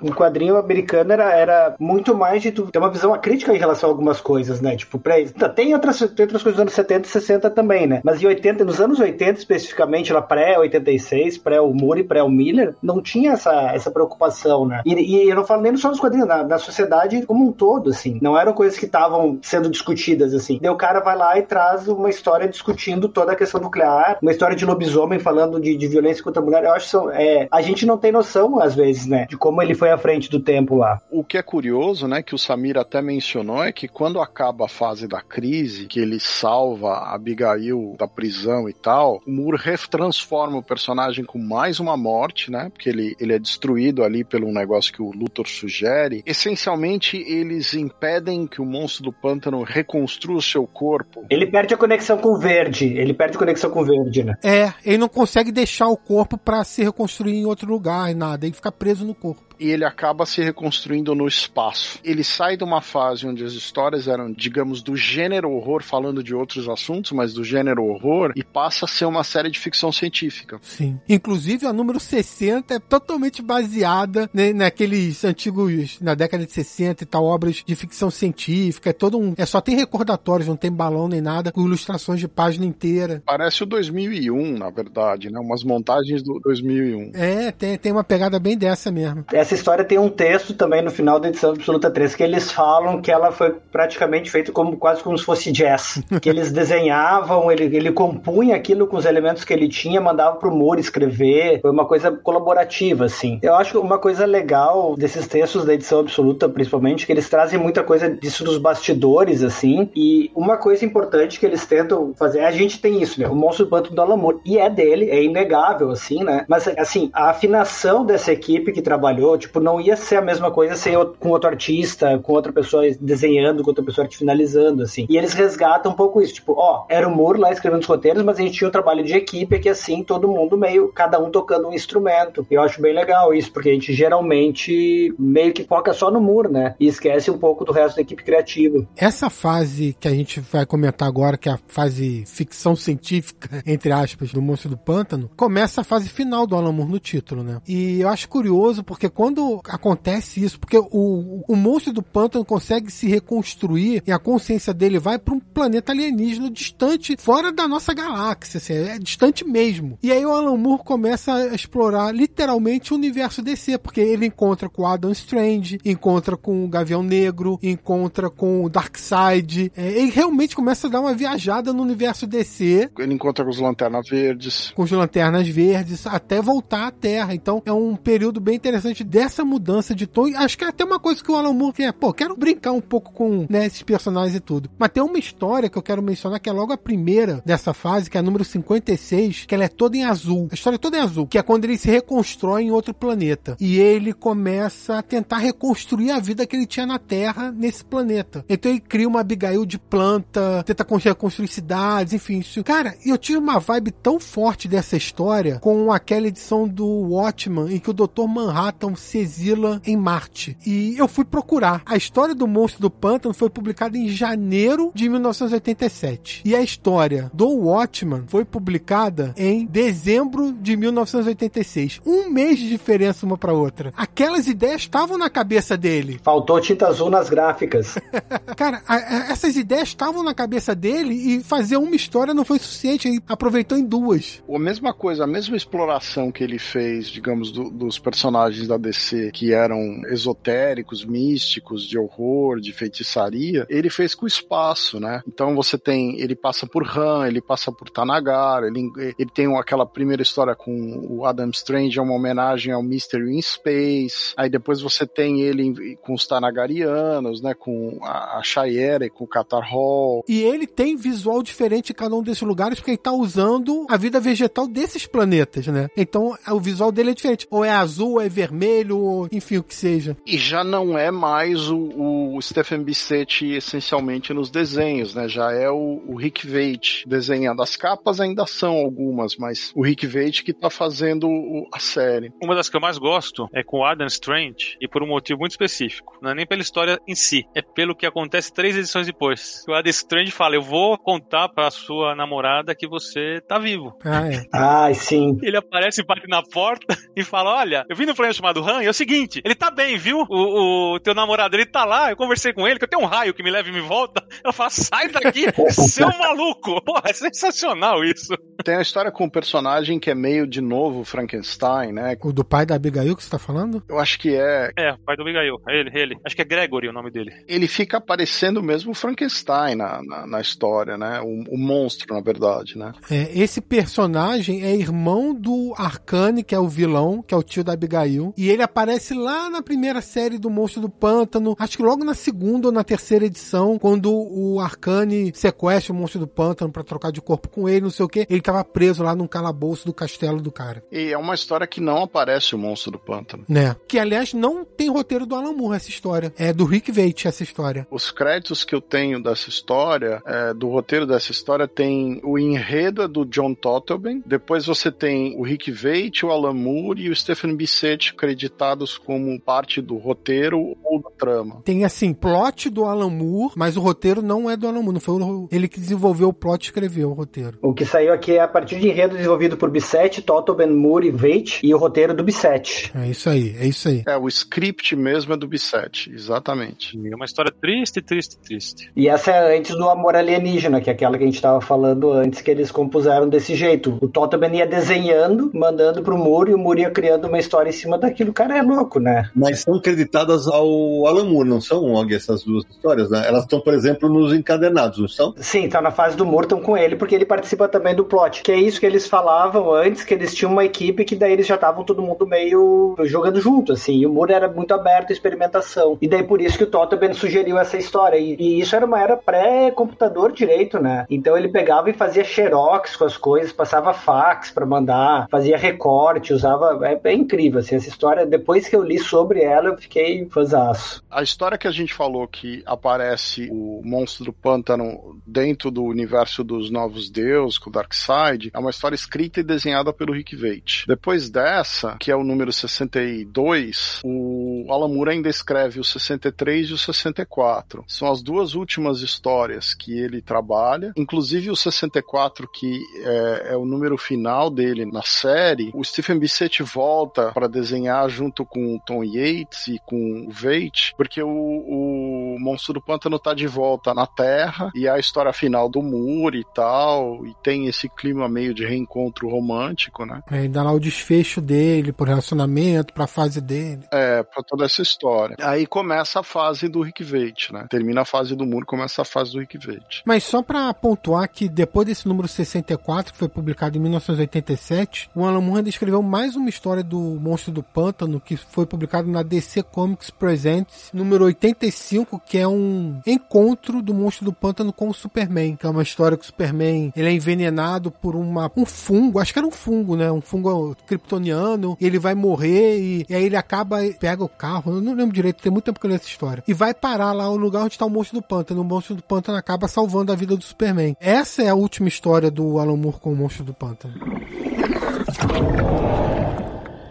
O 0.00 0.14
quadrinho 0.14 0.56
americano 0.56 1.12
era, 1.12 1.34
era 1.34 1.74
muito 1.78 2.14
mais 2.14 2.42
de 2.42 2.52
tu 2.52 2.66
ter 2.70 2.78
uma 2.78 2.90
visão 2.90 3.16
crítica 3.18 3.54
em 3.54 3.58
relação 3.58 3.88
a 3.88 3.92
algumas 3.92 4.20
coisas, 4.20 4.60
né? 4.60 4.76
Tipo, 4.76 4.98
pra, 4.98 5.14
tem, 5.54 5.74
outras, 5.74 5.98
tem 5.98 6.24
outras 6.24 6.42
coisas 6.42 6.56
dos 6.56 6.60
anos 6.60 6.72
70 6.72 7.06
e 7.06 7.10
60 7.10 7.50
também, 7.50 7.86
né? 7.86 8.00
Mas 8.04 8.22
em 8.22 8.26
80, 8.26 8.64
nos 8.64 8.80
anos 8.80 8.98
80 8.98 9.38
especificamente, 9.38 10.12
lá 10.12 10.22
pré-86, 10.22 11.40
pré-o 11.42 11.72
Moore 11.72 12.00
e 12.00 12.04
pré-o 12.04 12.28
Miller, 12.28 12.74
não 12.82 13.00
tinha 13.02 13.32
essa, 13.32 13.52
essa 13.72 13.90
preocupação, 13.90 14.66
né? 14.66 14.82
E, 14.84 14.94
e 14.94 15.28
eu 15.28 15.36
não 15.36 15.44
falo 15.44 15.62
nem 15.62 15.76
só 15.76 15.88
nos 15.88 16.00
quadrinhos, 16.00 16.28
na, 16.28 16.44
na 16.44 16.58
sociedade 16.58 16.79
como 17.26 17.48
um 17.48 17.52
todo, 17.52 17.90
assim. 17.90 18.18
Não 18.22 18.38
eram 18.38 18.52
coisas 18.52 18.78
que 18.78 18.86
estavam 18.86 19.38
sendo 19.42 19.68
discutidas, 19.68 20.34
assim. 20.34 20.58
Daí 20.60 20.70
o 20.70 20.76
cara 20.76 21.00
vai 21.00 21.16
lá 21.16 21.38
e 21.38 21.42
traz 21.42 21.88
uma 21.88 22.08
história 22.08 22.48
discutindo 22.48 23.08
toda 23.08 23.32
a 23.32 23.36
questão 23.36 23.60
nuclear, 23.60 24.18
uma 24.20 24.30
história 24.30 24.56
de 24.56 24.64
lobisomem 24.64 25.18
falando 25.18 25.60
de, 25.60 25.76
de 25.76 25.88
violência 25.88 26.22
contra 26.22 26.40
a 26.40 26.44
mulher. 26.44 26.64
Eu 26.64 26.72
acho 26.72 26.86
que 26.86 26.90
são, 26.90 27.10
é, 27.10 27.48
a 27.50 27.60
gente 27.60 27.86
não 27.86 27.98
tem 27.98 28.12
noção, 28.12 28.60
às 28.60 28.74
vezes, 28.74 29.06
né, 29.06 29.26
de 29.28 29.36
como 29.36 29.62
ele 29.62 29.74
foi 29.74 29.90
à 29.90 29.98
frente 29.98 30.30
do 30.30 30.40
tempo 30.40 30.76
lá. 30.76 31.00
O 31.10 31.24
que 31.24 31.38
é 31.38 31.42
curioso, 31.42 32.06
né, 32.06 32.22
que 32.22 32.34
o 32.34 32.38
Samir 32.38 32.78
até 32.78 33.00
mencionou, 33.02 33.62
é 33.62 33.72
que 33.72 33.88
quando 33.88 34.20
acaba 34.20 34.66
a 34.66 34.68
fase 34.68 35.06
da 35.06 35.20
crise, 35.20 35.86
que 35.86 36.00
ele 36.00 36.20
salva 36.20 36.92
a 36.92 37.14
Abigail 37.14 37.94
da 37.98 38.06
prisão 38.06 38.68
e 38.68 38.72
tal, 38.72 39.20
o 39.26 39.30
Moore 39.30 39.58
retransforma 39.58 40.58
o 40.58 40.62
personagem 40.62 41.24
com 41.24 41.38
mais 41.38 41.80
uma 41.80 41.96
morte, 41.96 42.50
né, 42.50 42.70
porque 42.72 42.88
ele, 42.88 43.16
ele 43.20 43.34
é 43.34 43.38
destruído 43.38 44.02
ali 44.02 44.24
pelo 44.24 44.52
negócio 44.52 44.92
que 44.92 45.02
o 45.02 45.12
Luthor 45.12 45.48
sugere. 45.48 46.22
Essencialmente, 46.26 46.69
eles 47.16 47.74
impedem 47.74 48.46
que 48.46 48.60
o 48.60 48.64
monstro 48.64 49.04
do 49.04 49.12
pântano 49.12 49.62
reconstrua 49.62 50.38
o 50.38 50.42
seu 50.42 50.66
corpo. 50.66 51.24
Ele 51.30 51.46
perde 51.46 51.74
a 51.74 51.76
conexão 51.76 52.18
com 52.18 52.30
o 52.30 52.38
verde, 52.38 52.86
ele 52.86 53.14
perde 53.14 53.36
a 53.36 53.38
conexão 53.38 53.70
com 53.70 53.80
o 53.80 53.84
verde, 53.84 54.24
né? 54.24 54.34
É, 54.44 54.72
ele 54.84 54.98
não 54.98 55.08
consegue 55.08 55.52
deixar 55.52 55.88
o 55.88 55.96
corpo 55.96 56.38
para 56.38 56.64
se 56.64 56.82
reconstruir 56.82 57.36
em 57.36 57.46
outro 57.46 57.68
lugar 57.70 58.10
e 58.10 58.14
nada, 58.14 58.46
ele 58.46 58.54
fica 58.54 58.70
preso 58.70 59.04
no 59.04 59.14
corpo 59.14 59.49
e 59.60 59.70
ele 59.70 59.84
acaba 59.84 60.24
se 60.24 60.42
reconstruindo 60.42 61.14
no 61.14 61.28
espaço. 61.28 61.98
Ele 62.02 62.24
sai 62.24 62.56
de 62.56 62.64
uma 62.64 62.80
fase 62.80 63.26
onde 63.26 63.44
as 63.44 63.52
histórias 63.52 64.08
eram, 64.08 64.32
digamos, 64.32 64.82
do 64.82 64.96
gênero 64.96 65.50
horror, 65.50 65.82
falando 65.82 66.24
de 66.24 66.34
outros 66.34 66.68
assuntos, 66.68 67.12
mas 67.12 67.34
do 67.34 67.44
gênero 67.44 67.84
horror, 67.84 68.32
e 68.34 68.42
passa 68.42 68.86
a 68.86 68.88
ser 68.88 69.04
uma 69.04 69.22
série 69.22 69.50
de 69.50 69.58
ficção 69.58 69.92
científica. 69.92 70.58
Sim. 70.62 70.98
Inclusive, 71.08 71.66
a 71.66 71.72
número 71.72 72.00
60 72.00 72.74
é 72.74 72.78
totalmente 72.78 73.42
baseada 73.42 74.30
né, 74.32 74.52
naqueles 74.52 75.24
antigos, 75.24 76.00
na 76.00 76.14
década 76.14 76.46
de 76.46 76.52
60 76.52 77.04
e 77.04 77.06
tal, 77.06 77.24
obras 77.24 77.62
de 77.66 77.76
ficção 77.76 78.10
científica. 78.10 78.90
É 78.90 78.92
todo 78.92 79.18
um. 79.18 79.34
É 79.36 79.44
só 79.44 79.60
tem 79.60 79.76
recordatórios, 79.76 80.48
não 80.48 80.56
tem 80.56 80.72
balão 80.72 81.08
nem 81.08 81.20
nada, 81.20 81.52
com 81.52 81.60
ilustrações 81.60 82.20
de 82.20 82.28
página 82.28 82.64
inteira. 82.64 83.22
Parece 83.26 83.62
o 83.62 83.66
2001, 83.66 84.58
na 84.58 84.70
verdade, 84.70 85.30
né? 85.30 85.38
Umas 85.38 85.62
montagens 85.62 86.22
do 86.22 86.40
2001. 86.40 87.12
É, 87.14 87.52
tem, 87.52 87.76
tem 87.76 87.92
uma 87.92 88.04
pegada 88.04 88.38
bem 88.38 88.56
dessa 88.56 88.90
mesmo. 88.90 89.24
Essa 89.32 89.49
essa 89.50 89.54
história 89.56 89.84
tem 89.84 89.98
um 89.98 90.08
texto 90.08 90.54
também 90.54 90.80
no 90.80 90.92
final 90.92 91.18
da 91.18 91.28
edição 91.28 91.50
Absoluta 91.50 91.90
3 91.90 92.14
que 92.14 92.22
eles 92.22 92.52
falam 92.52 93.02
que 93.02 93.10
ela 93.10 93.32
foi 93.32 93.56
praticamente 93.72 94.30
feita 94.30 94.52
como 94.52 94.76
quase 94.76 95.02
como 95.02 95.18
se 95.18 95.24
fosse 95.24 95.50
jazz. 95.50 96.00
que 96.22 96.28
eles 96.28 96.52
desenhavam, 96.52 97.50
ele, 97.50 97.64
ele 97.64 97.90
compunha 97.90 98.54
aquilo 98.54 98.86
com 98.86 98.96
os 98.96 99.04
elementos 99.04 99.42
que 99.42 99.52
ele 99.52 99.68
tinha, 99.68 100.00
mandava 100.00 100.36
pro 100.36 100.54
Moore 100.54 100.80
escrever. 100.80 101.60
Foi 101.60 101.70
uma 101.70 101.84
coisa 101.84 102.12
colaborativa, 102.12 103.06
assim. 103.06 103.40
Eu 103.42 103.56
acho 103.56 103.80
uma 103.80 103.98
coisa 103.98 104.24
legal 104.24 104.94
desses 104.96 105.26
textos 105.26 105.64
da 105.64 105.74
edição 105.74 106.00
Absoluta, 106.00 106.48
principalmente, 106.48 107.04
que 107.04 107.12
eles 107.12 107.28
trazem 107.28 107.58
muita 107.58 107.82
coisa 107.82 108.08
disso 108.08 108.44
dos 108.44 108.56
bastidores, 108.56 109.42
assim. 109.42 109.90
E 109.96 110.30
uma 110.34 110.56
coisa 110.56 110.84
importante 110.84 111.40
que 111.40 111.46
eles 111.46 111.66
tentam 111.66 112.14
fazer, 112.16 112.40
a 112.40 112.50
gente 112.52 112.80
tem 112.80 113.02
isso, 113.02 113.20
né? 113.20 113.26
O 113.26 113.34
Monstro 113.34 113.64
do 113.64 113.70
Pântano 113.70 113.96
do 113.96 114.02
Alamur. 114.02 114.40
E 114.44 114.58
é 114.58 114.70
dele, 114.70 115.10
é 115.10 115.22
inegável, 115.22 115.90
assim, 115.90 116.22
né? 116.22 116.44
Mas, 116.48 116.68
assim, 116.68 117.10
a 117.12 117.30
afinação 117.30 118.04
dessa 118.04 118.32
equipe 118.32 118.72
que 118.72 118.80
trabalhou, 118.80 119.39
Tipo, 119.40 119.60
não 119.60 119.80
ia 119.80 119.96
ser 119.96 120.16
a 120.16 120.22
mesma 120.22 120.50
coisa 120.50 120.76
sem 120.76 120.94
com 121.18 121.30
outro 121.30 121.48
artista, 121.48 122.18
com 122.18 122.32
outra 122.32 122.52
pessoa 122.52 122.84
desenhando, 123.00 123.62
com 123.62 123.70
outra 123.70 123.84
pessoa 123.84 124.08
finalizando, 124.10 124.82
assim. 124.82 125.06
E 125.08 125.16
eles 125.16 125.32
resgatam 125.32 125.92
um 125.92 125.94
pouco 125.94 126.20
isso. 126.20 126.34
Tipo, 126.34 126.54
ó, 126.56 126.84
era 126.88 127.08
o 127.08 127.14
Moore 127.14 127.40
lá 127.40 127.50
escrevendo 127.50 127.80
os 127.80 127.86
roteiros, 127.86 128.22
mas 128.22 128.38
a 128.38 128.42
gente 128.42 128.56
tinha 128.58 128.68
um 128.68 128.72
trabalho 128.72 129.02
de 129.02 129.14
equipe 129.14 129.58
que 129.58 129.68
assim, 129.68 130.02
todo 130.02 130.28
mundo 130.28 130.56
meio, 130.56 130.92
cada 130.92 131.18
um 131.18 131.30
tocando 131.30 131.68
um 131.68 131.74
instrumento. 131.74 132.46
E 132.50 132.54
eu 132.54 132.62
acho 132.62 132.80
bem 132.80 132.94
legal 132.94 133.32
isso, 133.34 133.52
porque 133.52 133.70
a 133.70 133.72
gente 133.72 133.92
geralmente 133.92 135.14
meio 135.18 135.52
que 135.52 135.64
foca 135.64 135.92
só 135.92 136.10
no 136.10 136.20
Moore, 136.20 136.52
né? 136.52 136.74
E 136.78 136.86
esquece 136.86 137.30
um 137.30 137.38
pouco 137.38 137.64
do 137.64 137.72
resto 137.72 137.96
da 137.96 138.02
equipe 138.02 138.22
criativa. 138.22 138.86
Essa 138.96 139.30
fase 139.30 139.96
que 139.98 140.08
a 140.08 140.12
gente 140.12 140.40
vai 140.40 140.66
comentar 140.66 141.08
agora, 141.08 141.36
que 141.36 141.48
é 141.48 141.52
a 141.52 141.58
fase 141.68 142.24
ficção 142.26 142.76
científica, 142.76 143.62
entre 143.66 143.92
aspas, 143.92 144.32
do 144.32 144.42
Monstro 144.42 144.70
do 144.70 144.76
Pântano, 144.76 145.30
começa 145.36 145.80
a 145.80 145.84
fase 145.84 146.08
final 146.08 146.46
do 146.46 146.56
Alan 146.56 146.72
Moore 146.72 146.90
no 146.90 146.98
título, 146.98 147.42
né? 147.42 147.60
E 147.66 148.00
eu 148.00 148.08
acho 148.08 148.28
curioso, 148.28 148.82
porque 148.82 149.08
quando 149.20 149.60
acontece 149.68 150.42
isso, 150.42 150.58
porque 150.58 150.78
o, 150.78 151.44
o 151.46 151.54
monstro 151.54 151.92
do 151.92 152.02
pântano 152.02 152.42
consegue 152.42 152.90
se 152.90 153.06
reconstruir 153.06 154.02
e 154.06 154.10
a 154.10 154.18
consciência 154.18 154.72
dele 154.72 154.98
vai 154.98 155.18
para 155.18 155.34
um 155.34 155.38
planeta 155.38 155.92
alienígena 155.92 156.50
distante, 156.50 157.18
fora 157.18 157.52
da 157.52 157.68
nossa 157.68 157.92
galáxia, 157.92 158.56
assim, 158.56 158.72
é 158.72 158.98
distante 158.98 159.44
mesmo. 159.44 159.98
E 160.02 160.10
aí 160.10 160.24
o 160.24 160.32
Alan 160.32 160.56
Moore 160.56 160.82
começa 160.82 161.34
a 161.34 161.54
explorar 161.54 162.14
literalmente 162.14 162.94
o 162.94 162.96
universo 162.96 163.42
DC, 163.42 163.76
porque 163.76 164.00
ele 164.00 164.24
encontra 164.24 164.70
com 164.70 164.84
o 164.84 164.86
Adam 164.86 165.12
Strange, 165.12 165.78
encontra 165.84 166.34
com 166.34 166.64
o 166.64 166.68
Gavião 166.68 167.02
Negro, 167.02 167.58
encontra 167.62 168.30
com 168.30 168.64
o 168.64 168.70
Darkseid. 168.70 169.70
É, 169.76 169.86
ele 169.86 170.12
realmente 170.12 170.56
começa 170.56 170.86
a 170.86 170.90
dar 170.90 171.00
uma 171.02 171.12
viajada 171.12 171.74
no 171.74 171.82
universo 171.82 172.26
DC. 172.26 172.90
Ele 172.98 173.12
encontra 173.12 173.44
com 173.44 173.50
os 173.50 173.60
Lanternas 173.60 174.08
Verdes. 174.08 174.72
Com 174.74 174.84
os 174.84 174.90
Lanternas 174.90 175.46
Verdes, 175.46 176.06
até 176.06 176.40
voltar 176.40 176.86
à 176.86 176.90
Terra. 176.90 177.34
Então 177.34 177.62
é 177.66 177.72
um 177.72 177.94
período 177.94 178.40
bem 178.40 178.54
interessante 178.54 179.09
dessa 179.10 179.44
mudança 179.44 179.94
de 179.94 180.06
tom. 180.06 180.26
Acho 180.36 180.56
que 180.56 180.64
é 180.64 180.68
até 180.68 180.84
uma 180.84 181.00
coisa 181.00 181.22
que 181.22 181.30
o 181.30 181.34
Alan 181.34 181.52
Moore 181.52 181.74
quer, 181.74 181.92
pô, 181.92 182.12
quero 182.12 182.36
brincar 182.36 182.72
um 182.72 182.80
pouco 182.80 183.12
com 183.12 183.44
né, 183.50 183.66
esses 183.66 183.82
personagens 183.82 184.36
e 184.36 184.40
tudo. 184.40 184.70
Mas 184.78 184.90
tem 184.90 185.02
uma 185.02 185.18
história 185.18 185.68
que 185.68 185.76
eu 185.76 185.82
quero 185.82 186.00
mencionar, 186.00 186.38
que 186.38 186.48
é 186.48 186.52
logo 186.52 186.72
a 186.72 186.78
primeira 186.78 187.42
dessa 187.44 187.74
fase, 187.74 188.08
que 188.08 188.16
é 188.16 188.20
a 188.20 188.22
número 188.22 188.44
56, 188.44 189.46
que 189.46 189.54
ela 189.54 189.64
é 189.64 189.68
toda 189.68 189.96
em 189.96 190.04
azul. 190.04 190.48
A 190.50 190.54
história 190.54 190.76
é 190.76 190.78
toda 190.78 190.96
em 190.96 191.00
azul, 191.00 191.26
que 191.26 191.38
é 191.38 191.42
quando 191.42 191.64
ele 191.64 191.76
se 191.76 191.90
reconstrói 191.90 192.62
em 192.62 192.70
outro 192.70 192.94
planeta. 192.94 193.56
E 193.60 193.78
ele 193.78 194.12
começa 194.12 194.98
a 194.98 195.02
tentar 195.02 195.38
reconstruir 195.38 196.12
a 196.12 196.20
vida 196.20 196.46
que 196.46 196.54
ele 196.54 196.66
tinha 196.66 196.86
na 196.86 196.98
Terra 196.98 197.50
nesse 197.50 197.84
planeta. 197.84 198.44
Então 198.48 198.70
ele 198.70 198.80
cria 198.80 199.08
uma 199.08 199.20
Abigail 199.20 199.66
de 199.66 199.78
planta, 199.78 200.62
tenta 200.64 200.86
reconstruir 200.98 201.48
cidades, 201.48 202.12
enfim. 202.12 202.38
Isso. 202.38 202.62
Cara, 202.62 202.94
eu 203.04 203.18
tive 203.18 203.38
uma 203.38 203.58
vibe 203.58 203.90
tão 203.90 204.20
forte 204.20 204.68
dessa 204.68 204.96
história 204.96 205.58
com 205.58 205.92
aquela 205.92 206.28
edição 206.28 206.68
do 206.68 206.86
Watchman, 206.86 207.74
em 207.74 207.78
que 207.78 207.90
o 207.90 207.92
Dr. 207.92 208.26
Manhattan 208.28 208.94
se 209.00 209.18
exila 209.18 209.80
em 209.86 209.96
Marte. 209.96 210.56
E 210.64 210.96
eu 210.96 211.08
fui 211.08 211.24
procurar. 211.24 211.82
A 211.84 211.96
história 211.96 212.34
do 212.34 212.46
monstro 212.46 212.80
do 212.80 212.90
pântano 212.90 213.34
foi 213.34 213.50
publicada 213.50 213.96
em 213.96 214.08
janeiro 214.08 214.92
de 214.94 215.08
1987. 215.08 216.42
E 216.44 216.54
a 216.54 216.62
história 216.62 217.30
do 217.34 217.48
Watchman 217.48 218.24
foi 218.26 218.44
publicada 218.44 219.34
em 219.36 219.66
dezembro 219.66 220.52
de 220.52 220.76
1986. 220.76 222.00
Um 222.04 222.30
mês 222.30 222.58
de 222.58 222.68
diferença 222.68 223.26
uma 223.26 223.36
para 223.36 223.52
outra. 223.52 223.92
Aquelas 223.96 224.46
ideias 224.46 224.82
estavam 224.82 225.16
na 225.16 225.30
cabeça 225.30 225.76
dele. 225.76 226.20
Faltou 226.22 226.60
tinta 226.60 226.88
azul 226.88 227.10
nas 227.10 227.28
gráficas. 227.28 227.96
Cara, 228.56 228.82
a, 228.86 228.94
a, 228.94 229.32
essas 229.32 229.56
ideias 229.56 229.88
estavam 229.88 230.22
na 230.22 230.34
cabeça 230.34 230.74
dele 230.74 231.14
e 231.14 231.42
fazer 231.42 231.76
uma 231.76 231.96
história 231.96 232.34
não 232.34 232.44
foi 232.44 232.58
suficiente. 232.58 233.08
Ele 233.08 233.22
aproveitou 233.26 233.78
em 233.78 233.84
duas. 233.84 234.42
A 234.48 234.58
mesma 234.58 234.92
coisa, 234.92 235.24
a 235.24 235.26
mesma 235.26 235.56
exploração 235.56 236.30
que 236.30 236.44
ele 236.44 236.58
fez, 236.58 237.08
digamos, 237.08 237.50
do, 237.50 237.70
dos 237.70 237.98
personagens 237.98 238.68
da 238.68 238.76
DC 238.76 238.89
DC 238.90 239.30
que 239.32 239.52
eram 239.52 240.02
esotéricos, 240.08 241.04
místicos, 241.04 241.84
de 241.84 241.98
horror, 241.98 242.60
de 242.60 242.72
feitiçaria, 242.72 243.66
ele 243.68 243.88
fez 243.88 244.14
com 244.14 244.24
o 244.24 244.28
espaço, 244.28 244.98
né? 245.00 245.22
Então 245.26 245.54
você 245.54 245.78
tem, 245.78 246.20
ele 246.20 246.34
passa 246.34 246.66
por 246.66 246.86
Han, 246.86 247.26
ele 247.26 247.40
passa 247.40 247.72
por 247.72 247.88
Tanagar, 247.88 248.64
ele, 248.64 248.90
ele 249.18 249.30
tem 249.32 249.56
aquela 249.56 249.86
primeira 249.86 250.22
história 250.22 250.54
com 250.54 251.06
o 251.08 251.24
Adam 251.24 251.50
Strange, 251.50 251.98
é 251.98 252.02
uma 252.02 252.14
homenagem 252.14 252.72
ao 252.72 252.82
Mystery 252.82 253.36
in 253.36 253.42
Space. 253.42 254.34
Aí 254.36 254.50
depois 254.50 254.80
você 254.80 255.06
tem 255.06 255.40
ele 255.40 255.96
com 256.02 256.14
os 256.14 256.26
Tanagarianos, 256.26 257.40
né? 257.40 257.54
Com 257.54 257.98
a, 258.02 258.38
a 258.38 258.42
Shayera 258.42 259.06
e 259.06 259.10
com 259.10 259.24
o 259.24 259.28
Qatar 259.28 259.62
Hall. 259.70 260.24
E 260.28 260.42
ele 260.42 260.66
tem 260.66 260.96
visual 260.96 261.42
diferente 261.42 261.92
em 261.92 261.94
cada 261.94 262.14
um 262.14 262.22
desses 262.22 262.42
lugares 262.42 262.78
porque 262.78 262.92
ele 262.92 262.98
tá 262.98 263.12
usando 263.12 263.86
a 263.88 263.96
vida 263.96 264.18
vegetal 264.20 264.66
desses 264.66 265.06
planetas, 265.06 265.66
né? 265.66 265.88
Então 265.96 266.34
o 266.48 266.60
visual 266.60 266.90
dele 266.90 267.10
é 267.10 267.14
diferente. 267.14 267.46
Ou 267.50 267.64
é 267.64 267.70
azul, 267.70 268.12
ou 268.12 268.20
é 268.20 268.28
vermelho, 268.28 268.79
ou 268.88 269.28
enfim, 269.32 269.58
o 269.58 269.62
que 269.62 269.74
seja. 269.74 270.16
E 270.26 270.36
já 270.36 270.64
não 270.64 270.96
é 270.96 271.10
mais 271.10 271.68
o, 271.68 272.36
o 272.36 272.42
Stephen 272.42 272.82
Bissetti 272.82 273.52
essencialmente 273.52 274.32
nos 274.32 274.50
desenhos, 274.50 275.14
né? 275.14 275.28
Já 275.28 275.52
é 275.52 275.70
o, 275.70 276.02
o 276.06 276.16
Rick 276.16 276.46
Veit 276.46 277.04
desenhando. 277.06 277.62
As 277.62 277.76
capas 277.76 278.20
ainda 278.20 278.46
são 278.46 278.76
algumas, 278.76 279.36
mas 279.36 279.72
o 279.74 279.82
Rick 279.82 280.06
Veit 280.06 280.42
que 280.42 280.52
tá 280.52 280.70
fazendo 280.70 281.28
a 281.72 281.78
série. 281.78 282.32
Uma 282.42 282.54
das 282.54 282.68
que 282.68 282.76
eu 282.76 282.80
mais 282.80 282.98
gosto 282.98 283.48
é 283.52 283.62
com 283.62 283.84
Adam 283.84 284.06
Strange 284.06 284.76
e 284.80 284.88
por 284.88 285.02
um 285.02 285.08
motivo 285.08 285.40
muito 285.40 285.52
específico. 285.52 286.18
Não 286.22 286.30
é 286.30 286.34
nem 286.34 286.46
pela 286.46 286.62
história 286.62 286.98
em 287.06 287.14
si, 287.14 287.44
é 287.54 287.62
pelo 287.62 287.94
que 287.94 288.06
acontece 288.06 288.52
três 288.52 288.76
edições 288.76 289.06
depois. 289.06 289.64
O 289.68 289.72
Adam 289.72 289.90
Strange 289.90 290.30
fala: 290.30 290.54
Eu 290.54 290.62
vou 290.62 290.96
contar 290.98 291.48
pra 291.48 291.70
sua 291.70 292.14
namorada 292.14 292.74
que 292.74 292.86
você 292.86 293.40
tá 293.46 293.58
vivo. 293.58 293.96
Ah, 294.04 294.28
é. 294.28 294.44
Ai, 294.52 294.94
sim. 294.94 295.38
Ele 295.42 295.56
aparece, 295.56 296.02
bate 296.02 296.28
na 296.28 296.42
porta 296.42 296.96
e 297.16 297.22
fala: 297.22 297.56
Olha, 297.56 297.84
eu 297.88 297.96
vim 297.96 298.06
no 298.06 298.14
planeta 298.14 298.36
chamado 298.36 298.62
Han 298.70 298.82
e 298.82 298.86
é 298.86 298.90
o 298.90 298.94
seguinte, 298.94 299.40
ele 299.44 299.54
tá 299.54 299.70
bem, 299.70 299.98
viu? 299.98 300.24
O, 300.28 300.94
o 300.94 301.00
teu 301.00 301.14
namorado, 301.14 301.56
ele 301.56 301.66
tá 301.66 301.84
lá, 301.84 302.10
eu 302.10 302.16
conversei 302.16 302.52
com 302.52 302.66
ele, 302.66 302.78
que 302.78 302.84
eu 302.84 302.88
tenho 302.88 303.02
um 303.02 303.06
raio 303.06 303.34
que 303.34 303.42
me 303.42 303.50
leva 303.50 303.68
e 303.68 303.72
me 303.72 303.80
volta. 303.80 304.24
Eu 304.44 304.52
falo, 304.52 304.70
sai 304.70 305.08
daqui, 305.08 305.46
seu 305.70 306.08
maluco! 306.08 306.80
Porra, 306.82 307.02
é 307.06 307.12
sensacional 307.12 308.04
isso. 308.04 308.34
Tem 308.64 308.76
a 308.76 308.82
história 308.82 309.10
com 309.10 309.24
um 309.24 309.30
personagem 309.30 309.98
que 309.98 310.10
é 310.10 310.14
meio 310.14 310.46
de 310.46 310.60
novo 310.60 311.04
Frankenstein, 311.04 311.92
né? 311.92 312.16
O 312.22 312.32
do 312.32 312.44
pai 312.44 312.66
da 312.66 312.74
Abigail 312.74 313.16
que 313.16 313.24
você 313.24 313.30
tá 313.30 313.38
falando? 313.38 313.82
Eu 313.88 313.98
acho 313.98 314.18
que 314.18 314.34
é. 314.34 314.70
É, 314.76 314.94
pai 315.04 315.16
do 315.16 315.22
Abigail, 315.22 315.56
é 315.68 315.80
ele, 315.80 315.90
ele. 315.94 316.16
Acho 316.24 316.36
que 316.36 316.42
é 316.42 316.44
Gregory 316.44 316.88
o 316.88 316.92
nome 316.92 317.10
dele. 317.10 317.32
Ele 317.48 317.66
fica 317.66 318.00
parecendo 318.00 318.62
mesmo 318.62 318.92
o 318.92 318.94
Frankenstein 318.94 319.74
na, 319.74 320.02
na, 320.02 320.26
na 320.26 320.40
história, 320.40 320.96
né? 320.96 321.20
O, 321.20 321.54
o, 321.54 321.58
monstro, 321.58 322.14
na 322.14 322.20
verdade, 322.20 322.78
né? 322.78 322.92
É, 323.10 323.30
esse 323.38 323.60
personagem 323.60 324.62
é 324.62 324.74
irmão 324.74 325.34
do 325.34 325.74
Arcane, 325.76 326.44
que 326.44 326.54
é 326.54 326.58
o 326.58 326.68
vilão, 326.68 327.22
que 327.22 327.34
é 327.34 327.36
o 327.36 327.42
tio 327.42 327.64
da 327.64 327.72
Abigail. 327.72 328.34
E 328.36 328.50
ele 328.60 328.64
aparece 328.64 329.14
lá 329.14 329.48
na 329.48 329.62
primeira 329.62 330.02
série 330.02 330.38
do 330.38 330.50
Monstro 330.50 330.82
do 330.82 330.88
Pântano, 330.90 331.56
acho 331.58 331.78
que 331.78 331.82
logo 331.82 332.04
na 332.04 332.12
segunda 332.12 332.68
ou 332.68 332.72
na 332.72 332.84
terceira 332.84 333.24
edição, 333.24 333.78
quando 333.78 334.12
o 334.12 334.60
Arcane 334.60 335.32
sequestra 335.34 335.92
o 335.92 335.96
Monstro 335.96 336.20
do 336.20 336.26
Pântano 336.26 336.70
para 336.70 336.84
trocar 336.84 337.10
de 337.10 337.22
corpo 337.22 337.48
com 337.48 337.68
ele, 337.68 337.82
não 337.82 337.90
sei 337.90 338.04
o 338.04 338.08
que. 338.08 338.26
Ele 338.28 338.42
tava 338.42 338.62
preso 338.62 339.02
lá 339.02 339.14
num 339.14 339.26
calabouço 339.26 339.86
do 339.86 339.94
castelo 339.94 340.42
do 340.42 340.52
cara. 340.52 340.84
E 340.92 341.10
é 341.10 341.16
uma 341.16 341.34
história 341.34 341.66
que 341.66 341.80
não 341.80 342.02
aparece 342.02 342.54
o 342.54 342.58
Monstro 342.58 342.92
do 342.92 342.98
Pântano. 342.98 343.44
Né? 343.48 343.74
Que, 343.88 343.98
aliás, 343.98 344.34
não 344.34 344.64
tem 344.64 344.90
roteiro 344.90 345.24
do 345.24 345.34
Alan 345.34 345.54
Moore 345.54 345.76
essa 345.76 345.88
história. 345.88 346.32
É 346.36 346.52
do 346.52 346.66
Rick 346.66 346.92
Veit 346.92 347.26
essa 347.26 347.42
história. 347.42 347.86
Os 347.90 348.10
créditos 348.10 348.62
que 348.62 348.74
eu 348.74 348.80
tenho 348.80 349.22
dessa 349.22 349.48
história, 349.48 350.22
é, 350.26 350.52
do 350.52 350.68
roteiro 350.68 351.06
dessa 351.06 351.32
história, 351.32 351.66
tem 351.66 352.20
o 352.22 352.38
enredo 352.38 353.02
é 353.02 353.08
do 353.08 353.24
John 353.24 353.54
Totleben, 353.54 354.22
depois 354.26 354.66
você 354.66 354.92
tem 354.92 355.34
o 355.38 355.42
Rick 355.42 355.70
Veit, 355.70 356.26
o 356.26 356.30
Alan 356.30 356.52
Moore 356.52 357.02
e 357.02 357.08
o 357.08 357.16
Stephen 357.16 357.56
Bissett 357.56 358.12
creditados 358.50 358.98
como 358.98 359.38
parte 359.40 359.80
do 359.80 359.96
roteiro 359.96 360.76
ou 360.84 361.00
da 361.02 361.10
trama. 361.10 361.62
Tem, 361.64 361.84
assim, 361.84 362.12
plot 362.12 362.68
do 362.68 362.84
Alan 362.84 363.10
Moore, 363.10 363.54
mas 363.56 363.76
o 363.76 363.80
roteiro 363.80 364.20
não 364.20 364.50
é 364.50 364.56
do 364.56 364.66
Alan 364.66 364.82
Moore, 364.82 364.94
não 364.94 365.00
foi 365.00 365.20
ele 365.50 365.68
que 365.68 365.80
desenvolveu 365.80 366.28
o 366.28 366.32
plot 366.32 366.64
e 366.64 366.66
escreveu 366.66 367.10
o 367.10 367.12
roteiro. 367.12 367.58
O 367.62 367.72
que 367.72 367.84
saiu 367.84 368.12
aqui 368.12 368.32
é 368.32 368.40
a 368.40 368.48
partir 368.48 368.78
de 368.78 368.88
enredo 368.88 369.16
desenvolvido 369.16 369.56
por 369.56 369.70
Bissett, 369.70 370.22
Totleben, 370.22 370.70
Moore 370.70 371.08
e 371.08 371.10
Veit 371.10 371.60
e 371.62 371.74
o 371.74 371.78
roteiro 371.78 372.14
do 372.14 372.24
Bissett. 372.24 372.92
É 372.94 373.08
isso 373.08 373.30
aí, 373.30 373.54
é 373.58 373.66
isso 373.66 373.88
aí. 373.88 374.02
É, 374.06 374.16
o 374.16 374.28
script 374.28 374.94
mesmo 374.96 375.32
é 375.32 375.36
do 375.36 375.46
Bissett, 375.46 376.10
exatamente. 376.12 376.98
É 377.10 377.14
uma 377.14 377.24
história 377.24 377.52
triste, 377.52 378.02
triste, 378.02 378.36
triste. 378.38 378.90
E 378.96 379.08
essa 379.08 379.30
é 379.30 379.58
antes 379.58 379.76
do 379.76 379.88
Amor 379.88 380.16
Alienígena, 380.16 380.80
que 380.80 380.90
é 380.90 380.92
aquela 380.92 381.16
que 381.16 381.24
a 381.24 381.26
gente 381.26 381.36
estava 381.36 381.60
falando 381.60 382.10
antes, 382.12 382.40
que 382.40 382.50
eles 382.50 382.70
compuseram 382.70 383.28
desse 383.28 383.54
jeito. 383.54 383.98
O 384.00 384.08
Totleben 384.08 384.56
ia 384.56 384.66
desenhando, 384.66 385.50
mandando 385.54 386.02
pro 386.02 386.18
Moore, 386.18 386.50
e 386.50 386.54
o 386.54 386.58
Moore 386.58 386.82
ia 386.82 386.90
criando 386.90 387.26
uma 387.26 387.38
história 387.38 387.70
em 387.70 387.72
cima 387.72 387.98
daquilo. 387.98 388.32
Cara 388.40 388.56
é 388.56 388.62
louco, 388.62 388.98
né? 388.98 389.28
Mas 389.36 389.60
são 389.60 389.78
creditadas 389.78 390.48
ao 390.48 391.06
Alan 391.06 391.26
Moore, 391.26 391.46
não 391.46 391.60
são, 391.60 391.92
Og, 391.92 392.14
essas 392.14 392.42
duas 392.42 392.64
histórias, 392.70 393.10
né? 393.10 393.22
Elas 393.26 393.42
estão, 393.42 393.60
por 393.60 393.74
exemplo, 393.74 394.08
nos 394.08 394.32
encadenados, 394.32 394.98
não 394.98 395.08
são? 395.08 395.34
Sim, 395.36 395.68
tá 395.68 395.82
na 395.82 395.90
fase 395.90 396.16
do 396.16 396.24
Moore, 396.24 396.46
estão 396.46 396.58
com 396.58 396.74
ele, 396.74 396.96
porque 396.96 397.14
ele 397.14 397.26
participa 397.26 397.68
também 397.68 397.94
do 397.94 398.02
plot. 398.02 398.42
Que 398.42 398.52
é 398.52 398.58
isso 398.58 398.80
que 398.80 398.86
eles 398.86 399.06
falavam 399.06 399.74
antes, 399.74 400.04
que 400.04 400.14
eles 400.14 400.34
tinham 400.34 400.52
uma 400.52 400.64
equipe 400.64 401.04
que 401.04 401.14
daí 401.14 401.34
eles 401.34 401.46
já 401.46 401.56
estavam 401.56 401.84
todo 401.84 402.00
mundo 402.00 402.26
meio 402.26 402.96
jogando 403.04 403.42
junto, 403.42 403.74
assim. 403.74 403.98
E 403.98 404.06
o 404.06 404.10
Moore 404.10 404.32
era 404.32 404.48
muito 404.48 404.72
aberto 404.72 405.10
à 405.10 405.12
experimentação. 405.12 405.98
E 406.00 406.08
daí 406.08 406.22
por 406.22 406.40
isso 406.40 406.56
que 406.56 406.64
o 406.64 406.70
Totleben 406.70 407.12
sugeriu 407.12 407.58
essa 407.58 407.76
história. 407.76 408.16
E, 408.16 408.36
e 408.40 408.58
isso 408.58 408.74
era 408.74 408.86
uma 408.86 409.02
era 409.02 409.18
pré-computador 409.18 410.32
direito, 410.32 410.78
né? 410.78 411.04
Então 411.10 411.36
ele 411.36 411.48
pegava 411.48 411.90
e 411.90 411.92
fazia 411.92 412.24
xerox 412.24 412.96
com 412.96 413.04
as 413.04 413.18
coisas, 413.18 413.52
passava 413.52 413.92
fax 413.92 414.50
para 414.50 414.64
mandar, 414.64 415.26
fazia 415.30 415.58
recorte, 415.58 416.32
usava. 416.32 416.80
É, 416.86 416.98
é, 417.04 417.12
incrível, 417.12 417.60
assim. 417.60 417.76
Essa 417.76 417.90
história, 417.90 418.19
depois 418.24 418.68
que 418.68 418.76
eu 418.76 418.82
li 418.82 418.98
sobre 418.98 419.42
ela, 419.42 419.68
eu 419.68 419.76
fiquei 419.76 420.24
fãzaço. 420.26 421.02
A 421.10 421.22
história 421.22 421.58
que 421.58 421.66
a 421.66 421.70
gente 421.70 421.94
falou 421.94 422.26
que 422.26 422.62
aparece 422.66 423.48
o 423.50 423.82
monstro 423.84 424.26
do 424.26 424.32
pântano 424.32 425.20
dentro 425.26 425.70
do 425.70 425.84
universo 425.84 426.42
dos 426.42 426.70
Novos 426.70 427.10
Deus, 427.10 427.58
com 427.58 427.70
o 427.70 427.72
Darkseid, 427.72 428.50
é 428.52 428.58
uma 428.58 428.70
história 428.70 428.94
escrita 428.94 429.40
e 429.40 429.44
desenhada 429.44 429.92
pelo 429.92 430.12
Rick 430.12 430.36
Veit. 430.36 430.84
Depois 430.86 431.30
dessa, 431.30 431.96
que 431.98 432.10
é 432.10 432.16
o 432.16 432.24
número 432.24 432.52
62, 432.52 434.00
o 434.04 434.66
Alan 434.68 434.88
Moore 434.88 435.10
ainda 435.10 435.28
escreve 435.28 435.80
o 435.80 435.84
63 435.84 436.68
e 436.68 436.72
o 436.72 436.78
64. 436.78 437.84
São 437.86 438.10
as 438.10 438.22
duas 438.22 438.54
últimas 438.54 439.00
histórias 439.00 439.74
que 439.74 439.98
ele 439.98 440.20
trabalha. 440.20 440.92
Inclusive 440.96 441.50
o 441.50 441.56
64, 441.56 442.48
que 442.48 442.80
é, 443.04 443.52
é 443.52 443.56
o 443.56 443.64
número 443.64 443.96
final 443.96 444.50
dele 444.50 444.84
na 444.84 445.02
série, 445.02 445.70
o 445.74 445.84
Stephen 445.84 446.18
Bissett 446.18 446.62
volta 446.62 447.32
para 447.32 447.48
desenhar 447.48 448.09
junto 448.10 448.44
com 448.44 448.74
o 448.74 448.80
Tom 448.80 449.02
Yates 449.02 449.68
e 449.68 449.78
com 449.86 450.26
o 450.26 450.30
Veit, 450.30 450.92
porque 450.96 451.22
o, 451.22 451.28
o 451.28 452.36
Monstro 452.38 452.74
do 452.74 452.82
Pântano 452.82 453.18
tá 453.18 453.32
de 453.32 453.46
volta 453.46 453.94
na 453.94 454.06
Terra 454.06 454.70
e 454.74 454.88
a 454.88 454.98
história 454.98 455.32
final 455.32 455.68
do 455.68 455.82
Moore 455.82 456.40
e 456.40 456.44
tal, 456.54 457.24
e 457.26 457.34
tem 457.42 457.66
esse 457.66 457.88
clima 457.88 458.28
meio 458.28 458.52
de 458.52 458.64
reencontro 458.64 459.28
romântico, 459.28 460.04
né? 460.04 460.22
É, 460.30 460.44
e 460.44 460.48
dá 460.48 460.62
lá 460.62 460.72
o 460.72 460.80
desfecho 460.80 461.40
dele 461.40 461.92
pro 461.92 462.06
relacionamento, 462.06 462.92
pra 462.92 463.06
fase 463.06 463.40
dele. 463.40 463.82
É, 463.92 464.22
pra 464.22 464.42
toda 464.42 464.64
essa 464.64 464.82
história. 464.82 465.36
Aí 465.40 465.66
começa 465.66 466.20
a 466.20 466.22
fase 466.22 466.68
do 466.68 466.82
Rick 466.82 467.02
Veit, 467.04 467.52
né? 467.52 467.66
Termina 467.70 468.02
a 468.02 468.04
fase 468.04 468.34
do 468.34 468.46
Moore, 468.46 468.66
começa 468.66 469.02
a 469.02 469.04
fase 469.04 469.32
do 469.32 469.40
Rick 469.40 469.58
Veit. 469.58 470.02
Mas 470.04 470.24
só 470.24 470.42
pra 470.42 470.72
pontuar 470.74 471.28
que 471.28 471.48
depois 471.48 471.86
desse 471.86 472.08
número 472.08 472.28
64, 472.28 473.12
que 473.12 473.18
foi 473.18 473.28
publicado 473.28 473.76
em 473.76 473.80
1987, 473.80 475.10
o 475.14 475.24
Alan 475.24 475.40
Moore 475.40 475.58
ainda 475.58 475.68
escreveu 475.68 476.02
mais 476.02 476.36
uma 476.36 476.48
história 476.48 476.82
do 476.82 476.98
Monstro 476.98 477.52
do 477.52 477.62
Pântano, 477.62 477.99
que 478.20 478.36
foi 478.36 478.64
publicado 478.64 479.10
na 479.10 479.22
DC 479.22 479.62
Comics 479.64 480.10
Presents, 480.10 480.90
número 480.92 481.24
85, 481.24 482.20
que 482.24 482.38
é 482.38 482.48
um 482.48 483.00
encontro 483.06 483.82
do 483.82 483.92
Monstro 483.92 484.24
do 484.24 484.32
Pântano 484.32 484.72
com 484.72 484.88
o 484.88 484.94
Superman, 484.94 485.56
que 485.56 485.66
é 485.66 485.68
uma 485.68 485.82
história 485.82 486.16
que 486.16 486.22
o 486.22 486.26
Superman 486.26 486.92
ele 486.96 487.08
é 487.08 487.12
envenenado 487.12 487.90
por 487.90 488.16
uma, 488.16 488.50
um 488.56 488.64
fungo, 488.64 489.18
acho 489.18 489.32
que 489.32 489.38
era 489.38 489.46
um 489.46 489.50
fungo, 489.50 489.96
né? 489.96 490.10
Um 490.10 490.20
fungo 490.20 490.76
kryptoniano, 490.86 491.76
ele 491.80 491.98
vai 491.98 492.14
morrer 492.14 492.78
e, 492.80 493.06
e 493.08 493.14
aí 493.14 493.24
ele 493.24 493.36
acaba, 493.36 493.78
pega 493.98 494.24
o 494.24 494.28
carro, 494.28 494.76
eu 494.76 494.80
não 494.80 494.94
lembro 494.94 495.14
direito, 495.14 495.42
tem 495.42 495.52
muito 495.52 495.64
tempo 495.64 495.78
que 495.78 495.86
eu 495.86 495.90
li 495.90 495.96
essa 495.96 496.06
história, 496.06 496.42
e 496.46 496.54
vai 496.54 496.72
parar 496.72 497.12
lá 497.12 497.24
no 497.24 497.36
lugar 497.36 497.64
onde 497.64 497.74
está 497.74 497.84
o 497.84 497.90
Monstro 497.90 498.20
do 498.20 498.22
Pântano. 498.22 498.60
O 498.62 498.64
Monstro 498.64 498.94
do 498.94 499.02
Pântano 499.02 499.36
acaba 499.36 499.68
salvando 499.68 500.12
a 500.12 500.16
vida 500.16 500.36
do 500.36 500.44
Superman. 500.44 500.96
Essa 501.00 501.42
é 501.42 501.48
a 501.48 501.54
última 501.54 501.88
história 501.88 502.30
do 502.30 502.58
Alan 502.58 502.76
Moore 502.76 502.98
com 503.00 503.12
o 503.12 503.16
Monstro 503.16 503.44
do 503.44 503.54
Pântano. 503.54 503.94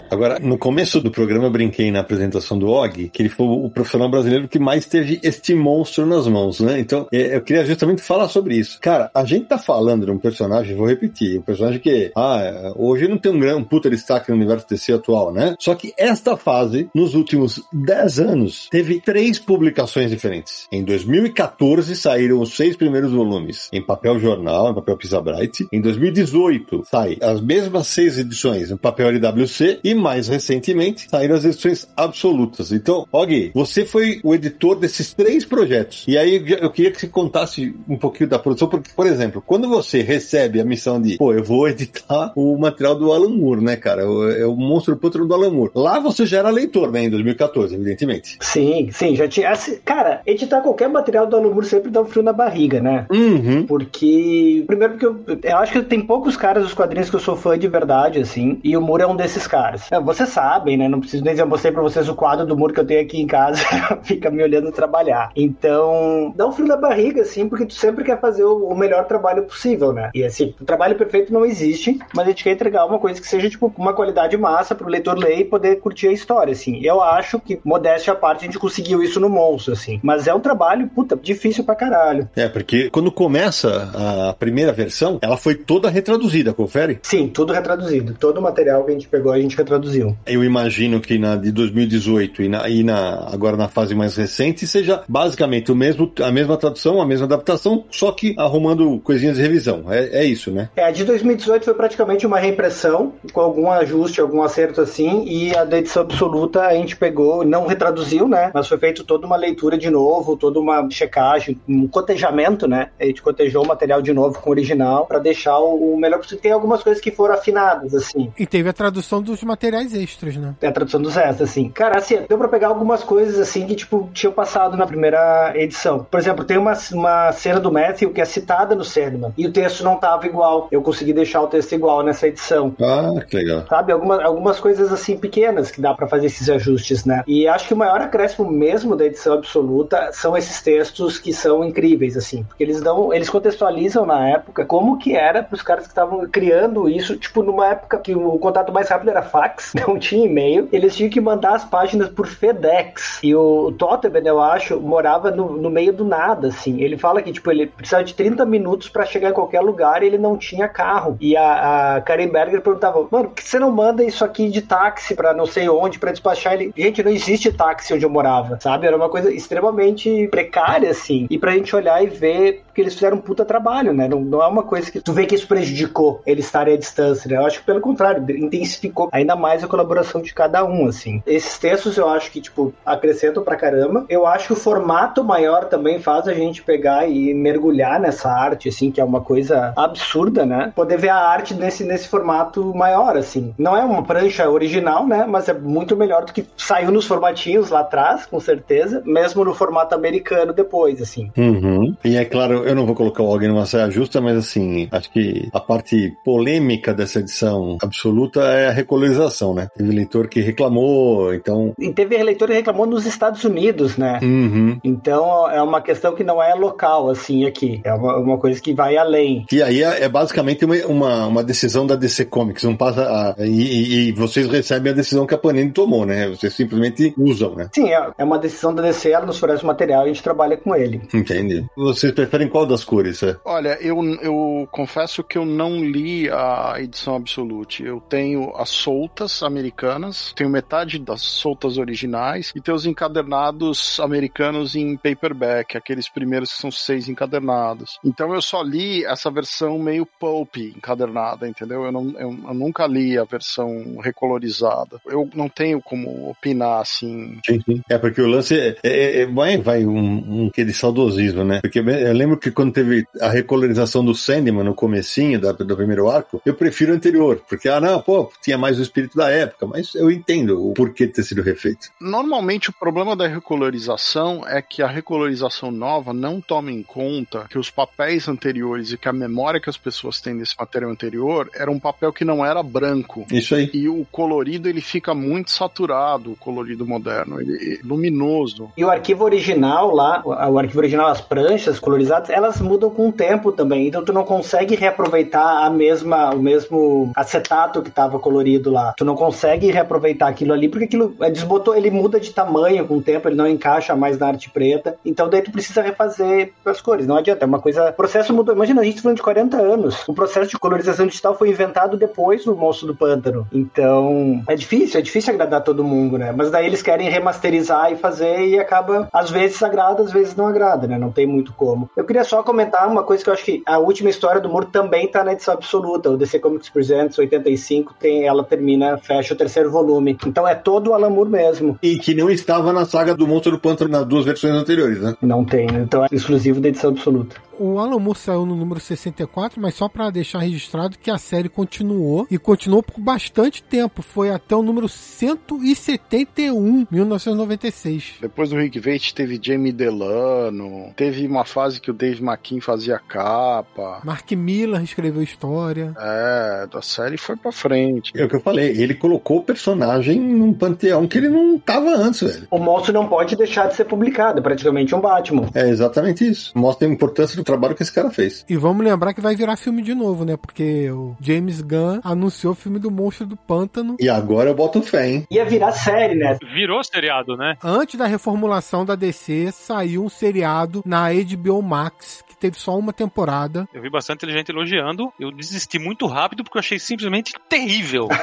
Agora, 0.10 0.40
no 0.40 0.58
começo 0.58 1.00
do 1.00 1.12
programa 1.12 1.46
eu 1.46 1.52
brinquei 1.52 1.92
na 1.92 2.00
apresentação 2.00 2.58
do 2.58 2.68
Og 2.68 3.10
que 3.10 3.22
ele 3.22 3.30
foi 3.30 3.46
o 3.46 3.70
profissional 3.70 4.10
brasileiro 4.10 4.48
que 4.48 4.58
mais 4.58 4.86
teve 4.86 5.20
este 5.22 5.54
monstro 5.54 6.06
nas 6.06 6.28
mãos, 6.28 6.60
né? 6.60 6.80
Então, 6.80 7.08
é, 7.12 7.36
eu 7.36 7.42
queria 7.42 7.64
justamente 7.64 8.02
falar 8.02 8.28
sobre 8.28 8.56
isso. 8.56 8.80
Cara, 8.82 9.12
a 9.14 9.24
gente 9.24 9.46
tá 9.46 9.58
falando 9.58 10.06
de 10.06 10.12
um 10.12 10.18
personagem, 10.18 10.76
vou 10.76 10.88
repetir, 10.88 11.40
um 11.40 11.44
personagem 11.44 11.80
que, 11.80 12.12
ah, 12.16 12.74
hoje 12.76 13.08
não 13.08 13.18
tem 13.18 13.32
um 13.32 13.40
grande 13.40 13.66
puta 13.66 13.90
destaque 13.90 14.30
no 14.30 14.36
universo 14.36 14.68
DC 14.68 14.94
atual, 14.94 15.32
né? 15.32 15.56
Só 15.60 15.76
que 15.76 15.94
esta 15.98 16.36
fase, 16.36 16.90
nos 16.94 17.14
últimos 17.14 17.62
10 17.72 18.20
anos, 18.20 18.68
teve 18.70 19.00
três 19.02 19.38
publicações 19.38 20.10
diferentes. 20.10 20.68
Em 20.72 20.84
2014 20.84 21.96
saíram 21.96 22.42
os 22.42 22.56
seis 22.56 22.76
primeiros 22.76 23.12
volumes 23.12 23.70
em 23.72 23.82
papel 23.82 24.20
jornal, 24.20 24.72
em 24.72 24.76
papel 24.76 24.98
Pisa 24.98 25.22
Bright. 25.22 25.68
Em 25.72 25.82
2018 25.82 26.84
sai 26.90 27.18
as 27.22 27.42
mesmas 27.42 27.88
seis 27.88 28.18
edições 28.18 28.72
em 28.72 28.78
papel 28.78 29.10
LWC 29.10 29.80
e 29.84 29.99
mais 30.00 30.28
recentemente 30.28 31.08
saíram 31.10 31.36
as 31.36 31.46
edições 31.46 31.88
absolutas. 31.96 32.72
Então, 32.72 33.06
Og, 33.12 33.52
você 33.54 33.86
foi 33.86 34.20
o 34.24 34.34
editor 34.34 34.76
desses 34.76 35.14
três 35.14 35.46
projetos. 35.46 36.06
E 36.08 36.18
aí 36.18 36.44
eu 36.60 36.72
queria 36.72 36.92
que 36.92 37.00
você 37.00 37.08
contasse 37.08 37.76
um 37.88 37.98
pouquinho 37.98 38.30
da 38.30 38.40
produção, 38.40 38.68
porque, 38.68 38.90
por 38.96 39.06
exemplo, 39.06 39.44
quando 39.46 39.68
você 39.68 40.02
recebe 40.02 40.60
a 40.60 40.66
missão 40.66 41.02
de, 41.02 41.18
pô, 41.18 41.34
eu 41.34 41.44
vou 41.44 41.68
editar 41.68 42.32
o 42.36 42.58
material 42.58 42.96
do 42.96 43.12
Alan 43.12 43.30
Moore, 43.30 43.64
né, 43.64 43.76
cara? 43.76 44.04
É 44.04 44.46
o 44.46 44.56
monstro 44.56 44.96
putro 44.96 45.26
do 45.26 45.34
Alan 45.34 45.52
Moore. 45.52 45.72
Lá 45.76 46.00
você 46.00 46.26
já 46.26 46.40
era 46.40 46.50
leitor, 46.50 46.92
né, 46.92 47.04
em 47.04 47.10
2014, 47.10 47.76
evidentemente. 47.76 48.38
Sim, 48.40 48.90
sim, 48.92 49.16
já 49.16 49.28
tinha. 49.28 49.52
Cara, 49.84 50.22
editar 50.26 50.62
qualquer 50.62 50.90
material 50.90 51.28
do 51.28 51.36
Alan 51.36 51.50
Moore 51.50 51.66
sempre 51.66 51.92
dá 51.92 52.02
um 52.02 52.06
frio 52.06 52.24
na 52.24 52.34
barriga, 52.34 52.80
né? 52.80 53.06
Uhum. 53.12 53.66
Porque. 53.66 54.64
Primeiro, 54.68 54.94
porque 54.94 55.06
eu, 55.06 55.40
eu 55.44 55.58
acho 55.58 55.74
que 55.74 55.82
tem 55.82 56.02
poucos 56.02 56.38
caras 56.38 56.64
dos 56.64 56.74
quadrinhos 56.74 57.10
que 57.10 57.16
eu 57.16 57.20
sou 57.20 57.36
fã 57.36 57.58
de 57.58 57.68
verdade, 57.68 58.20
assim, 58.20 58.60
e 58.64 58.76
o 58.78 58.82
Moore 58.82 59.04
é 59.04 59.08
um 59.08 59.16
desses 59.16 59.48
caras. 59.48 59.89
É, 59.92 60.00
vocês 60.00 60.30
sabem, 60.30 60.78
né? 60.78 60.88
Não 60.88 61.00
preciso 61.00 61.24
nem 61.24 61.34
dizer, 61.34 61.44
eu 61.44 61.48
mostrei 61.48 61.72
pra 61.72 61.82
vocês 61.82 62.08
o 62.08 62.16
quadro 62.16 62.46
do 62.46 62.56
Moore 62.56 62.74
que 62.74 62.80
eu 62.80 62.86
tenho 62.86 63.02
aqui 63.02 63.20
em 63.20 63.28
casa, 63.28 63.64
fica 64.04 64.30
me 64.30 64.44
olhando 64.44 64.72
trabalhar. 64.72 65.32
Então, 65.36 66.34
dá 66.36 66.48
um 66.48 66.52
frio 66.52 66.68
na 66.68 66.78
barriga, 66.78 67.22
assim, 67.22 67.50
porque 67.50 67.66
tu 67.66 67.74
sempre 67.74 68.04
quer 68.04 68.20
fazer 68.20 68.44
o, 68.44 68.68
o 68.68 68.78
melhor 68.78 69.06
trabalho 69.06 69.44
possível, 69.44 69.92
né? 69.92 70.12
E 70.14 70.24
assim, 70.24 70.54
o 70.62 70.66
trabalho 70.66 70.96
perfeito 70.96 71.34
não 71.34 71.46
existe, 71.46 71.98
mas 72.14 72.26
a 72.26 72.30
gente 72.30 72.44
quer 72.44 72.52
entregar 72.52 72.86
uma 72.86 73.00
coisa 73.00 73.20
que 73.20 73.28
seja, 73.28 73.50
tipo, 73.50 73.74
uma 73.78 73.94
qualidade 73.94 74.38
massa 74.38 74.76
pro 74.76 74.88
leitor 74.88 75.18
ler 75.18 75.40
e 75.40 75.46
poder 75.46 75.80
curtir 75.80 76.08
a 76.08 76.12
história, 76.12 76.52
assim. 76.52 76.80
Eu 76.84 77.02
acho 77.02 77.40
que, 77.40 77.60
modéstia 77.64 78.14
à 78.14 78.16
parte, 78.16 78.42
a 78.42 78.46
gente 78.46 78.60
conseguiu 78.60 79.02
isso 79.02 79.20
no 79.20 79.30
Monstro, 79.30 79.74
assim. 79.74 80.00
Mas 80.04 80.28
é 80.28 80.34
um 80.34 80.40
trabalho, 80.40 80.88
puta, 80.94 81.16
difícil 81.16 81.64
pra 81.64 81.76
caralho. 81.76 82.30
É, 82.36 82.48
porque 82.48 82.90
quando 82.90 83.12
começa 83.12 83.90
a 84.30 84.34
primeira 84.34 84.72
versão, 84.72 85.20
ela 85.22 85.38
foi 85.38 85.56
toda 85.56 85.90
retraduzida, 85.90 86.54
confere? 86.54 87.00
Sim, 87.02 87.28
tudo 87.28 87.54
retraduzido. 87.54 88.16
Todo 88.20 88.38
o 88.38 88.42
material 88.42 88.84
que 88.84 88.92
a 88.92 88.94
gente 88.94 89.08
pegou, 89.08 89.32
a 89.32 89.40
gente 89.40 89.58
retraduziu. 89.58 89.79
Eu 90.26 90.44
imagino 90.44 91.00
que 91.00 91.18
na 91.18 91.36
de 91.36 91.52
2018 91.52 92.44
e, 92.44 92.50
na, 92.50 92.70
e 92.70 92.84
na, 92.84 93.28
agora 93.32 93.58
na 93.58 93.68
fase 93.68 93.96
mais 93.96 94.16
recente 94.16 94.68
seja 94.68 95.04
basicamente 95.08 95.72
o 95.72 95.76
mesmo, 95.76 96.12
a 96.24 96.32
mesma 96.32 96.58
tradução, 96.58 97.02
a 97.02 97.06
mesma 97.06 97.26
adaptação, 97.26 97.86
só 97.90 98.12
que 98.12 98.36
arrumando 98.38 99.00
coisinhas 99.00 99.38
de 99.38 99.42
revisão. 99.42 99.86
É, 99.90 100.22
é 100.22 100.26
isso, 100.26 100.52
né? 100.52 100.70
É, 100.76 100.84
a 100.84 100.92
de 100.92 101.04
2018 101.04 101.66
foi 101.66 101.74
praticamente 101.74 102.26
uma 102.26 102.40
reimpressão, 102.40 103.14
com 103.32 103.42
algum 103.42 103.72
ajuste, 103.72 104.22
algum 104.22 104.42
acerto 104.42 104.82
assim, 104.82 105.26
e 105.26 105.56
a 105.56 105.64
da 105.64 105.78
edição 105.78 106.02
absoluta 106.02 106.62
a 106.62 106.74
gente 106.74 106.96
pegou, 106.96 107.44
não 107.44 107.68
retraduziu, 107.68 108.28
né? 108.28 108.52
Mas 108.54 108.68
foi 108.68 108.78
feito 108.78 109.04
toda 109.04 109.26
uma 109.26 109.36
leitura 109.36 109.78
de 109.78 109.90
novo, 109.90 110.36
toda 110.36 110.60
uma 110.60 110.90
checagem, 110.90 111.60
um 111.68 111.88
cotejamento, 111.88 112.68
né? 112.68 112.90
A 113.00 113.06
gente 113.06 113.22
cotejou 113.22 113.64
o 113.64 113.68
material 113.68 114.02
de 114.02 114.14
novo 114.14 114.40
com 114.40 114.50
o 114.50 114.54
original 114.54 115.06
para 115.06 115.20
deixar 115.20 115.60
o 115.60 115.98
melhor 115.98 116.20
possível. 116.20 116.42
Tem 116.42 116.52
algumas 116.52 116.84
coisas 116.84 117.02
que 117.02 117.12
foram 117.12 117.36
afinadas, 117.36 117.94
assim. 117.94 118.32
E 118.38 118.46
teve 118.46 118.70
a 118.70 118.74
tradução 118.74 119.22
dos 119.22 119.44
materiais 119.44 119.69
extras, 119.78 120.36
né? 120.36 120.56
É 120.62 120.68
a 120.68 120.72
tradução 120.72 121.02
dos 121.02 121.18
extras, 121.18 121.50
assim. 121.50 121.70
Cara, 121.70 121.98
assim, 121.98 122.20
deu 122.28 122.38
pra 122.38 122.48
pegar 122.48 122.68
algumas 122.68 123.04
coisas, 123.04 123.40
assim, 123.40 123.66
que, 123.66 123.76
tipo, 123.76 124.10
tinham 124.14 124.34
passado 124.34 124.78
na 124.78 124.86
primeira 124.86 125.54
edição. 125.56 126.06
Por 126.10 126.20
exemplo, 126.20 126.44
tem 126.44 126.58
uma, 126.58 126.74
uma 126.94 127.32
cena 127.32 127.60
do 127.60 127.72
Matthew 127.72 128.12
que 128.12 128.22
é 128.22 128.26
citada 128.26 128.76
no 128.76 128.84
Sandman, 128.84 129.34
e 129.38 129.46
o 129.46 129.52
texto 129.52 129.84
não 129.84 129.98
tava 129.98 130.26
igual. 130.26 130.68
Eu 130.72 130.82
consegui 130.82 131.14
deixar 131.14 131.42
o 131.42 131.48
texto 131.48 131.74
igual 131.74 132.04
nessa 132.04 132.28
edição. 132.28 132.74
Ah, 132.82 133.22
que 133.22 133.38
legal. 133.38 133.66
Sabe? 133.68 133.92
Algumas, 133.92 134.20
algumas 134.20 134.60
coisas, 134.60 134.92
assim, 134.92 135.18
pequenas 135.18 135.72
que 135.72 135.82
dá 135.82 135.94
para 135.94 136.08
fazer 136.08 136.28
esses 136.28 136.50
ajustes, 136.50 137.06
né? 137.06 137.24
E 137.28 137.48
acho 137.48 137.68
que 137.68 137.74
o 137.74 137.78
maior 137.78 138.02
acréscimo 138.02 138.50
mesmo 138.50 138.96
da 138.96 139.06
edição 139.06 139.34
absoluta 139.34 140.12
são 140.12 140.38
esses 140.38 140.62
textos 140.62 141.18
que 141.18 141.34
são 141.34 141.64
incríveis, 141.64 142.18
assim, 142.18 142.44
porque 142.44 142.64
eles 142.64 142.82
dão, 142.82 143.14
eles 143.14 143.30
contextualizam 143.30 144.06
na 144.06 144.28
época 144.30 144.66
como 144.66 144.98
que 144.98 145.16
era 145.16 145.44
pros 145.44 145.62
caras 145.62 145.86
que 145.86 145.92
estavam 145.92 146.28
criando 146.28 146.90
isso, 146.90 147.16
tipo, 147.16 147.44
numa 147.44 147.68
época 147.68 147.98
que 147.98 148.16
o 148.16 148.38
contato 148.38 148.72
mais 148.72 148.90
rápido 148.90 149.10
era 149.10 149.22
fax, 149.22 149.49
não 149.88 149.98
tinha 149.98 150.26
e-mail, 150.26 150.68
eles 150.72 150.96
tinham 150.96 151.10
que 151.10 151.22
mandar 151.22 151.56
as 151.56 151.66
páginas 151.66 152.10
por 152.10 152.28
FedEx. 152.28 153.20
E 153.24 153.36
o 153.36 153.72
Tottenham, 153.72 154.26
eu 154.26 154.42
acho, 154.42 154.80
morava 154.80 155.32
no, 155.32 155.58
no 155.58 155.70
meio 155.70 155.94
do 155.94 156.06
nada, 156.06 156.48
assim. 156.48 156.82
Ele 156.82 156.98
fala 156.98 157.22
que, 157.22 157.32
tipo, 157.32 157.52
ele 157.52 157.68
precisava 157.68 158.04
de 158.04 158.14
30 158.14 158.46
minutos 158.46 158.90
para 158.90 159.06
chegar 159.06 159.30
em 159.30 159.34
qualquer 159.34 159.62
lugar 159.62 160.04
e 160.04 160.08
ele 160.08 160.18
não 160.18 160.38
tinha 160.38 160.68
carro. 160.68 161.18
E 161.20 161.36
a, 161.36 161.96
a 161.96 162.02
Karen 162.02 162.28
Berger 162.28 162.62
perguntava, 162.62 163.08
mano, 163.12 163.30
por 163.30 163.36
que 163.36 163.44
você 163.44 163.60
não 163.60 163.72
manda 163.72 164.04
isso 164.04 164.24
aqui 164.24 164.50
de 164.50 164.62
táxi 164.62 165.16
para 165.16 165.34
não 165.34 165.46
sei 165.46 165.70
onde, 165.70 166.00
para 166.00 166.12
despachar 166.12 166.54
ele? 166.54 166.74
Gente, 166.76 167.04
não 167.04 167.12
existe 167.12 167.52
táxi 167.52 167.94
onde 167.94 168.06
eu 168.06 168.10
morava, 168.10 168.60
sabe? 168.62 168.88
Era 168.88 168.96
uma 168.96 169.10
coisa 169.10 169.32
extremamente 169.34 170.28
precária, 170.30 170.90
assim. 170.90 171.28
E 171.30 171.38
pra 171.38 171.54
gente 171.54 171.76
olhar 171.76 172.04
e 172.04 172.08
ver 172.08 172.64
que 172.80 172.84
eles 172.84 172.94
fizeram 172.94 173.18
um 173.18 173.22
puta 173.22 173.44
trabalho, 173.44 173.94
né? 173.94 174.08
Não, 174.08 174.22
não 174.22 174.42
é 174.42 174.48
uma 174.48 174.64
coisa 174.64 174.90
que 174.90 175.02
tu 175.02 175.12
vê 175.12 175.26
que 175.26 175.36
isso 175.36 175.48
prejudicou 175.48 176.22
eles 176.26 176.46
estarem 176.46 176.76
à 176.76 176.78
distância, 176.78 177.30
né? 177.30 177.36
Eu 177.36 177.46
acho 177.46 177.60
que 177.60 177.66
pelo 177.66 177.82
contrário, 177.82 178.24
intensificou 178.38 179.10
ainda 179.12 179.36
mais 179.36 179.64
a 179.64 179.68
colaboração 179.68 180.22
de 180.22 180.34
cada 180.34 180.64
um, 180.64 180.88
assim. 180.88 181.22
Esses 181.28 181.58
textos 181.58 181.98
eu 181.98 182.08
acho 182.08 182.32
que, 182.32 182.40
tipo, 182.40 182.74
acrescentam 182.86 183.44
pra 183.44 183.58
caramba. 183.58 184.06
Eu 184.08 184.26
acho 184.26 184.48
que 184.48 184.54
o 184.54 184.56
formato 184.56 185.24
maior 185.26 185.66
também 185.66 186.00
faz 186.00 186.26
a 186.28 186.34
gente 186.34 186.64
pegar 186.64 187.06
e 187.06 187.34
mergulhar 187.34 188.00
nessa 188.00 188.32
arte, 188.32 188.70
assim, 188.70 188.92
que 188.92 189.02
é 189.02 189.04
uma 189.04 189.20
coisa 189.20 189.74
absurda, 189.76 190.46
né? 190.46 190.72
Poder 190.74 190.98
ver 190.98 191.10
a 191.10 191.18
arte 191.18 191.54
nesse, 191.54 191.84
nesse 191.84 192.08
formato 192.08 192.74
maior, 192.74 193.18
assim. 193.18 193.54
Não 193.58 193.76
é 193.76 193.84
uma 193.84 194.04
prancha 194.04 194.50
original, 194.50 195.06
né? 195.06 195.26
Mas 195.28 195.50
é 195.50 195.54
muito 195.54 195.98
melhor 195.98 196.24
do 196.24 196.32
que 196.32 196.46
saiu 196.56 196.92
nos 196.92 197.06
formatinhos 197.06 197.70
lá 197.70 197.82
atrás, 197.82 198.26
com 198.26 198.40
certeza, 198.40 199.04
mesmo 199.06 199.44
no 199.44 199.54
formato 199.54 199.94
americano 199.94 200.54
depois, 200.54 201.02
assim. 201.02 201.30
Uhum. 201.36 201.96
E 202.06 202.16
é 202.16 202.24
claro, 202.24 202.69
eu 202.70 202.76
não 202.76 202.86
vou 202.86 202.96
colocar 202.96 203.24
o 203.24 203.30
Og 203.30 203.48
numa 203.48 203.66
saia 203.66 203.90
justa, 203.90 204.22
mas 204.22 204.38
assim, 204.38 204.88
acho 204.92 205.12
que 205.12 205.50
a 205.52 205.60
parte 205.60 206.16
polêmica 206.24 206.94
dessa 206.94 207.20
edição 207.20 207.78
absoluta 207.82 208.42
é 208.42 208.68
a 208.68 208.72
recolorização, 208.72 209.54
né? 209.54 209.68
Teve 209.76 209.92
leitor 209.92 210.28
que 210.28 210.42
reclamou, 210.42 211.34
então. 211.34 211.74
E 211.80 211.92
teve 211.92 212.22
leitor 212.22 212.48
que 212.48 212.54
reclamou 212.54 212.86
nos 212.86 213.06
Estados 213.06 213.44
Unidos, 213.44 213.98
né? 213.98 214.20
Uhum. 214.22 214.80
Então 214.84 215.50
é 215.50 215.62
uma 215.62 215.82
questão 215.82 216.14
que 216.16 216.24
não 216.24 216.42
é 216.42 216.54
local, 216.54 217.10
assim, 217.10 217.46
aqui. 217.46 217.82
É 217.84 217.94
uma, 217.94 218.18
uma 218.18 218.38
coisa 218.38 218.62
que 218.62 218.74
vai 218.74 218.98
além. 218.98 219.46
E 219.52 219.62
aí 219.62 219.84
é, 219.84 220.04
é 220.04 220.10
basicamente 220.10 220.66
uma, 220.66 220.76
uma, 220.86 221.28
uma, 221.28 221.44
decisão 221.44 221.88
da 221.88 221.96
DC 221.96 222.26
Comics, 222.26 222.64
não 222.64 222.76
passa. 222.76 223.02
A, 223.04 223.36
e, 223.46 224.10
e, 224.10 224.12
vocês 224.12 224.48
recebem 224.48 224.92
a 224.92 224.96
decisão 224.96 225.26
que 225.26 225.34
a 225.34 225.38
Panini 225.38 225.72
tomou, 225.72 226.06
né? 226.06 226.28
Vocês 226.30 226.54
simplesmente 226.54 227.14
usam, 227.18 227.56
né? 227.56 227.70
Sim, 227.74 227.90
é, 227.90 228.12
é 228.18 228.24
uma 228.24 228.38
decisão 228.38 228.74
da 228.74 228.82
DC, 228.82 229.10
ela 229.12 229.26
nos 229.26 229.40
fornece 229.40 229.64
o 229.64 229.68
material 229.68 230.04
e 230.04 230.06
a 230.06 230.14
gente 230.14 230.24
trabalha 230.24 230.58
com 230.58 230.76
ele. 230.76 231.02
Entendi. 231.14 231.66
Vocês 231.76 232.12
preferem 232.12 232.48
qual 232.48 232.59
das 232.66 232.84
cores? 232.84 233.22
É? 233.24 233.38
Olha, 233.46 233.78
eu, 233.82 234.04
eu 234.22 234.68
confesso 234.72 235.24
que 235.24 235.38
eu 235.38 235.46
não 235.46 235.84
li 235.84 236.30
a 236.30 236.76
edição 236.80 237.16
Absolute. 237.16 237.84
Eu 237.84 238.00
tenho 238.00 238.56
as 238.56 238.70
soltas 238.70 239.44
americanas, 239.44 240.34
tenho 240.36 240.50
metade 240.50 241.00
das 241.00 241.22
soltas 241.22 241.78
originais 241.78 242.52
e 242.56 242.62
tenho 242.62 242.76
os 242.76 242.86
encadernados 242.86 244.00
americanos 244.00 244.76
em 244.76 244.96
paperback, 244.96 245.78
aqueles 245.78 246.10
primeiros 246.10 246.54
que 246.54 246.60
são 246.60 246.72
seis 246.72 247.10
encadernados. 247.10 248.00
Então 248.04 248.34
eu 248.34 248.42
só 248.42 248.62
li 248.62 249.04
essa 249.06 249.30
versão 249.30 249.78
meio 249.78 250.06
pulp 250.06 250.58
encadernada, 250.58 251.48
entendeu? 251.48 251.84
Eu, 251.86 251.92
não, 251.92 252.10
eu, 252.18 252.38
eu 252.48 252.54
nunca 252.54 252.88
li 252.88 253.18
a 253.18 253.24
versão 253.24 253.98
recolorizada. 254.02 255.00
Eu 255.06 255.30
não 255.34 255.50
tenho 255.50 255.82
como 255.82 256.30
opinar 256.30 256.82
assim. 256.82 257.40
Sim, 257.46 257.62
sim. 257.66 257.82
É 257.90 257.98
porque 257.98 258.22
o 258.22 258.28
lance 258.28 258.58
é, 258.58 258.78
é, 258.84 259.22
é 259.22 259.26
vai, 259.26 259.58
vai 259.58 259.86
um, 259.86 260.46
um 260.46 260.50
que 260.50 260.64
de 260.64 260.74
saudosismo, 260.74 261.44
né? 261.44 261.60
Porque 261.62 261.80
eu 261.80 262.14
lembro 262.14 262.39
que 262.40 262.52
quando 262.52 262.74
teve 262.74 263.06
a 263.22 263.30
recolorização 263.30 264.04
do 264.04 264.16
Sandman 264.16 264.64
no 264.64 264.74
comecinho 264.74 265.40
da, 265.40 265.52
do 265.52 265.76
primeiro 265.76 266.10
arco, 266.10 266.42
eu 266.46 266.54
prefiro 266.54 266.94
o 266.94 266.96
anterior, 266.96 267.42
porque, 267.48 267.70
ah, 267.70 267.80
não, 267.80 268.02
pô, 268.02 268.32
tinha 268.42 268.58
mais 268.58 268.80
o 268.80 268.82
espírito 268.82 269.18
da 269.18 269.30
época, 269.30 269.68
mas 269.68 269.94
eu 269.96 270.10
entendo 270.10 270.70
o 270.70 270.74
porquê 270.74 271.08
de 271.08 271.14
ter 271.14 271.24
sido 271.24 271.42
refeito. 271.42 271.90
Normalmente 272.00 272.70
o 272.70 272.74
problema 272.74 273.16
da 273.16 273.28
recolorização 273.28 274.44
é 274.48 274.62
que 274.62 274.82
a 274.82 274.88
recolorização 274.88 275.72
nova 275.72 276.14
não 276.14 276.42
toma 276.42 276.72
em 276.72 276.84
conta 276.84 277.46
que 277.50 277.58
os 277.58 277.70
papéis 277.70 278.28
anteriores 278.28 278.92
e 278.92 278.98
que 278.98 279.08
a 279.08 279.14
memória 279.14 279.60
que 279.60 279.70
as 279.70 279.78
pessoas 279.78 280.22
têm 280.22 280.38
desse 280.38 280.56
material 280.58 280.92
anterior 280.92 281.50
era 281.54 281.70
um 281.70 281.80
papel 281.80 282.12
que 282.12 282.26
não 282.26 282.46
era 282.46 282.62
branco. 282.64 283.26
Isso 283.32 283.56
aí. 283.56 283.70
E 283.74 283.88
o 283.88 284.06
colorido 284.12 284.68
ele 284.70 284.82
fica 284.82 285.14
muito 285.14 285.52
saturado, 285.52 286.32
o 286.32 286.36
colorido 286.36 286.86
moderno, 286.86 287.40
ele 287.42 287.76
é 287.76 287.86
luminoso. 287.86 288.72
E 288.78 288.84
o 288.84 288.90
arquivo 288.90 289.24
original 289.24 289.94
lá, 289.94 290.22
o 290.26 290.58
arquivo 290.58 290.80
original, 290.80 291.08
as 291.08 291.22
pranchas 291.22 291.80
colorizadas, 291.80 292.29
elas 292.30 292.60
mudam 292.62 292.90
com 292.90 293.10
o 293.10 293.12
tempo 293.12 293.52
também. 293.52 293.88
Então 293.88 294.04
tu 294.04 294.14
não 294.14 294.24
consegue 294.24 294.76
reaproveitar 294.76 295.66
a 295.66 295.70
mesma, 295.70 296.32
o 296.32 296.40
mesmo 296.40 297.12
acetato 297.16 297.82
que 297.82 297.90
estava 297.90 298.20
colorido 298.20 298.72
lá. 298.72 298.94
Tu 298.98 299.06
não 299.06 299.16
consegue 299.16 299.72
reaproveitar 299.72 300.28
aquilo 300.28 300.54
ali 300.54 300.70
porque 300.70 300.86
aquilo 300.86 301.16
é, 301.22 301.30
desbotou, 301.30 301.76
ele 301.76 301.92
muda 301.92 302.20
de 302.20 302.32
tamanho 302.32 302.88
com 302.88 302.98
o 302.98 303.02
tempo, 303.02 303.28
ele 303.28 303.36
não 303.36 303.48
encaixa 303.48 303.96
mais 303.96 304.18
na 304.18 304.28
arte 304.28 304.50
preta. 304.50 304.98
Então 305.06 305.30
daí 305.30 305.42
tu 305.42 305.52
precisa 305.52 305.82
refazer 305.82 306.54
as 306.66 306.82
cores. 306.82 307.08
Não 307.08 307.18
adianta, 307.18 307.46
é 307.46 307.48
uma 307.48 307.60
coisa. 307.60 307.90
O 307.90 307.94
processo 307.94 308.34
mudou. 308.34 308.56
Imagina, 308.56 308.82
a 308.82 308.84
gente 308.84 308.98
tá 308.98 309.02
falando 309.04 309.18
de 309.18 309.24
40 309.24 309.58
anos. 309.58 310.08
O 310.08 310.14
processo 310.14 310.50
de 310.50 310.60
colorização 310.60 311.08
digital 311.08 311.38
foi 311.38 311.50
inventado 311.50 311.98
depois 311.98 312.46
do 312.46 312.56
Monstro 312.56 312.88
do 312.88 312.96
Pântano. 312.96 313.48
Então, 313.52 314.44
é 314.48 314.56
difícil, 314.56 315.00
é 315.00 315.04
difícil 315.04 315.34
agradar 315.34 315.64
todo 315.64 315.84
mundo, 315.84 316.18
né? 316.18 316.34
Mas 316.36 316.52
daí 316.52 316.66
eles 316.66 316.82
querem 316.82 317.10
remasterizar 317.10 317.92
e 317.92 317.96
fazer 317.96 318.48
e 318.48 318.60
acaba, 318.60 319.08
às 319.12 319.30
vezes 319.30 319.62
agrada, 319.64 320.04
às 320.04 320.12
vezes 320.12 320.36
não 320.36 320.48
agrada, 320.48 320.88
né? 320.88 320.98
Não 320.98 321.12
tem 321.12 321.26
muito 321.26 321.54
como. 321.54 321.90
Eu 321.96 322.06
queria 322.06 322.19
queria 322.20 322.24
só 322.24 322.44
comentar 322.44 322.88
uma 322.88 323.04
coisa 323.04 323.24
que 323.24 323.30
eu 323.30 323.34
acho 323.34 323.46
que 323.46 323.62
a 323.66 323.78
última 323.78 324.10
história 324.10 324.42
do 324.42 324.50
Moore 324.50 324.68
também 324.68 325.08
tá 325.08 325.24
na 325.24 325.34
edição 325.34 325.54
absoluta. 325.54 326.10
O 326.10 326.18
DC 326.18 326.40
Comics 326.40 326.70
Presents 326.70 327.18
85 327.18 327.96
tem, 328.00 328.26
ela 328.26 328.44
termina, 328.44 328.98
fecha 328.98 329.34
o 329.34 329.38
terceiro 329.38 329.72
volume. 329.72 330.18
Então 330.26 330.48
é 330.48 330.56
todo 330.56 330.90
o 330.90 330.94
Alan 330.94 331.10
Moore 331.10 331.30
mesmo. 331.30 331.78
E 331.82 331.98
que 331.98 332.14
não 332.14 332.30
estava 332.30 332.74
na 332.74 332.86
saga 332.86 333.16
do 333.16 333.28
Monstro 333.28 333.52
do 333.52 333.60
Pântano 333.60 333.92
nas 333.92 334.06
duas 334.06 334.26
versões 334.26 334.54
anteriores, 334.54 335.02
né? 335.02 335.16
Não 335.22 335.46
tem, 335.46 335.68
né? 335.68 335.82
então 335.82 336.04
é 336.04 336.08
exclusivo 336.12 336.60
da 336.60 336.68
edição 336.68 336.90
absoluta. 336.90 337.36
O 337.60 337.78
Alan 337.78 338.00
Moore 338.00 338.18
saiu 338.18 338.46
no 338.46 338.56
número 338.56 338.80
64, 338.80 339.62
mas 339.62 339.76
só 339.76 339.90
para 339.90 340.10
deixar 340.10 340.40
registrado 340.40 340.98
que 340.98 341.12
a 341.12 341.18
série 341.18 341.50
continuou 341.50 342.26
e 342.32 342.38
continuou 342.38 342.82
por 342.82 343.02
bastante 343.02 343.62
tempo. 343.62 344.02
Foi 344.02 344.30
até 344.30 344.56
o 344.56 344.64
número 344.64 344.88
171, 344.88 346.88
1996. 346.90 348.14
Depois 348.22 348.50
do 348.50 348.56
Rick 348.56 348.80
Veit 348.80 349.14
teve 349.14 349.38
Jamie 349.44 349.74
Delano, 349.74 350.94
teve 350.96 351.28
uma 351.28 351.44
fase 351.44 351.82
que 351.82 351.92
o 351.92 351.94
Dave 351.94 352.09
McKean 352.18 352.62
fazia 352.62 353.00
capa. 353.00 354.02
Mark 354.04 354.32
Miller 354.32 354.82
escreveu 354.82 355.22
história. 355.22 355.94
É, 355.98 356.68
a 356.74 356.82
série 356.82 357.18
foi 357.18 357.36
pra 357.36 357.52
frente. 357.52 358.12
É 358.16 358.24
o 358.24 358.30
que 358.30 358.36
eu 358.36 358.42
falei, 358.42 358.70
ele 358.70 358.94
colocou 358.94 359.38
o 359.38 359.44
personagem 359.44 360.20
num 360.20 360.54
panteão 360.54 361.08
que 361.08 361.18
ele 361.18 361.30
não 361.30 361.60
tava 361.60 361.90
antes, 361.90 362.22
velho. 362.22 362.48
O 362.50 362.58
monstro 362.58 362.94
não 362.94 363.08
pode 363.08 363.36
deixar 363.36 363.68
de 363.68 363.76
ser 363.76 363.86
publicado, 363.86 364.40
é 364.40 364.42
praticamente 364.42 364.96
um 364.96 365.02
Batman. 365.02 365.50
É 365.54 365.68
exatamente 365.68 366.28
isso. 366.28 366.52
Mostra 366.56 366.88
a 366.88 366.92
importância 366.92 367.36
do 367.36 367.44
trabalho 367.44 367.76
que 367.76 367.84
esse 367.84 367.94
cara 367.94 368.10
fez. 368.10 368.46
E 368.50 368.56
vamos 368.58 368.86
lembrar 368.86 369.14
que 369.14 369.22
vai 369.22 369.36
virar 369.36 369.58
filme 369.58 369.82
de 369.82 369.94
novo, 369.94 370.26
né? 370.26 370.38
Porque 370.38 370.90
o 370.90 371.16
James 371.20 371.62
Gunn 371.62 372.00
anunciou 372.04 372.54
o 372.54 372.56
filme 372.56 372.80
do 372.80 372.90
Monstro 372.90 373.26
do 373.26 373.36
Pântano. 373.36 373.96
E 374.00 374.10
agora 374.10 374.50
eu 374.50 374.56
boto 374.56 374.82
fé, 374.82 375.10
hein? 375.10 375.28
Ia 375.30 375.46
virar 375.46 375.72
série, 375.72 376.16
né? 376.16 376.38
Virou 376.54 376.84
seriado, 376.84 377.36
né? 377.36 377.56
Antes 377.64 377.98
da 377.98 378.06
reformulação 378.06 378.86
da 378.86 378.96
DC, 378.96 379.52
saiu 379.52 380.04
um 380.04 380.10
seriado 380.10 380.82
na 380.86 381.10
HBO 381.12 381.62
Max, 381.62 381.99
que 382.00 382.29
teve 382.40 382.58
só 382.58 382.78
uma 382.78 382.94
temporada. 382.94 383.68
Eu 383.74 383.82
vi 383.82 383.90
bastante 383.90 384.30
gente 384.32 384.50
elogiando. 384.50 385.12
Eu 385.20 385.32
desisti 385.32 385.78
muito 385.78 386.06
rápido 386.08 386.44
porque 386.44 386.58
eu 386.58 386.62
achei 386.62 386.80
simplesmente 386.80 387.34
terrível. 387.48 388.08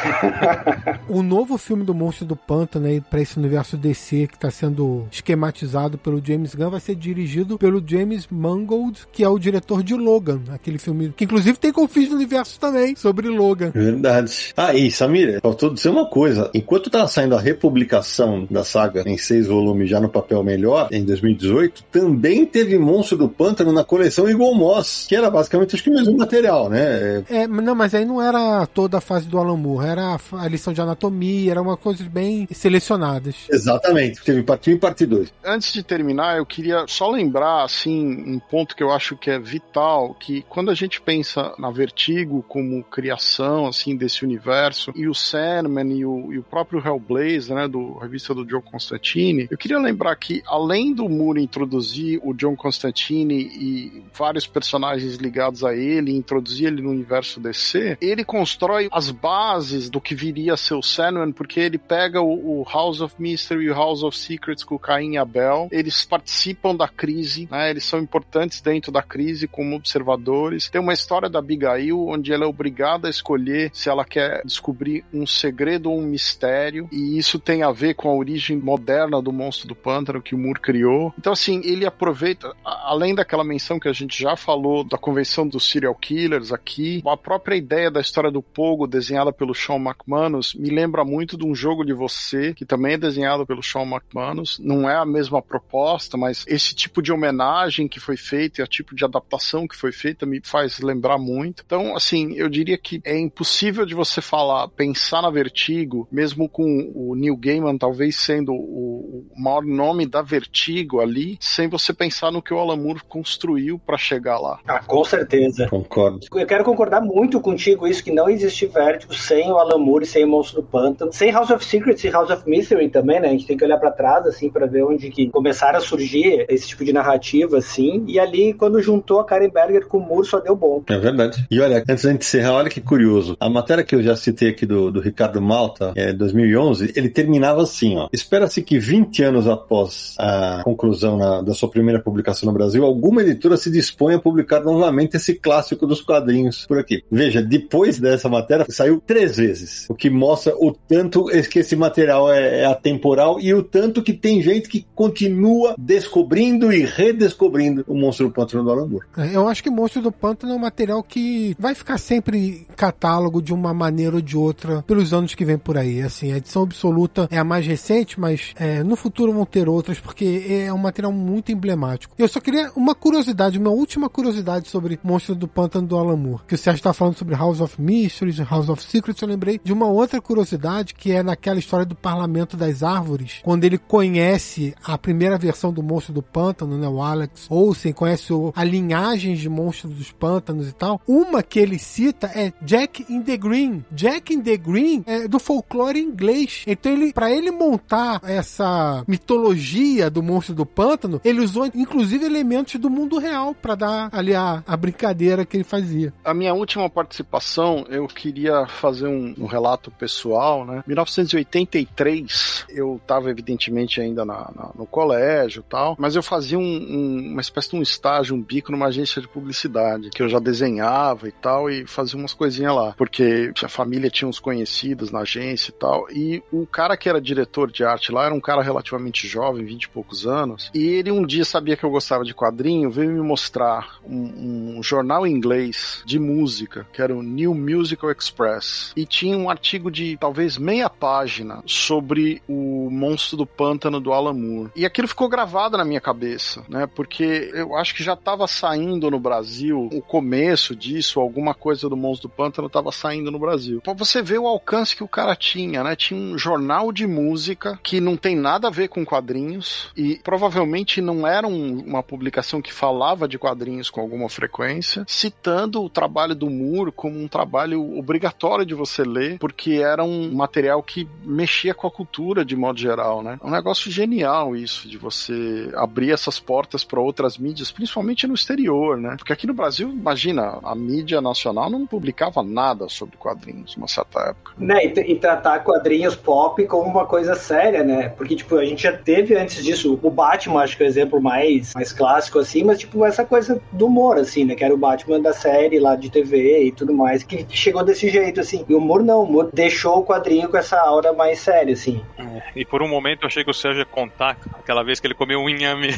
O 1.08 1.22
novo 1.22 1.56
filme 1.56 1.84
do 1.84 1.94
Monstro 1.94 2.26
do 2.26 2.34
Pântano 2.34 2.86
aí 2.86 3.00
para 3.00 3.20
esse 3.20 3.38
universo 3.38 3.76
DC 3.76 4.26
que 4.26 4.34
está 4.34 4.50
sendo 4.50 5.06
esquematizado 5.10 5.96
pelo 5.96 6.24
James 6.24 6.54
Gunn 6.54 6.70
vai 6.70 6.80
ser 6.80 6.94
dirigido 6.94 7.58
pelo 7.58 7.82
James 7.86 8.26
Mangold, 8.30 9.06
que 9.12 9.22
é 9.22 9.28
o 9.28 9.38
diretor 9.38 9.82
de 9.82 9.94
Logan, 9.94 10.40
aquele 10.50 10.78
filme 10.78 11.12
que 11.16 11.24
inclusive 11.24 11.58
tem 11.58 11.72
confins 11.72 12.08
do 12.08 12.16
universo 12.16 12.58
também 12.58 12.96
sobre 12.96 13.28
Logan. 13.28 13.70
Verdade. 13.70 14.52
Ah, 14.56 14.74
e 14.74 14.90
Samir, 14.90 15.40
faltou 15.40 15.72
dizer 15.72 15.90
uma 15.90 16.06
coisa. 16.06 16.50
Enquanto 16.52 16.90
tava 16.90 17.08
saindo 17.08 17.36
a 17.36 17.40
republicação 17.40 18.46
da 18.50 18.64
saga 18.64 19.04
em 19.06 19.16
seis 19.16 19.46
volumes 19.46 19.88
já 19.88 20.00
no 20.00 20.08
papel 20.08 20.42
melhor, 20.42 20.88
em 20.90 21.04
2018, 21.04 21.84
também 21.84 22.44
teve 22.44 22.78
Monstro 22.78 23.18
do 23.18 23.28
Pântano 23.28 23.72
na 23.72 23.84
coleção 23.84 24.05
Eagle 24.28 24.54
Moss, 24.54 25.06
que 25.08 25.16
era 25.16 25.30
basicamente 25.30 25.74
acho 25.74 25.84
que 25.84 25.90
o 25.90 25.94
mesmo 25.94 26.16
material, 26.16 26.68
né? 26.68 27.24
É, 27.28 27.46
não, 27.46 27.74
mas 27.74 27.94
aí 27.94 28.04
não 28.04 28.20
era 28.20 28.66
toda 28.66 28.98
a 28.98 29.00
fase 29.00 29.26
do 29.26 29.38
Alan 29.38 29.56
Moore, 29.56 29.86
era 29.86 30.16
a, 30.16 30.42
a 30.42 30.48
lição 30.48 30.72
de 30.72 30.80
anatomia, 30.80 31.50
era 31.50 31.62
uma 31.62 31.76
coisa 31.76 32.04
bem 32.04 32.46
selecionadas. 32.50 33.36
Exatamente. 33.50 34.22
Teve 34.22 34.42
parte 34.42 34.70
1 34.70 34.74
e 34.74 34.78
parte 34.78 35.06
2. 35.06 35.32
Antes 35.44 35.72
de 35.72 35.82
terminar, 35.82 36.38
eu 36.38 36.46
queria 36.46 36.84
só 36.86 37.10
lembrar, 37.10 37.64
assim, 37.64 38.06
um 38.26 38.38
ponto 38.38 38.76
que 38.76 38.82
eu 38.82 38.92
acho 38.92 39.16
que 39.16 39.30
é 39.30 39.38
vital, 39.38 40.14
que 40.14 40.44
quando 40.48 40.70
a 40.70 40.74
gente 40.74 41.00
pensa 41.00 41.54
na 41.58 41.70
Vertigo 41.70 42.44
como 42.48 42.82
criação, 42.84 43.66
assim, 43.66 43.96
desse 43.96 44.24
universo, 44.24 44.92
e 44.94 45.08
o 45.08 45.14
Sandman 45.14 45.92
e 45.92 46.04
o, 46.04 46.32
e 46.32 46.38
o 46.38 46.42
próprio 46.42 46.82
Hellblazer, 46.84 47.54
né, 47.54 47.68
do 47.68 47.94
revista 47.98 48.34
do 48.34 48.44
John 48.44 48.62
Constantine, 48.62 49.48
eu 49.50 49.58
queria 49.58 49.78
lembrar 49.78 50.16
que, 50.16 50.42
além 50.46 50.94
do 50.94 51.08
Moore 51.08 51.42
introduzir 51.42 52.20
o 52.22 52.34
John 52.34 52.56
Constantine 52.56 53.34
e 53.34 53.95
vários 54.12 54.46
personagens 54.46 55.16
ligados 55.16 55.64
a 55.64 55.74
ele, 55.74 56.12
introduzir 56.12 56.66
ele 56.68 56.82
no 56.82 56.90
universo 56.90 57.40
DC, 57.40 57.98
ele 58.00 58.24
constrói 58.24 58.88
as 58.90 59.10
bases 59.10 59.90
do 59.90 60.00
que 60.00 60.14
viria 60.14 60.54
a 60.54 60.56
ser 60.56 60.74
o 60.74 60.82
Sandman, 60.82 61.32
porque 61.32 61.60
ele 61.60 61.78
pega 61.78 62.20
o, 62.20 62.60
o 62.60 62.66
House 62.68 63.00
of 63.00 63.14
Mystery 63.18 63.64
e 63.64 63.70
o 63.70 63.74
House 63.74 64.02
of 64.02 64.16
Secrets 64.16 64.64
com 64.64 64.74
o 64.74 64.78
Caim 64.78 65.14
e 65.14 65.18
Abel, 65.18 65.68
eles 65.70 66.04
participam 66.04 66.74
da 66.74 66.88
crise, 66.88 67.48
né, 67.50 67.70
eles 67.70 67.84
são 67.84 68.00
importantes 68.00 68.60
dentro 68.60 68.90
da 68.90 69.02
crise 69.02 69.46
como 69.46 69.76
observadores. 69.76 70.68
Tem 70.68 70.80
uma 70.80 70.92
história 70.92 71.28
da 71.28 71.38
Abigail, 71.38 72.06
onde 72.06 72.32
ela 72.32 72.44
é 72.44 72.48
obrigada 72.48 73.06
a 73.06 73.10
escolher 73.10 73.70
se 73.72 73.88
ela 73.88 74.04
quer 74.04 74.42
descobrir 74.44 75.04
um 75.12 75.26
segredo 75.26 75.90
ou 75.90 75.98
um 75.98 76.06
mistério, 76.06 76.88
e 76.92 77.18
isso 77.18 77.38
tem 77.38 77.62
a 77.62 77.70
ver 77.70 77.94
com 77.94 78.08
a 78.08 78.14
origem 78.14 78.56
moderna 78.56 79.20
do 79.20 79.32
monstro 79.32 79.68
do 79.68 79.74
pântano 79.74 80.22
que 80.22 80.34
o 80.34 80.38
Moore 80.38 80.60
criou. 80.60 81.14
Então, 81.18 81.32
assim, 81.32 81.60
ele 81.64 81.86
aproveita, 81.86 82.54
além 82.64 83.14
daquela 83.14 83.44
menção 83.44 83.78
que 83.78 83.85
a 83.88 83.92
gente 83.92 84.20
já 84.20 84.36
falou 84.36 84.84
da 84.84 84.98
convenção 84.98 85.46
dos 85.46 85.68
serial 85.68 85.94
killers 85.94 86.52
aqui, 86.52 87.02
a 87.06 87.16
própria 87.16 87.56
ideia 87.56 87.90
da 87.90 88.00
história 88.00 88.30
do 88.30 88.42
Pogo, 88.42 88.86
desenhada 88.86 89.32
pelo 89.32 89.54
Sean 89.54 89.76
McManus, 89.76 90.54
me 90.54 90.70
lembra 90.70 91.04
muito 91.04 91.36
de 91.36 91.44
um 91.44 91.54
jogo 91.54 91.84
de 91.84 91.92
você, 91.92 92.54
que 92.54 92.64
também 92.64 92.94
é 92.94 92.98
desenhado 92.98 93.46
pelo 93.46 93.62
Sean 93.62 93.82
McManus. 93.82 94.58
Não 94.58 94.88
é 94.88 94.96
a 94.96 95.04
mesma 95.04 95.40
proposta, 95.42 96.16
mas 96.16 96.44
esse 96.46 96.74
tipo 96.74 97.02
de 97.02 97.12
homenagem 97.12 97.88
que 97.88 98.00
foi 98.00 98.16
feita 98.16 98.60
e 98.60 98.64
o 98.64 98.68
tipo 98.68 98.94
de 98.94 99.04
adaptação 99.04 99.66
que 99.66 99.76
foi 99.76 99.92
feita 99.92 100.26
me 100.26 100.40
faz 100.42 100.80
lembrar 100.80 101.18
muito. 101.18 101.62
Então, 101.64 101.96
assim, 101.96 102.34
eu 102.34 102.48
diria 102.48 102.78
que 102.78 103.00
é 103.04 103.18
impossível 103.18 103.86
de 103.86 103.94
você 103.94 104.20
falar, 104.20 104.68
pensar 104.68 105.22
na 105.22 105.30
Vertigo, 105.30 106.08
mesmo 106.10 106.48
com 106.48 106.92
o 106.94 107.14
Neil 107.14 107.36
Gaiman 107.36 107.78
talvez 107.78 108.16
sendo 108.16 108.52
o 108.52 109.26
maior 109.36 109.62
nome 109.62 110.06
da 110.06 110.22
Vertigo 110.22 111.00
ali, 111.00 111.36
sem 111.40 111.68
você 111.68 111.92
pensar 111.92 112.30
no 112.30 112.42
que 112.42 112.52
o 112.52 112.58
Alan 112.58 112.76
Moore 112.76 113.02
construiu 113.08 113.75
para 113.78 113.96
chegar 113.98 114.38
lá. 114.38 114.58
Ah, 114.66 114.80
com 114.80 115.04
certeza. 115.04 115.66
Concordo. 115.68 116.20
Eu 116.34 116.46
quero 116.46 116.64
concordar 116.64 117.00
muito 117.00 117.40
contigo 117.40 117.86
isso, 117.86 118.02
que 118.02 118.10
não 118.10 118.28
existe 118.28 118.66
Vertigo 118.66 119.14
sem 119.14 119.50
o 119.50 119.56
Alan 119.58 119.78
Moore, 119.78 120.06
sem 120.06 120.24
o 120.24 120.28
Monstro 120.28 120.60
do 120.62 120.66
Pântano, 120.68 121.12
sem 121.12 121.30
House 121.30 121.50
of 121.50 121.64
Secrets 121.64 122.02
e 122.04 122.08
House 122.10 122.30
of 122.30 122.48
Mystery 122.48 122.88
também, 122.88 123.20
né? 123.20 123.28
A 123.28 123.30
gente 123.32 123.46
tem 123.46 123.56
que 123.56 123.64
olhar 123.64 123.78
pra 123.78 123.90
trás, 123.90 124.26
assim, 124.26 124.50
pra 124.50 124.66
ver 124.66 124.84
onde 124.84 125.10
que 125.10 125.28
começaram 125.30 125.78
a 125.78 125.80
surgir 125.80 126.44
esse 126.48 126.68
tipo 126.68 126.84
de 126.84 126.92
narrativa, 126.92 127.58
assim. 127.58 128.04
E 128.06 128.18
ali, 128.18 128.52
quando 128.52 128.80
juntou 128.80 129.20
a 129.20 129.24
Karen 129.24 129.48
Berger 129.50 129.86
com 129.86 129.98
o 129.98 130.00
Moore, 130.00 130.26
só 130.26 130.40
deu 130.40 130.54
bom. 130.56 130.82
É 130.88 130.98
verdade. 130.98 131.46
E 131.50 131.60
olha, 131.60 131.82
antes 131.88 132.04
da 132.04 132.12
gente 132.12 132.22
encerrar, 132.22 132.52
olha 132.54 132.70
que 132.70 132.80
curioso. 132.80 133.36
A 133.40 133.48
matéria 133.48 133.84
que 133.84 133.94
eu 133.94 134.02
já 134.02 134.14
citei 134.16 134.50
aqui 134.50 134.66
do, 134.66 134.90
do 134.90 135.00
Ricardo 135.00 135.40
Malta, 135.40 135.92
é 135.96 136.12
2011, 136.12 136.92
ele 136.96 137.08
terminava 137.08 137.62
assim, 137.62 137.96
ó. 137.96 138.08
Espera-se 138.12 138.62
que 138.62 138.78
20 138.78 139.22
anos 139.22 139.48
após 139.48 140.14
a 140.18 140.62
conclusão 140.64 141.16
na- 141.16 141.42
da 141.42 141.54
sua 141.54 141.68
primeira 141.70 142.00
publicação 142.00 142.46
no 142.46 142.52
Brasil, 142.52 142.84
alguma 142.84 143.22
editora 143.22 143.56
se 143.56 143.65
disponha 143.70 144.16
a 144.16 144.20
publicar 144.20 144.60
novamente 144.60 145.16
esse 145.16 145.34
clássico 145.34 145.86
dos 145.86 146.00
quadrinhos 146.00 146.66
por 146.66 146.78
aqui. 146.78 147.02
Veja, 147.10 147.42
depois 147.42 147.98
dessa 147.98 148.28
matéria, 148.28 148.66
saiu 148.68 149.02
três 149.04 149.36
vezes. 149.36 149.86
O 149.88 149.94
que 149.94 150.10
mostra 150.10 150.54
o 150.56 150.72
tanto 150.72 151.26
que 151.50 151.58
esse 151.58 151.76
material 151.76 152.32
é, 152.32 152.60
é 152.60 152.66
atemporal 152.66 153.40
e 153.40 153.52
o 153.54 153.62
tanto 153.62 154.02
que 154.02 154.12
tem 154.12 154.42
gente 154.42 154.68
que 154.68 154.86
continua 154.94 155.74
descobrindo 155.78 156.72
e 156.72 156.84
redescobrindo 156.84 157.84
o 157.86 157.94
Monstro 157.94 158.28
do 158.28 158.32
Pântano 158.32 158.64
do 158.64 158.70
Alan 158.70 158.86
Moore. 158.86 159.06
É, 159.16 159.36
Eu 159.36 159.46
acho 159.48 159.62
que 159.62 159.70
Monstro 159.70 160.02
do 160.02 160.12
Pântano 160.12 160.52
é 160.52 160.56
um 160.56 160.60
material 160.60 161.02
que 161.02 161.54
vai 161.58 161.74
ficar 161.74 161.98
sempre 161.98 162.38
em 162.38 162.66
catálogo 162.76 163.40
de 163.40 163.52
uma 163.52 163.72
maneira 163.72 164.16
ou 164.16 164.22
de 164.22 164.36
outra 164.36 164.82
pelos 164.82 165.12
anos 165.12 165.34
que 165.34 165.44
vem 165.44 165.58
por 165.58 165.76
aí. 165.76 166.02
Assim, 166.02 166.32
a 166.32 166.38
edição 166.38 166.62
absoluta 166.62 167.28
é 167.30 167.38
a 167.38 167.44
mais 167.44 167.66
recente, 167.66 168.18
mas 168.18 168.52
é, 168.56 168.82
no 168.82 168.96
futuro 168.96 169.32
vão 169.32 169.44
ter 169.44 169.68
outras, 169.68 169.98
porque 169.98 170.46
é 170.48 170.72
um 170.72 170.78
material 170.78 171.12
muito 171.12 171.52
emblemático. 171.52 172.14
Eu 172.18 172.28
só 172.28 172.40
queria 172.40 172.70
uma 172.74 172.94
curiosidade, 172.94 173.45
uma 173.54 173.70
última 173.70 174.08
curiosidade 174.08 174.68
sobre 174.68 174.98
Monstro 175.02 175.34
do 175.34 175.46
Pântano 175.46 175.86
do 175.86 175.96
Alan 175.96 176.16
Moore. 176.16 176.42
Que 176.46 176.54
o 176.54 176.58
Sérgio 176.58 176.80
está 176.80 176.92
falando 176.92 177.16
sobre 177.16 177.34
House 177.34 177.60
of 177.60 177.80
Mysteries, 177.80 178.38
House 178.38 178.68
of 178.68 178.82
Secrets, 178.82 179.22
eu 179.22 179.28
lembrei 179.28 179.60
de 179.62 179.72
uma 179.72 179.86
outra 179.86 180.20
curiosidade 180.20 180.94
que 180.94 181.12
é 181.12 181.22
naquela 181.22 181.58
história 181.58 181.86
do 181.86 181.94
Parlamento 181.94 182.56
das 182.56 182.82
Árvores, 182.82 183.40
quando 183.42 183.64
ele 183.64 183.78
conhece 183.78 184.74
a 184.84 184.98
primeira 184.98 185.38
versão 185.38 185.72
do 185.72 185.82
Monstro 185.82 186.12
do 186.12 186.22
Pântano, 186.22 186.76
né, 186.78 186.88
o 186.88 187.02
Alex 187.02 187.46
Olsen, 187.48 187.92
conhece 187.92 188.32
o, 188.32 188.52
a 188.54 188.64
linhagem 188.64 189.34
de 189.34 189.48
monstros 189.48 189.94
dos 189.94 190.12
pântanos 190.12 190.68
e 190.68 190.72
tal. 190.72 191.00
Uma 191.06 191.42
que 191.42 191.58
ele 191.58 191.78
cita 191.78 192.30
é 192.34 192.52
Jack 192.62 193.06
in 193.08 193.22
the 193.22 193.36
Green. 193.36 193.84
Jack 193.92 194.32
in 194.32 194.40
the 194.40 194.56
Green 194.56 195.02
é 195.06 195.28
do 195.28 195.38
folclore 195.38 196.00
inglês. 196.00 196.64
Então 196.66 196.92
ele, 196.92 197.12
para 197.12 197.30
ele 197.30 197.50
montar 197.50 198.20
essa 198.24 199.04
mitologia 199.06 200.10
do 200.10 200.22
monstro 200.22 200.54
do 200.54 200.66
pântano, 200.66 201.20
ele 201.24 201.40
usou 201.40 201.66
inclusive 201.74 202.24
elementos 202.24 202.80
do 202.80 202.90
mundo 202.90 203.18
real 203.18 203.35
para 203.54 203.74
dar 203.74 204.08
ali 204.12 204.34
a, 204.34 204.62
a 204.66 204.76
brincadeira 204.76 205.44
que 205.44 205.56
ele 205.56 205.64
fazia. 205.64 206.12
A 206.24 206.32
minha 206.34 206.54
última 206.54 206.88
participação, 206.88 207.84
eu 207.88 208.06
queria 208.06 208.66
fazer 208.66 209.06
um, 209.06 209.34
um 209.38 209.46
relato 209.46 209.90
pessoal, 209.90 210.64
né? 210.64 210.82
1983, 210.86 212.66
eu 212.70 212.96
estava 212.96 213.30
evidentemente 213.30 214.00
ainda 214.00 214.24
na- 214.24 214.50
na- 214.54 214.70
no 214.74 214.86
colégio 214.86 215.62
tal, 215.68 215.96
mas 215.98 216.16
eu 216.16 216.22
fazia 216.22 216.58
um- 216.58 216.62
um- 216.62 217.28
uma 217.32 217.40
espécie 217.40 217.70
de 217.70 217.76
um 217.76 217.82
estágio, 217.82 218.34
um 218.34 218.42
bico 218.42 218.72
numa 218.72 218.86
agência 218.86 219.20
de 219.20 219.28
publicidade, 219.28 220.10
que 220.10 220.22
eu 220.22 220.28
já 220.28 220.38
desenhava 220.38 221.28
e 221.28 221.32
tal, 221.32 221.70
e 221.70 221.86
fazia 221.86 222.18
umas 222.18 222.32
coisinhas 222.34 222.74
lá, 222.74 222.94
porque 222.96 223.52
a 223.62 223.68
família 223.68 224.10
tinha 224.10 224.28
uns 224.28 224.38
conhecidos 224.40 225.10
na 225.10 225.20
agência 225.20 225.70
e 225.70 225.74
tal, 225.74 226.06
e 226.10 226.42
o 226.52 226.66
cara 226.66 226.96
que 226.96 227.08
era 227.08 227.20
diretor 227.20 227.70
de 227.70 227.84
arte 227.84 228.12
lá 228.12 228.26
era 228.26 228.34
um 228.34 228.40
cara 228.40 228.62
relativamente 228.62 229.26
jovem, 229.26 229.64
20 229.64 229.84
e 229.84 229.88
poucos 229.88 230.26
anos, 230.26 230.70
e 230.74 230.84
ele 230.84 231.10
um 231.10 231.24
dia 231.26 231.44
sabia 231.44 231.76
que 231.76 231.84
eu 231.84 231.90
gostava 231.90 232.24
de 232.24 232.32
quadrinho 232.34 232.46
quadrinho 232.46 232.90
veio 232.90 233.10
me 233.10 233.20
mostrar 233.26 233.98
um, 234.04 234.78
um 234.78 234.82
jornal 234.82 235.26
inglês 235.26 236.02
de 236.06 236.18
música, 236.18 236.86
que 236.92 237.02
era 237.02 237.14
o 237.14 237.22
New 237.22 237.54
Musical 237.54 238.10
Express, 238.10 238.92
e 238.96 239.04
tinha 239.04 239.36
um 239.36 239.50
artigo 239.50 239.90
de 239.90 240.16
talvez 240.18 240.56
meia 240.56 240.88
página 240.88 241.62
sobre 241.66 242.42
o 242.48 242.88
monstro 242.90 243.36
do 243.36 243.46
pântano 243.46 244.00
do 244.00 244.12
Alan 244.12 244.32
Moore. 244.32 244.70
E 244.76 244.86
aquilo 244.86 245.08
ficou 245.08 245.28
gravado 245.28 245.76
na 245.76 245.84
minha 245.84 246.00
cabeça, 246.00 246.64
né? 246.68 246.86
Porque 246.86 247.50
eu 247.52 247.76
acho 247.76 247.94
que 247.94 248.02
já 248.02 248.14
estava 248.14 248.46
saindo 248.46 249.10
no 249.10 249.18
Brasil 249.18 249.88
o 249.92 250.00
começo 250.00 250.74
disso, 250.74 251.20
alguma 251.20 251.54
coisa 251.54 251.88
do 251.88 251.96
monstro 251.96 252.28
do 252.28 252.34
pântano 252.34 252.66
estava 252.66 252.92
saindo 252.92 253.30
no 253.30 253.38
Brasil. 253.38 253.80
Pra 253.80 253.92
você 253.92 254.22
ver 254.22 254.38
o 254.38 254.46
alcance 254.46 254.94
que 254.94 255.04
o 255.04 255.08
cara 255.08 255.34
tinha, 255.34 255.82
né? 255.82 255.96
Tinha 255.96 256.18
um 256.18 256.38
jornal 256.38 256.92
de 256.92 257.06
música 257.06 257.78
que 257.82 258.00
não 258.00 258.16
tem 258.16 258.36
nada 258.36 258.68
a 258.68 258.70
ver 258.70 258.88
com 258.88 259.04
quadrinhos 259.04 259.90
e 259.96 260.16
provavelmente 260.22 261.00
não 261.00 261.26
era 261.26 261.46
um, 261.46 261.80
uma 261.80 262.02
publicação 262.02 262.60
que 262.60 262.72
falava 262.72 263.15
de 263.28 263.38
quadrinhos 263.38 263.88
com 263.88 264.00
alguma 264.00 264.28
frequência, 264.28 265.04
citando 265.06 265.82
o 265.82 265.88
trabalho 265.88 266.34
do 266.34 266.50
Moore 266.50 266.92
como 266.92 267.18
um 267.18 267.28
trabalho 267.28 267.96
obrigatório 267.96 268.66
de 268.66 268.74
você 268.74 269.02
ler, 269.02 269.38
porque 269.38 269.74
era 269.74 270.02
um 270.04 270.34
material 270.34 270.82
que 270.82 271.08
mexia 271.24 271.72
com 271.72 271.86
a 271.86 271.90
cultura 271.90 272.44
de 272.44 272.56
modo 272.56 272.78
geral, 272.78 273.22
né? 273.22 273.38
É 273.42 273.46
um 273.46 273.50
negócio 273.50 273.90
genial 273.90 274.56
isso 274.56 274.88
de 274.88 274.98
você 274.98 275.70
abrir 275.74 276.12
essas 276.12 276.38
portas 276.40 276.84
para 276.84 277.00
outras 277.00 277.38
mídias, 277.38 277.70
principalmente 277.70 278.26
no 278.26 278.34
exterior, 278.34 278.98
né? 278.98 279.14
Porque 279.16 279.32
aqui 279.32 279.46
no 279.46 279.54
Brasil, 279.54 279.88
imagina, 279.90 280.58
a 280.62 280.74
mídia 280.74 281.20
nacional 281.20 281.70
não 281.70 281.86
publicava 281.86 282.42
nada 282.42 282.88
sobre 282.88 283.16
quadrinhos 283.16 283.76
numa 283.76 283.88
certa 283.88 284.20
época. 284.20 284.52
Né, 284.58 284.86
e, 284.86 285.12
e 285.12 285.16
tratar 285.16 285.60
quadrinhos 285.60 286.16
pop 286.16 286.64
como 286.66 286.90
uma 286.90 287.06
coisa 287.06 287.34
séria, 287.34 287.84
né? 287.84 288.08
Porque, 288.08 288.36
tipo, 288.36 288.56
a 288.56 288.64
gente 288.64 288.82
já 288.82 288.92
teve 288.92 289.36
antes 289.36 289.64
disso 289.64 289.98
o 290.02 290.10
Batman, 290.10 290.62
acho 290.62 290.76
que 290.76 290.82
é 290.82 290.86
o 290.86 290.88
exemplo 290.88 291.20
mais, 291.20 291.74
mais 291.74 291.92
clássico, 291.92 292.38
assim, 292.38 292.64
mas, 292.64 292.78
tipo, 292.78 292.98
essa 293.08 293.24
coisa 293.24 293.60
do 293.72 293.86
humor, 293.86 294.18
assim, 294.18 294.44
né? 294.44 294.54
Que 294.54 294.64
era 294.64 294.74
o 294.74 294.78
Batman 294.78 295.20
da 295.20 295.32
série 295.32 295.78
lá 295.78 295.96
de 295.96 296.10
TV 296.10 296.64
e 296.64 296.72
tudo 296.72 296.92
mais, 296.92 297.22
que 297.22 297.46
chegou 297.50 297.84
desse 297.84 298.08
jeito, 298.08 298.40
assim. 298.40 298.64
E 298.68 298.74
o 298.74 298.78
humor 298.78 299.02
não, 299.02 299.20
o 299.20 299.24
humor 299.24 299.50
deixou 299.52 299.98
o 299.98 300.04
quadrinho 300.04 300.48
com 300.48 300.56
essa 300.56 300.78
aura 300.80 301.12
mais 301.12 301.38
séria, 301.40 301.72
assim. 301.72 302.02
É, 302.18 302.42
e 302.54 302.64
por 302.64 302.82
um 302.82 302.88
momento 302.88 303.22
eu 303.22 303.26
achei 303.28 303.44
que 303.44 303.50
o 303.50 303.54
Sérgio 303.54 303.80
ia 303.80 303.86
contar 303.86 304.36
aquela 304.58 304.82
vez 304.82 305.00
que 305.00 305.06
ele 305.06 305.14
comeu 305.14 305.40
um 305.40 305.48
inhame. 305.48 305.88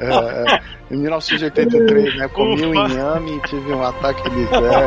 é, 0.00 0.54
é. 0.54 0.60
Em 0.90 0.96
1983, 0.98 2.16
né? 2.16 2.28
Comi 2.28 2.66
um 2.66 2.74
inhame 2.74 3.36
e 3.36 3.40
tive 3.48 3.72
um 3.72 3.82
ataque 3.82 4.28
de 4.28 4.36
miséria. 4.36 4.86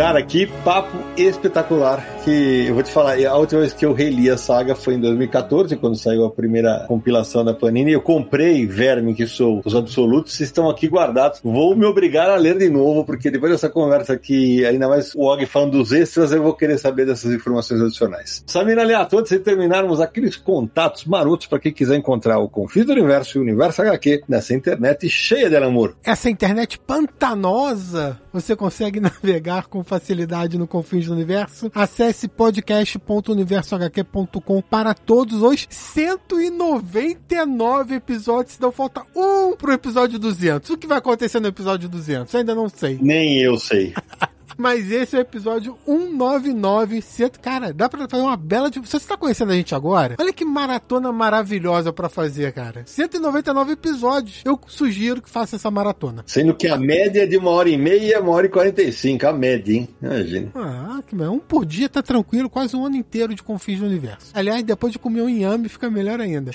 Cara, 0.00 0.22
que 0.22 0.46
papo 0.64 0.96
espetacular 1.14 2.02
que 2.24 2.66
eu 2.66 2.74
vou 2.74 2.82
te 2.82 2.90
falar, 2.90 3.18
a 3.26 3.36
última 3.36 3.60
vez 3.60 3.72
que 3.72 3.84
eu 3.84 3.92
reli 3.92 4.28
a 4.28 4.36
saga 4.36 4.74
foi 4.74 4.94
em 4.94 5.00
2014, 5.00 5.76
quando 5.76 5.96
saiu 5.96 6.24
a 6.24 6.30
primeira 6.30 6.84
compilação 6.86 7.44
da 7.44 7.54
Panini. 7.54 7.92
Eu 7.92 8.02
comprei 8.02 8.66
Verme, 8.66 9.14
que 9.14 9.26
sou 9.26 9.62
os 9.64 9.74
absolutos, 9.74 10.38
estão 10.40 10.68
aqui 10.68 10.86
guardados. 10.86 11.40
Vou 11.42 11.74
me 11.74 11.86
obrigar 11.86 12.28
a 12.28 12.36
ler 12.36 12.58
de 12.58 12.68
novo, 12.68 13.04
porque 13.04 13.30
depois 13.30 13.52
dessa 13.52 13.70
conversa 13.70 14.12
aqui, 14.12 14.64
ainda 14.66 14.88
mais 14.88 15.14
o 15.14 15.22
Og 15.22 15.46
falando 15.46 15.78
dos 15.78 15.92
extras, 15.92 16.32
eu 16.32 16.42
vou 16.42 16.54
querer 16.54 16.78
saber 16.78 17.06
dessas 17.06 17.32
informações 17.32 17.80
adicionais. 17.80 18.44
Samina 18.46 18.82
Leato, 18.82 19.18
antes 19.18 19.32
de 19.32 19.38
terminarmos 19.38 20.00
aqueles 20.00 20.36
contatos 20.36 21.04
marotos 21.04 21.46
para 21.46 21.58
quem 21.58 21.72
quiser 21.72 21.96
encontrar 21.96 22.38
o 22.38 22.48
Conflito 22.48 22.88
do 22.88 22.92
Universo 22.92 23.38
e 23.38 23.40
o 23.40 23.42
Universo 23.42 23.80
HQ 23.82 24.24
nessa 24.28 24.54
internet 24.54 25.08
cheia 25.08 25.48
de 25.48 25.56
amor. 25.56 25.96
Essa 26.04 26.28
internet 26.28 26.78
pantanosa, 26.78 28.20
você 28.32 28.54
consegue 28.54 29.00
navegar 29.00 29.68
com 29.68 29.82
facilidade 29.82 30.58
no 30.58 30.66
Confins 30.66 31.06
do 31.06 31.12
Universo. 31.12 31.70
Acesse 31.74 32.09
acesse 32.10 32.28
podcast.universohq.com 32.28 34.62
para 34.62 34.92
todos 34.92 35.42
os 35.42 35.66
199 35.70 37.94
episódios. 37.94 38.56
Então 38.56 38.72
falta 38.72 39.02
um 39.14 39.54
pro 39.56 39.72
episódio 39.72 40.18
200. 40.18 40.68
O 40.70 40.76
que 40.76 40.86
vai 40.86 40.98
acontecer 40.98 41.40
no 41.40 41.48
episódio 41.48 41.88
200? 41.88 42.34
Ainda 42.34 42.54
não 42.54 42.68
sei. 42.68 42.98
Nem 43.00 43.38
eu 43.38 43.58
sei. 43.58 43.94
Mas 44.60 44.92
esse 44.92 45.16
é 45.16 45.20
o 45.20 45.22
episódio 45.22 45.78
199. 45.86 47.02
Cara, 47.40 47.72
dá 47.72 47.88
pra 47.88 48.06
fazer 48.06 48.22
uma 48.22 48.36
bela. 48.36 48.70
Se 48.70 48.78
você 48.78 49.00
tá 49.00 49.16
conhecendo 49.16 49.52
a 49.52 49.54
gente 49.54 49.74
agora, 49.74 50.16
olha 50.20 50.32
que 50.34 50.44
maratona 50.44 51.10
maravilhosa 51.10 51.92
pra 51.94 52.10
fazer, 52.10 52.52
cara. 52.52 52.82
199 52.84 53.72
episódios. 53.72 54.42
Eu 54.44 54.60
sugiro 54.66 55.22
que 55.22 55.30
faça 55.30 55.56
essa 55.56 55.70
maratona. 55.70 56.22
Sendo 56.26 56.54
que 56.54 56.68
a 56.68 56.76
média 56.76 57.22
é 57.22 57.26
de 57.26 57.38
uma 57.38 57.50
hora 57.52 57.70
e 57.70 57.78
meia, 57.78 58.20
uma 58.20 58.32
hora 58.32 58.46
e 58.46 58.50
quarenta 58.50 58.82
e 58.82 58.92
cinco. 58.92 59.26
A 59.26 59.32
média, 59.32 59.72
hein? 59.72 59.88
Imagina. 60.02 60.50
Ah, 60.54 61.00
que 61.06 61.16
um 61.16 61.38
por 61.38 61.64
dia 61.64 61.88
tá 61.88 62.02
tranquilo, 62.02 62.50
quase 62.50 62.76
um 62.76 62.84
ano 62.84 62.96
inteiro 62.96 63.34
de 63.34 63.42
Confins 63.42 63.80
no 63.80 63.86
Universo. 63.86 64.30
Aliás, 64.34 64.62
depois 64.62 64.92
de 64.92 64.98
comer 64.98 65.22
um 65.22 65.28
inhame, 65.28 65.70
fica 65.70 65.88
melhor 65.88 66.20
ainda. 66.20 66.50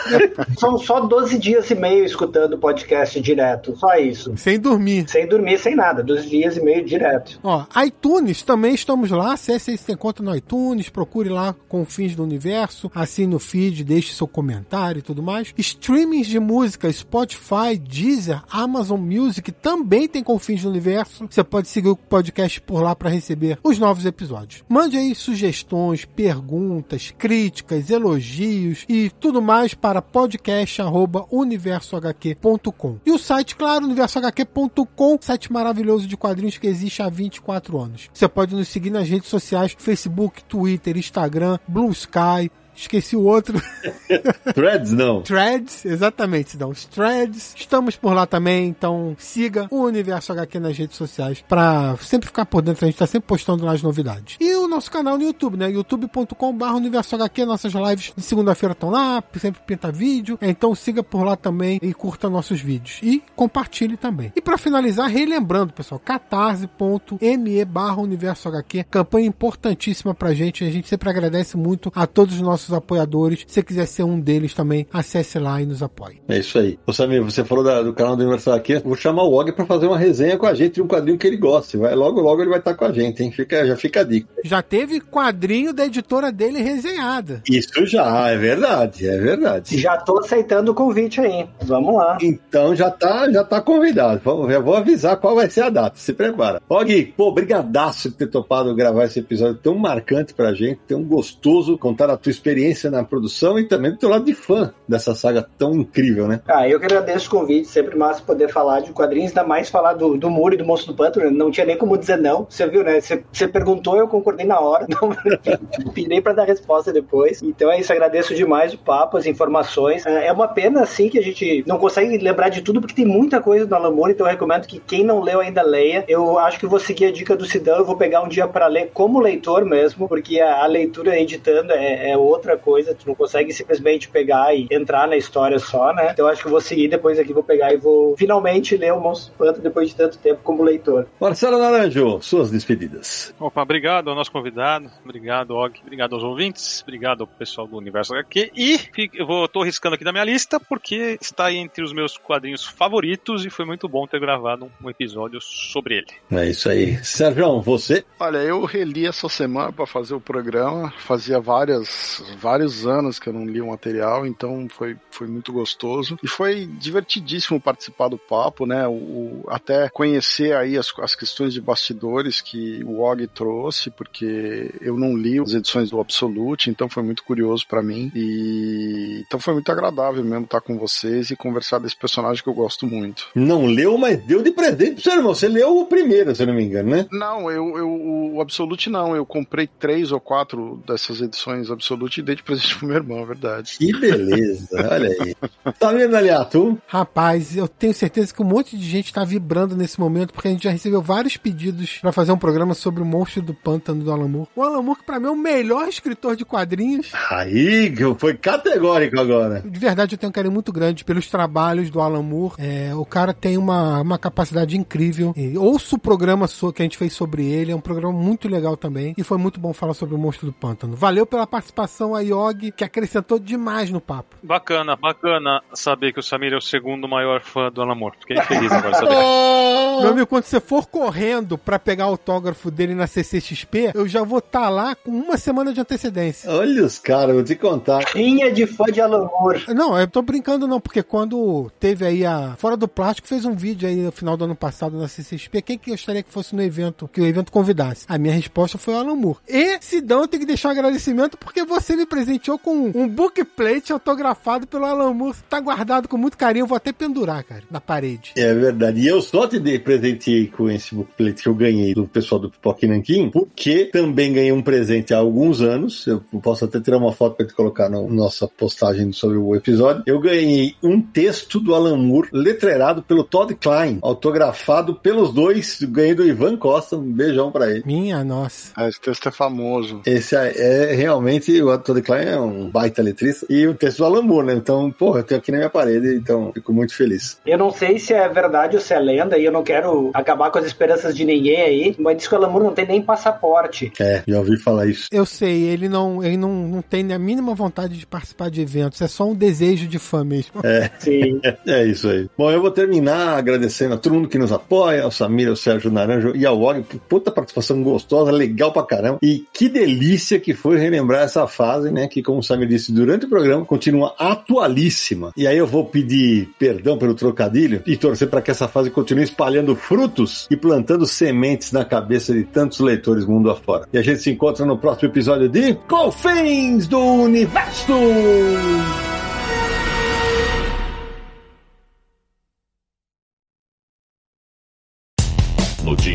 São 0.58 0.78
só 0.78 1.00
12 1.00 1.38
dias 1.38 1.70
e 1.70 1.74
meio 1.74 2.04
escutando 2.04 2.54
o 2.54 2.58
podcast 2.58 3.20
direto. 3.20 3.76
Só 3.76 3.94
isso. 3.96 4.34
Sem 4.38 4.58
dormir. 4.58 5.04
Sem 5.08 5.26
dormir, 5.26 5.58
sem 5.58 5.76
nada. 5.76 6.02
12 6.02 6.28
dias 6.28 6.56
e 6.56 6.62
meio 6.62 6.84
direto. 6.84 7.41
Ó, 7.42 7.64
iTunes 7.84 8.42
também 8.42 8.74
estamos 8.74 9.10
lá. 9.10 9.32
Acesse 9.32 9.72
esse 9.72 9.92
encontro 9.92 10.24
no 10.24 10.34
iTunes, 10.34 10.88
procure 10.88 11.28
lá 11.28 11.54
com 11.68 11.84
fins 11.84 12.14
do 12.14 12.22
universo, 12.22 12.90
assine 12.94 13.34
o 13.34 13.38
feed, 13.38 13.84
deixe 13.84 14.14
seu 14.14 14.28
comentário 14.28 15.00
e 15.00 15.02
tudo 15.02 15.22
mais. 15.22 15.52
Streamings 15.56 16.26
de 16.26 16.38
música, 16.38 16.92
Spotify, 16.92 17.78
Deezer, 17.78 18.42
Amazon 18.50 19.00
Music 19.00 19.50
também 19.52 20.08
tem 20.08 20.22
confins 20.22 20.62
do 20.62 20.68
universo. 20.68 21.26
Você 21.28 21.42
pode 21.42 21.66
seguir 21.68 21.88
o 21.88 21.96
podcast 21.96 22.60
por 22.60 22.80
lá 22.82 22.94
para 22.94 23.10
receber 23.10 23.58
os 23.62 23.78
novos 23.78 24.04
episódios. 24.06 24.62
Mande 24.68 24.96
aí 24.96 25.14
sugestões, 25.14 26.04
perguntas, 26.04 27.12
críticas, 27.16 27.90
elogios 27.90 28.84
e 28.88 29.10
tudo 29.10 29.42
mais 29.42 29.74
para 29.74 30.00
podcast@universohq.com. 30.00 32.98
E 33.04 33.10
o 33.10 33.18
site, 33.18 33.56
claro, 33.56 33.86
universohq.com, 33.86 35.18
site 35.20 35.52
maravilhoso 35.52 36.06
de 36.06 36.16
quadrinhos 36.16 36.58
que 36.58 36.66
existe 36.66 37.02
há 37.02 37.08
24 37.32 37.78
anos. 37.80 38.10
Você 38.12 38.28
pode 38.28 38.54
nos 38.54 38.68
seguir 38.68 38.90
nas 38.90 39.08
redes 39.08 39.28
sociais: 39.28 39.74
Facebook, 39.78 40.44
Twitter, 40.44 40.96
Instagram, 40.96 41.58
Blue 41.66 41.90
Sky, 41.90 42.50
Esqueci 42.74 43.16
o 43.16 43.22
outro. 43.22 43.60
Threads, 44.54 44.92
não. 44.92 45.22
Threads, 45.22 45.84
exatamente, 45.84 46.56
não. 46.56 46.70
Os 46.70 46.84
Threads. 46.86 47.54
Estamos 47.56 47.96
por 47.96 48.14
lá 48.14 48.26
também, 48.26 48.68
então 48.68 49.14
siga 49.18 49.66
o 49.70 49.82
Universo 49.82 50.32
HQ 50.32 50.58
nas 50.58 50.76
redes 50.76 50.96
sociais 50.96 51.44
para 51.46 51.96
sempre 52.00 52.26
ficar 52.26 52.46
por 52.46 52.62
dentro. 52.62 52.84
A 52.84 52.88
gente 52.88 52.98
tá 52.98 53.06
sempre 53.06 53.28
postando 53.28 53.64
lá 53.64 53.72
as 53.72 53.82
novidades. 53.82 54.36
E 54.40 54.54
o 54.54 54.66
nosso 54.66 54.90
canal 54.90 55.18
no 55.18 55.24
YouTube, 55.24 55.56
né? 55.56 55.70
youtube.com.br 55.70 56.64
Universo 56.74 57.14
HQ. 57.14 57.44
Nossas 57.44 57.72
lives 57.72 58.12
de 58.16 58.22
segunda-feira 58.22 58.72
estão 58.72 58.90
lá, 58.90 59.22
sempre 59.38 59.60
pinta 59.66 59.92
vídeo. 59.92 60.38
Então 60.40 60.74
siga 60.74 61.02
por 61.02 61.24
lá 61.24 61.36
também 61.36 61.78
e 61.82 61.92
curta 61.92 62.28
nossos 62.28 62.60
vídeos. 62.60 62.98
E 63.02 63.22
compartilhe 63.36 63.96
também. 63.96 64.32
E 64.34 64.40
para 64.40 64.56
finalizar, 64.58 65.08
relembrando, 65.08 65.72
pessoal, 65.72 65.98
catarse.me 65.98 67.64
barra 67.64 68.00
Universo 68.00 68.48
HQ. 68.48 68.84
Campanha 68.90 69.26
importantíssima 69.26 70.14
pra 70.14 70.34
gente. 70.34 70.64
A 70.64 70.70
gente 70.70 70.88
sempre 70.88 71.08
agradece 71.08 71.56
muito 71.56 71.92
a 71.94 72.06
todos 72.06 72.36
os 72.36 72.40
nossos 72.40 72.61
nossos 72.62 72.72
apoiadores. 72.74 73.40
Se 73.40 73.54
você 73.54 73.62
quiser 73.62 73.86
ser 73.86 74.04
um 74.04 74.18
deles 74.18 74.54
também, 74.54 74.86
acesse 74.92 75.38
lá 75.38 75.60
e 75.60 75.66
nos 75.66 75.82
apoie. 75.82 76.20
É 76.28 76.38
isso 76.38 76.58
aí. 76.58 76.78
Ô 76.86 76.92
Samir, 76.92 77.22
você 77.22 77.44
falou 77.44 77.64
da, 77.64 77.82
do 77.82 77.92
canal 77.92 78.16
do 78.16 78.22
Universal 78.22 78.54
aqui. 78.54 78.78
Vou 78.78 78.96
chamar 78.96 79.24
o 79.24 79.32
Og 79.32 79.52
para 79.52 79.66
fazer 79.66 79.86
uma 79.86 79.98
resenha 79.98 80.38
com 80.38 80.46
a 80.46 80.54
gente 80.54 80.74
de 80.74 80.82
um 80.82 80.86
quadrinho 80.86 81.18
que 81.18 81.26
ele 81.26 81.36
gosta. 81.36 81.78
Vai, 81.78 81.94
logo, 81.94 82.20
logo 82.20 82.40
ele 82.40 82.50
vai 82.50 82.58
estar 82.58 82.74
com 82.74 82.84
a 82.84 82.92
gente, 82.92 83.22
hein? 83.22 83.32
Fica, 83.32 83.66
já 83.66 83.76
fica 83.76 84.00
a 84.00 84.04
dica. 84.04 84.28
Já 84.44 84.62
teve 84.62 85.00
quadrinho 85.00 85.72
da 85.72 85.86
editora 85.86 86.30
dele 86.30 86.62
resenhada. 86.62 87.42
Isso 87.48 87.86
já, 87.86 88.30
é 88.30 88.36
verdade, 88.36 89.06
é 89.06 89.18
verdade. 89.18 89.78
Já 89.78 89.96
tô 89.96 90.18
aceitando 90.18 90.72
o 90.72 90.74
convite 90.74 91.20
aí. 91.20 91.48
Vamos 91.62 91.94
lá. 91.94 92.18
Então 92.20 92.74
já 92.74 92.90
tá, 92.90 93.30
já 93.30 93.44
tá 93.44 93.60
convidado. 93.60 94.20
Vamos, 94.24 94.50
já 94.50 94.58
vou 94.58 94.76
avisar 94.76 95.16
qual 95.16 95.34
vai 95.34 95.48
ser 95.50 95.62
a 95.62 95.70
data. 95.70 95.98
Se 95.98 96.12
prepara. 96.12 96.60
Og, 96.68 97.14
pô, 97.16 97.32
brigadaço 97.32 98.10
de 98.10 98.16
ter 98.16 98.26
topado 98.28 98.74
gravar 98.74 99.04
esse 99.04 99.18
episódio 99.18 99.56
tão 99.56 99.74
marcante 99.74 100.34
pra 100.34 100.52
gente, 100.52 100.80
tão 100.86 101.02
gostoso 101.02 101.78
contar 101.78 102.10
a 102.10 102.16
tua 102.16 102.30
experiência 102.30 102.51
experiência 102.52 102.90
na 102.90 103.02
produção 103.02 103.58
e 103.58 103.64
também 103.64 103.90
do 103.90 103.96
teu 103.96 104.08
lado 104.08 104.24
de 104.24 104.34
fã 104.34 104.72
dessa 104.88 105.14
saga 105.14 105.46
tão 105.58 105.74
incrível, 105.74 106.28
né? 106.28 106.40
Ah, 106.46 106.68
eu 106.68 106.78
que 106.78 106.86
agradeço 106.86 107.26
o 107.26 107.30
convite, 107.30 107.66
sempre 107.66 107.96
massa 107.96 108.22
poder 108.22 108.48
falar 108.48 108.80
de 108.80 108.92
quadrinhos, 108.92 109.30
ainda 109.30 109.44
mais 109.44 109.68
falar 109.68 109.94
do, 109.94 110.16
do 110.16 110.30
Muro 110.30 110.54
e 110.54 110.58
do 110.58 110.64
Monstro 110.64 110.92
do 110.92 110.96
Pântano, 110.96 111.30
não 111.30 111.50
tinha 111.50 111.66
nem 111.66 111.76
como 111.76 111.98
dizer 111.98 112.18
não, 112.18 112.46
você 112.48 112.66
viu, 112.66 112.84
né? 112.84 113.00
Você, 113.00 113.48
perguntou, 113.48 113.96
eu 113.96 114.06
concordei 114.06 114.46
na 114.46 114.52
na 114.52 114.60
hora, 114.60 114.86
não 114.92 115.92
pirei 115.92 116.20
para 116.20 116.34
dar 116.34 116.44
resposta 116.44 116.92
depois. 116.92 117.42
Então 117.42 117.70
é 117.72 117.80
isso, 117.80 117.92
agradeço 117.92 118.34
demais 118.34 118.74
o 118.74 118.78
papo, 118.78 119.16
as 119.16 119.26
informações. 119.26 120.04
É, 120.04 120.26
é 120.26 120.32
uma 120.32 120.48
pena, 120.48 120.82
assim, 120.82 121.08
que 121.08 121.18
a 121.18 121.22
gente 121.22 121.64
não 121.66 121.78
consegue 121.78 122.18
lembrar 122.18 122.50
de 122.50 122.60
tudo, 122.60 122.80
porque 122.80 122.94
tem 122.94 123.06
muita 123.06 123.40
coisa 123.40 123.66
do 123.66 123.74
Alan 123.74 123.90
Moore, 123.90 124.12
então 124.12 124.26
eu 124.26 124.30
recomendo 124.30 124.66
que 124.66 124.78
quem 124.78 125.04
não 125.04 125.20
leu 125.20 125.40
ainda 125.40 125.62
leia. 125.62 126.04
Eu 126.06 126.38
acho 126.38 126.58
que 126.58 126.66
vou 126.66 126.78
seguir 126.78 127.06
a 127.06 127.12
dica 127.12 127.34
do 127.34 127.46
Sidão, 127.46 127.78
eu 127.78 127.84
vou 127.84 127.96
pegar 127.96 128.22
um 128.22 128.28
dia 128.28 128.46
para 128.46 128.66
ler 128.66 128.90
como 128.92 129.20
leitor 129.20 129.64
mesmo, 129.64 130.06
porque 130.06 130.40
a, 130.40 130.62
a 130.62 130.66
leitura 130.66 131.18
editando 131.18 131.72
é, 131.72 132.10
é, 132.10 132.16
outra 132.16 132.41
coisa, 132.58 132.94
tu 132.94 133.06
não 133.06 133.14
consegue 133.14 133.52
simplesmente 133.52 134.08
pegar 134.08 134.54
e 134.54 134.66
entrar 134.70 135.08
na 135.08 135.16
história 135.16 135.58
só, 135.58 135.92
né? 135.92 136.10
Então 136.12 136.26
eu 136.26 136.32
acho 136.32 136.42
que 136.42 136.48
eu 136.48 136.52
vou 136.52 136.60
seguir 136.60 136.88
depois 136.88 137.18
aqui, 137.18 137.32
vou 137.32 137.42
pegar 137.42 137.72
e 137.72 137.76
vou 137.76 138.16
finalmente 138.16 138.76
ler 138.76 138.92
o 138.92 139.00
Monstro 139.00 139.32
Panta 139.38 139.60
depois 139.60 139.88
de 139.88 139.96
tanto 139.96 140.18
tempo 140.18 140.40
como 140.42 140.62
leitor. 140.62 141.06
Marcelo 141.20 141.58
Naranjo, 141.58 142.20
suas 142.20 142.50
despedidas. 142.50 143.34
Opa, 143.38 143.62
obrigado 143.62 144.10
ao 144.10 144.16
nosso 144.16 144.30
convidado, 144.30 144.90
obrigado, 145.04 145.52
Og, 145.52 145.80
obrigado 145.82 146.14
aos 146.14 146.22
ouvintes, 146.22 146.82
obrigado 146.82 147.22
ao 147.22 147.26
pessoal 147.26 147.66
do 147.66 147.76
Universo 147.76 148.14
HQ 148.14 148.52
e 148.54 148.80
eu 149.14 149.26
vou, 149.26 149.48
tô 149.48 149.62
riscando 149.62 149.94
aqui 149.94 150.04
da 150.04 150.12
minha 150.12 150.24
lista 150.24 150.60
porque 150.60 151.18
está 151.20 151.52
entre 151.52 151.84
os 151.84 151.92
meus 151.92 152.16
quadrinhos 152.16 152.64
favoritos 152.64 153.44
e 153.44 153.50
foi 153.50 153.64
muito 153.64 153.88
bom 153.88 154.06
ter 154.06 154.20
gravado 154.20 154.70
um 154.82 154.90
episódio 154.90 155.40
sobre 155.40 155.96
ele. 155.98 156.06
É 156.30 156.48
isso 156.48 156.68
aí. 156.68 157.02
Sérgio, 157.04 157.60
você? 157.60 158.04
Olha, 158.18 158.38
eu 158.38 158.64
reli 158.64 159.06
essa 159.06 159.28
semana 159.28 159.72
para 159.72 159.86
fazer 159.86 160.14
o 160.14 160.20
programa, 160.20 160.92
fazia 160.98 161.40
várias, 161.40 162.22
vários 162.36 162.86
anos 162.86 163.18
que 163.18 163.28
eu 163.28 163.32
não 163.32 163.44
li 163.44 163.60
o 163.60 163.68
material, 163.68 164.26
então 164.26 164.66
foi, 164.68 164.96
foi 165.10 165.26
muito 165.26 165.52
gostoso 165.52 166.18
e 166.22 166.28
foi 166.28 166.66
divertidíssimo 166.66 167.60
participar 167.60 168.08
do 168.08 168.18
papo, 168.18 168.66
né? 168.66 168.86
O, 168.86 168.92
o 168.92 169.44
até 169.48 169.88
conhecer 169.88 170.54
aí 170.54 170.76
as, 170.76 170.92
as 171.00 171.14
questões 171.14 171.52
de 171.52 171.60
bastidores 171.60 172.40
que 172.40 172.82
o 172.84 173.00
Og 173.00 173.26
trouxe, 173.28 173.90
porque 173.90 174.72
eu 174.80 174.96
não 174.96 175.16
li 175.16 175.38
as 175.40 175.52
edições 175.52 175.90
do 175.90 176.00
Absolute, 176.00 176.70
então 176.70 176.88
foi 176.88 177.02
muito 177.02 177.22
curioso 177.24 177.66
para 177.66 177.82
mim 177.82 178.10
e 178.14 179.22
então 179.26 179.38
foi 179.38 179.54
muito 179.54 179.70
agradável 179.70 180.24
mesmo 180.24 180.44
estar 180.44 180.60
com 180.60 180.78
vocês 180.78 181.30
e 181.30 181.36
conversar 181.36 181.78
desse 181.78 181.96
personagem 181.96 182.42
que 182.42 182.48
eu 182.48 182.54
gosto 182.54 182.86
muito. 182.86 183.28
Não 183.34 183.66
leu, 183.66 183.96
mas 183.98 184.22
deu 184.24 184.42
de 184.42 184.50
presente 184.50 185.02
seu 185.02 185.14
irmão. 185.14 185.34
Você 185.34 185.48
leu 185.48 185.78
o 185.78 185.86
primeiro, 185.86 186.34
se 186.34 186.44
não 186.46 186.54
me 186.54 186.64
engano, 186.64 186.90
né? 186.90 187.06
Não, 187.10 187.50
eu, 187.50 187.76
eu 187.76 187.88
o 188.32 188.40
Absolute 188.40 188.88
não. 188.90 189.14
Eu 189.14 189.26
comprei 189.26 189.66
três 189.66 190.12
ou 190.12 190.20
quatro 190.20 190.82
dessas 190.86 191.20
edições 191.20 191.70
Absolute 191.70 192.21
dei 192.22 192.36
de 192.36 192.42
presente 192.42 192.76
pro 192.78 192.88
meu 192.88 192.96
irmão, 192.96 193.18
é 193.20 193.26
verdade. 193.26 193.76
Que 193.78 193.92
beleza, 193.92 194.68
olha 194.72 195.08
aí. 195.08 195.34
Tá 195.78 195.92
vendo, 195.92 196.16
Aliato? 196.16 196.78
Rapaz, 196.86 197.56
eu 197.56 197.68
tenho 197.68 197.94
certeza 197.94 198.32
que 198.32 198.42
um 198.42 198.46
monte 198.46 198.76
de 198.76 198.88
gente 198.88 199.12
tá 199.12 199.24
vibrando 199.24 199.76
nesse 199.76 199.98
momento, 199.98 200.32
porque 200.32 200.48
a 200.48 200.50
gente 200.50 200.64
já 200.64 200.70
recebeu 200.70 201.02
vários 201.02 201.36
pedidos 201.36 201.98
para 202.00 202.12
fazer 202.12 202.32
um 202.32 202.38
programa 202.38 202.74
sobre 202.74 203.02
o 203.02 203.06
monstro 203.06 203.42
do 203.42 203.54
pântano 203.54 204.02
do 204.02 204.12
Alan 204.12 204.28
Moore. 204.28 204.48
O 204.54 204.62
Alan 204.62 204.82
Moore, 204.82 205.00
que 205.00 205.06
pra 205.06 205.18
mim 205.20 205.26
é 205.26 205.30
o 205.30 205.36
melhor 205.36 205.88
escritor 205.88 206.36
de 206.36 206.44
quadrinhos. 206.44 207.10
Aí, 207.30 207.94
foi 208.18 208.34
categórico 208.34 209.18
agora. 209.18 209.62
De 209.64 209.78
verdade, 209.78 210.14
eu 210.14 210.18
tenho 210.18 210.30
um 210.30 210.32
carinho 210.32 210.52
muito 210.52 210.72
grande 210.72 211.04
pelos 211.04 211.26
trabalhos 211.26 211.90
do 211.90 212.00
Alan 212.00 212.22
Moore. 212.22 212.54
É, 212.58 212.94
o 212.94 213.04
cara 213.04 213.32
tem 213.32 213.56
uma, 213.56 214.00
uma 214.00 214.18
capacidade 214.18 214.76
incrível. 214.76 215.32
E 215.36 215.56
ouço 215.56 215.96
o 215.96 215.98
programa 215.98 216.46
que 216.74 216.82
a 216.82 216.84
gente 216.84 216.98
fez 216.98 217.12
sobre 217.12 217.44
ele, 217.44 217.72
é 217.72 217.76
um 217.76 217.80
programa 217.80 218.12
muito 218.12 218.48
legal 218.48 218.76
também. 218.76 219.14
E 219.16 219.22
foi 219.22 219.38
muito 219.38 219.58
bom 219.58 219.72
falar 219.72 219.94
sobre 219.94 220.14
o 220.14 220.18
monstro 220.18 220.46
do 220.46 220.52
pântano. 220.52 220.96
Valeu 220.96 221.26
pela 221.26 221.46
participação, 221.46 222.11
a 222.14 222.20
Yogi, 222.20 222.70
que 222.72 222.84
acrescentou 222.84 223.38
demais 223.38 223.90
no 223.90 224.00
papo. 224.00 224.36
Bacana, 224.42 224.96
bacana 224.96 225.62
saber 225.72 226.12
que 226.12 226.20
o 226.20 226.22
Samir 226.22 226.52
é 226.52 226.56
o 226.56 226.60
segundo 226.60 227.08
maior 227.08 227.40
fã 227.40 227.70
do 227.70 227.82
Alan 227.82 227.94
Moore. 227.94 228.16
Fiquei 228.20 228.40
feliz 228.42 228.72
agora 228.72 228.94
saber. 228.94 229.14
Meu 230.02 230.10
amigo, 230.10 230.26
quando 230.26 230.44
você 230.44 230.60
for 230.60 230.86
correndo 230.86 231.56
para 231.56 231.78
pegar 231.78 232.06
o 232.06 232.10
autógrafo 232.10 232.70
dele 232.70 232.94
na 232.94 233.06
CCXP, 233.06 233.92
eu 233.94 234.08
já 234.08 234.22
vou 234.22 234.38
estar 234.38 234.62
tá 234.62 234.68
lá 234.68 234.94
com 234.94 235.10
uma 235.10 235.36
semana 235.36 235.72
de 235.72 235.80
antecedência. 235.80 236.50
Olha 236.50 236.84
os 236.84 236.98
caras, 236.98 237.34
vou 237.34 237.44
te 237.44 237.54
contar. 237.54 238.02
Rinha 238.14 238.50
de 238.50 238.66
fã 238.66 238.84
de 238.84 239.00
Alan 239.00 239.26
Moore. 239.26 239.64
Não, 239.68 239.98
eu 239.98 240.06
tô 240.08 240.22
brincando 240.22 240.66
não, 240.66 240.80
porque 240.80 241.02
quando 241.02 241.70
teve 241.78 242.04
aí 242.04 242.26
a 242.26 242.54
Fora 242.56 242.76
do 242.76 242.88
Plástico, 242.88 243.28
fez 243.28 243.44
um 243.44 243.54
vídeo 243.54 243.88
aí 243.88 243.96
no 243.96 244.12
final 244.12 244.36
do 244.36 244.44
ano 244.44 244.56
passado 244.56 244.98
na 244.98 245.08
CCXP, 245.08 245.62
quem 245.62 245.78
que 245.78 245.90
gostaria 245.90 246.22
que 246.22 246.32
fosse 246.32 246.54
no 246.54 246.62
evento, 246.62 247.08
que 247.08 247.20
o 247.20 247.26
evento 247.26 247.52
convidasse? 247.52 248.04
A 248.08 248.18
minha 248.18 248.34
resposta 248.34 248.78
foi 248.78 248.94
o 248.94 248.98
Alan 248.98 249.14
Moore. 249.14 249.38
E, 249.48 249.78
Sidão, 249.80 250.22
eu 250.22 250.28
tenho 250.28 250.40
que 250.40 250.46
deixar 250.46 250.68
um 250.68 250.72
agradecimento 250.72 251.36
porque 251.36 251.64
você 251.64 251.94
me 252.02 252.06
presenteou 252.06 252.58
com 252.58 252.90
um 252.94 253.08
bookplate 253.08 253.92
autografado 253.92 254.66
pelo 254.66 254.84
Alan 254.84 255.14
Moore. 255.14 255.36
Tá 255.48 255.60
guardado 255.60 256.08
com 256.08 256.16
muito 256.16 256.36
carinho, 256.36 256.64
eu 256.64 256.66
vou 256.66 256.76
até 256.76 256.92
pendurar, 256.92 257.44
cara, 257.44 257.62
na 257.70 257.80
parede. 257.80 258.32
É 258.36 258.52
verdade. 258.52 259.00
E 259.00 259.06
eu 259.06 259.22
só 259.22 259.46
te 259.46 259.58
dei, 259.58 259.78
presenteei 259.78 260.48
com 260.48 260.68
esse 260.68 260.94
bookplate 260.94 261.42
que 261.42 261.48
eu 261.48 261.54
ganhei 261.54 261.94
do 261.94 262.06
pessoal 262.06 262.40
do 262.40 262.50
Pipoque 262.50 262.86
Nankin, 262.86 263.30
porque 263.30 263.86
também 263.86 264.32
ganhei 264.32 264.52
um 264.52 264.62
presente 264.62 265.14
há 265.14 265.18
alguns 265.18 265.60
anos. 265.60 266.06
Eu 266.06 266.20
posso 266.42 266.64
até 266.64 266.80
tirar 266.80 266.98
uma 266.98 267.12
foto 267.12 267.36
para 267.36 267.46
te 267.46 267.54
colocar 267.54 267.88
na 267.88 268.00
nossa 268.02 268.48
postagem 268.48 269.12
sobre 269.12 269.36
o 269.36 269.54
episódio. 269.54 270.02
Eu 270.06 270.20
ganhei 270.20 270.74
um 270.82 271.00
texto 271.00 271.60
do 271.60 271.74
Alan 271.74 271.96
Moore, 271.96 272.28
letreirado 272.32 273.02
pelo 273.02 273.22
Todd 273.22 273.54
Klein, 273.54 273.98
autografado 274.02 274.96
pelos 274.96 275.32
dois. 275.32 275.78
Ganhei 275.82 276.14
do 276.14 276.26
Ivan 276.26 276.56
Costa. 276.56 276.96
Um 276.96 277.12
beijão 277.12 277.52
para 277.52 277.70
ele. 277.70 277.82
Minha 277.86 278.24
nossa. 278.24 278.72
Ah, 278.74 278.88
esse 278.88 279.00
texto 279.00 279.28
é 279.28 279.32
famoso. 279.32 280.02
Esse 280.04 280.34
é, 280.34 280.90
é 280.90 280.94
realmente, 280.94 281.62
o 281.62 281.70
Todd 281.92 282.02
Klein 282.02 282.26
é 282.26 282.40
um 282.40 282.70
baita 282.70 283.02
letrista. 283.02 283.46
E 283.50 283.66
o 283.66 283.74
texto 283.74 283.98
do 283.98 284.06
Alan 284.06 284.22
Moore, 284.22 284.46
né? 284.46 284.54
Então, 284.54 284.90
porra, 284.90 285.20
eu 285.20 285.24
tenho 285.24 285.40
aqui 285.40 285.52
na 285.52 285.58
minha 285.58 285.70
parede, 285.70 286.14
então 286.16 286.50
fico 286.52 286.72
muito 286.72 286.94
feliz. 286.94 287.38
Eu 287.44 287.58
não 287.58 287.70
sei 287.70 287.98
se 287.98 288.14
é 288.14 288.28
verdade 288.28 288.76
ou 288.76 288.82
se 288.82 288.94
é 288.94 288.98
lenda, 288.98 289.36
e 289.36 289.44
eu 289.44 289.52
não 289.52 289.62
quero 289.62 290.10
acabar 290.14 290.50
com 290.50 290.58
as 290.58 290.64
esperanças 290.64 291.14
de 291.14 291.24
ninguém 291.24 291.60
aí, 291.60 291.96
mas 291.98 292.16
diz 292.16 292.26
que 292.26 292.34
o 292.34 292.38
Alan 292.38 292.48
Moore 292.48 292.64
não 292.64 292.74
tem 292.74 292.86
nem 292.86 293.02
passaporte. 293.02 293.92
É, 294.00 294.22
já 294.26 294.38
ouvi 294.38 294.58
falar 294.58 294.86
isso. 294.86 295.08
Eu 295.12 295.26
sei, 295.26 295.64
ele 295.64 295.88
não, 295.88 296.24
ele 296.24 296.36
não, 296.36 296.50
não 296.50 296.82
tem 296.82 297.12
a 297.12 297.18
mínima 297.18 297.54
vontade 297.54 297.98
de 297.98 298.06
participar 298.06 298.50
de 298.50 298.62
eventos, 298.62 299.00
é 299.02 299.08
só 299.08 299.28
um 299.28 299.34
desejo 299.34 299.86
de 299.86 299.98
fã 299.98 300.24
mesmo. 300.24 300.60
É, 300.64 300.90
Sim. 300.98 301.40
é 301.66 301.84
isso 301.84 302.08
aí. 302.08 302.28
Bom, 302.36 302.50
eu 302.50 302.60
vou 302.60 302.70
terminar 302.70 303.36
agradecendo 303.36 303.94
a 303.94 303.98
todo 303.98 304.14
mundo 304.14 304.28
que 304.28 304.38
nos 304.38 304.52
apoia, 304.52 305.02
ao 305.02 305.10
Samir, 305.10 305.48
ao 305.48 305.56
Sérgio 305.56 305.90
Naranjo 305.90 306.34
e 306.34 306.46
ao 306.46 306.58
Og, 306.58 306.82
puta 307.08 307.30
participação 307.30 307.82
gostosa, 307.82 308.30
legal 308.30 308.72
pra 308.72 308.82
caramba. 308.82 309.18
E 309.22 309.44
que 309.52 309.68
delícia 309.68 310.40
que 310.40 310.54
foi 310.54 310.78
relembrar 310.78 311.22
essa 311.22 311.46
fase, 311.46 311.81
né, 311.90 312.06
que 312.06 312.22
como 312.22 312.38
o 312.38 312.42
Samir 312.42 312.68
disse 312.68 312.92
durante 312.92 313.26
o 313.26 313.28
programa, 313.28 313.64
continua 313.64 314.14
atualíssima. 314.18 315.32
E 315.36 315.46
aí 315.46 315.56
eu 315.56 315.66
vou 315.66 315.84
pedir 315.84 316.50
perdão 316.58 316.98
pelo 316.98 317.14
trocadilho 317.14 317.82
e 317.86 317.96
torcer 317.96 318.28
para 318.28 318.42
que 318.42 318.50
essa 318.50 318.68
fase 318.68 318.90
continue 318.90 319.24
espalhando 319.24 319.74
frutos 319.74 320.46
e 320.50 320.56
plantando 320.56 321.06
sementes 321.06 321.72
na 321.72 321.84
cabeça 321.84 322.32
de 322.32 322.44
tantos 322.44 322.80
leitores 322.80 323.24
mundo 323.24 323.50
afora. 323.50 323.86
E 323.92 323.98
a 323.98 324.02
gente 324.02 324.20
se 324.20 324.30
encontra 324.30 324.64
no 324.64 324.78
próximo 324.78 325.08
episódio 325.08 325.48
de 325.48 325.74
Confins 325.88 326.86
do 326.86 326.98
Universo! 326.98 327.92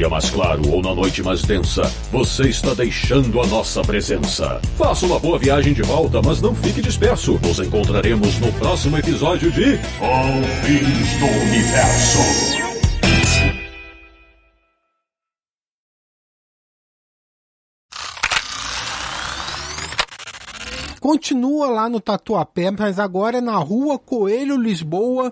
Dia 0.07 0.09
mais 0.09 0.29
claro 0.29 0.61
ou 0.71 0.81
na 0.81 0.95
noite 0.95 1.21
mais 1.21 1.41
densa, 1.41 1.83
você 2.11 2.49
está 2.49 2.73
deixando 2.73 3.39
a 3.41 3.47
nossa 3.47 3.81
presença. 3.81 4.59
Faça 4.77 5.05
uma 5.05 5.19
boa 5.19 5.37
viagem 5.37 5.73
de 5.73 5.81
volta, 5.81 6.21
mas 6.21 6.41
não 6.41 6.55
fique 6.55 6.81
disperso. 6.81 7.39
Nos 7.43 7.59
encontraremos 7.59 8.39
no 8.39 8.51
próximo 8.53 8.97
episódio 8.97 9.51
de 9.51 9.77
Confins 9.99 11.19
do 11.19 11.25
Universo. 11.25 12.57
Continua 20.99 21.69
lá 21.69 21.87
no 21.87 22.01
Tatuapé, 22.01 22.69
mas 22.71 22.99
agora 22.99 23.37
é 23.37 23.41
na 23.41 23.57
rua 23.57 23.97
Coelho 23.97 24.57
Lisboa, 24.57 25.31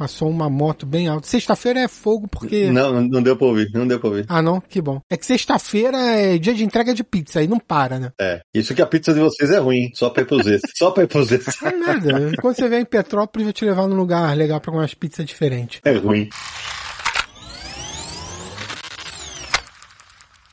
Passou 0.00 0.30
uma 0.30 0.48
moto 0.48 0.86
bem 0.86 1.08
alta. 1.08 1.26
Sexta-feira 1.26 1.80
é 1.80 1.86
fogo 1.86 2.26
porque. 2.26 2.70
Não, 2.70 3.02
não 3.02 3.22
deu 3.22 3.36
pra 3.36 3.46
ouvir, 3.46 3.68
não 3.74 3.86
deu 3.86 4.00
pra 4.00 4.08
ouvir. 4.08 4.24
Ah, 4.30 4.40
não? 4.40 4.58
Que 4.58 4.80
bom. 4.80 4.98
É 5.10 5.16
que 5.18 5.26
sexta-feira 5.26 5.98
é 5.98 6.38
dia 6.38 6.54
de 6.54 6.64
entrega 6.64 6.94
de 6.94 7.04
pizza, 7.04 7.38
aí 7.38 7.46
não 7.46 7.58
para, 7.58 7.98
né? 7.98 8.10
É. 8.18 8.40
Isso 8.54 8.74
que 8.74 8.80
a 8.80 8.86
pizza 8.86 9.12
de 9.12 9.20
vocês 9.20 9.50
é 9.50 9.58
ruim, 9.58 9.90
só 9.92 10.08
pra 10.08 10.22
ir 10.22 10.24
pros 10.24 10.46
Só 10.74 10.90
pra 10.90 11.02
ir 11.02 11.06
pros 11.06 11.30
É 11.30 11.76
nada. 11.76 12.32
Quando 12.40 12.56
você 12.56 12.66
vem 12.66 12.80
em 12.80 12.84
Petrópolis, 12.86 13.42
eu 13.42 13.48
vou 13.48 13.52
te 13.52 13.64
levar 13.66 13.86
num 13.88 13.96
lugar 13.96 14.34
legal 14.34 14.58
pra 14.58 14.72
comer 14.72 14.84
umas 14.84 14.94
pizzas 14.94 15.26
diferentes. 15.26 15.82
É 15.84 15.92
ruim. 15.92 16.30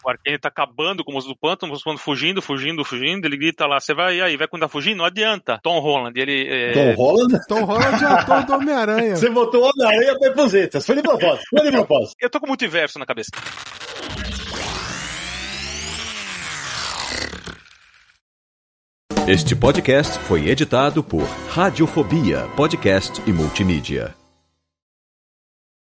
O 0.08 0.10
Arcane 0.10 0.40
tá 0.40 0.48
acabando 0.48 1.04
com 1.04 1.12
o 1.12 1.14
monstro 1.14 1.34
do 1.34 1.38
pântano, 1.38 1.70
o 1.70 1.74
monstro 1.74 1.92
do 1.92 1.98
fugindo, 1.98 2.42
fugindo, 2.42 2.86
fugindo, 2.86 3.26
ele 3.26 3.36
grita 3.36 3.68
lá, 3.68 3.78
você 3.78 3.94
vai, 3.94 4.22
aí, 4.22 4.38
vai 4.38 4.48
quando 4.48 4.62
tá 4.62 4.70
fugindo? 4.70 5.00
Não 5.00 5.06
adianta. 5.06 5.60
Tom 5.62 5.80
Holland, 5.80 6.18
ele... 6.18 6.48
É... 6.48 6.72
Tom 6.72 6.94
Holland? 6.94 7.48
Tom 7.48 7.64
Holland 7.66 8.04
é 8.04 8.08
ator 8.08 8.46
do 8.46 8.54
Homem-Aranha. 8.54 9.16
Você 9.18 9.30
botou 9.30 9.64
o 9.64 9.70
Homem-Aranha 9.70 10.18
pra 10.18 10.30
Eposetas, 10.30 10.86
foi 10.86 10.96
de 10.96 11.02
propósito, 11.02 11.44
foi 11.50 11.66
de 11.66 11.72
propósito. 11.72 12.16
Eu 12.22 12.30
tô 12.30 12.40
com 12.40 12.48
multiverso 12.48 12.98
na 12.98 13.06
cabeça. 13.06 13.32
Este 19.28 19.58
podcast 19.58 20.18
foi 20.20 20.48
editado 20.48 21.04
por 21.04 21.24
Radiofobia, 21.50 22.48
podcast 22.56 23.22
e 23.28 23.34
multimídia. 23.34 24.16